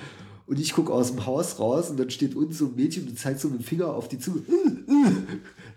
Und 0.46 0.60
ich 0.60 0.74
gucke 0.74 0.92
aus 0.92 1.10
dem 1.10 1.24
Haus 1.24 1.58
raus 1.58 1.90
und 1.90 1.98
dann 1.98 2.10
steht 2.10 2.34
unten 2.34 2.52
so 2.52 2.66
ein 2.66 2.74
Mädchen 2.74 3.08
und 3.08 3.18
zeigt 3.18 3.40
so 3.40 3.48
mit 3.48 3.60
dem 3.60 3.64
Finger 3.64 3.88
auf 3.88 4.08
die 4.08 4.18
Zunge. 4.18 4.42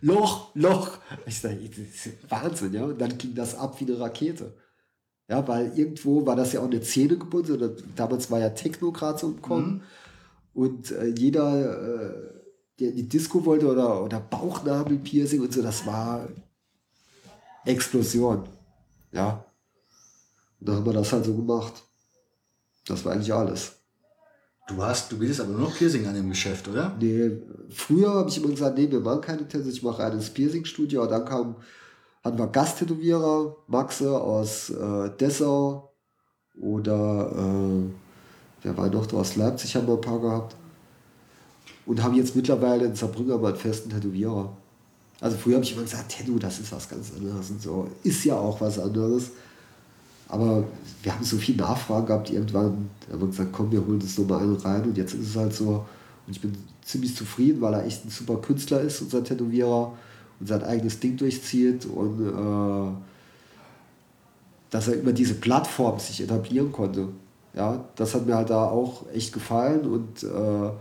Loch, 0.01 0.53
Loch. 0.55 0.97
Ich 1.25 1.39
sage, 1.39 1.69
das 1.69 1.77
ist 1.79 2.29
Wahnsinn, 2.29 2.73
ja. 2.73 2.83
Und 2.85 2.99
dann 2.99 3.17
ging 3.17 3.33
das 3.33 3.55
ab 3.55 3.79
wie 3.79 3.85
eine 3.85 3.99
Rakete. 3.99 4.53
Ja, 5.29 5.45
weil 5.47 5.77
irgendwo 5.77 6.25
war 6.25 6.35
das 6.35 6.53
ja 6.53 6.61
auch 6.61 6.65
eine 6.65 6.83
Szene 6.83 7.17
gebunden. 7.17 7.53
Oder 7.53 7.69
damals 7.95 8.29
war 8.29 8.39
ja 8.39 8.49
Techno 8.49 8.91
gerade 8.91 9.17
so 9.17 9.27
im 9.27 9.41
Kommen. 9.41 9.83
Und 10.53 10.91
äh, 10.91 11.07
jeder, 11.07 12.09
äh, 12.09 12.13
der 12.79 12.89
in 12.89 12.95
die 12.95 13.09
Disco 13.09 13.45
wollte 13.45 13.67
oder, 13.67 14.03
oder 14.03 14.19
Bauchnabelpiercing 14.19 15.41
und 15.41 15.53
so, 15.53 15.61
das 15.61 15.85
war 15.85 16.27
Explosion. 17.65 18.43
Ja. 19.11 19.45
Und 20.59 20.69
dann 20.69 20.77
haben 20.77 20.85
wir 20.85 20.93
das 20.93 21.11
halt 21.13 21.25
so 21.25 21.35
gemacht. 21.35 21.83
Das 22.85 23.03
war 23.05 23.13
eigentlich 23.13 23.33
alles. 23.33 23.76
Du 24.67 24.83
hast, 24.83 25.09
du 25.09 25.17
bietest 25.17 25.39
aber 25.39 25.51
nur 25.51 25.61
noch 25.61 25.75
Piercing 25.77 26.05
an 26.07 26.13
dem 26.13 26.29
Geschäft, 26.29 26.67
oder? 26.67 26.93
Nee, 26.99 27.31
früher 27.69 28.13
habe 28.13 28.29
ich 28.29 28.37
immer 28.37 28.49
gesagt, 28.49 28.77
nee, 28.77 28.91
wir 28.91 28.99
machen 28.99 29.21
keine 29.21 29.47
Tänze, 29.47 29.69
ich 29.69 29.81
mache 29.81 30.03
reines 30.03 30.29
Piercing-Studio. 30.29 31.03
Und 31.03 31.09
dann 31.09 31.23
kam, 31.23 31.55
hatten 32.21 32.37
wir 32.37 32.47
Gasttätowierer, 32.47 33.55
Maxe 33.67 34.19
aus 34.19 34.69
äh, 34.69 35.09
Dessau 35.17 35.93
oder 36.59 37.31
äh, 37.31 37.89
wer 38.63 38.77
war 38.77 38.89
noch 38.89 39.05
da 39.05 39.17
aus 39.17 39.37
Leipzig, 39.37 39.73
haben 39.77 39.87
wir 39.87 39.93
ein 39.95 40.01
paar 40.01 40.19
gehabt. 40.19 40.55
Und 41.85 42.03
haben 42.03 42.15
jetzt 42.15 42.35
mittlerweile 42.35 42.87
in 42.87 42.95
Saarbrücken 42.95 43.39
mal 43.41 43.53
einen 43.53 43.55
festen 43.55 43.89
Tätowierer. 43.89 44.57
Also 45.21 45.37
früher 45.37 45.55
habe 45.55 45.63
ich 45.63 45.73
immer 45.73 45.83
gesagt, 45.83 46.11
Tattoo, 46.11 46.37
das 46.37 46.59
ist 46.59 46.73
was 46.73 46.89
ganz 46.89 47.13
anderes 47.15 47.49
und 47.49 47.61
so. 47.61 47.87
Ist 48.03 48.25
ja 48.25 48.35
auch 48.35 48.59
was 48.59 48.77
anderes. 48.77 49.31
Aber 50.27 50.63
wir 51.03 51.13
haben 51.13 51.23
so 51.23 51.37
viel 51.37 51.55
Nachfragen 51.55 52.05
gehabt, 52.05 52.29
irgendwann 52.29 52.89
haben 53.11 53.21
wir 53.21 53.27
gesagt, 53.27 53.53
komm, 53.53 53.71
wir 53.71 53.85
holen 53.85 53.99
das 53.99 54.17
nochmal 54.17 54.41
einen 54.41 54.57
rein 54.57 54.83
und 54.83 54.97
jetzt 54.97 55.13
ist 55.13 55.29
es 55.29 55.35
halt 55.35 55.53
so. 55.53 55.85
Und 56.25 56.31
ich 56.31 56.41
bin 56.41 56.53
ziemlich 56.81 57.15
zufrieden, 57.15 57.61
weil 57.61 57.73
er 57.73 57.85
echt 57.85 58.05
ein 58.05 58.09
super 58.09 58.37
Künstler 58.37 58.81
ist, 58.81 59.01
unser 59.01 59.23
Tätowierer, 59.23 59.93
und 60.39 60.47
sein 60.47 60.63
eigenes 60.63 60.99
Ding 60.99 61.17
durchzieht 61.17 61.85
und 61.85 62.27
äh, 62.27 62.91
dass 64.69 64.87
er 64.87 64.95
über 64.95 65.13
diese 65.13 65.35
Plattform 65.35 65.99
sich 65.99 66.21
etablieren 66.21 66.71
konnte. 66.71 67.09
Ja, 67.53 67.85
das 67.95 68.13
hat 68.13 68.25
mir 68.25 68.35
halt 68.35 68.49
da 68.49 68.65
auch 68.65 69.09
echt 69.09 69.33
gefallen 69.33 69.87
und 69.87 70.23
äh, 70.23 70.71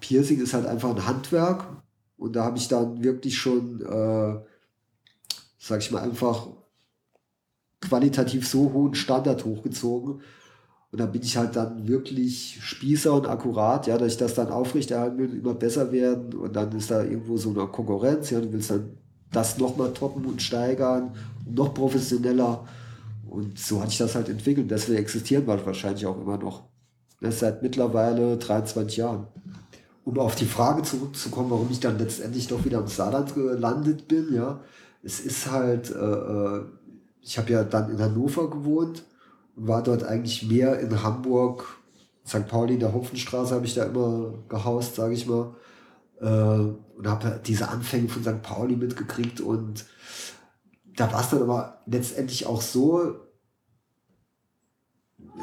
Piercing 0.00 0.40
ist 0.40 0.54
halt 0.54 0.66
einfach 0.66 0.90
ein 0.90 1.06
Handwerk 1.06 1.66
und 2.16 2.34
da 2.34 2.44
habe 2.44 2.58
ich 2.58 2.66
dann 2.68 3.02
wirklich 3.02 3.38
schon, 3.38 3.80
äh, 3.82 4.40
sag 5.58 5.80
ich 5.80 5.90
mal, 5.90 6.02
einfach 6.02 6.48
qualitativ 7.80 8.48
so 8.48 8.72
hohen 8.72 8.94
Standard 8.94 9.44
hochgezogen. 9.44 10.20
Und 10.92 10.98
dann 10.98 11.12
bin 11.12 11.22
ich 11.22 11.36
halt 11.36 11.54
dann 11.54 11.86
wirklich 11.86 12.58
Spießer 12.60 13.12
und 13.12 13.28
akkurat, 13.28 13.86
ja, 13.86 13.96
dass 13.96 14.12
ich 14.12 14.18
das 14.18 14.34
dann 14.34 14.48
aufrechterhalten 14.48 15.18
will, 15.18 15.34
immer 15.34 15.54
besser 15.54 15.92
werden. 15.92 16.34
Und 16.34 16.56
dann 16.56 16.72
ist 16.72 16.90
da 16.90 17.04
irgendwo 17.04 17.36
so 17.36 17.50
eine 17.50 17.66
Konkurrenz, 17.68 18.30
ja, 18.30 18.40
du 18.40 18.52
willst 18.52 18.70
dann 18.70 18.90
das 19.30 19.58
nochmal 19.58 19.92
toppen 19.92 20.24
und 20.24 20.42
steigern, 20.42 21.12
noch 21.48 21.72
professioneller. 21.74 22.66
Und 23.28 23.58
so 23.58 23.80
hatte 23.80 23.92
ich 23.92 23.98
das 23.98 24.16
halt 24.16 24.28
entwickelt. 24.28 24.70
Deswegen 24.70 24.98
existieren 24.98 25.46
wir 25.46 25.64
wahrscheinlich 25.64 26.06
auch 26.06 26.20
immer 26.20 26.36
noch. 26.36 26.64
Das 27.20 27.38
seit 27.38 27.62
mittlerweile 27.62 28.36
23 28.36 28.96
Jahren. 28.96 29.28
Um 30.04 30.18
auf 30.18 30.34
die 30.34 30.46
Frage 30.46 30.82
zurückzukommen, 30.82 31.50
warum 31.50 31.68
ich 31.70 31.78
dann 31.78 31.98
letztendlich 31.98 32.48
doch 32.48 32.64
wieder 32.64 32.80
im 32.80 32.88
Saarland 32.88 33.34
gelandet 33.34 34.08
bin, 34.08 34.34
ja. 34.34 34.60
Es 35.02 35.20
ist 35.20 35.50
halt, 35.50 35.90
äh, 35.90 35.94
äh, 35.94 36.64
ich 37.22 37.38
habe 37.38 37.52
ja 37.52 37.64
dann 37.64 37.90
in 37.90 38.00
Hannover 38.00 38.50
gewohnt 38.50 39.04
war 39.66 39.82
dort 39.82 40.04
eigentlich 40.04 40.42
mehr 40.46 40.78
in 40.80 41.02
Hamburg, 41.02 41.78
St. 42.26 42.46
Pauli 42.46 42.74
in 42.74 42.80
der 42.80 42.94
Hopfenstraße 42.94 43.54
habe 43.54 43.66
ich 43.66 43.74
da 43.74 43.84
immer 43.84 44.34
gehaust, 44.48 44.94
sage 44.94 45.14
ich 45.14 45.26
mal. 45.26 45.54
Äh, 46.20 46.26
und 46.96 47.06
habe 47.06 47.40
diese 47.44 47.68
Anfänge 47.68 48.08
von 48.08 48.22
St. 48.22 48.42
Pauli 48.42 48.76
mitgekriegt 48.76 49.40
und 49.40 49.86
da 50.96 51.12
war 51.12 51.20
es 51.20 51.30
dann 51.30 51.42
aber 51.42 51.82
letztendlich 51.86 52.46
auch 52.46 52.60
so, 52.60 53.16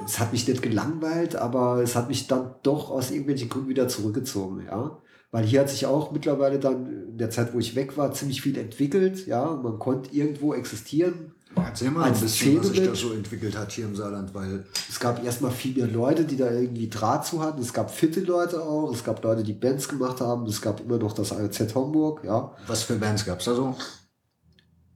es 0.05 0.19
hat 0.19 0.31
mich 0.31 0.47
nicht 0.47 0.61
gelangweilt, 0.61 1.35
aber 1.35 1.81
es 1.81 1.95
hat 1.95 2.07
mich 2.09 2.27
dann 2.27 2.55
doch 2.63 2.91
aus 2.91 3.09
irgendwelchen 3.09 3.49
Gründen 3.49 3.69
wieder 3.69 3.87
zurückgezogen, 3.87 4.65
ja. 4.65 5.01
Weil 5.31 5.45
hier 5.45 5.61
hat 5.61 5.69
sich 5.69 5.85
auch 5.85 6.11
mittlerweile 6.11 6.59
dann 6.59 7.09
in 7.09 7.17
der 7.17 7.29
Zeit, 7.29 7.53
wo 7.53 7.59
ich 7.59 7.75
weg 7.75 7.97
war, 7.97 8.13
ziemlich 8.13 8.41
viel 8.41 8.57
entwickelt, 8.57 9.25
ja. 9.25 9.55
Man 9.55 9.79
konnte 9.79 10.13
irgendwo 10.13 10.53
existieren. 10.53 11.33
Erzähl 11.55 11.89
mal 11.91 12.03
Als 12.03 12.19
ein 12.19 12.23
bisschen, 12.25 12.57
was 12.59 12.67
sich 12.67 12.75
Szene- 12.77 12.89
da 12.89 12.95
so 12.95 13.13
entwickelt 13.13 13.57
hat 13.57 13.71
hier 13.71 13.85
im 13.85 13.95
Saarland, 13.95 14.33
weil 14.33 14.65
Es 14.89 14.99
gab 14.99 15.23
erstmal 15.23 15.51
viel 15.51 15.75
mehr 15.75 15.87
Leute, 15.87 16.25
die 16.25 16.37
da 16.37 16.51
irgendwie 16.51 16.89
Draht 16.89 17.25
zu 17.25 17.41
hatten. 17.41 17.61
Es 17.61 17.73
gab 17.73 17.89
fitte 17.89 18.19
Leute 18.21 18.61
auch. 18.61 18.93
Es 18.93 19.03
gab 19.03 19.23
Leute, 19.23 19.43
die 19.43 19.53
Bands 19.53 19.87
gemacht 19.87 20.21
haben. 20.21 20.45
Es 20.45 20.61
gab 20.61 20.79
immer 20.81 20.97
noch 20.97 21.13
das 21.13 21.31
AZ 21.31 21.73
Homburg, 21.73 22.23
ja. 22.23 22.53
was 22.67 22.83
für 22.83 22.95
Bands 22.95 23.25
gab 23.25 23.39
es 23.39 23.45
da 23.45 23.55
so? 23.55 23.75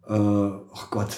äh, 0.07 0.13
oh 0.13 0.87
Gott, 0.91 1.15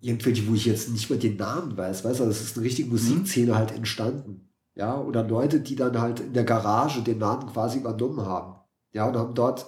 irgendwelche, 0.00 0.46
wo 0.48 0.54
ich 0.54 0.64
jetzt 0.64 0.90
nicht 0.90 1.10
mehr 1.10 1.18
den 1.18 1.36
Namen 1.36 1.76
weiß, 1.76 2.04
weißt 2.04 2.20
du, 2.20 2.24
das 2.24 2.40
ist 2.40 2.56
eine 2.56 2.64
richtige 2.64 2.88
Musikszene 2.88 3.54
halt 3.54 3.72
entstanden. 3.72 4.48
Ja, 4.74 4.98
oder 4.98 5.22
Leute, 5.26 5.60
die 5.60 5.76
dann 5.76 6.00
halt 6.00 6.20
in 6.20 6.32
der 6.32 6.44
Garage 6.44 7.02
den 7.02 7.18
Namen 7.18 7.46
quasi 7.52 7.78
übernommen 7.78 8.24
haben. 8.24 8.54
Ja, 8.92 9.06
und 9.08 9.16
haben 9.16 9.34
dort 9.34 9.66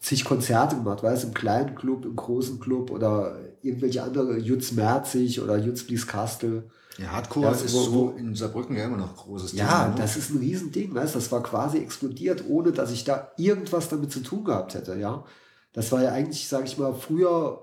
zig 0.00 0.24
Konzerte 0.24 0.76
gemacht, 0.76 1.02
weißt 1.02 1.24
du, 1.24 1.28
im 1.28 1.34
kleinen 1.34 1.74
Club, 1.74 2.04
im 2.04 2.16
großen 2.16 2.60
Club 2.60 2.90
oder 2.90 3.38
irgendwelche 3.62 4.02
andere, 4.02 4.38
Jutz 4.38 4.72
Merzig 4.72 5.40
oder 5.40 5.56
Jutz 5.56 5.84
Blieskastel. 5.84 6.70
Ja, 6.98 7.08
Hardcore 7.12 7.46
Ja, 7.46 7.52
ist 7.52 7.74
wo- 7.74 7.82
so 7.82 8.10
in 8.16 8.34
Saarbrücken 8.34 8.76
ja 8.76 8.84
immer 8.84 8.96
noch 8.96 9.16
großes 9.16 9.52
Ja, 9.52 9.66
Thema. 9.84 9.88
ne? 9.88 9.94
das 9.98 10.16
ist 10.16 10.30
ein 10.30 10.38
Riesending, 10.38 10.94
weißt 10.94 11.14
du, 11.14 11.18
das 11.18 11.30
war 11.32 11.42
quasi 11.42 11.78
explodiert, 11.78 12.44
ohne 12.48 12.72
dass 12.72 12.90
ich 12.92 13.04
da 13.04 13.32
irgendwas 13.36 13.88
damit 13.88 14.12
zu 14.12 14.20
tun 14.20 14.44
gehabt 14.44 14.74
hätte, 14.74 14.94
ja. 14.96 15.24
Das 15.72 15.92
war 15.92 16.02
ja 16.02 16.12
eigentlich, 16.12 16.48
sage 16.48 16.64
ich 16.64 16.78
mal, 16.78 16.94
früher 16.94 17.62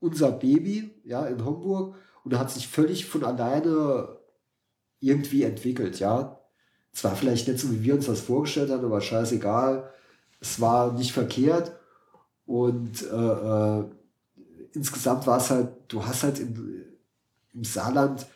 unser 0.00 0.32
Baby, 0.32 0.90
ja, 1.04 1.24
in 1.26 1.44
Homburg 1.44 1.94
und 2.24 2.36
hat 2.38 2.50
sich 2.50 2.66
völlig 2.68 3.06
von 3.06 3.22
alleine 3.24 4.16
irgendwie 5.00 5.42
entwickelt, 5.44 5.98
ja. 6.00 6.40
Es 6.92 7.04
war 7.04 7.14
vielleicht 7.14 7.46
nicht 7.46 7.60
so, 7.60 7.70
wie 7.70 7.82
wir 7.84 7.94
uns 7.94 8.06
das 8.06 8.20
vorgestellt 8.20 8.70
haben, 8.70 8.84
aber 8.84 9.00
scheißegal. 9.00 9.88
Es 10.40 10.60
war 10.60 10.92
nicht 10.92 11.12
verkehrt 11.12 11.72
und 12.46 13.02
äh, 13.02 13.78
äh, 13.78 13.84
insgesamt 14.72 15.26
war 15.26 15.38
es 15.38 15.50
halt, 15.50 15.68
du 15.88 16.04
hast 16.04 16.22
halt 16.22 16.38
in, 16.38 16.84
im 17.54 17.64
Saarland, 17.64 18.26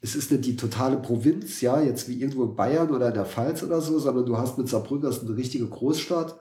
es 0.00 0.16
ist 0.16 0.30
nicht 0.30 0.46
die 0.46 0.56
totale 0.56 0.96
Provinz, 0.96 1.60
ja, 1.60 1.80
jetzt 1.80 2.08
wie 2.08 2.20
irgendwo 2.20 2.44
in 2.44 2.56
Bayern 2.56 2.90
oder 2.90 3.08
in 3.08 3.14
der 3.14 3.26
Pfalz 3.26 3.62
oder 3.62 3.80
so, 3.80 3.98
sondern 3.98 4.24
du 4.24 4.38
hast 4.38 4.56
mit 4.56 4.68
Saarbrücken 4.68 5.02
das 5.02 5.18
ist 5.18 5.28
eine 5.28 5.36
richtige 5.36 5.66
Großstadt 5.66 6.40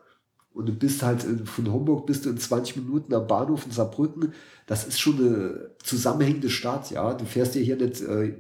und 0.52 0.66
du 0.66 0.74
bist 0.74 1.04
halt 1.04 1.24
in, 1.24 1.46
von 1.46 1.72
Homburg 1.72 2.06
bist 2.06 2.26
du 2.26 2.30
in 2.30 2.38
20 2.38 2.78
Minuten 2.78 3.14
am 3.14 3.28
Bahnhof 3.28 3.66
in 3.66 3.72
Saarbrücken. 3.72 4.34
Das 4.66 4.88
ist 4.88 5.00
schon 5.00 5.18
eine 5.18 5.72
zusammenhängende 5.84 6.50
Stadt, 6.50 6.92
ja. 6.92 7.14
Du 7.14 7.26
fährst 7.26 7.56
dir 7.56 7.62
hier 7.62 7.76
nicht 7.76 8.02
äh, 8.02 8.36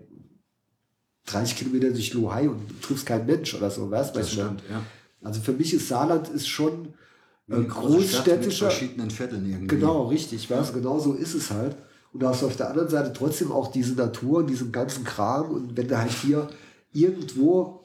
30 1.27 1.55
Kilometer 1.57 1.91
durch 1.91 2.13
Lohai 2.13 2.49
und 2.49 2.81
triffst 2.81 3.05
keinen 3.05 3.25
Mensch 3.25 3.53
oder 3.53 3.69
so, 3.69 3.89
weißt 3.89 4.15
du? 4.15 4.19
Das 4.19 4.31
stimmt, 4.31 4.63
ja. 4.69 4.81
Also 5.21 5.41
für 5.41 5.53
mich 5.53 5.73
ist 5.73 5.87
Saarland 5.87 6.29
ist 6.29 6.47
schon 6.47 6.93
äh, 7.49 7.61
großstädtischer. 7.61 8.69
verschiedenen 8.69 9.09
Vierteln 9.09 9.49
irgendwie. 9.49 9.67
Genau, 9.67 10.07
richtig, 10.07 10.47
du, 10.47 10.73
genau 10.73 10.99
so 10.99 11.13
ist 11.13 11.33
es 11.33 11.51
halt. 11.51 11.75
Und 12.11 12.21
du 12.21 12.27
hast 12.27 12.43
auf 12.43 12.55
der 12.55 12.69
anderen 12.69 12.89
Seite 12.89 13.13
trotzdem 13.13 13.51
auch 13.51 13.71
diese 13.71 13.93
Natur 13.93 14.39
und 14.39 14.47
diesen 14.47 14.71
ganzen 14.71 15.03
Kram. 15.03 15.51
Und 15.51 15.77
wenn 15.77 15.87
du 15.87 15.97
halt 15.97 16.11
hier 16.11 16.47
irgendwo, 16.91 17.83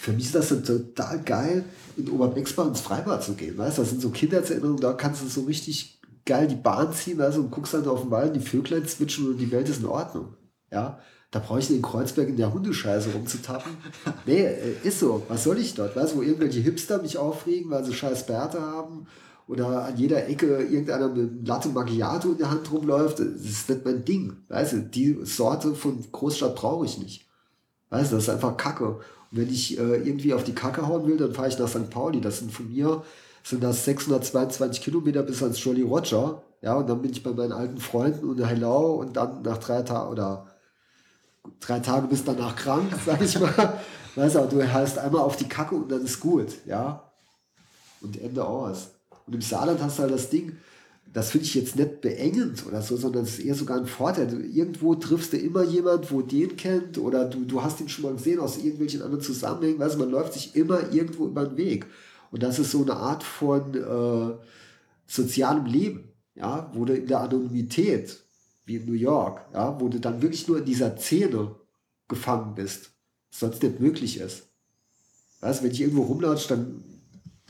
für 0.00 0.12
mich 0.12 0.26
ist 0.26 0.34
das 0.34 0.48
dann 0.48 0.64
total 0.64 1.20
geil, 1.22 1.64
in 1.96 2.10
Oberbexbach 2.10 2.66
ins 2.66 2.80
Freibad 2.80 3.22
zu 3.22 3.34
gehen. 3.34 3.56
Weißt 3.56 3.78
du, 3.78 3.82
das 3.82 3.90
sind 3.90 4.02
so 4.02 4.10
Kindheitserinnerungen, 4.10 4.80
da 4.80 4.94
kannst 4.94 5.22
du 5.22 5.28
so 5.28 5.42
richtig 5.42 6.00
geil 6.24 6.48
die 6.48 6.56
Bahn 6.56 6.92
ziehen, 6.92 7.18
du, 7.18 7.24
und 7.24 7.50
guckst 7.50 7.74
dann 7.74 7.86
auf 7.86 8.02
den 8.02 8.10
Wald, 8.10 8.34
die 8.34 8.40
Vöglein 8.40 8.86
zwitschern 8.86 9.28
und 9.28 9.38
die 9.38 9.50
Welt 9.50 9.68
ist 9.68 9.80
in 9.80 9.86
Ordnung. 9.86 10.34
Ja, 10.70 10.98
da 11.32 11.38
brauche 11.38 11.58
ich 11.58 11.70
nicht 11.70 11.78
in 11.78 11.82
Kreuzberg 11.82 12.28
in 12.28 12.36
der 12.36 12.52
Hundescheiße 12.52 13.10
rumzutappen. 13.12 13.72
Nee, 14.26 14.44
äh, 14.44 14.74
ist 14.84 15.00
so. 15.00 15.22
Was 15.28 15.44
soll 15.44 15.58
ich 15.58 15.74
dort? 15.74 15.96
Weißt 15.96 16.12
du, 16.12 16.18
wo 16.18 16.22
irgendwelche 16.22 16.60
Hipster 16.60 17.00
mich 17.02 17.16
aufregen, 17.18 17.70
weil 17.70 17.84
sie 17.84 17.94
scheiß 17.94 18.26
Bärte 18.26 18.60
haben 18.60 19.06
oder 19.48 19.86
an 19.86 19.96
jeder 19.96 20.28
Ecke 20.28 20.58
irgendeiner 20.58 21.08
mit 21.08 21.18
einem 21.18 21.44
Latte 21.44 21.70
Macchiato 21.70 22.32
in 22.32 22.38
der 22.38 22.50
Hand 22.50 22.70
rumläuft. 22.70 23.18
Das 23.18 23.26
ist 23.26 23.68
nicht 23.68 23.84
mein 23.84 24.04
Ding. 24.04 24.36
Weißt 24.48 24.74
du, 24.74 24.80
die 24.82 25.18
Sorte 25.24 25.74
von 25.74 26.04
Großstadt 26.12 26.54
brauche 26.54 26.84
ich 26.84 26.98
nicht. 26.98 27.26
Weißt 27.88 28.12
du, 28.12 28.16
das 28.16 28.24
ist 28.24 28.30
einfach 28.30 28.58
Kacke. 28.58 28.88
Und 28.88 29.02
wenn 29.30 29.48
ich 29.48 29.78
äh, 29.78 29.96
irgendwie 29.96 30.34
auf 30.34 30.44
die 30.44 30.54
Kacke 30.54 30.86
hauen 30.86 31.06
will, 31.06 31.16
dann 31.16 31.32
fahre 31.32 31.48
ich 31.48 31.58
nach 31.58 31.68
St. 31.68 31.88
Pauli. 31.88 32.20
Das 32.20 32.40
sind 32.40 32.52
von 32.52 32.68
mir, 32.70 33.02
sind 33.42 33.64
das 33.64 33.86
622 33.86 34.82
Kilometer 34.82 35.22
bis 35.22 35.42
ans 35.42 35.64
Jolly 35.64 35.82
Roger. 35.82 36.42
Ja, 36.60 36.74
und 36.74 36.90
dann 36.90 37.00
bin 37.00 37.10
ich 37.10 37.22
bei 37.22 37.32
meinen 37.32 37.52
alten 37.52 37.78
Freunden 37.78 38.28
und 38.28 38.46
Hello 38.46 39.00
und 39.00 39.16
dann 39.16 39.42
nach 39.42 39.58
drei 39.58 39.82
Tagen 39.82 40.10
oder 40.12 40.46
drei 41.60 41.80
Tage 41.80 42.06
bist 42.06 42.26
danach 42.26 42.56
krank, 42.56 42.92
sag 43.06 43.20
ich 43.20 43.38
mal. 43.38 43.80
Weißt 44.14 44.36
du, 44.36 44.46
du 44.46 44.72
heißt 44.72 44.98
einmal 44.98 45.22
auf 45.22 45.36
die 45.36 45.48
Kacke 45.48 45.74
und 45.74 45.90
dann 45.90 46.04
ist 46.04 46.20
gut, 46.20 46.48
ja. 46.66 47.10
Und 48.00 48.20
Ende 48.20 48.44
aus. 48.44 48.90
Und 49.26 49.34
im 49.34 49.40
Saarland 49.40 49.80
hast 49.80 49.98
du 49.98 50.02
halt 50.02 50.12
das 50.12 50.28
Ding, 50.28 50.56
das 51.12 51.30
finde 51.30 51.46
ich 51.46 51.54
jetzt 51.54 51.76
nicht 51.76 52.00
beengend 52.00 52.66
oder 52.66 52.80
so, 52.80 52.96
sondern 52.96 53.24
es 53.24 53.38
ist 53.38 53.44
eher 53.44 53.54
sogar 53.54 53.76
ein 53.76 53.86
Vorteil. 53.86 54.26
Du, 54.26 54.36
irgendwo 54.36 54.94
triffst 54.94 55.32
du 55.32 55.36
immer 55.36 55.62
jemand, 55.62 56.10
wo 56.10 56.22
den 56.22 56.56
kennt 56.56 56.96
oder 56.98 57.26
du, 57.26 57.44
du 57.44 57.62
hast 57.62 57.80
ihn 57.80 57.88
schon 57.88 58.04
mal 58.04 58.14
gesehen 58.14 58.40
aus 58.40 58.56
irgendwelchen 58.56 59.02
anderen 59.02 59.22
Zusammenhängen. 59.22 59.78
Weißt 59.78 59.94
du, 59.94 59.98
man 59.98 60.10
läuft 60.10 60.32
sich 60.32 60.56
immer 60.56 60.90
irgendwo 60.92 61.26
über 61.26 61.44
den 61.44 61.56
Weg. 61.58 61.86
Und 62.30 62.42
das 62.42 62.58
ist 62.58 62.70
so 62.70 62.82
eine 62.82 62.96
Art 62.96 63.22
von 63.22 63.74
äh, 63.74 64.34
sozialem 65.06 65.66
Leben, 65.66 66.08
ja, 66.34 66.70
wo 66.72 66.86
du 66.86 66.94
in 66.94 67.06
der 67.06 67.20
Anonymität, 67.20 68.21
wie 68.64 68.76
in 68.76 68.86
New 68.86 68.92
York, 68.92 69.46
ja, 69.52 69.80
wo 69.80 69.88
du 69.88 69.98
dann 69.98 70.22
wirklich 70.22 70.46
nur 70.48 70.58
in 70.58 70.64
dieser 70.64 70.96
Szene 70.96 71.54
gefangen 72.08 72.54
bist, 72.54 72.92
sonst 73.30 73.62
nicht 73.62 73.80
möglich 73.80 74.18
ist. 74.18 74.48
Weißt 75.40 75.60
du, 75.60 75.64
wenn 75.64 75.72
ich 75.72 75.80
irgendwo 75.80 76.02
rumlatsche, 76.02 76.48
dann 76.48 76.84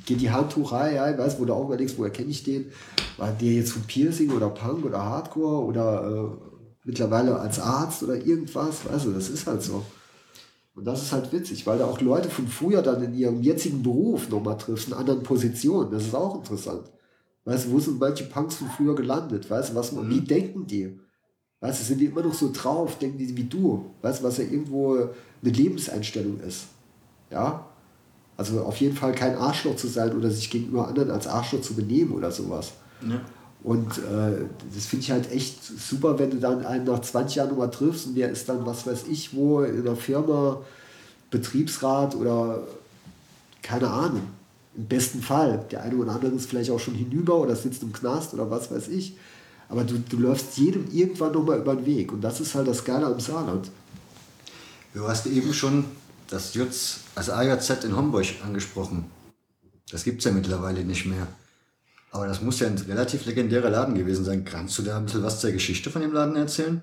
geht 0.06 0.20
die 0.20 0.30
Handtucherei, 0.30 0.94
ja, 0.94 1.18
weißt 1.18 1.38
wo 1.38 1.44
du 1.44 1.52
auch 1.52 1.66
überlegst, 1.66 1.98
woher 1.98 2.10
kenne 2.10 2.30
ich 2.30 2.42
den? 2.42 2.72
War 3.18 3.32
der 3.32 3.52
jetzt 3.52 3.72
von 3.72 3.82
Piercing 3.82 4.30
oder 4.30 4.48
Punk 4.48 4.84
oder 4.84 5.04
Hardcore 5.04 5.64
oder 5.64 6.10
äh, 6.10 6.52
mittlerweile 6.84 7.38
als 7.38 7.58
Arzt 7.58 8.02
oder 8.02 8.16
irgendwas, 8.16 8.84
weißt 8.88 9.06
du, 9.06 9.12
das 9.12 9.28
ist 9.28 9.46
halt 9.46 9.62
so. 9.62 9.84
Und 10.74 10.86
das 10.86 11.02
ist 11.02 11.12
halt 11.12 11.30
witzig, 11.32 11.66
weil 11.66 11.78
da 11.78 11.84
auch 11.84 12.00
Leute 12.00 12.30
von 12.30 12.48
früher 12.48 12.80
dann 12.80 13.02
in 13.02 13.14
ihrem 13.14 13.42
jetzigen 13.42 13.82
Beruf 13.82 14.30
nochmal 14.30 14.56
triffst, 14.56 14.88
in 14.88 14.94
anderen 14.94 15.22
Positionen. 15.22 15.90
Das 15.90 16.04
ist 16.04 16.14
auch 16.14 16.36
interessant. 16.36 16.90
Weißt 17.44 17.66
du, 17.66 17.72
wo 17.72 17.80
sind 17.80 18.00
manche 18.00 18.24
Punks 18.24 18.54
von 18.54 18.68
früher 18.68 18.94
gelandet? 18.94 19.50
Weißt 19.50 19.70
du, 19.70 19.74
was, 19.74 19.94
wie 20.08 20.20
denken 20.20 20.66
die? 20.66 20.98
Weißt 21.62 21.80
du, 21.80 21.84
sind 21.84 21.98
die 21.98 22.06
immer 22.06 22.22
noch 22.22 22.34
so 22.34 22.50
drauf? 22.52 22.98
Denken 22.98 23.18
die 23.18 23.36
wie 23.36 23.44
du? 23.44 23.86
Weißt 24.02 24.20
du, 24.20 24.24
was 24.24 24.36
ja 24.36 24.44
irgendwo 24.44 24.94
eine 24.96 25.10
Lebenseinstellung 25.50 26.40
ist? 26.40 26.64
Ja? 27.30 27.64
Also 28.36 28.62
auf 28.62 28.76
jeden 28.78 28.96
Fall 28.96 29.12
kein 29.12 29.36
Arschloch 29.36 29.76
zu 29.76 29.86
sein 29.86 30.16
oder 30.16 30.28
sich 30.28 30.50
gegenüber 30.50 30.88
anderen 30.88 31.12
als 31.12 31.28
Arschloch 31.28 31.60
zu 31.60 31.74
benehmen 31.74 32.12
oder 32.12 32.32
sowas. 32.32 32.72
Ja. 33.08 33.20
Und 33.62 33.98
äh, 33.98 34.44
das 34.74 34.86
finde 34.86 35.04
ich 35.04 35.10
halt 35.12 35.30
echt 35.30 35.64
super, 35.64 36.18
wenn 36.18 36.30
du 36.30 36.38
dann 36.38 36.66
einen 36.66 36.84
nach 36.84 37.00
20 37.00 37.36
Jahren 37.36 37.50
nochmal 37.50 37.70
triffst 37.70 38.08
und 38.08 38.16
der 38.16 38.30
ist 38.30 38.48
dann, 38.48 38.66
was 38.66 38.84
weiß 38.84 39.04
ich, 39.08 39.32
wo 39.32 39.62
in 39.62 39.84
der 39.84 39.94
Firma, 39.94 40.60
Betriebsrat 41.30 42.16
oder 42.16 42.62
keine 43.62 43.88
Ahnung. 43.88 44.22
Im 44.76 44.86
besten 44.86 45.22
Fall. 45.22 45.64
Der 45.70 45.82
eine 45.82 45.94
oder 45.94 46.12
andere 46.12 46.32
ist 46.32 46.50
vielleicht 46.50 46.72
auch 46.72 46.80
schon 46.80 46.94
hinüber 46.94 47.36
oder 47.36 47.54
sitzt 47.54 47.84
im 47.84 47.92
Knast 47.92 48.34
oder 48.34 48.50
was 48.50 48.68
weiß 48.72 48.88
ich. 48.88 49.16
Aber 49.72 49.84
du, 49.84 49.98
du 49.98 50.18
läufst 50.18 50.58
jedem 50.58 50.86
irgendwann 50.92 51.32
nochmal 51.32 51.58
über 51.58 51.74
den 51.74 51.86
Weg. 51.86 52.12
Und 52.12 52.20
das 52.20 52.40
ist 52.40 52.54
halt 52.54 52.68
das 52.68 52.84
Geile 52.84 53.06
am 53.06 53.18
Saarland. 53.18 53.70
Du 54.92 55.08
hast 55.08 55.24
eben 55.26 55.54
schon 55.54 55.86
das 56.28 56.52
Jutz, 56.52 57.00
das 57.14 57.30
AJZ 57.30 57.84
in 57.84 57.96
Homburg 57.96 58.26
angesprochen. 58.44 59.06
Das 59.90 60.04
gibt 60.04 60.18
es 60.18 60.26
ja 60.26 60.30
mittlerweile 60.30 60.84
nicht 60.84 61.06
mehr. 61.06 61.26
Aber 62.10 62.26
das 62.26 62.42
muss 62.42 62.60
ja 62.60 62.66
ein 62.66 62.76
relativ 62.76 63.24
legendärer 63.24 63.70
Laden 63.70 63.94
gewesen 63.94 64.26
sein. 64.26 64.44
Kannst 64.44 64.78
du 64.78 64.82
da 64.82 64.98
ein 64.98 65.06
bisschen 65.06 65.22
was 65.22 65.40
zur 65.40 65.52
Geschichte 65.52 65.88
von 65.88 66.02
dem 66.02 66.12
Laden 66.12 66.36
erzählen? 66.36 66.82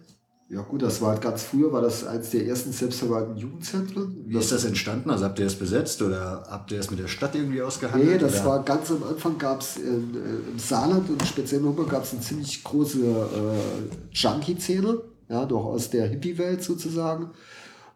Ja 0.52 0.62
gut, 0.62 0.82
das 0.82 1.00
war 1.00 1.10
halt 1.10 1.22
ganz 1.22 1.44
früher, 1.44 1.72
war 1.72 1.84
das 1.84 2.04
eines 2.04 2.32
der 2.32 2.48
ersten 2.48 2.72
selbstverwalteten 2.72 3.38
Jugendzentren. 3.38 4.24
Wie 4.26 4.36
ist 4.36 4.52
das 4.52 4.66
entstanden? 4.66 5.12
Also 5.12 5.26
habt 5.26 5.38
ihr 5.38 5.46
es 5.46 5.54
besetzt 5.54 6.02
oder 6.02 6.44
habt 6.50 6.72
ihr 6.72 6.80
es 6.80 6.90
mit 6.90 7.00
der 7.00 7.08
Stadt 7.08 7.36
irgendwie 7.36 7.62
ausgehandelt? 7.62 8.14
Nee, 8.14 8.18
das 8.18 8.42
oder? 8.42 8.46
war 8.46 8.64
ganz 8.64 8.90
am 8.90 9.04
Anfang 9.04 9.38
gab 9.38 9.62
es 9.62 9.78
im 9.78 10.58
Saarland 10.58 11.08
und 11.08 11.24
speziell 11.24 11.62
in 11.62 11.68
Homburg 11.68 11.92
gab 11.92 12.04
es 12.04 12.14
eine 12.14 12.22
ziemlich 12.22 12.64
große 12.64 13.00
äh, 13.00 13.96
Junkie-Szene, 14.12 15.00
ja, 15.30 15.46
noch 15.46 15.66
aus 15.66 15.92
der 15.92 16.08
Hippie-Welt 16.08 16.64
sozusagen. 16.64 17.30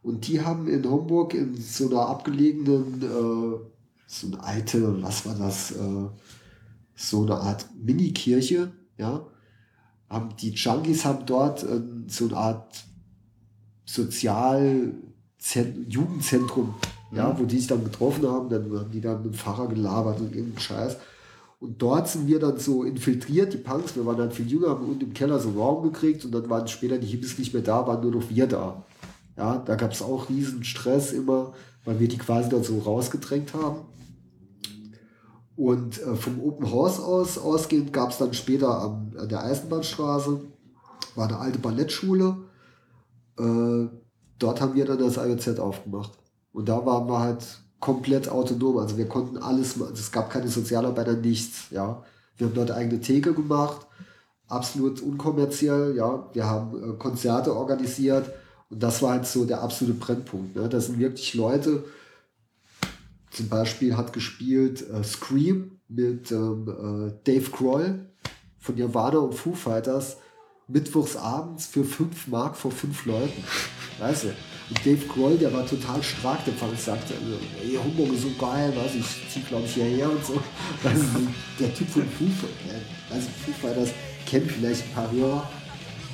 Und 0.04 0.28
die 0.28 0.42
haben 0.42 0.68
in 0.68 0.88
Homburg 0.88 1.34
in 1.34 1.56
so 1.60 1.90
einer 1.90 2.08
abgelegenen, 2.08 3.02
äh, 3.02 3.66
so 4.06 4.28
eine 4.28 4.44
alte, 4.44 5.02
was 5.02 5.26
war 5.26 5.34
das, 5.34 5.72
äh, 5.72 6.08
so 6.96 7.24
eine 7.24 7.34
Art 7.34 7.66
Mini-Kirche, 7.84 8.72
ja, 9.00 9.26
haben 10.14 10.30
die 10.40 10.52
Junkies 10.52 11.06
haben 11.06 11.26
dort 11.26 11.64
äh, 11.64 11.82
so 12.08 12.26
eine 12.26 12.38
Art 12.38 12.84
Sozial 13.86 14.94
Jugendzentrum, 15.90 16.76
ja, 17.12 17.38
wo 17.38 17.44
die 17.44 17.58
sich 17.58 17.68
dann 17.68 17.84
getroffen 17.84 18.26
haben, 18.26 18.50
dann 18.50 18.64
haben 18.80 18.92
die 18.92 19.02
dann 19.02 19.24
mit 19.24 19.34
dem 19.34 19.38
Pfarrer 19.38 19.68
gelabert 19.68 20.22
und 20.22 20.34
irgendeinen 20.34 20.60
Scheiß. 20.60 20.98
Und 21.60 21.82
dort 21.82 22.08
sind 22.10 22.28
wir 22.28 22.40
dann 22.40 22.58
so 22.60 22.84
infiltriert, 22.84 23.54
die 23.54 23.58
Punks, 23.58 23.96
wir 23.96 24.06
waren 24.06 24.18
dann 24.18 24.32
viel 24.32 24.50
jünger, 24.50 24.70
haben 24.70 24.86
unten 24.86 25.06
im 25.06 25.14
Keller 25.14 25.40
so 25.40 25.50
einen 25.50 25.58
Raum 25.58 25.84
gekriegt 25.84 26.24
und 26.26 26.32
dann 26.32 26.50
waren 26.50 26.68
später 26.68 26.98
die 26.98 27.08
Hippies 27.08 27.38
nicht 27.38 27.54
mehr 27.54 27.64
da, 27.64 27.86
waren 27.88 28.02
nur 28.02 28.12
noch 28.12 28.30
wir 28.30 28.48
da. 28.48 28.84
Ja, 29.38 29.58
da 29.58 29.76
gab 29.76 29.92
es 29.92 30.02
auch 30.02 30.30
riesen 30.30 30.64
Stress 30.64 31.12
immer, 31.12 31.54
weil 31.86 32.00
wir 32.00 32.08
die 32.08 32.18
quasi 32.18 32.50
dann 32.50 32.64
so 32.64 32.80
rausgedrängt 32.80 33.54
haben. 33.54 33.82
Und 35.56 36.02
äh, 36.02 36.16
vom 36.16 36.42
Open 36.42 36.72
House 36.72 37.00
aus 37.00 37.38
ausgehend 37.38 37.94
gab 37.94 38.10
es 38.10 38.18
dann 38.18 38.34
später 38.34 38.82
am, 38.82 39.12
an 39.18 39.30
der 39.30 39.44
Eisenbahnstraße, 39.44 40.42
war 41.16 41.28
eine 41.28 41.38
alte 41.38 41.60
Ballettschule. 41.60 42.38
Äh, 43.38 43.88
dort 44.40 44.62
haben 44.62 44.74
wir 44.74 44.86
dann 44.86 45.00
das 45.00 45.18
IOZ 45.18 45.60
aufgemacht. 45.60 46.12
Und 46.54 46.70
da 46.70 46.86
waren 46.86 47.08
wir 47.08 47.20
halt 47.20 47.46
komplett 47.80 48.30
autonom. 48.30 48.78
Also 48.78 48.98
wir 48.98 49.08
konnten 49.08 49.38
alles 49.38 49.76
machen. 49.76 49.94
Es 49.94 50.12
gab 50.12 50.30
keine 50.30 50.48
Sozialarbeiter, 50.48 51.14
nichts. 51.14 51.70
Ja. 51.70 52.04
Wir 52.38 52.48
haben 52.48 52.56
dort 52.56 52.72
eigene 52.72 53.00
Theke 53.00 53.34
gemacht, 53.34 53.86
absolut 54.48 55.02
unkommerziell. 55.02 55.96
Ja. 55.96 56.30
Wir 56.34 56.46
haben 56.46 56.94
äh, 56.94 56.98
Konzerte 56.98 57.56
organisiert. 57.56 58.32
Und 58.70 58.82
das 58.82 59.04
war 59.04 59.12
halt 59.12 59.28
so 59.28 59.46
der 59.46 59.62
absolute 59.62 60.00
Brennpunkt. 60.00 60.56
Ne? 60.56 60.68
Das 60.68 60.88
sind 60.88 60.98
wirklich 60.98 61.36
Leute, 61.36 61.84
zum 63.34 63.50
Beispiel 63.50 63.98
hat 63.98 64.14
gespielt 64.14 64.88
äh, 64.90 65.04
Scream 65.04 65.80
mit 65.90 66.32
ähm, 66.32 66.68
äh, 66.68 67.14
Dave 67.24 67.50
Grohl 67.50 68.10
von 68.60 68.76
Nirvana 68.76 69.18
und 69.18 69.34
Foo 69.34 69.54
Fighters 69.54 70.18
mittwochs 70.68 71.16
abends 71.16 71.66
für 71.66 71.84
5 71.84 72.28
Mark 72.28 72.56
vor 72.56 72.72
fünf 72.72 73.06
Leuten. 73.06 73.44
Weißt 74.00 74.26
du? 74.26 74.28
Und 74.70 74.86
Dave 74.86 75.06
Grohl, 75.08 75.38
der 75.38 75.52
war 75.52 75.66
total 75.68 76.02
stark, 76.02 76.46
der 76.46 76.54
fand, 76.54 76.80
sagte, 76.80 77.14
also, 77.14 77.38
ey, 77.62 77.76
Hamburg 77.76 78.14
ist 78.14 78.22
so 78.22 78.32
geil, 78.40 78.74
weißt 78.76 78.96
ich 78.96 79.30
zieh 79.30 79.42
glaube 79.42 79.66
ich 79.66 79.74
hierher 79.74 80.10
und 80.10 80.24
so. 80.24 80.36
Weißt 80.84 81.04
der 81.60 81.76
Typ 81.76 81.90
von 81.90 82.04
Foo 82.04 82.26
Fighters, 82.26 82.82
also 83.10 83.28
Foo 83.46 83.52
Fighters 83.62 83.90
kennt 84.26 84.50
vielleicht 84.52 84.84
ein 84.84 84.94
paar 84.94 85.12
Hörer, 85.12 85.50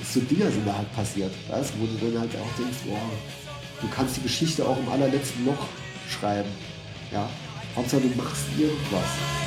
so 0.04 0.20
Dinger 0.22 0.50
sind 0.50 0.66
da 0.66 0.78
halt 0.78 0.92
passiert, 0.94 1.32
weißt 1.50 1.74
du, 1.76 1.82
wo 1.82 1.86
du 1.86 2.12
dann 2.12 2.22
halt 2.22 2.32
auch 2.36 2.58
denkst, 2.58 2.80
boah, 2.88 3.00
du 3.82 3.88
kannst 3.90 4.18
die 4.18 4.24
Geschichte 4.24 4.66
auch 4.66 4.78
im 4.78 4.90
allerletzten 4.90 5.46
Loch 5.46 5.68
schreiben. 6.10 6.50
Ja? 7.12 7.30
Hauptsache 7.76 8.02
du 8.02 8.16
machst 8.16 8.46
irgendwas. 8.58 9.40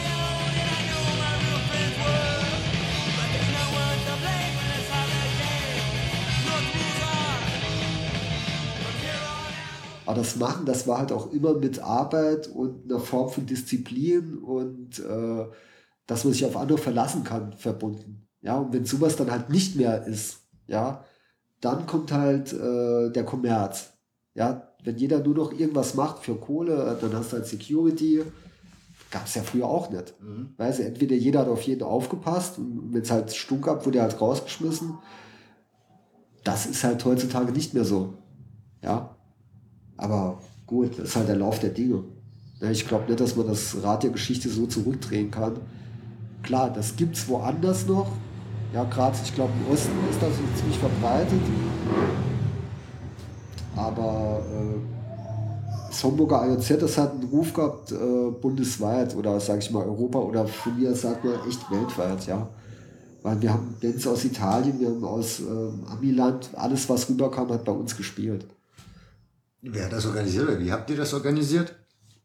Aber 10.05 10.20
das 10.20 10.36
Machen, 10.36 10.66
das 10.66 10.86
war 10.86 10.98
halt 10.98 11.12
auch 11.12 11.32
immer 11.32 11.55
mit 11.55 11.78
Arbeit 11.78 12.48
und 12.48 12.90
einer 12.90 13.01
Form 13.01 13.30
von 13.30 13.47
Disziplin 13.47 14.39
und 14.39 14.98
äh, 14.98 15.47
dass 16.06 16.24
man 16.24 16.32
sich 16.32 16.44
auf 16.44 16.56
andere 16.56 16.78
verlassen 16.78 17.24
kann, 17.24 17.52
verbunden. 17.52 18.28
Ja, 18.43 18.59
und 18.59 18.72
wenn 18.72 18.84
sowas 18.84 19.16
dann 19.16 19.30
halt 19.30 19.48
nicht 19.48 19.76
mehr 19.76 20.05
ist, 20.06 20.40
ja, 20.66 21.05
dann 21.60 21.86
kommt 21.86 22.12
halt 22.12 22.52
äh, 22.52 23.10
der 23.10 23.24
Kommerz. 23.24 23.93
Ja, 24.34 24.72
wenn 24.85 24.97
jeder 24.97 25.21
nur 25.21 25.35
noch 25.35 25.53
irgendwas 25.53 25.95
macht 25.95 26.21
für 26.25 26.35
Kohle, 26.35 26.97
dann 27.01 27.15
hast 27.15 27.33
du 27.33 27.37
halt 27.37 27.47
Security. 27.47 28.23
Gab 29.11 29.27
es 29.27 29.35
ja 29.35 29.43
früher 29.43 29.67
auch 29.67 29.91
nicht. 29.91 30.15
Mhm. 30.21 30.51
Weißt 30.57 30.79
du, 30.79 30.85
entweder 30.85 31.15
jeder 31.15 31.41
hat 31.41 31.49
auf 31.49 31.63
jeden 31.63 31.83
aufgepasst 31.83 32.59
und 32.59 32.93
wenn 32.93 33.03
es 33.03 33.11
halt 33.11 33.33
stunk 33.33 33.69
ab, 33.69 33.85
wurde 33.85 33.99
er 33.99 34.05
halt 34.05 34.21
rausgeschmissen. 34.21 34.95
Das 36.45 36.67
ist 36.67 36.83
halt 36.83 37.05
heutzutage 37.05 37.53
nicht 37.53 37.75
mehr 37.75 37.85
so. 37.85 38.15
Ja. 38.83 39.17
Aber 39.97 40.41
gut, 40.67 40.99
das 40.99 41.11
ist 41.11 41.17
halt 41.17 41.29
der 41.29 41.37
Lauf 41.37 41.61
der 41.61 41.71
Dinge. 41.71 42.05
Ja, 42.61 42.71
ich 42.71 42.89
glaube 42.89 43.07
nicht, 43.07 43.21
dass 43.21 43.37
man 43.37 43.47
das 43.47 43.83
Rad 43.83 44.03
der 44.03 44.11
Geschichte 44.11 44.49
so 44.49 44.67
zurückdrehen 44.67 45.31
kann. 45.31 45.59
Klar, 46.43 46.73
das 46.73 46.97
gibt 46.97 47.17
es 47.17 47.29
woanders 47.29 47.87
noch. 47.87 48.11
Ja, 48.73 48.85
gerade, 48.85 49.17
ich 49.23 49.35
glaube, 49.35 49.53
im 49.61 49.73
Osten 49.73 49.93
ist 50.11 50.23
das 50.23 50.33
ziemlich 50.57 50.79
verbreitet. 50.79 51.41
Aber 53.77 54.43
äh, 54.53 55.89
das 55.89 56.03
Homburger 56.05 56.47
IOZ, 56.47 56.81
das 56.81 56.99
hat 56.99 57.12
einen 57.12 57.24
Ruf 57.24 57.53
gehabt, 57.53 57.93
äh, 57.93 58.31
bundesweit 58.40 59.15
oder 59.15 59.39
sage 59.40 59.61
ich 59.61 59.70
mal 59.70 59.85
Europa 59.85 60.19
oder 60.19 60.47
von 60.47 60.78
mir 60.78 60.94
sagt 60.94 61.24
man 61.24 61.35
echt 61.49 61.70
weltweit, 61.70 62.27
ja. 62.27 62.49
Weil 63.23 63.40
wir 63.40 63.53
haben 63.53 63.77
Bands 63.81 64.07
aus 64.07 64.24
Italien, 64.24 64.81
wir 64.81 64.89
haben 64.89 65.05
aus 65.05 65.40
ähm, 65.40 65.85
Amiland, 65.86 66.51
alles 66.55 66.89
was 66.89 67.09
rüberkam, 67.09 67.51
hat 67.51 67.65
bei 67.65 67.73
uns 67.73 67.97
gespielt. 67.97 68.47
Wer 69.61 69.85
hat 69.85 69.93
das 69.93 70.07
organisiert 70.07 70.49
oder 70.49 70.59
wie 70.59 70.73
habt 70.73 70.90
ihr 70.90 70.97
das 70.97 71.15
organisiert? 71.15 71.74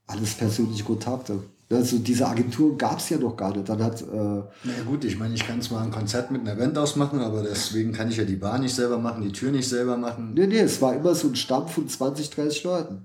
Alles 0.07 0.33
persönliche 0.33 0.83
Kontakte. 0.83 1.39
Also 1.69 1.97
diese 1.99 2.25
Agentur 2.27 2.77
gab 2.77 2.99
es 2.99 3.09
ja 3.09 3.17
noch 3.17 3.35
gar 3.35 3.53
nicht. 3.55 3.67
Dann 3.67 3.83
hat, 3.83 4.01
äh, 4.01 4.05
Na 4.05 4.83
gut, 4.85 5.03
ich 5.03 5.19
meine, 5.19 5.33
ich 5.35 5.45
kann 5.45 5.61
zwar 5.61 5.81
ein 5.83 5.91
Konzert 5.91 6.31
mit 6.31 6.41
einer 6.41 6.55
Band 6.55 6.77
ausmachen, 6.77 7.19
aber 7.19 7.43
deswegen 7.43 7.91
kann 7.91 8.09
ich 8.09 8.15
ja 8.17 8.23
die 8.23 8.37
Bar 8.37 8.57
nicht 8.59 8.73
selber 8.73 8.97
machen, 8.97 9.21
die 9.23 9.33
Tür 9.33 9.51
nicht 9.51 9.67
selber 9.67 9.97
machen. 9.97 10.33
nee, 10.33 10.47
nee, 10.47 10.59
es 10.59 10.81
war 10.81 10.95
immer 10.95 11.13
so 11.13 11.27
ein 11.27 11.35
Stamm 11.35 11.67
von 11.67 11.87
20, 11.89 12.29
30 12.29 12.63
Leuten. 12.63 13.01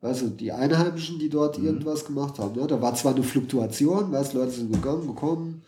Weißt 0.00 0.22
du, 0.22 0.28
die 0.28 0.50
Einheimischen, 0.50 1.18
die 1.18 1.28
dort 1.28 1.58
irgendwas 1.58 2.06
gemacht 2.06 2.38
haben. 2.38 2.58
Ne? 2.58 2.66
Da 2.66 2.80
war 2.80 2.94
zwar 2.94 3.14
eine 3.14 3.22
Fluktuation, 3.22 4.10
weißt 4.10 4.32
du, 4.32 4.38
Leute 4.38 4.52
sind 4.52 4.72
gegangen, 4.72 5.06
gekommen, 5.06 5.62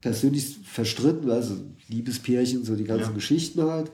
persönlich 0.00 0.58
verstritten, 0.62 1.28
weißt 1.28 1.50
du, 1.50 1.54
Liebespärchen, 1.88 2.64
so 2.64 2.76
die 2.76 2.84
ganzen 2.84 3.08
Ja. 3.08 3.14
Geschichten 3.14 3.62
halt. 3.62 3.90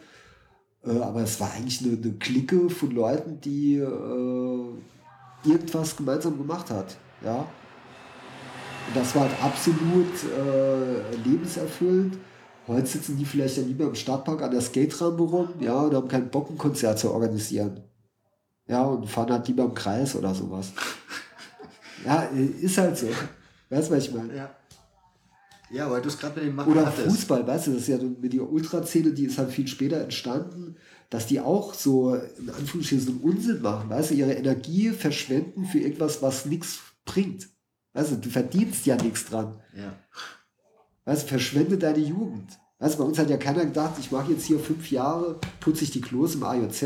Äh, 0.85 0.99
aber 0.99 1.23
es 1.23 1.41
war 1.41 1.51
eigentlich 1.53 1.81
eine, 1.83 1.97
eine 1.97 2.13
Clique 2.19 2.69
von 2.69 2.91
Leuten, 2.91 3.41
die 3.41 3.77
äh, 3.77 5.49
irgendwas 5.49 5.97
gemeinsam 5.97 6.37
gemacht 6.37 6.69
hat. 6.71 6.97
Ja. 7.25 7.47
Und 8.87 8.97
das 8.97 9.15
war 9.15 9.23
halt 9.23 9.43
absolut 9.43 10.13
äh, 10.37 11.17
lebenserfüllend. 11.25 12.19
Heute 12.67 12.87
sitzen 12.87 13.17
die 13.17 13.25
vielleicht 13.25 13.59
dann 13.59 13.67
lieber 13.67 13.87
im 13.87 13.95
Stadtpark 13.95 14.43
an 14.43 14.51
der 14.51 14.61
Skaterampe 14.61 15.23
rum, 15.23 15.49
ja, 15.61 15.81
und 15.81 15.95
haben 15.95 16.09
keinen 16.09 16.31
Bock, 16.31 16.51
ein 16.51 16.59
Konzert 16.59 16.99
zu 16.99 17.13
organisieren. 17.13 17.81
Ja, 18.67 18.85
und 18.85 19.09
fahren 19.09 19.33
halt 19.33 19.49
lieber 19.49 19.65
im 19.65 19.75
Kreis 19.75 20.15
oder 20.15 20.35
sowas. 20.35 20.73
ja, 22.05 22.25
äh, 22.35 22.45
ist 22.45 22.79
halt 22.79 22.97
so. 22.97 23.09
Weißt 23.69 23.91
du, 23.91 23.97
was 23.97 24.07
ich 24.07 24.15
meine? 24.15 24.37
Ja. 24.37 24.51
Ja, 25.73 25.91
weil 25.91 26.03
du 26.03 26.09
es 26.09 26.19
gerade 26.19 26.39
mit 26.39 26.49
dem 26.49 26.55
Machen 26.55 26.71
Oder 26.71 26.87
hattest. 26.87 27.09
Fußball, 27.09 27.47
weißt 27.47 27.67
du, 27.67 27.73
das 27.73 27.83
ist 27.83 27.89
ja 27.89 27.97
mit 27.97 28.33
die 28.33 28.41
Ultraszene, 28.41 29.13
die 29.13 29.25
ist 29.25 29.39
halt 29.39 29.51
viel 29.51 29.67
später 29.67 30.03
entstanden, 30.03 30.77
dass 31.09 31.27
die 31.27 31.41
auch 31.41 31.73
so, 31.73 32.15
in 32.15 32.51
Anführungsstrichen, 32.51 33.07
so 33.07 33.13
einen 33.13 33.21
Unsinn 33.21 33.63
machen, 33.63 33.89
weißt 33.89 34.11
du, 34.11 34.15
ihre 34.15 34.35
Energie 34.35 34.91
verschwenden 34.91 35.65
für 35.65 35.79
irgendwas, 35.79 36.21
was 36.21 36.45
nichts 36.45 36.81
bringt. 37.07 37.49
Weißt 37.95 38.13
du, 38.13 38.17
du 38.17 38.31
verdienst 38.31 38.87
ja 38.87 38.97
nichts 38.97 39.27
dran. 39.27 39.55
Ja. 39.77 39.93
Weißt 41.05 41.29
verschwende 41.29 41.77
deine 41.79 41.99
Jugend. 41.99 42.59
Weißt 42.79 42.95
du, 42.95 42.99
bei 42.99 43.05
uns 43.05 43.19
hat 43.19 43.31
ja 43.31 43.37
keiner 43.37 43.65
gedacht, 43.65 43.95
ich 44.01 44.11
mache 44.11 44.33
jetzt 44.33 44.45
hier 44.45 44.59
fünf 44.59 44.91
Jahre, 44.91 45.39
putze 45.61 45.85
ich 45.85 45.91
die 45.91 46.01
Klos 46.01 46.35
im 46.35 46.43
AJZ 46.43 46.83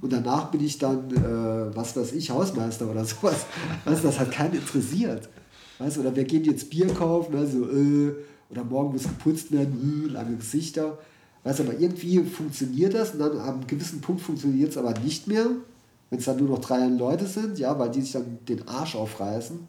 und 0.00 0.12
danach 0.12 0.50
bin 0.50 0.64
ich 0.64 0.78
dann, 0.78 1.10
äh, 1.10 1.76
was 1.76 1.96
weiß 1.96 2.12
ich, 2.12 2.30
Hausmeister 2.30 2.88
oder 2.88 3.04
sowas. 3.04 3.46
Weißt 3.84 4.02
du, 4.02 4.08
das 4.08 4.18
hat 4.18 4.30
keinen 4.30 4.54
interessiert. 4.54 5.28
Weißt 5.78 5.96
du, 5.96 6.00
oder 6.00 6.14
wir 6.14 6.24
gehen 6.24 6.44
jetzt 6.44 6.70
Bier 6.70 6.86
kaufen, 6.88 7.34
also, 7.36 7.68
äh, 7.70 8.14
oder 8.50 8.64
morgen 8.64 8.92
muss 8.92 9.02
geputzt 9.02 9.52
werden, 9.52 10.06
äh, 10.06 10.12
lange 10.12 10.36
Gesichter. 10.36 10.98
Weißt 11.44 11.60
du, 11.60 11.64
aber 11.64 11.78
irgendwie 11.78 12.20
funktioniert 12.24 12.94
das 12.94 13.12
und 13.12 13.20
dann 13.20 13.38
am 13.38 13.66
gewissen 13.66 14.00
Punkt 14.00 14.22
funktioniert 14.22 14.70
es 14.70 14.76
aber 14.76 14.98
nicht 15.00 15.26
mehr, 15.26 15.46
wenn 16.10 16.18
es 16.18 16.24
dann 16.24 16.38
nur 16.38 16.48
noch 16.48 16.60
drei 16.60 16.86
Leute 16.86 17.26
sind, 17.26 17.58
ja, 17.58 17.78
weil 17.78 17.90
die 17.90 18.02
sich 18.02 18.12
dann 18.12 18.38
den 18.48 18.66
Arsch 18.68 18.94
aufreißen. 18.94 19.66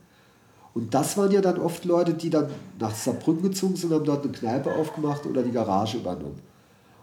Und 0.78 0.94
das 0.94 1.18
waren 1.18 1.32
ja 1.32 1.42
dann 1.42 1.58
oft 1.58 1.86
Leute, 1.86 2.14
die 2.14 2.30
dann 2.30 2.52
nach 2.78 2.94
Saarbrücken 2.94 3.42
gezogen 3.42 3.76
sind, 3.76 3.92
haben 3.92 4.06
dort 4.06 4.24
eine 4.24 4.32
Kneipe 4.32 4.76
aufgemacht 4.76 5.26
oder 5.26 5.42
die 5.42 5.52
Garage 5.52 5.98
übernommen. 5.98 6.40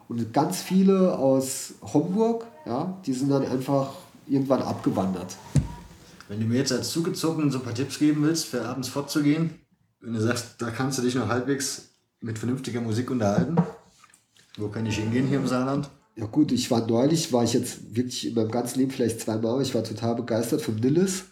Und 0.07 0.33
ganz 0.33 0.63
viele 0.63 1.19
aus 1.19 1.75
Homburg, 1.83 2.47
ja, 2.67 2.97
die 3.05 3.13
sind 3.13 3.33
dann 3.33 3.45
einfach 3.45 3.91
irgendwann 4.29 4.63
abgewandert. 4.63 5.35
Wenn 6.29 6.39
du 6.39 6.47
mir 6.47 6.59
jetzt 6.59 6.71
als 6.71 6.91
Zugezogenen 6.91 7.51
so 7.51 7.59
ein 7.59 7.65
paar 7.65 7.75
Tipps 7.75 7.99
geben 7.99 8.23
willst, 8.23 8.45
für 8.45 8.65
abends 8.65 8.87
fortzugehen, 8.87 9.51
wenn 10.01 10.15
du 10.15 10.21
sagst, 10.21 10.55
da 10.59 10.71
kannst 10.71 10.99
du 10.99 11.03
dich 11.03 11.17
noch 11.17 11.27
halbwegs 11.27 11.89
mit 12.21 12.39
vernünftiger 12.39 12.81
Musik 12.81 13.11
unterhalten, 13.11 13.57
wo 14.57 14.69
kann 14.69 14.87
ich 14.87 14.99
hingehen 14.99 15.27
hier 15.27 15.39
im 15.39 15.49
Saarland? 15.49 15.91
Ja 16.15 16.27
gut, 16.27 16.53
ich 16.53 16.71
war 16.71 16.87
neulich, 16.87 17.33
war 17.33 17.43
ich 17.43 17.55
jetzt 17.55 17.97
wirklich 17.97 18.29
in 18.29 18.35
meinem 18.35 18.53
ganzen 18.53 18.79
Leben 18.79 18.93
vielleicht 18.93 19.19
zweimal, 19.19 19.61
ich 19.63 19.75
war 19.75 19.83
total 19.83 20.15
begeistert 20.15 20.63
vom 20.63 20.77
Nilles, 20.77 21.25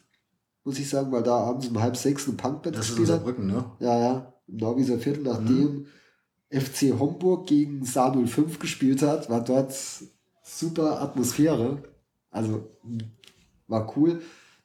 muss 0.64 0.78
ich 0.78 0.88
sagen, 0.88 1.10
weil 1.12 1.22
da 1.22 1.36
abends 1.36 1.68
um 1.68 1.80
halb 1.80 1.96
sechs 1.96 2.26
eine 2.26 2.36
Punkband 2.36 2.76
Das 2.76 2.90
ist 2.90 3.10
hat. 3.10 3.24
Brücken, 3.24 3.46
ne? 3.46 3.64
Ja, 3.80 3.98
ja, 3.98 4.32
im 4.46 4.56
Norwieser 4.58 4.98
Viertel, 4.98 5.24
nachdem 5.24 5.86
FC 6.50 6.98
Homburg 6.98 7.46
gegen 7.46 7.84
Saar 7.84 8.14
05 8.14 8.58
gespielt 8.58 9.02
hat, 9.02 9.28
war 9.30 9.42
dort 9.42 9.74
super 10.42 11.00
Atmosphäre. 11.00 11.82
Also 12.30 12.68
war 13.68 13.96
cool. 13.96 14.20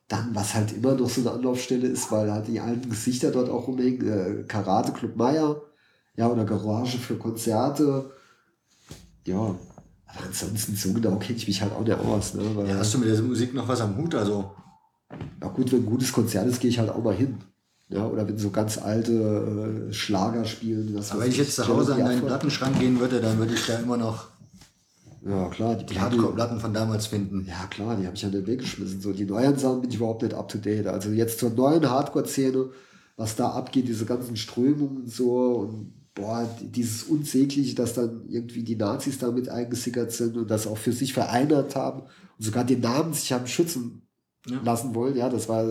Dann, 0.07 0.33
was 0.33 0.53
halt 0.53 0.71
immer 0.71 0.93
noch 0.95 1.09
so 1.09 1.21
eine 1.21 1.31
Anlaufstelle 1.31 1.87
ist, 1.87 2.11
weil 2.11 2.31
halt 2.31 2.47
die 2.47 2.59
alten 2.61 2.89
Gesichter 2.89 3.31
dort 3.31 3.49
auch 3.49 3.67
rumhängen, 3.67 4.07
äh, 4.07 4.43
Karate 4.47 4.93
Club 4.93 5.17
Meier, 5.17 5.61
ja, 6.15 6.29
oder 6.29 6.45
Garage 6.45 6.97
für 6.97 7.15
Konzerte. 7.17 8.11
Ja, 9.25 9.35
aber 9.37 10.25
ansonsten 10.25 10.75
so 10.75 10.93
genau 10.93 11.17
kenne 11.17 11.37
ich 11.37 11.47
mich 11.47 11.61
halt 11.61 11.73
auch 11.73 11.83
nicht 11.83 11.97
aus. 11.99 12.33
Ne? 12.35 12.43
Weil, 12.55 12.69
Ja, 12.69 12.75
hast 12.77 12.93
du 12.93 12.99
mit 12.99 13.09
der 13.09 13.21
Musik 13.21 13.53
noch 13.53 13.67
was 13.67 13.81
am 13.81 13.97
Hut? 13.97 14.15
Also, 14.15 14.51
ja 15.41 15.47
gut, 15.49 15.71
wenn 15.71 15.79
ein 15.83 15.85
gutes 15.85 16.11
Konzert 16.11 16.47
ist, 16.47 16.59
gehe 16.59 16.69
ich 16.69 16.79
halt 16.79 16.89
auch 16.89 17.03
mal 17.03 17.13
hin. 17.15 17.37
Ja, 17.89 18.05
oder 18.05 18.27
wenn 18.27 18.37
so 18.37 18.49
ganz 18.49 18.77
alte 18.77 19.87
äh, 19.89 19.93
Schlager 19.93 20.43
spielen. 20.43 20.93
Was 20.95 21.11
aber 21.11 21.21
wenn 21.21 21.29
ich 21.31 21.37
jetzt 21.37 21.55
zu 21.55 21.67
Hause 21.67 21.93
an 21.95 22.01
deinen 22.01 22.21
Plattenschrank 22.25 22.77
gehen 22.79 22.99
würde, 22.99 23.21
dann 23.21 23.37
würde 23.37 23.53
ich 23.53 23.65
da 23.65 23.79
immer 23.79 23.95
noch 23.95 24.25
Ja, 25.25 25.47
klar, 25.49 25.75
die, 25.75 25.85
die 25.85 25.93
Platte- 25.93 26.11
Hardcore-Platten 26.17 26.59
von 26.59 26.73
damals 26.73 27.07
finden. 27.07 27.45
Ja, 27.47 27.65
klar, 27.67 27.95
die 27.95 28.05
habe 28.05 28.15
ich 28.17 28.21
ja 28.21 28.27
nicht 28.29 28.45
weggeschmissen. 28.45 28.99
So, 28.99 29.13
die 29.13 29.23
neuen 29.25 29.57
Sachen 29.57 29.81
bin 29.81 29.89
ich 29.89 29.95
überhaupt 29.95 30.21
nicht 30.23 30.33
up 30.33 30.49
to 30.49 30.57
date. 30.57 30.85
Also 30.87 31.11
jetzt 31.11 31.39
zur 31.39 31.51
neuen 31.51 31.89
Hardcore-Szene, 31.89 32.71
was 33.15 33.37
da 33.37 33.51
abgeht, 33.51 33.87
diese 33.87 34.03
ganzen 34.05 34.35
Strömungen 34.35 35.03
und 35.03 35.09
so 35.11 35.55
und 35.59 35.93
boah, 36.13 36.45
die- 36.59 36.67
dieses 36.69 37.03
Unsägliche, 37.03 37.73
dass 37.75 37.93
dann 37.93 38.25
irgendwie 38.27 38.63
die 38.63 38.75
Nazis 38.75 39.17
damit 39.17 39.47
eingesickert 39.47 40.11
sind 40.11 40.35
und 40.35 40.51
das 40.51 40.67
auch 40.67 40.77
für 40.77 40.91
sich 40.91 41.13
vereinert 41.13 41.75
haben 41.77 42.01
und 42.01 42.43
sogar 42.45 42.65
den 42.65 42.81
Namen 42.81 43.13
sich 43.13 43.31
haben 43.31 43.47
schützen 43.47 44.01
Ja. 44.47 44.61
lassen 44.63 44.95
wollen. 44.95 45.15
Ja, 45.15 45.29
das 45.29 45.49
war, 45.49 45.65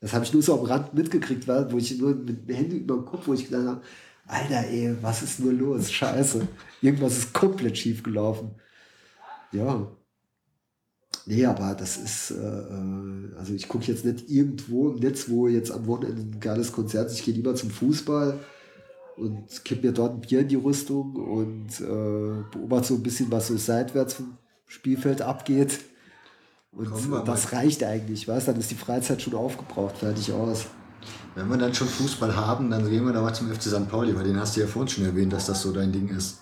das 0.00 0.12
habe 0.12 0.24
ich 0.24 0.32
nur 0.32 0.42
so 0.42 0.58
am 0.58 0.66
Rand 0.66 0.94
mitgekriegt, 0.94 1.46
weil, 1.48 1.70
wo 1.72 1.78
ich 1.78 1.98
nur 1.98 2.14
mit 2.14 2.48
den 2.48 2.54
Händen 2.56 2.76
über 2.76 2.96
den 2.96 3.04
Kopf, 3.04 3.26
wo 3.26 3.34
ich 3.34 3.46
gedacht 3.48 3.66
habe, 3.66 3.82
Alter, 4.26 4.66
ey, 4.68 4.96
was 5.02 5.22
ist 5.22 5.40
nur 5.40 5.52
los? 5.52 5.90
Scheiße. 5.90 6.46
Irgendwas 6.80 7.18
ist 7.18 7.32
komplett 7.32 7.76
schief 7.76 8.02
gelaufen. 8.02 8.52
Ja. 9.52 9.86
Nee, 11.26 11.44
aber 11.44 11.74
das 11.74 11.96
ist, 11.98 12.32
äh, 12.32 12.34
äh, 12.34 13.36
also 13.38 13.52
ich 13.54 13.68
gucke 13.68 13.84
jetzt 13.84 14.04
nicht 14.04 14.28
irgendwo 14.28 14.90
im 14.90 14.96
Netz, 14.98 15.28
wo 15.28 15.46
jetzt 15.46 15.70
am 15.70 15.86
Wochenende 15.86 16.22
ein 16.22 16.40
geiles 16.40 16.72
Konzert 16.72 17.10
ist. 17.10 17.18
Ich 17.18 17.24
gehe 17.24 17.34
lieber 17.34 17.54
zum 17.54 17.70
Fußball 17.70 18.40
und 19.16 19.64
kipp 19.64 19.84
mir 19.84 19.92
dort 19.92 20.14
ein 20.14 20.20
Bier 20.20 20.40
in 20.40 20.48
die 20.48 20.56
Rüstung 20.56 21.14
und 21.14 21.80
äh, 21.80 22.42
beobachte 22.50 22.88
so 22.88 22.94
ein 22.94 23.02
bisschen, 23.02 23.30
was 23.30 23.48
so 23.48 23.56
seitwärts 23.56 24.14
vom 24.14 24.36
Spielfeld 24.66 25.22
abgeht. 25.22 25.78
Und 26.72 27.28
das 27.28 27.52
reicht 27.52 27.84
eigentlich, 27.84 28.26
weißt 28.26 28.48
Dann 28.48 28.56
ist 28.56 28.70
die 28.70 28.76
Freizeit 28.76 29.20
schon 29.20 29.34
aufgebraucht, 29.34 29.98
fertig 29.98 30.32
aus. 30.32 30.66
Wenn 31.34 31.48
wir 31.48 31.56
dann 31.56 31.74
schon 31.74 31.88
Fußball 31.88 32.34
haben, 32.34 32.70
dann 32.70 32.88
gehen 32.88 33.04
wir 33.04 33.12
da 33.12 33.22
mal 33.22 33.34
zum 33.34 33.52
FC 33.52 33.62
St. 33.62 33.88
Pauli, 33.88 34.14
weil 34.16 34.24
den 34.24 34.38
hast 34.38 34.56
du 34.56 34.60
ja 34.60 34.66
vorhin 34.66 34.88
schon 34.88 35.04
erwähnt, 35.04 35.32
dass 35.32 35.46
das 35.46 35.62
so 35.62 35.72
dein 35.72 35.92
Ding 35.92 36.08
ist. 36.08 36.38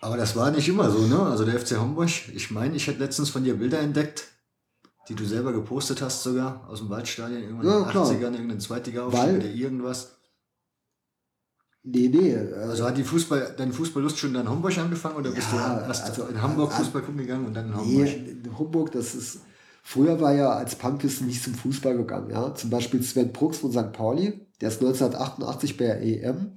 Aber 0.00 0.16
das 0.16 0.36
war 0.36 0.50
nicht 0.50 0.68
immer 0.68 0.90
so, 0.90 1.00
ne? 1.06 1.18
Also 1.18 1.44
der 1.44 1.58
FC 1.58 1.78
Homburg, 1.78 2.10
ich 2.34 2.50
meine, 2.50 2.76
ich 2.76 2.86
hätte 2.86 2.98
letztens 2.98 3.30
von 3.30 3.42
dir 3.42 3.54
Bilder 3.56 3.80
entdeckt, 3.80 4.24
die 5.08 5.14
du 5.14 5.24
selber 5.24 5.52
gepostet 5.52 6.02
hast 6.02 6.22
sogar, 6.22 6.66
aus 6.68 6.80
dem 6.80 6.90
Waldstadion, 6.90 7.42
irgendwann 7.42 7.66
Ja, 7.66 7.78
in 7.78 7.82
den 7.84 7.90
klar. 7.90 8.06
80ern, 8.06 8.32
irgendein 8.32 8.60
Zweitliga-Aufstieg 8.60 9.36
oder 9.36 9.46
irgendwas. 9.46 10.16
Nee, 11.86 12.08
nee. 12.08 12.34
Also 12.34 12.84
hat 12.86 12.96
die 12.96 13.04
Fußball, 13.04 13.54
deine 13.58 13.72
Fußballlust 13.72 14.18
schon 14.18 14.34
in 14.34 14.48
Hamburg 14.48 14.76
angefangen 14.78 15.16
oder 15.16 15.30
bist 15.30 15.48
Ja, 15.52 15.80
du 15.80 15.86
erst 15.86 16.04
also- 16.04 16.26
in 16.26 16.40
Hamburg 16.40 16.70
also- 16.70 16.82
Fußball 16.84 17.02
gucken 17.02 17.18
gegangen 17.18 17.46
und 17.46 17.54
dann 17.54 17.66
in 17.66 17.74
Hamburg? 17.76 18.04
Nee, 18.04 18.36
in 18.44 18.58
Hamburg, 18.58 18.92
das 18.92 19.14
ist. 19.14 19.40
Früher 19.82 20.18
war 20.18 20.32
ja 20.32 20.48
als 20.50 20.76
Punkist 20.76 21.20
nicht 21.22 21.42
zum 21.42 21.54
Fußball 21.54 21.94
gegangen. 21.94 22.30
Ja? 22.30 22.54
Zum 22.54 22.70
Beispiel 22.70 23.02
Sven 23.02 23.32
Brooks 23.32 23.58
von 23.58 23.70
St. 23.70 23.92
Pauli, 23.92 24.46
der 24.62 24.70
ist 24.70 24.80
1988 24.80 25.76
bei 25.76 25.84
der 25.84 26.02
EM. 26.02 26.52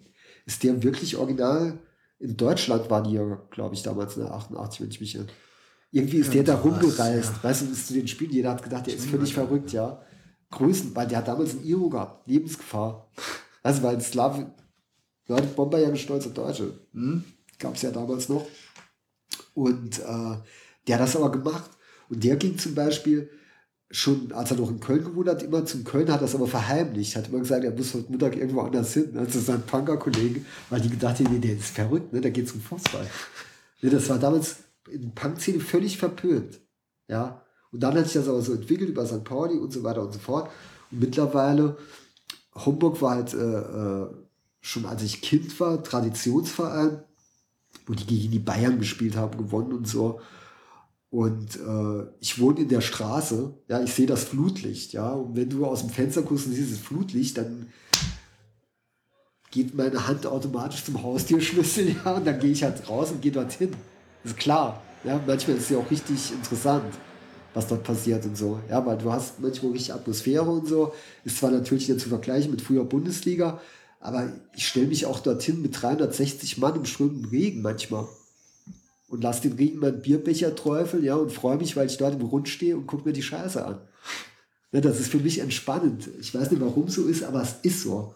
Ist 0.46 0.64
der 0.64 0.82
wirklich 0.82 1.18
original? 1.18 1.78
In 2.20 2.38
Deutschland 2.38 2.90
war 2.90 3.04
die 3.04 3.12
ja, 3.12 3.24
glaube 3.52 3.76
ich, 3.76 3.84
damals 3.84 4.16
in 4.16 4.24
der 4.24 4.34
88, 4.34 4.80
wenn 4.80 4.90
ich 4.92 5.02
mich 5.02 5.16
erinnere. 5.16 5.34
Irgendwie 5.92 6.18
ist 6.18 6.34
der 6.34 6.44
da 6.44 6.56
rumgereist. 6.56 7.32
ja. 7.36 7.44
Weißt 7.44 7.62
du, 7.64 7.66
bis 7.68 7.88
zu 7.88 7.94
den 7.94 8.08
Spielen, 8.08 8.32
jeder 8.32 8.52
hat 8.52 8.64
gedacht, 8.64 8.88
der 8.88 8.96
ist 8.96 9.08
völlig 9.08 9.34
verrückt, 9.34 9.74
ja. 9.74 10.02
Größen, 10.52 10.96
weil 10.96 11.08
der 11.08 11.18
hat 11.18 11.28
damals 11.28 11.54
ein 11.54 11.66
Iro 11.66 11.90
gehabt, 11.90 12.28
Lebensgefahr. 12.30 13.10
Also, 13.64 13.84
weil 13.84 13.96
ein 13.96 14.02
Die 15.28 15.34
Bomber 15.56 15.80
ja 15.80 15.88
eine 15.88 15.98
stolze 15.98 16.30
Deutsche. 16.30 16.74
Gab 17.60 17.76
es 17.76 17.82
ja 17.82 17.92
damals 17.92 18.30
noch. 18.30 18.46
Und 19.54 20.00
äh, 20.00 20.38
der 20.88 20.96
hat 20.96 21.02
das 21.02 21.16
aber 21.16 21.32
gemacht. 21.32 21.72
Und 22.10 22.24
der 22.24 22.36
ging 22.38 22.58
zum 22.58 22.76
Beispiel 22.76 23.30
schon, 23.90 24.32
als 24.32 24.52
er 24.52 24.58
noch 24.58 24.70
in 24.70 24.80
Köln 24.80 25.04
gewohnt 25.04 25.30
hat, 25.30 25.44
immer 25.44 25.66
zum 25.66 25.84
Köln, 25.84 26.12
hat 26.12 26.22
das 26.22 26.36
aber 26.36 26.48
verheimlicht. 26.48 27.16
Hat 27.16 27.30
immer 27.30 27.40
gesagt, 27.40 27.64
er 27.64 27.72
muss 27.72 27.94
heute 27.94 28.12
Mittag 28.12 28.36
irgendwo 28.36 28.62
anders 28.62 28.94
hin, 28.94 29.14
ne, 29.14 29.28
zu 29.28 29.40
seinen 29.40 29.64
Punker-Kollegen, 29.64 30.46
weil 30.70 30.82
die 30.82 30.90
gedacht 30.90 31.20
haben, 31.20 31.32
nee, 31.32 31.40
der 31.40 31.56
ist 31.56 31.70
verrückt, 31.70 32.14
ne, 32.14 32.22
der 32.22 32.32
geht 32.32 32.50
zum 32.50 32.62
Fußball. 32.62 33.08
Nee, 33.82 33.90
das 33.90 34.10
war 34.10 34.20
damals 34.20 34.58
in 34.90 35.14
Punk-Szene 35.14 35.60
völlig 35.60 35.98
verpönt. 35.98 36.60
Ja. 37.08 37.44
Und 37.72 37.84
dann 37.84 37.96
hat 37.96 38.06
sich 38.06 38.14
das 38.14 38.28
aber 38.28 38.42
so 38.42 38.54
entwickelt 38.54 38.90
über 38.90 39.06
St. 39.06 39.24
Pauli 39.24 39.58
und 39.58 39.72
so 39.72 39.84
weiter 39.84 40.02
und 40.02 40.14
so 40.14 40.20
fort. 40.20 40.50
Und 40.92 41.00
mittlerweile, 41.00 41.78
Homburg 42.56 43.02
war 43.02 43.16
halt 43.16 43.34
äh, 43.34 43.38
äh, 43.38 44.08
schon 44.62 44.86
als 44.86 45.04
ich 45.04 45.22
Kind 45.22 45.60
war, 45.60 45.84
Traditionsverein, 45.84 47.04
wo 47.86 47.94
die 47.94 48.06
gegen 48.06 48.32
die 48.32 48.40
Bayern 48.40 48.80
gespielt 48.80 49.16
haben, 49.16 49.38
gewonnen 49.38 49.74
und 49.74 49.88
so. 49.88 50.20
Und 51.10 51.56
äh, 51.56 52.08
ich 52.20 52.40
wohne 52.40 52.60
in 52.62 52.70
der 52.70 52.82
Straße, 52.82 53.54
ja, 53.70 53.82
ich 53.82 53.94
sehe 53.94 54.08
das 54.08 54.26
Flutlicht, 54.26 54.94
ja. 54.94 55.12
Und 55.12 55.36
wenn 55.36 55.50
du 55.50 55.66
aus 55.66 55.82
dem 55.82 55.90
Fenster 55.90 56.22
guckst 56.22 56.48
und 56.48 56.54
siehst 56.54 56.74
das 56.74 56.80
Flutlicht, 56.80 57.38
dann 57.38 57.68
geht 59.52 59.74
meine 59.74 60.08
Hand 60.08 60.26
automatisch 60.26 60.84
zum 60.84 61.02
Haustürschlüssel, 61.02 61.96
ja, 62.06 62.12
und 62.14 62.28
dann 62.28 62.40
gehe 62.40 62.52
ich 62.52 62.64
halt 62.64 62.88
raus 62.90 63.12
und 63.12 63.22
gehe 63.22 63.32
dorthin. 63.32 63.72
ist 64.24 64.38
klar. 64.38 64.82
Ja, 65.04 65.22
manchmal 65.26 65.56
ist 65.58 65.64
es 65.64 65.70
ja 65.70 65.78
auch 65.78 65.90
richtig 65.90 66.34
interessant, 66.34 66.94
was 67.54 67.68
dort 67.68 67.84
passiert 67.84 68.26
und 68.26 68.36
so. 68.36 68.60
Ja, 68.70 68.86
weil 68.86 68.98
du 68.98 69.12
hast 69.12 69.40
manchmal 69.40 69.72
richtig 69.72 69.94
Atmosphäre 69.94 70.50
und 70.50 70.68
so. 70.68 70.94
Ist 71.24 71.38
zwar 71.38 71.52
natürlich 71.52 71.88
nicht 71.88 72.02
zu 72.02 72.10
vergleichen 72.10 72.52
mit 72.52 72.62
früher 72.62 72.84
Bundesliga, 72.84 73.62
aber 74.08 74.32
ich 74.56 74.66
stelle 74.66 74.88
mich 74.88 75.06
auch 75.06 75.20
dorthin 75.20 75.62
mit 75.62 75.82
360 75.82 76.60
Mann 76.60 76.78
im 76.78 76.86
strömenden 76.86 77.26
Regen 77.26 77.62
manchmal. 77.62 78.08
Und 79.10 79.22
lass 79.22 79.42
den 79.42 79.54
Regen 79.54 79.80
meinen 79.80 80.02
Bierbecher 80.02 80.56
träufeln, 80.56 81.04
ja, 81.04 81.16
und 81.16 81.34
freue 81.34 81.58
mich, 81.58 81.76
weil 81.76 81.88
ich 81.88 81.98
dort 81.98 82.14
im 82.14 82.26
Rund 82.26 82.48
stehe 82.48 82.78
und 82.78 82.88
gucke 82.88 83.04
mir 83.06 83.12
die 83.12 83.22
Scheiße 83.22 83.66
an. 83.66 83.82
Ja, 84.72 84.80
das 84.80 85.02
ist 85.02 85.12
für 85.12 85.18
mich 85.18 85.40
entspannend. 85.40 86.08
Ich 86.22 86.34
weiß 86.34 86.52
nicht, 86.52 86.62
warum 86.62 86.88
so 86.88 87.06
ist, 87.06 87.22
aber 87.22 87.42
es 87.42 87.56
ist 87.64 87.82
so. 87.82 88.16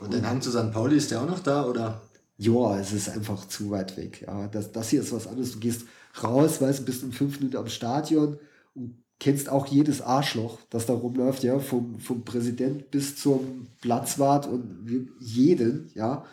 Und 0.00 0.12
dein 0.12 0.28
Hang 0.28 0.42
zu 0.42 0.50
St. 0.50 0.72
Pauli, 0.72 0.96
ist 0.96 1.12
der 1.12 1.22
auch 1.22 1.28
noch 1.28 1.40
da 1.40 1.64
oder? 1.64 2.02
Ja, 2.36 2.76
es 2.80 2.92
ist 2.92 3.08
einfach 3.08 3.46
zu 3.46 3.70
weit 3.70 3.96
weg. 3.96 4.24
Ja, 4.26 4.48
das, 4.48 4.72
das 4.72 4.88
hier 4.88 5.02
ist 5.02 5.12
was 5.12 5.28
anderes. 5.28 5.52
Du 5.52 5.60
gehst 5.60 5.82
raus, 6.24 6.60
weißt 6.60 6.80
du, 6.80 6.84
bist 6.84 7.04
in 7.04 7.12
fünf 7.12 7.38
Minuten 7.38 7.56
am 7.56 7.68
Stadion 7.68 8.36
und 8.74 8.96
kennst 9.18 9.48
auch 9.48 9.66
jedes 9.66 10.00
Arschloch, 10.00 10.58
das 10.70 10.86
da 10.86 10.94
rumläuft, 10.94 11.42
ja, 11.42 11.58
vom, 11.58 11.98
vom 11.98 12.24
Präsident 12.24 12.90
bis 12.90 13.16
zum 13.16 13.66
Platzwart 13.80 14.46
und 14.46 14.86
jeden, 15.20 15.90
ja. 15.94 16.24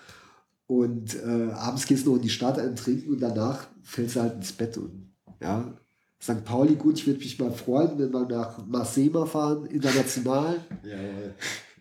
Und 0.68 1.16
äh, 1.16 1.52
abends 1.52 1.86
gehst 1.86 2.06
du 2.06 2.12
noch 2.12 2.18
in 2.18 2.24
die 2.24 2.30
Stadt 2.30 2.57
ein 2.60 2.76
trinken 2.76 3.14
und 3.14 3.20
danach 3.20 3.68
fällst 3.84 4.16
du 4.16 4.22
halt 4.22 4.36
ins 4.36 4.52
Bett 4.52 4.78
und 4.78 5.14
ja. 5.41 5.78
St. 6.22 6.44
Pauli, 6.44 6.76
gut, 6.76 6.98
ich 6.98 7.06
würde 7.06 7.20
mich 7.20 7.38
mal 7.38 7.52
freuen, 7.52 7.99
wenn 7.99 8.12
wir 8.12 8.26
nach 8.26 8.66
Marseille 8.66 9.12
fahren, 9.28 9.66
international. 9.66 10.56
Jawohl. 10.84 11.36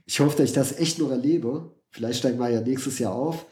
Ich 0.05 0.21
hoffe, 0.21 0.37
dass 0.37 0.51
ich 0.51 0.55
das 0.55 0.79
echt 0.79 0.99
noch 0.99 1.11
erlebe. 1.11 1.75
Vielleicht 1.91 2.19
steigen 2.19 2.39
wir 2.39 2.51
ja 2.51 2.61
nächstes 2.61 2.99
Jahr 2.99 3.15
auf. 3.15 3.47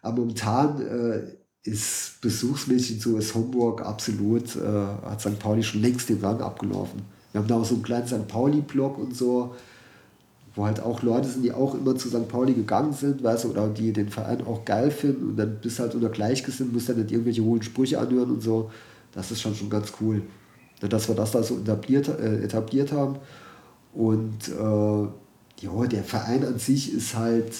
Aber 0.00 0.20
momentan 0.20 0.80
äh, 0.80 1.38
ist 1.64 2.20
besuchsmäßig 2.20 3.02
so, 3.02 3.18
ist 3.18 3.34
Homburg 3.34 3.82
absolut, 3.82 4.56
äh, 4.56 4.60
hat 5.06 5.20
St. 5.20 5.38
Pauli 5.38 5.62
schon 5.62 5.82
längst 5.82 6.08
den 6.08 6.20
Rang 6.20 6.40
abgelaufen. 6.40 7.02
Wir 7.32 7.40
haben 7.40 7.48
da 7.48 7.56
auch 7.56 7.64
so 7.64 7.74
einen 7.74 7.82
kleinen 7.82 8.06
St. 8.06 8.26
Pauli-Block 8.26 8.98
und 8.98 9.16
so, 9.16 9.54
wo 10.54 10.66
halt 10.66 10.80
auch 10.80 11.02
Leute 11.02 11.28
sind, 11.28 11.42
die 11.42 11.52
auch 11.52 11.74
immer 11.74 11.94
zu 11.96 12.08
St. 12.08 12.28
Pauli 12.28 12.54
gegangen 12.54 12.92
sind, 12.92 13.22
weißt 13.22 13.44
du, 13.44 13.50
oder 13.50 13.68
die 13.68 13.92
den 13.92 14.08
Verein 14.08 14.44
auch 14.46 14.64
geil 14.64 14.90
finden 14.90 15.30
und 15.30 15.36
dann 15.36 15.58
bist 15.60 15.78
halt 15.78 15.94
unter 15.94 16.08
Gleichgesinnten, 16.08 16.74
musst 16.74 16.88
dann 16.88 16.96
nicht 16.96 17.12
irgendwelche 17.12 17.44
hohen 17.44 17.62
Sprüche 17.62 17.98
anhören 17.98 18.30
und 18.30 18.42
so. 18.42 18.70
Das 19.12 19.30
ist 19.30 19.40
schon 19.40 19.54
schon 19.54 19.70
ganz 19.70 19.92
cool, 20.00 20.22
dass 20.80 21.08
wir 21.08 21.14
das 21.14 21.32
da 21.32 21.42
so 21.42 21.58
etabliert, 21.58 22.08
äh, 22.08 22.42
etabliert 22.42 22.92
haben. 22.92 23.16
Und 23.92 24.48
äh, 24.48 25.62
ja, 25.64 25.86
der 25.90 26.04
Verein 26.04 26.44
an 26.44 26.58
sich 26.58 26.92
ist 26.92 27.16
halt 27.16 27.52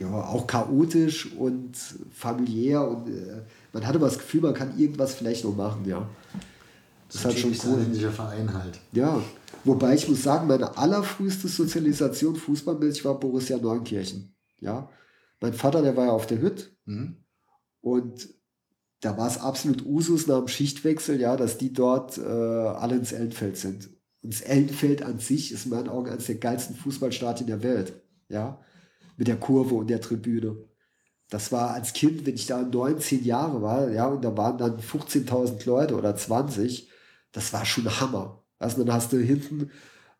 ja, 0.00 0.10
auch 0.10 0.46
chaotisch 0.46 1.32
und 1.34 1.76
familiär 2.10 2.88
und 2.88 3.08
äh, 3.08 3.42
man 3.72 3.86
hat 3.86 3.94
immer 3.94 4.06
das 4.06 4.18
Gefühl, 4.18 4.40
man 4.40 4.54
kann 4.54 4.78
irgendwas 4.78 5.14
vielleicht 5.14 5.44
noch 5.44 5.54
machen, 5.54 5.84
ja. 5.86 6.08
Das 7.06 7.16
ist 7.16 7.24
halt 7.24 7.38
schon 7.38 7.52
ein 7.52 7.58
cool. 7.66 7.78
ländlicher 7.80 8.10
Verein 8.10 8.54
halt. 8.54 8.80
Ja, 8.92 9.22
wobei 9.64 9.94
ich 9.94 10.08
muss 10.08 10.22
sagen, 10.22 10.46
meine 10.46 10.78
allerfrüheste 10.78 11.48
Sozialisation 11.48 12.34
fußballmäßig 12.36 13.04
war 13.04 13.20
Borussia 13.20 13.58
Neunkirchen. 13.58 14.34
Ja, 14.60 14.88
mein 15.40 15.52
Vater, 15.52 15.82
der 15.82 15.96
war 15.96 16.06
ja 16.06 16.12
auf 16.12 16.26
der 16.26 16.40
Hütt 16.40 16.76
Mhm. 16.86 17.16
und 17.82 18.28
da 19.02 19.16
war 19.16 19.28
es 19.28 19.38
absolut 19.38 19.84
Usus 19.86 20.26
nach 20.26 20.38
dem 20.38 20.48
Schichtwechsel, 20.48 21.20
ja, 21.20 21.36
dass 21.36 21.58
die 21.58 21.72
dort 21.72 22.16
äh, 22.18 22.22
alle 22.22 22.96
ins 22.96 23.12
Ellenfeld 23.12 23.56
sind. 23.56 23.90
Und 24.22 24.32
das 24.34 24.40
Ellenfeld 24.42 25.02
an 25.02 25.18
sich 25.18 25.52
ist 25.52 25.64
in 25.66 25.70
meinen 25.70 25.88
Augen 25.88 26.10
eines 26.10 26.26
der 26.26 26.34
geilsten 26.36 26.74
Fußballstadien 26.76 27.46
der 27.46 27.62
Welt. 27.62 27.92
Ja, 28.28 28.60
mit 29.16 29.28
der 29.28 29.36
Kurve 29.36 29.74
und 29.74 29.88
der 29.90 30.00
Tribüne. 30.00 30.56
Das 31.28 31.52
war 31.52 31.70
als 31.74 31.92
Kind, 31.92 32.26
wenn 32.26 32.34
ich 32.34 32.46
da 32.46 32.62
19 32.62 33.24
Jahre 33.24 33.62
war, 33.62 33.90
ja, 33.90 34.06
und 34.08 34.24
da 34.24 34.36
waren 34.36 34.58
dann 34.58 34.78
15.000 34.80 35.64
Leute 35.66 35.94
oder 35.96 36.16
20, 36.16 36.88
das 37.32 37.52
war 37.52 37.64
schon 37.64 37.84
Hammer. 38.00 38.42
Also 38.58 38.82
dann 38.82 38.92
hast 38.94 39.12
du 39.12 39.18
hinten 39.18 39.70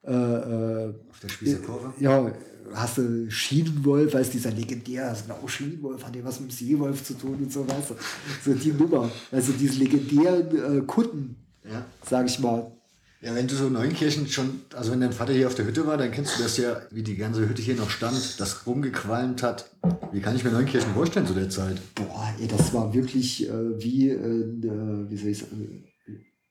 äh, 0.05 0.12
äh, 0.12 0.95
Auf 1.11 1.21
der 1.21 1.29
Spießer 1.29 1.59
Kurve. 1.59 1.93
ja, 1.99 2.33
hast 2.73 2.99
du 2.99 3.29
Schienenwolf, 3.31 4.15
weißt 4.15 4.33
dieser 4.33 4.53
legendär, 4.53 5.09
also 5.09 5.25
genau, 5.25 5.47
Schienenwolf 5.49 6.05
hat 6.07 6.15
ja 6.15 6.23
was 6.25 6.39
mit 6.41 6.51
dem 6.51 6.55
Seewolf 6.55 7.03
zu 7.05 7.15
tun 7.15 7.35
und 7.43 7.53
so, 7.53 7.67
weißt 7.69 7.91
du. 7.91 7.95
So 8.45 8.55
die 8.55 8.73
Nummer. 8.73 9.11
Also 9.33 9.53
diese 9.53 9.79
legendären 9.81 10.79
äh, 10.79 10.81
Kutten, 10.83 11.35
Ja. 11.65 11.85
sag 12.09 12.27
ich 12.27 12.39
mal. 12.39 12.71
Ja, 13.22 13.34
wenn 13.34 13.47
du 13.47 13.55
so 13.55 13.68
Neunkirchen 13.68 14.26
schon, 14.28 14.62
also 14.74 14.92
wenn 14.92 15.01
dein 15.01 15.12
Vater 15.12 15.34
hier 15.34 15.47
auf 15.47 15.55
der 15.55 15.66
Hütte 15.66 15.86
war, 15.86 15.98
dann 15.98 16.10
kennst 16.10 16.38
du 16.38 16.42
das 16.42 16.56
ja, 16.56 16.80
wie 16.90 17.02
die 17.02 17.16
ganze 17.16 17.47
Hütte 17.47 17.60
hier 17.60 17.74
noch 17.74 17.90
stand, 17.90 18.40
das 18.40 18.66
rumgequalmt 18.66 19.42
hat. 19.42 19.70
Wie 20.10 20.22
kann 20.22 20.34
ich 20.36 20.42
mir 20.42 20.51
Neunkirchen 20.51 20.94
vorstellen 20.94 21.26
zu 21.26 21.34
der 21.34 21.51
Zeit? 21.51 21.76
Boah, 21.94 22.32
ey, 22.40 22.48
das 22.48 22.72
war 22.72 22.94
wirklich 22.94 23.47
äh, 23.47 23.78
wie, 23.78 24.09
äh, 24.09 25.10
wie 25.10 25.16
soll 25.18 25.28
ich 25.28 25.38
sagen, 25.38 25.84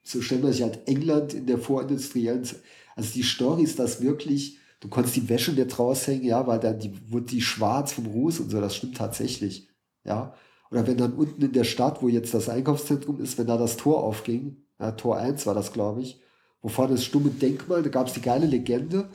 so 0.03 0.21
stellt 0.21 0.43
man 0.43 0.51
sich 0.51 0.61
halt 0.61 0.87
England 0.87 1.33
in 1.33 1.47
der 1.47 1.57
vorindustriellen 1.57 2.43
Zeit. 2.43 2.59
Also 2.95 3.13
die 3.13 3.23
Story 3.23 3.63
ist 3.63 3.79
das 3.79 4.01
wirklich, 4.03 4.59
du 4.79 4.89
konntest 4.89 5.15
die 5.15 5.27
Wäsche 5.27 5.53
nicht 5.53 5.79
raushängen, 5.79 6.23
ja, 6.23 6.45
weil 6.45 6.59
dann 6.59 6.77
die, 6.77 6.93
wurde 7.11 7.25
die 7.25 7.41
schwarz 7.41 7.93
vom 7.93 8.05
Ruß 8.05 8.41
und 8.41 8.51
so, 8.51 8.61
das 8.61 8.75
stimmt 8.75 8.95
tatsächlich, 8.95 9.69
ja. 10.03 10.35
Oder 10.69 10.85
wenn 10.85 10.97
dann 10.97 11.13
unten 11.13 11.41
in 11.41 11.51
der 11.51 11.63
Stadt, 11.63 12.03
wo 12.03 12.09
jetzt 12.09 12.31
das 12.35 12.47
Einkaufszentrum 12.47 13.19
ist, 13.19 13.39
wenn 13.39 13.47
da 13.47 13.57
das 13.57 13.75
Tor 13.75 14.03
aufging, 14.03 14.57
ja, 14.79 14.91
Tor 14.91 15.17
1 15.17 15.47
war 15.47 15.55
das, 15.55 15.73
glaube 15.73 16.01
ich, 16.01 16.21
wo 16.61 16.69
vorne 16.69 16.93
das 16.95 17.03
stumme 17.05 17.29
Denkmal, 17.29 17.83
da 17.83 17.89
gab 17.89 18.07
es 18.07 18.13
die 18.13 18.21
geile 18.21 18.45
Legende, 18.45 19.07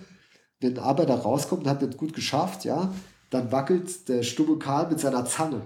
wenn 0.61 0.73
ein 0.79 0.83
Arbeiter 0.83 1.15
rauskommt 1.16 1.65
und 1.65 1.71
hat 1.71 1.83
nicht 1.83 1.97
gut 1.99 2.15
geschafft, 2.15 2.65
ja, 2.65 2.93
dann 3.31 3.51
wackelt 3.53 4.09
der 4.09 4.23
stumme 4.23 4.59
Karl 4.59 4.89
mit 4.91 5.01
seiner 5.01 5.25
Zange. 5.27 5.62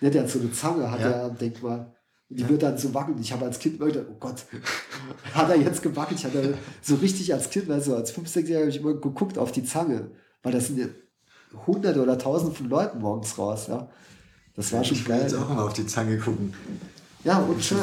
Der 0.00 0.22
hat 0.22 0.30
so 0.30 0.38
eine 0.38 0.52
Zange, 0.52 0.90
hat 0.90 1.00
Ja. 1.00 1.08
er 1.10 1.24
am 1.24 1.38
Denkmal. 1.38 1.94
Und 2.30 2.38
die 2.38 2.48
wird 2.48 2.62
dann 2.62 2.78
so 2.78 2.94
wackeln. 2.94 3.18
Ich 3.20 3.32
habe 3.32 3.44
als 3.44 3.58
Kind 3.58 3.76
immer 3.76 3.86
gedacht, 3.86 4.06
oh 4.10 4.16
Gott, 4.18 4.44
hat 5.34 5.50
er 5.50 5.56
jetzt 5.56 5.82
gewackelt? 5.82 6.18
Ich 6.20 6.24
hatte 6.24 6.56
so 6.80 6.94
richtig 6.96 7.32
als 7.34 7.50
Kind, 7.50 7.70
also 7.70 7.94
als 7.96 8.14
5-, 8.16 8.26
6-Jähriger 8.26 8.60
habe 8.60 8.68
ich 8.70 8.78
immer 8.80 8.94
geguckt 8.94 9.36
auf 9.36 9.52
die 9.52 9.64
Zange. 9.64 10.10
Weil 10.42 10.52
das 10.52 10.68
sind 10.68 10.78
ja 10.78 10.86
hunderte 11.66 12.00
oder 12.02 12.16
tausende 12.16 12.54
von 12.54 12.68
Leuten 12.70 13.00
morgens 13.00 13.36
raus, 13.36 13.66
ja. 13.68 13.88
Das 14.54 14.72
war 14.72 14.82
schon 14.84 14.96
Ich 14.96 15.06
will 15.08 15.14
geil. 15.16 15.22
jetzt 15.22 15.34
auch 15.34 15.48
mal 15.48 15.62
auf 15.66 15.72
die 15.74 15.86
Zange 15.86 16.16
gucken. 16.18 16.54
Ja, 17.24 17.38
und 17.38 17.62
schön. 17.62 17.78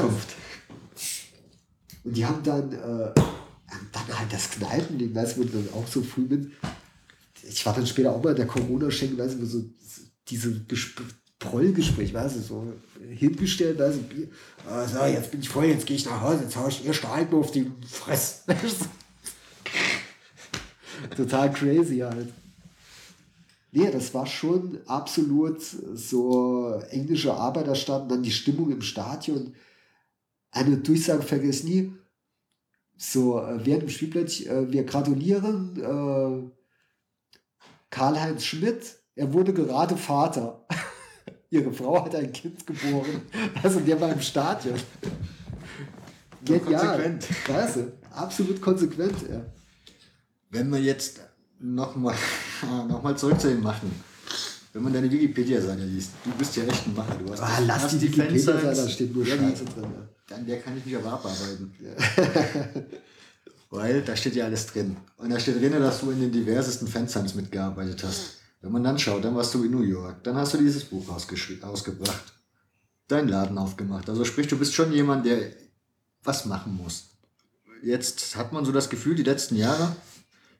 Und 2.03 2.15
die 2.15 2.25
haben 2.25 2.41
dann, 2.43 2.71
äh, 2.71 3.13
dann 3.91 4.19
halt 4.19 4.31
das 4.31 4.51
Kneipenleben, 4.51 5.15
weißt 5.15 5.37
du, 5.37 5.45
dann 5.45 5.69
auch 5.75 5.87
so 5.87 6.01
früh 6.01 6.21
mit. 6.21 6.51
Ich 7.43 7.65
war 7.65 7.73
dann 7.73 7.87
später 7.87 8.13
auch 8.13 8.23
mal 8.23 8.31
in 8.31 8.37
der 8.37 8.47
Corona-Schenken, 8.47 9.17
weißt 9.17 9.39
du, 9.39 9.45
so 9.45 9.63
diese 10.27 10.61
Gesp 10.65 11.01
Prollgespräch, 11.39 12.13
weißt 12.13 12.35
du, 12.35 12.41
so 12.41 12.73
hingestellt, 13.15 13.79
weißt 13.79 13.97
du, 13.97 14.23
äh, 14.69 14.87
so, 14.87 15.05
jetzt 15.05 15.31
bin 15.31 15.39
ich 15.39 15.47
voll, 15.47 15.65
jetzt 15.65 15.85
gehe 15.85 15.95
ich 15.95 16.03
nach 16.05 16.19
Hause, 16.19 16.43
jetzt 16.43 16.57
hau 16.57 16.67
ich 16.67 17.03
halt 17.03 17.31
mal 17.31 17.37
auf 17.37 17.51
die 17.51 17.71
Fresse. 17.87 18.41
Total 21.15 21.49
crazy 21.53 21.99
halt. 21.99 22.33
Nee, 23.71 23.89
das 23.91 24.13
war 24.13 24.25
schon 24.25 24.79
absolut 24.85 25.61
so 25.93 26.73
englische 26.89 27.33
Arbeiterstadt, 27.33 28.11
dann 28.11 28.23
die 28.23 28.31
Stimmung 28.31 28.71
im 28.71 28.81
Stadion. 28.81 29.53
Eine 30.51 30.77
Durchsage 30.77 31.21
vergiss 31.23 31.63
nie. 31.63 31.93
So, 32.97 33.39
äh, 33.39 33.65
während 33.65 33.83
dem 33.83 33.89
Spielplatz, 33.89 34.41
äh, 34.41 34.71
wir 34.71 34.83
gratulieren 34.83 35.77
äh, 35.81 36.51
Karl-Heinz 37.89 38.43
Schmidt, 38.45 38.95
er 39.15 39.31
wurde 39.33 39.53
gerade 39.53 39.95
Vater. 39.97 40.65
Ihre 41.49 41.71
Frau 41.73 42.03
hat 42.05 42.13
ein 42.15 42.31
Kind 42.31 42.65
geboren. 42.67 43.21
Also 43.63 43.79
der 43.79 43.99
war 43.99 44.11
im 44.11 44.21
Stadion. 44.21 44.75
Genial. 46.45 47.13
konsequent. 47.15 47.27
Du, 47.75 48.15
absolut 48.15 48.61
konsequent. 48.61 49.15
Ja. 49.29 49.41
Wenn 50.51 50.69
wir 50.71 50.79
jetzt 50.79 51.19
nochmal 51.59 52.15
noch 52.87 53.01
mal 53.03 53.17
zurück 53.17 53.39
zu 53.39 53.49
dem 53.49 53.61
Machen. 53.61 53.91
Wenn 54.71 54.83
man 54.83 54.93
deine 54.93 55.09
Wikipedia-Seite 55.11 55.83
liest, 55.83 56.11
du 56.23 56.29
bist 56.31 56.55
ja 56.55 56.63
echt 56.65 56.85
ein 56.85 56.95
Macher. 56.95 57.15
Du 57.15 57.31
hast, 57.31 57.41
Ah, 57.41 57.59
lass 57.65 57.87
die 57.87 58.01
Wikipedia 58.01 58.39
sein, 58.39 58.59
Fansites. 58.59 58.83
da 58.85 58.89
steht 58.89 59.15
nur 59.15 59.25
Scheiße 59.25 59.65
drin. 59.65 59.83
Ja. 59.83 60.09
Dann 60.29 60.45
der 60.45 60.61
kann 60.61 60.77
ich 60.77 60.85
mich 60.85 60.95
aber 60.95 61.13
abarbeiten. 61.13 61.73
Weil 63.71 64.01
da 64.01 64.15
steht 64.15 64.35
ja 64.35 64.45
alles 64.45 64.67
drin. 64.67 64.95
Und 65.17 65.31
da 65.31 65.39
steht 65.39 65.59
drin, 65.59 65.73
dass 65.73 66.01
du 66.01 66.11
in 66.11 66.21
den 66.21 66.31
diversesten 66.31 66.87
Fansigns 66.87 67.35
mitgearbeitet 67.35 68.03
hast. 68.03 68.37
Wenn 68.61 68.71
man 68.71 68.83
dann 68.83 68.99
schaut, 68.99 69.23
dann 69.23 69.35
warst 69.35 69.53
du 69.53 69.63
in 69.63 69.71
New 69.71 69.81
York. 69.81 70.23
Dann 70.23 70.35
hast 70.35 70.53
du 70.53 70.57
dieses 70.57 70.85
Buch 70.85 71.07
ausgebracht. 71.09 72.33
Deinen 73.07 73.29
Laden 73.29 73.57
aufgemacht. 73.57 74.09
Also 74.09 74.25
sprich, 74.25 74.47
du 74.47 74.57
bist 74.57 74.73
schon 74.73 74.91
jemand, 74.91 75.25
der 75.25 75.51
was 76.23 76.45
machen 76.45 76.75
muss. 76.75 77.09
Jetzt 77.81 78.35
hat 78.35 78.51
man 78.51 78.65
so 78.65 78.71
das 78.71 78.89
Gefühl, 78.89 79.15
die 79.15 79.23
letzten 79.23 79.55
Jahre 79.55 79.95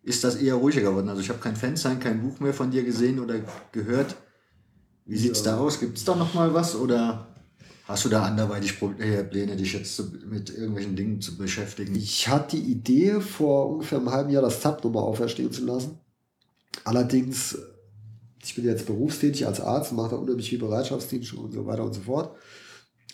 ist 0.02 0.24
das 0.24 0.36
eher 0.36 0.56
ruhiger 0.56 0.82
geworden. 0.82 1.10
Also 1.10 1.22
ich 1.22 1.30
habe 1.30 1.40
kein 1.40 1.56
Fansign, 1.56 2.00
kein 2.00 2.22
Buch 2.22 2.40
mehr 2.40 2.54
von 2.54 2.72
dir 2.72 2.84
gesehen 2.84 3.20
oder 3.20 3.36
gehört. 3.72 4.16
Wie 5.06 5.18
sieht's 5.18 5.44
da 5.44 5.58
aus? 5.58 5.80
Gibt 5.80 5.98
es 5.98 6.06
da 6.06 6.16
noch 6.16 6.34
mal 6.34 6.54
was 6.54 6.76
oder 6.76 7.28
hast 7.90 8.06
du 8.06 8.10
da 8.10 8.24
anderweitig 8.24 8.80
äh, 9.00 9.24
Pläne, 9.24 9.56
dich 9.56 9.74
jetzt 9.74 10.00
mit 10.26 10.52
irgendwelchen 10.52 10.96
Dingen 10.96 11.22
zu 11.22 11.36
beschäftigen? 11.38 11.96
Ich 11.96 12.28
hatte 12.28 12.56
die 12.56 12.72
Idee, 12.72 13.20
vor 13.20 13.72
ungefähr 13.72 13.98
einem 13.98 14.12
halben 14.12 14.30
Jahr 14.30 14.44
das 14.44 14.62
Tab 14.62 14.84
nochmal 14.84 15.04
auferstehen 15.04 15.52
zu 15.52 15.66
lassen. 15.66 15.98
Allerdings, 16.84 17.58
ich 18.44 18.54
bin 18.54 18.66
jetzt 18.66 18.86
berufstätig 18.86 19.48
als 19.48 19.60
Arzt, 19.60 19.92
mache 19.92 20.12
da 20.12 20.16
unheimlich 20.18 20.50
viel 20.50 20.60
Bereitschaftsdienst 20.60 21.34
und 21.34 21.52
so 21.52 21.66
weiter 21.66 21.84
und 21.84 21.94
so 21.94 22.02
fort. 22.02 22.38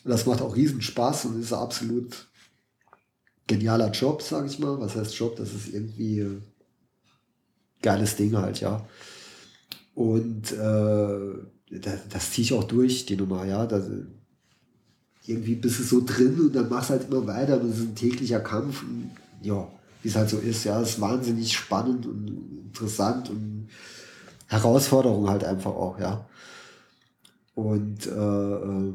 Das 0.03 0.26
macht 0.26 0.41
auch 0.41 0.56
riesen 0.56 0.81
Spaß 0.81 1.26
und 1.26 1.39
ist 1.41 1.53
ein 1.53 1.60
absolut 1.60 2.27
genialer 3.47 3.91
Job, 3.91 4.22
sage 4.22 4.47
ich 4.47 4.60
mal. 4.60 4.77
Was 4.81 4.97
heißt 4.97 5.15
Job? 5.15 5.38
Das 5.38 5.53
ist 5.53 5.73
irgendwie 5.73 6.19
äh, 6.19 6.41
geiles 7.81 8.18
Ding 8.18 8.35
halt, 8.35 8.60
ja. 8.60 8.85
Und 9.93 10.52
äh, 10.52 11.80
das, 11.80 12.10
das 12.10 12.31
ziehe 12.31 12.43
ich 12.43 12.53
auch 12.53 12.65
durch, 12.65 13.06
die 13.06 13.15
Nummer, 13.15 13.45
ja. 13.45 13.65
Das, 13.65 13.89
irgendwie 15.27 15.56
bist 15.56 15.80
du 15.80 15.84
so 15.84 16.03
drin 16.06 16.39
und 16.39 16.56
dann 16.56 16.69
machst 16.69 16.89
du 16.89 16.93
halt 16.93 17.10
immer 17.10 17.26
weiter. 17.27 17.57
Das 17.57 17.77
ist 17.77 17.81
ein 17.81 17.95
täglicher 17.95 18.39
Kampf. 18.39 18.84
Und, 18.84 19.11
ja, 19.41 19.68
wie 20.02 20.10
es 20.10 20.15
halt 20.15 20.30
so 20.30 20.38
ist. 20.38 20.64
Ja, 20.64 20.81
es 20.81 20.91
ist 20.91 21.02
wahnsinnig 21.02 21.53
spannend 21.53 22.06
und 22.06 22.27
interessant 22.68 23.30
und 23.30 23.69
Herausforderung 24.47 25.30
halt 25.30 25.43
einfach 25.43 25.72
auch, 25.72 25.99
ja. 25.99 26.27
Und 27.56 28.06
äh, 28.06 28.10
äh, 28.11 28.93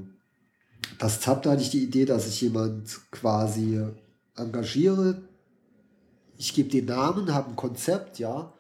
das 0.99 1.21
ZAP, 1.21 1.43
da 1.43 1.51
hatte 1.53 1.63
ich 1.63 1.71
die 1.71 1.83
Idee, 1.83 2.05
dass 2.05 2.29
ich 2.29 2.41
jemand 2.41 3.01
quasi 3.11 3.81
engagiere. 4.37 5.23
Ich 6.37 6.55
gebe 6.55 6.69
den 6.69 6.87
Namen, 6.87 7.33
habe 7.35 7.51
ein 7.51 7.57
Konzept, 7.57 8.19
ja. 8.19 8.53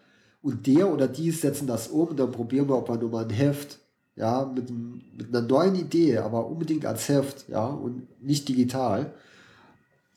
Und 0.42 0.66
der 0.66 0.90
oder 0.90 1.06
die 1.06 1.30
setzen 1.30 1.66
das 1.66 1.88
um 1.88 2.08
und 2.08 2.18
dann 2.18 2.32
probieren 2.32 2.68
wir, 2.68 2.76
ob 2.76 2.88
wir 2.88 2.96
nur 2.96 3.10
mal 3.10 3.24
ein 3.24 3.30
Heft, 3.30 3.78
ja, 4.20 4.44
mit, 4.44 4.68
mit 5.16 5.28
einer 5.28 5.40
neuen 5.40 5.74
Idee, 5.74 6.18
aber 6.18 6.46
unbedingt 6.46 6.84
als 6.84 7.08
Heft, 7.08 7.48
ja, 7.48 7.64
und 7.64 8.06
nicht 8.22 8.48
digital, 8.48 9.14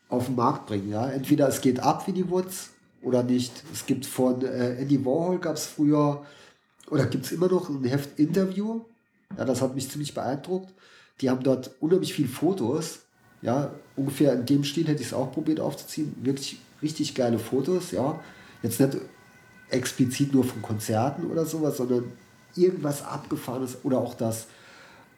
auf 0.09 0.25
den 0.25 0.35
Markt 0.35 0.67
bringen, 0.67 0.89
ja. 0.89 1.07
Entweder 1.07 1.47
es 1.47 1.61
geht 1.61 1.79
ab 1.79 2.05
wie 2.05 2.11
die 2.11 2.29
Woods 2.29 2.71
oder 3.01 3.23
nicht. 3.23 3.63
Es 3.71 3.85
gibt 3.85 4.05
von 4.05 4.43
äh, 4.43 4.75
Andy 4.75 5.03
Warhol 5.05 5.39
gab 5.39 5.55
es 5.55 5.65
früher, 5.65 6.25
oder 6.89 7.05
gibt 7.05 7.25
es 7.25 7.31
immer 7.31 7.47
noch 7.47 7.69
ein 7.69 7.83
Heft 7.85 8.19
Interview, 8.19 8.81
ja, 9.37 9.45
das 9.45 9.61
hat 9.61 9.73
mich 9.73 9.89
ziemlich 9.89 10.13
beeindruckt. 10.13 10.73
Die 11.21 11.29
haben 11.29 11.41
dort 11.41 11.71
unheimlich 11.79 12.13
viel 12.13 12.27
Fotos, 12.27 12.99
ja, 13.41 13.71
ungefähr 13.95 14.33
in 14.33 14.45
dem 14.45 14.63
Stil 14.65 14.87
hätte 14.87 15.01
ich 15.01 15.07
es 15.07 15.13
auch 15.13 15.31
probiert 15.31 15.61
aufzuziehen. 15.61 16.13
Wirklich 16.21 16.59
richtig 16.81 17.15
geile 17.15 17.39
Fotos, 17.39 17.91
ja. 17.91 18.19
Jetzt 18.61 18.81
nicht 18.81 18.97
explizit 19.69 20.33
nur 20.33 20.43
von 20.43 20.61
Konzerten 20.61 21.31
oder 21.31 21.45
sowas, 21.45 21.77
sondern 21.77 22.11
irgendwas 22.55 23.03
Abgefahrenes 23.03 23.77
oder 23.83 23.99
auch 23.99 24.15
das, 24.15 24.47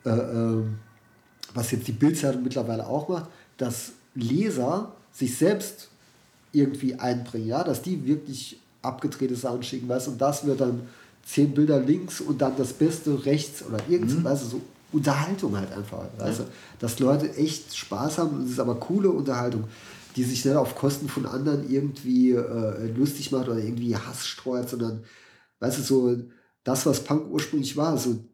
äh, 0.06 0.10
ähm, 0.10 0.76
was 1.54 1.72
jetzt 1.72 1.88
die 1.88 1.94
Bildzeitung 1.94 2.44
mittlerweile 2.44 2.86
auch 2.86 3.08
macht, 3.08 3.30
dass 3.58 3.92
Leser 4.14 4.92
sich 5.12 5.38
selbst 5.38 5.90
irgendwie 6.52 6.96
einbringen, 6.96 7.48
ja, 7.48 7.64
dass 7.64 7.82
die 7.82 8.06
wirklich 8.06 8.60
abgedrehte 8.82 9.36
Sachen 9.36 9.64
schicken, 9.64 9.90
weißt 9.90 10.08
du, 10.08 10.12
und 10.12 10.22
das 10.22 10.46
wird 10.46 10.62
dann 10.62 10.82
zehn 11.26 11.54
Bilder 11.54 11.80
links 11.80 12.22
und 12.22 12.42
dann 12.42 12.56
das 12.56 12.74
Beste 12.74 13.26
rechts 13.26 13.64
oder 13.66 13.80
irgendwas, 13.90 14.24
weißt 14.24 14.44
du, 14.44 14.48
so 14.48 14.62
Unterhaltung 14.92 15.58
halt 15.58 15.72
einfach, 15.74 16.06
weißt 16.18 16.40
du, 16.40 16.44
dass 16.80 17.00
Leute 17.00 17.36
echt 17.36 17.76
Spaß 17.76 18.20
haben 18.20 18.38
und 18.38 18.46
es 18.46 18.52
ist 18.52 18.60
aber 18.60 18.76
coole 18.76 19.10
Unterhaltung, 19.10 19.66
die 20.16 20.24
sich 20.24 20.46
nicht 20.46 20.56
auf 20.56 20.76
Kosten 20.76 21.10
von 21.10 21.26
anderen 21.26 21.70
irgendwie 21.70 22.32
äh, 22.32 22.88
lustig 22.96 23.32
macht 23.32 23.50
oder 23.50 23.60
irgendwie 23.60 23.96
Hass 23.96 24.26
streut, 24.26 24.70
sondern, 24.70 25.04
weißt 25.60 25.80
du, 25.80 25.82
so 25.82 26.18
das, 26.66 26.86
was 26.86 27.04
Punk 27.04 27.32
ursprünglich 27.32 27.78
war, 27.78 27.98
so 27.98 28.26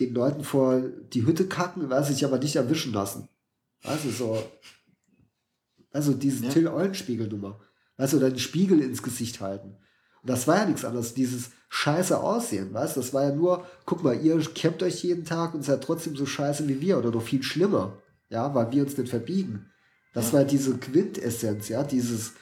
den 0.00 0.14
Leuten 0.14 0.42
vor 0.42 0.80
die 0.80 1.24
Hütte 1.26 1.46
kacken, 1.46 1.88
weiß 1.88 2.10
ich 2.10 2.24
aber 2.24 2.38
nicht 2.38 2.56
erwischen 2.56 2.92
lassen. 2.92 3.28
Du, 3.84 4.10
so, 4.10 4.42
also 5.92 6.14
diese 6.14 6.46
Ja. 6.46 6.50
Till 6.50 6.66
Eulenspiegel-Nummer. 6.66 7.60
Weißt 7.96 8.14
du, 8.14 8.16
oder 8.16 8.30
den 8.30 8.38
Spiegel 8.38 8.80
ins 8.80 9.02
Gesicht 9.02 9.40
halten. 9.40 9.76
Und 10.22 10.30
das 10.30 10.48
war 10.48 10.56
ja 10.56 10.66
nichts 10.66 10.84
anderes, 10.84 11.14
dieses 11.14 11.50
scheiße 11.68 12.18
Aussehen, 12.18 12.72
weißt 12.72 12.96
du? 12.96 13.00
Das 13.00 13.12
war 13.12 13.24
ja 13.24 13.34
nur, 13.34 13.66
guck 13.84 14.02
mal, 14.02 14.18
ihr 14.18 14.38
kämmt 14.40 14.82
euch 14.82 15.04
jeden 15.04 15.24
Tag 15.24 15.54
und 15.54 15.62
seid 15.62 15.84
trotzdem 15.84 16.16
so 16.16 16.26
scheiße 16.26 16.66
wie 16.66 16.80
wir 16.80 16.98
oder 16.98 17.10
noch 17.10 17.22
viel 17.22 17.42
schlimmer. 17.42 17.98
Ja, 18.30 18.54
weil 18.54 18.72
wir 18.72 18.84
uns 18.84 18.96
nicht 18.96 19.10
verbiegen. 19.10 19.66
Das 20.14 20.32
war 20.32 20.44
diese 20.44 20.78
Quintessenz, 20.78 21.68
ja, 21.68 21.84
dieses, 21.84 22.32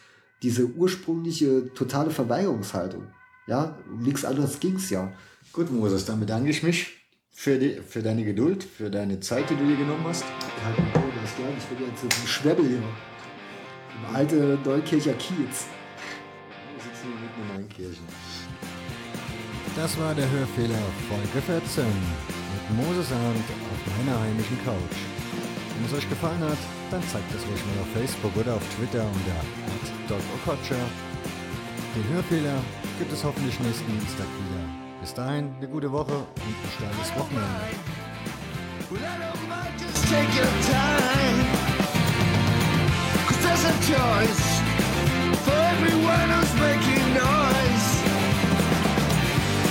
diese 0.43 0.67
ursprüngliche 0.67 1.73
totale 1.75 2.11
Verweigerungshaltung. 2.11 3.09
Ja, 3.49 3.79
um 3.91 4.03
nichts 4.03 4.25
anderes 4.25 4.61
ging's 4.61 4.91
ja. 4.91 5.13
Gut, 5.53 5.73
Moses, 5.73 6.05
dann 6.05 6.21
bedanke 6.21 6.51
ich 6.51 6.63
mich 6.63 6.99
für, 7.31 7.59
die, 7.59 7.81
für 7.81 8.03
deine 8.03 8.25
Geduld, 8.25 8.63
für 8.63 8.91
deine 8.91 9.19
Zeit, 9.21 9.49
die 9.49 9.57
du 9.57 9.67
dir 9.67 9.77
genommen 9.77 10.05
hast. 10.07 10.23
Das 10.23 11.37
gern. 11.37 11.53
Ich 11.59 11.65
bin 11.65 11.87
jetzt 11.87 12.03
im 12.03 12.27
Schwebbel 12.27 12.67
hier. 12.67 12.79
Im 12.79 14.15
alte 14.15 14.59
Neukircher 14.65 15.15
Kiez. 15.15 15.37
Wir 15.37 16.81
sitzen 16.81 17.05
hier 17.05 17.21
mitten 17.21 17.41
in 17.43 17.55
Neunkirchen. 17.55 18.05
Das 19.77 19.99
war 19.99 20.15
der 20.15 20.29
Hörfehler 20.31 20.83
Folge 21.09 21.41
14 21.47 21.85
mit 21.85 22.85
Moses 22.85 23.13
Arndt 23.13 23.49
auf 23.73 23.81
meiner 23.99 24.21
heimischen 24.21 24.59
Couch. 24.65 24.99
Wenn 25.77 25.87
es 25.87 25.95
euch 25.95 26.09
gefallen 26.09 26.41
hat, 26.41 26.59
dann 26.91 27.03
zeigt 27.09 27.31
es 27.35 27.47
ruhig 27.47 27.63
mal 27.67 27.83
auf 27.83 27.93
Facebook 27.95 28.37
oder 28.37 28.55
auf 28.55 28.63
Twitter 28.75 29.05
unter 29.05 29.41
@dogokocha. 30.09 31.08
Den 31.95 32.09
Hörfehler 32.15 32.61
gibt 32.99 33.13
es 33.13 33.25
hoffentlich 33.25 33.59
nächsten 33.61 33.87
Dienstag 33.91 34.27
wieder. 34.27 34.63
Bis 35.01 35.15
dahin 35.15 35.55
eine 35.59 35.69
gute 35.69 35.91
Woche 35.91 36.15
und 36.15 36.27
ein 36.47 36.71
starkes 36.77 37.15
Wochenende. 37.17 37.49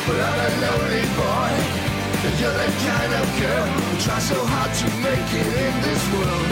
But 0.07 0.15
I'm 0.15 0.39
a 0.39 0.49
lonely 0.63 1.03
boy, 1.19 1.51
and 2.23 2.39
you're 2.39 2.49
the 2.55 2.71
kind 2.87 3.11
of 3.11 3.27
girl 3.41 3.65
who 3.67 3.99
tries 3.99 4.29
so 4.29 4.39
hard 4.39 4.71
to 4.79 4.87
make 5.03 5.29
it 5.35 5.47
in 5.67 5.73
this 5.83 6.01
world. 6.15 6.51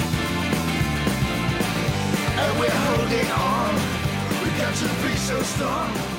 And 2.35 2.59
we're 2.59 2.79
holding 2.83 3.31
on, 3.31 3.94
we 4.55 4.61
got 4.61 4.73
to 4.73 4.85
be 5.03 5.15
so 5.15 5.41
strong. 5.41 6.14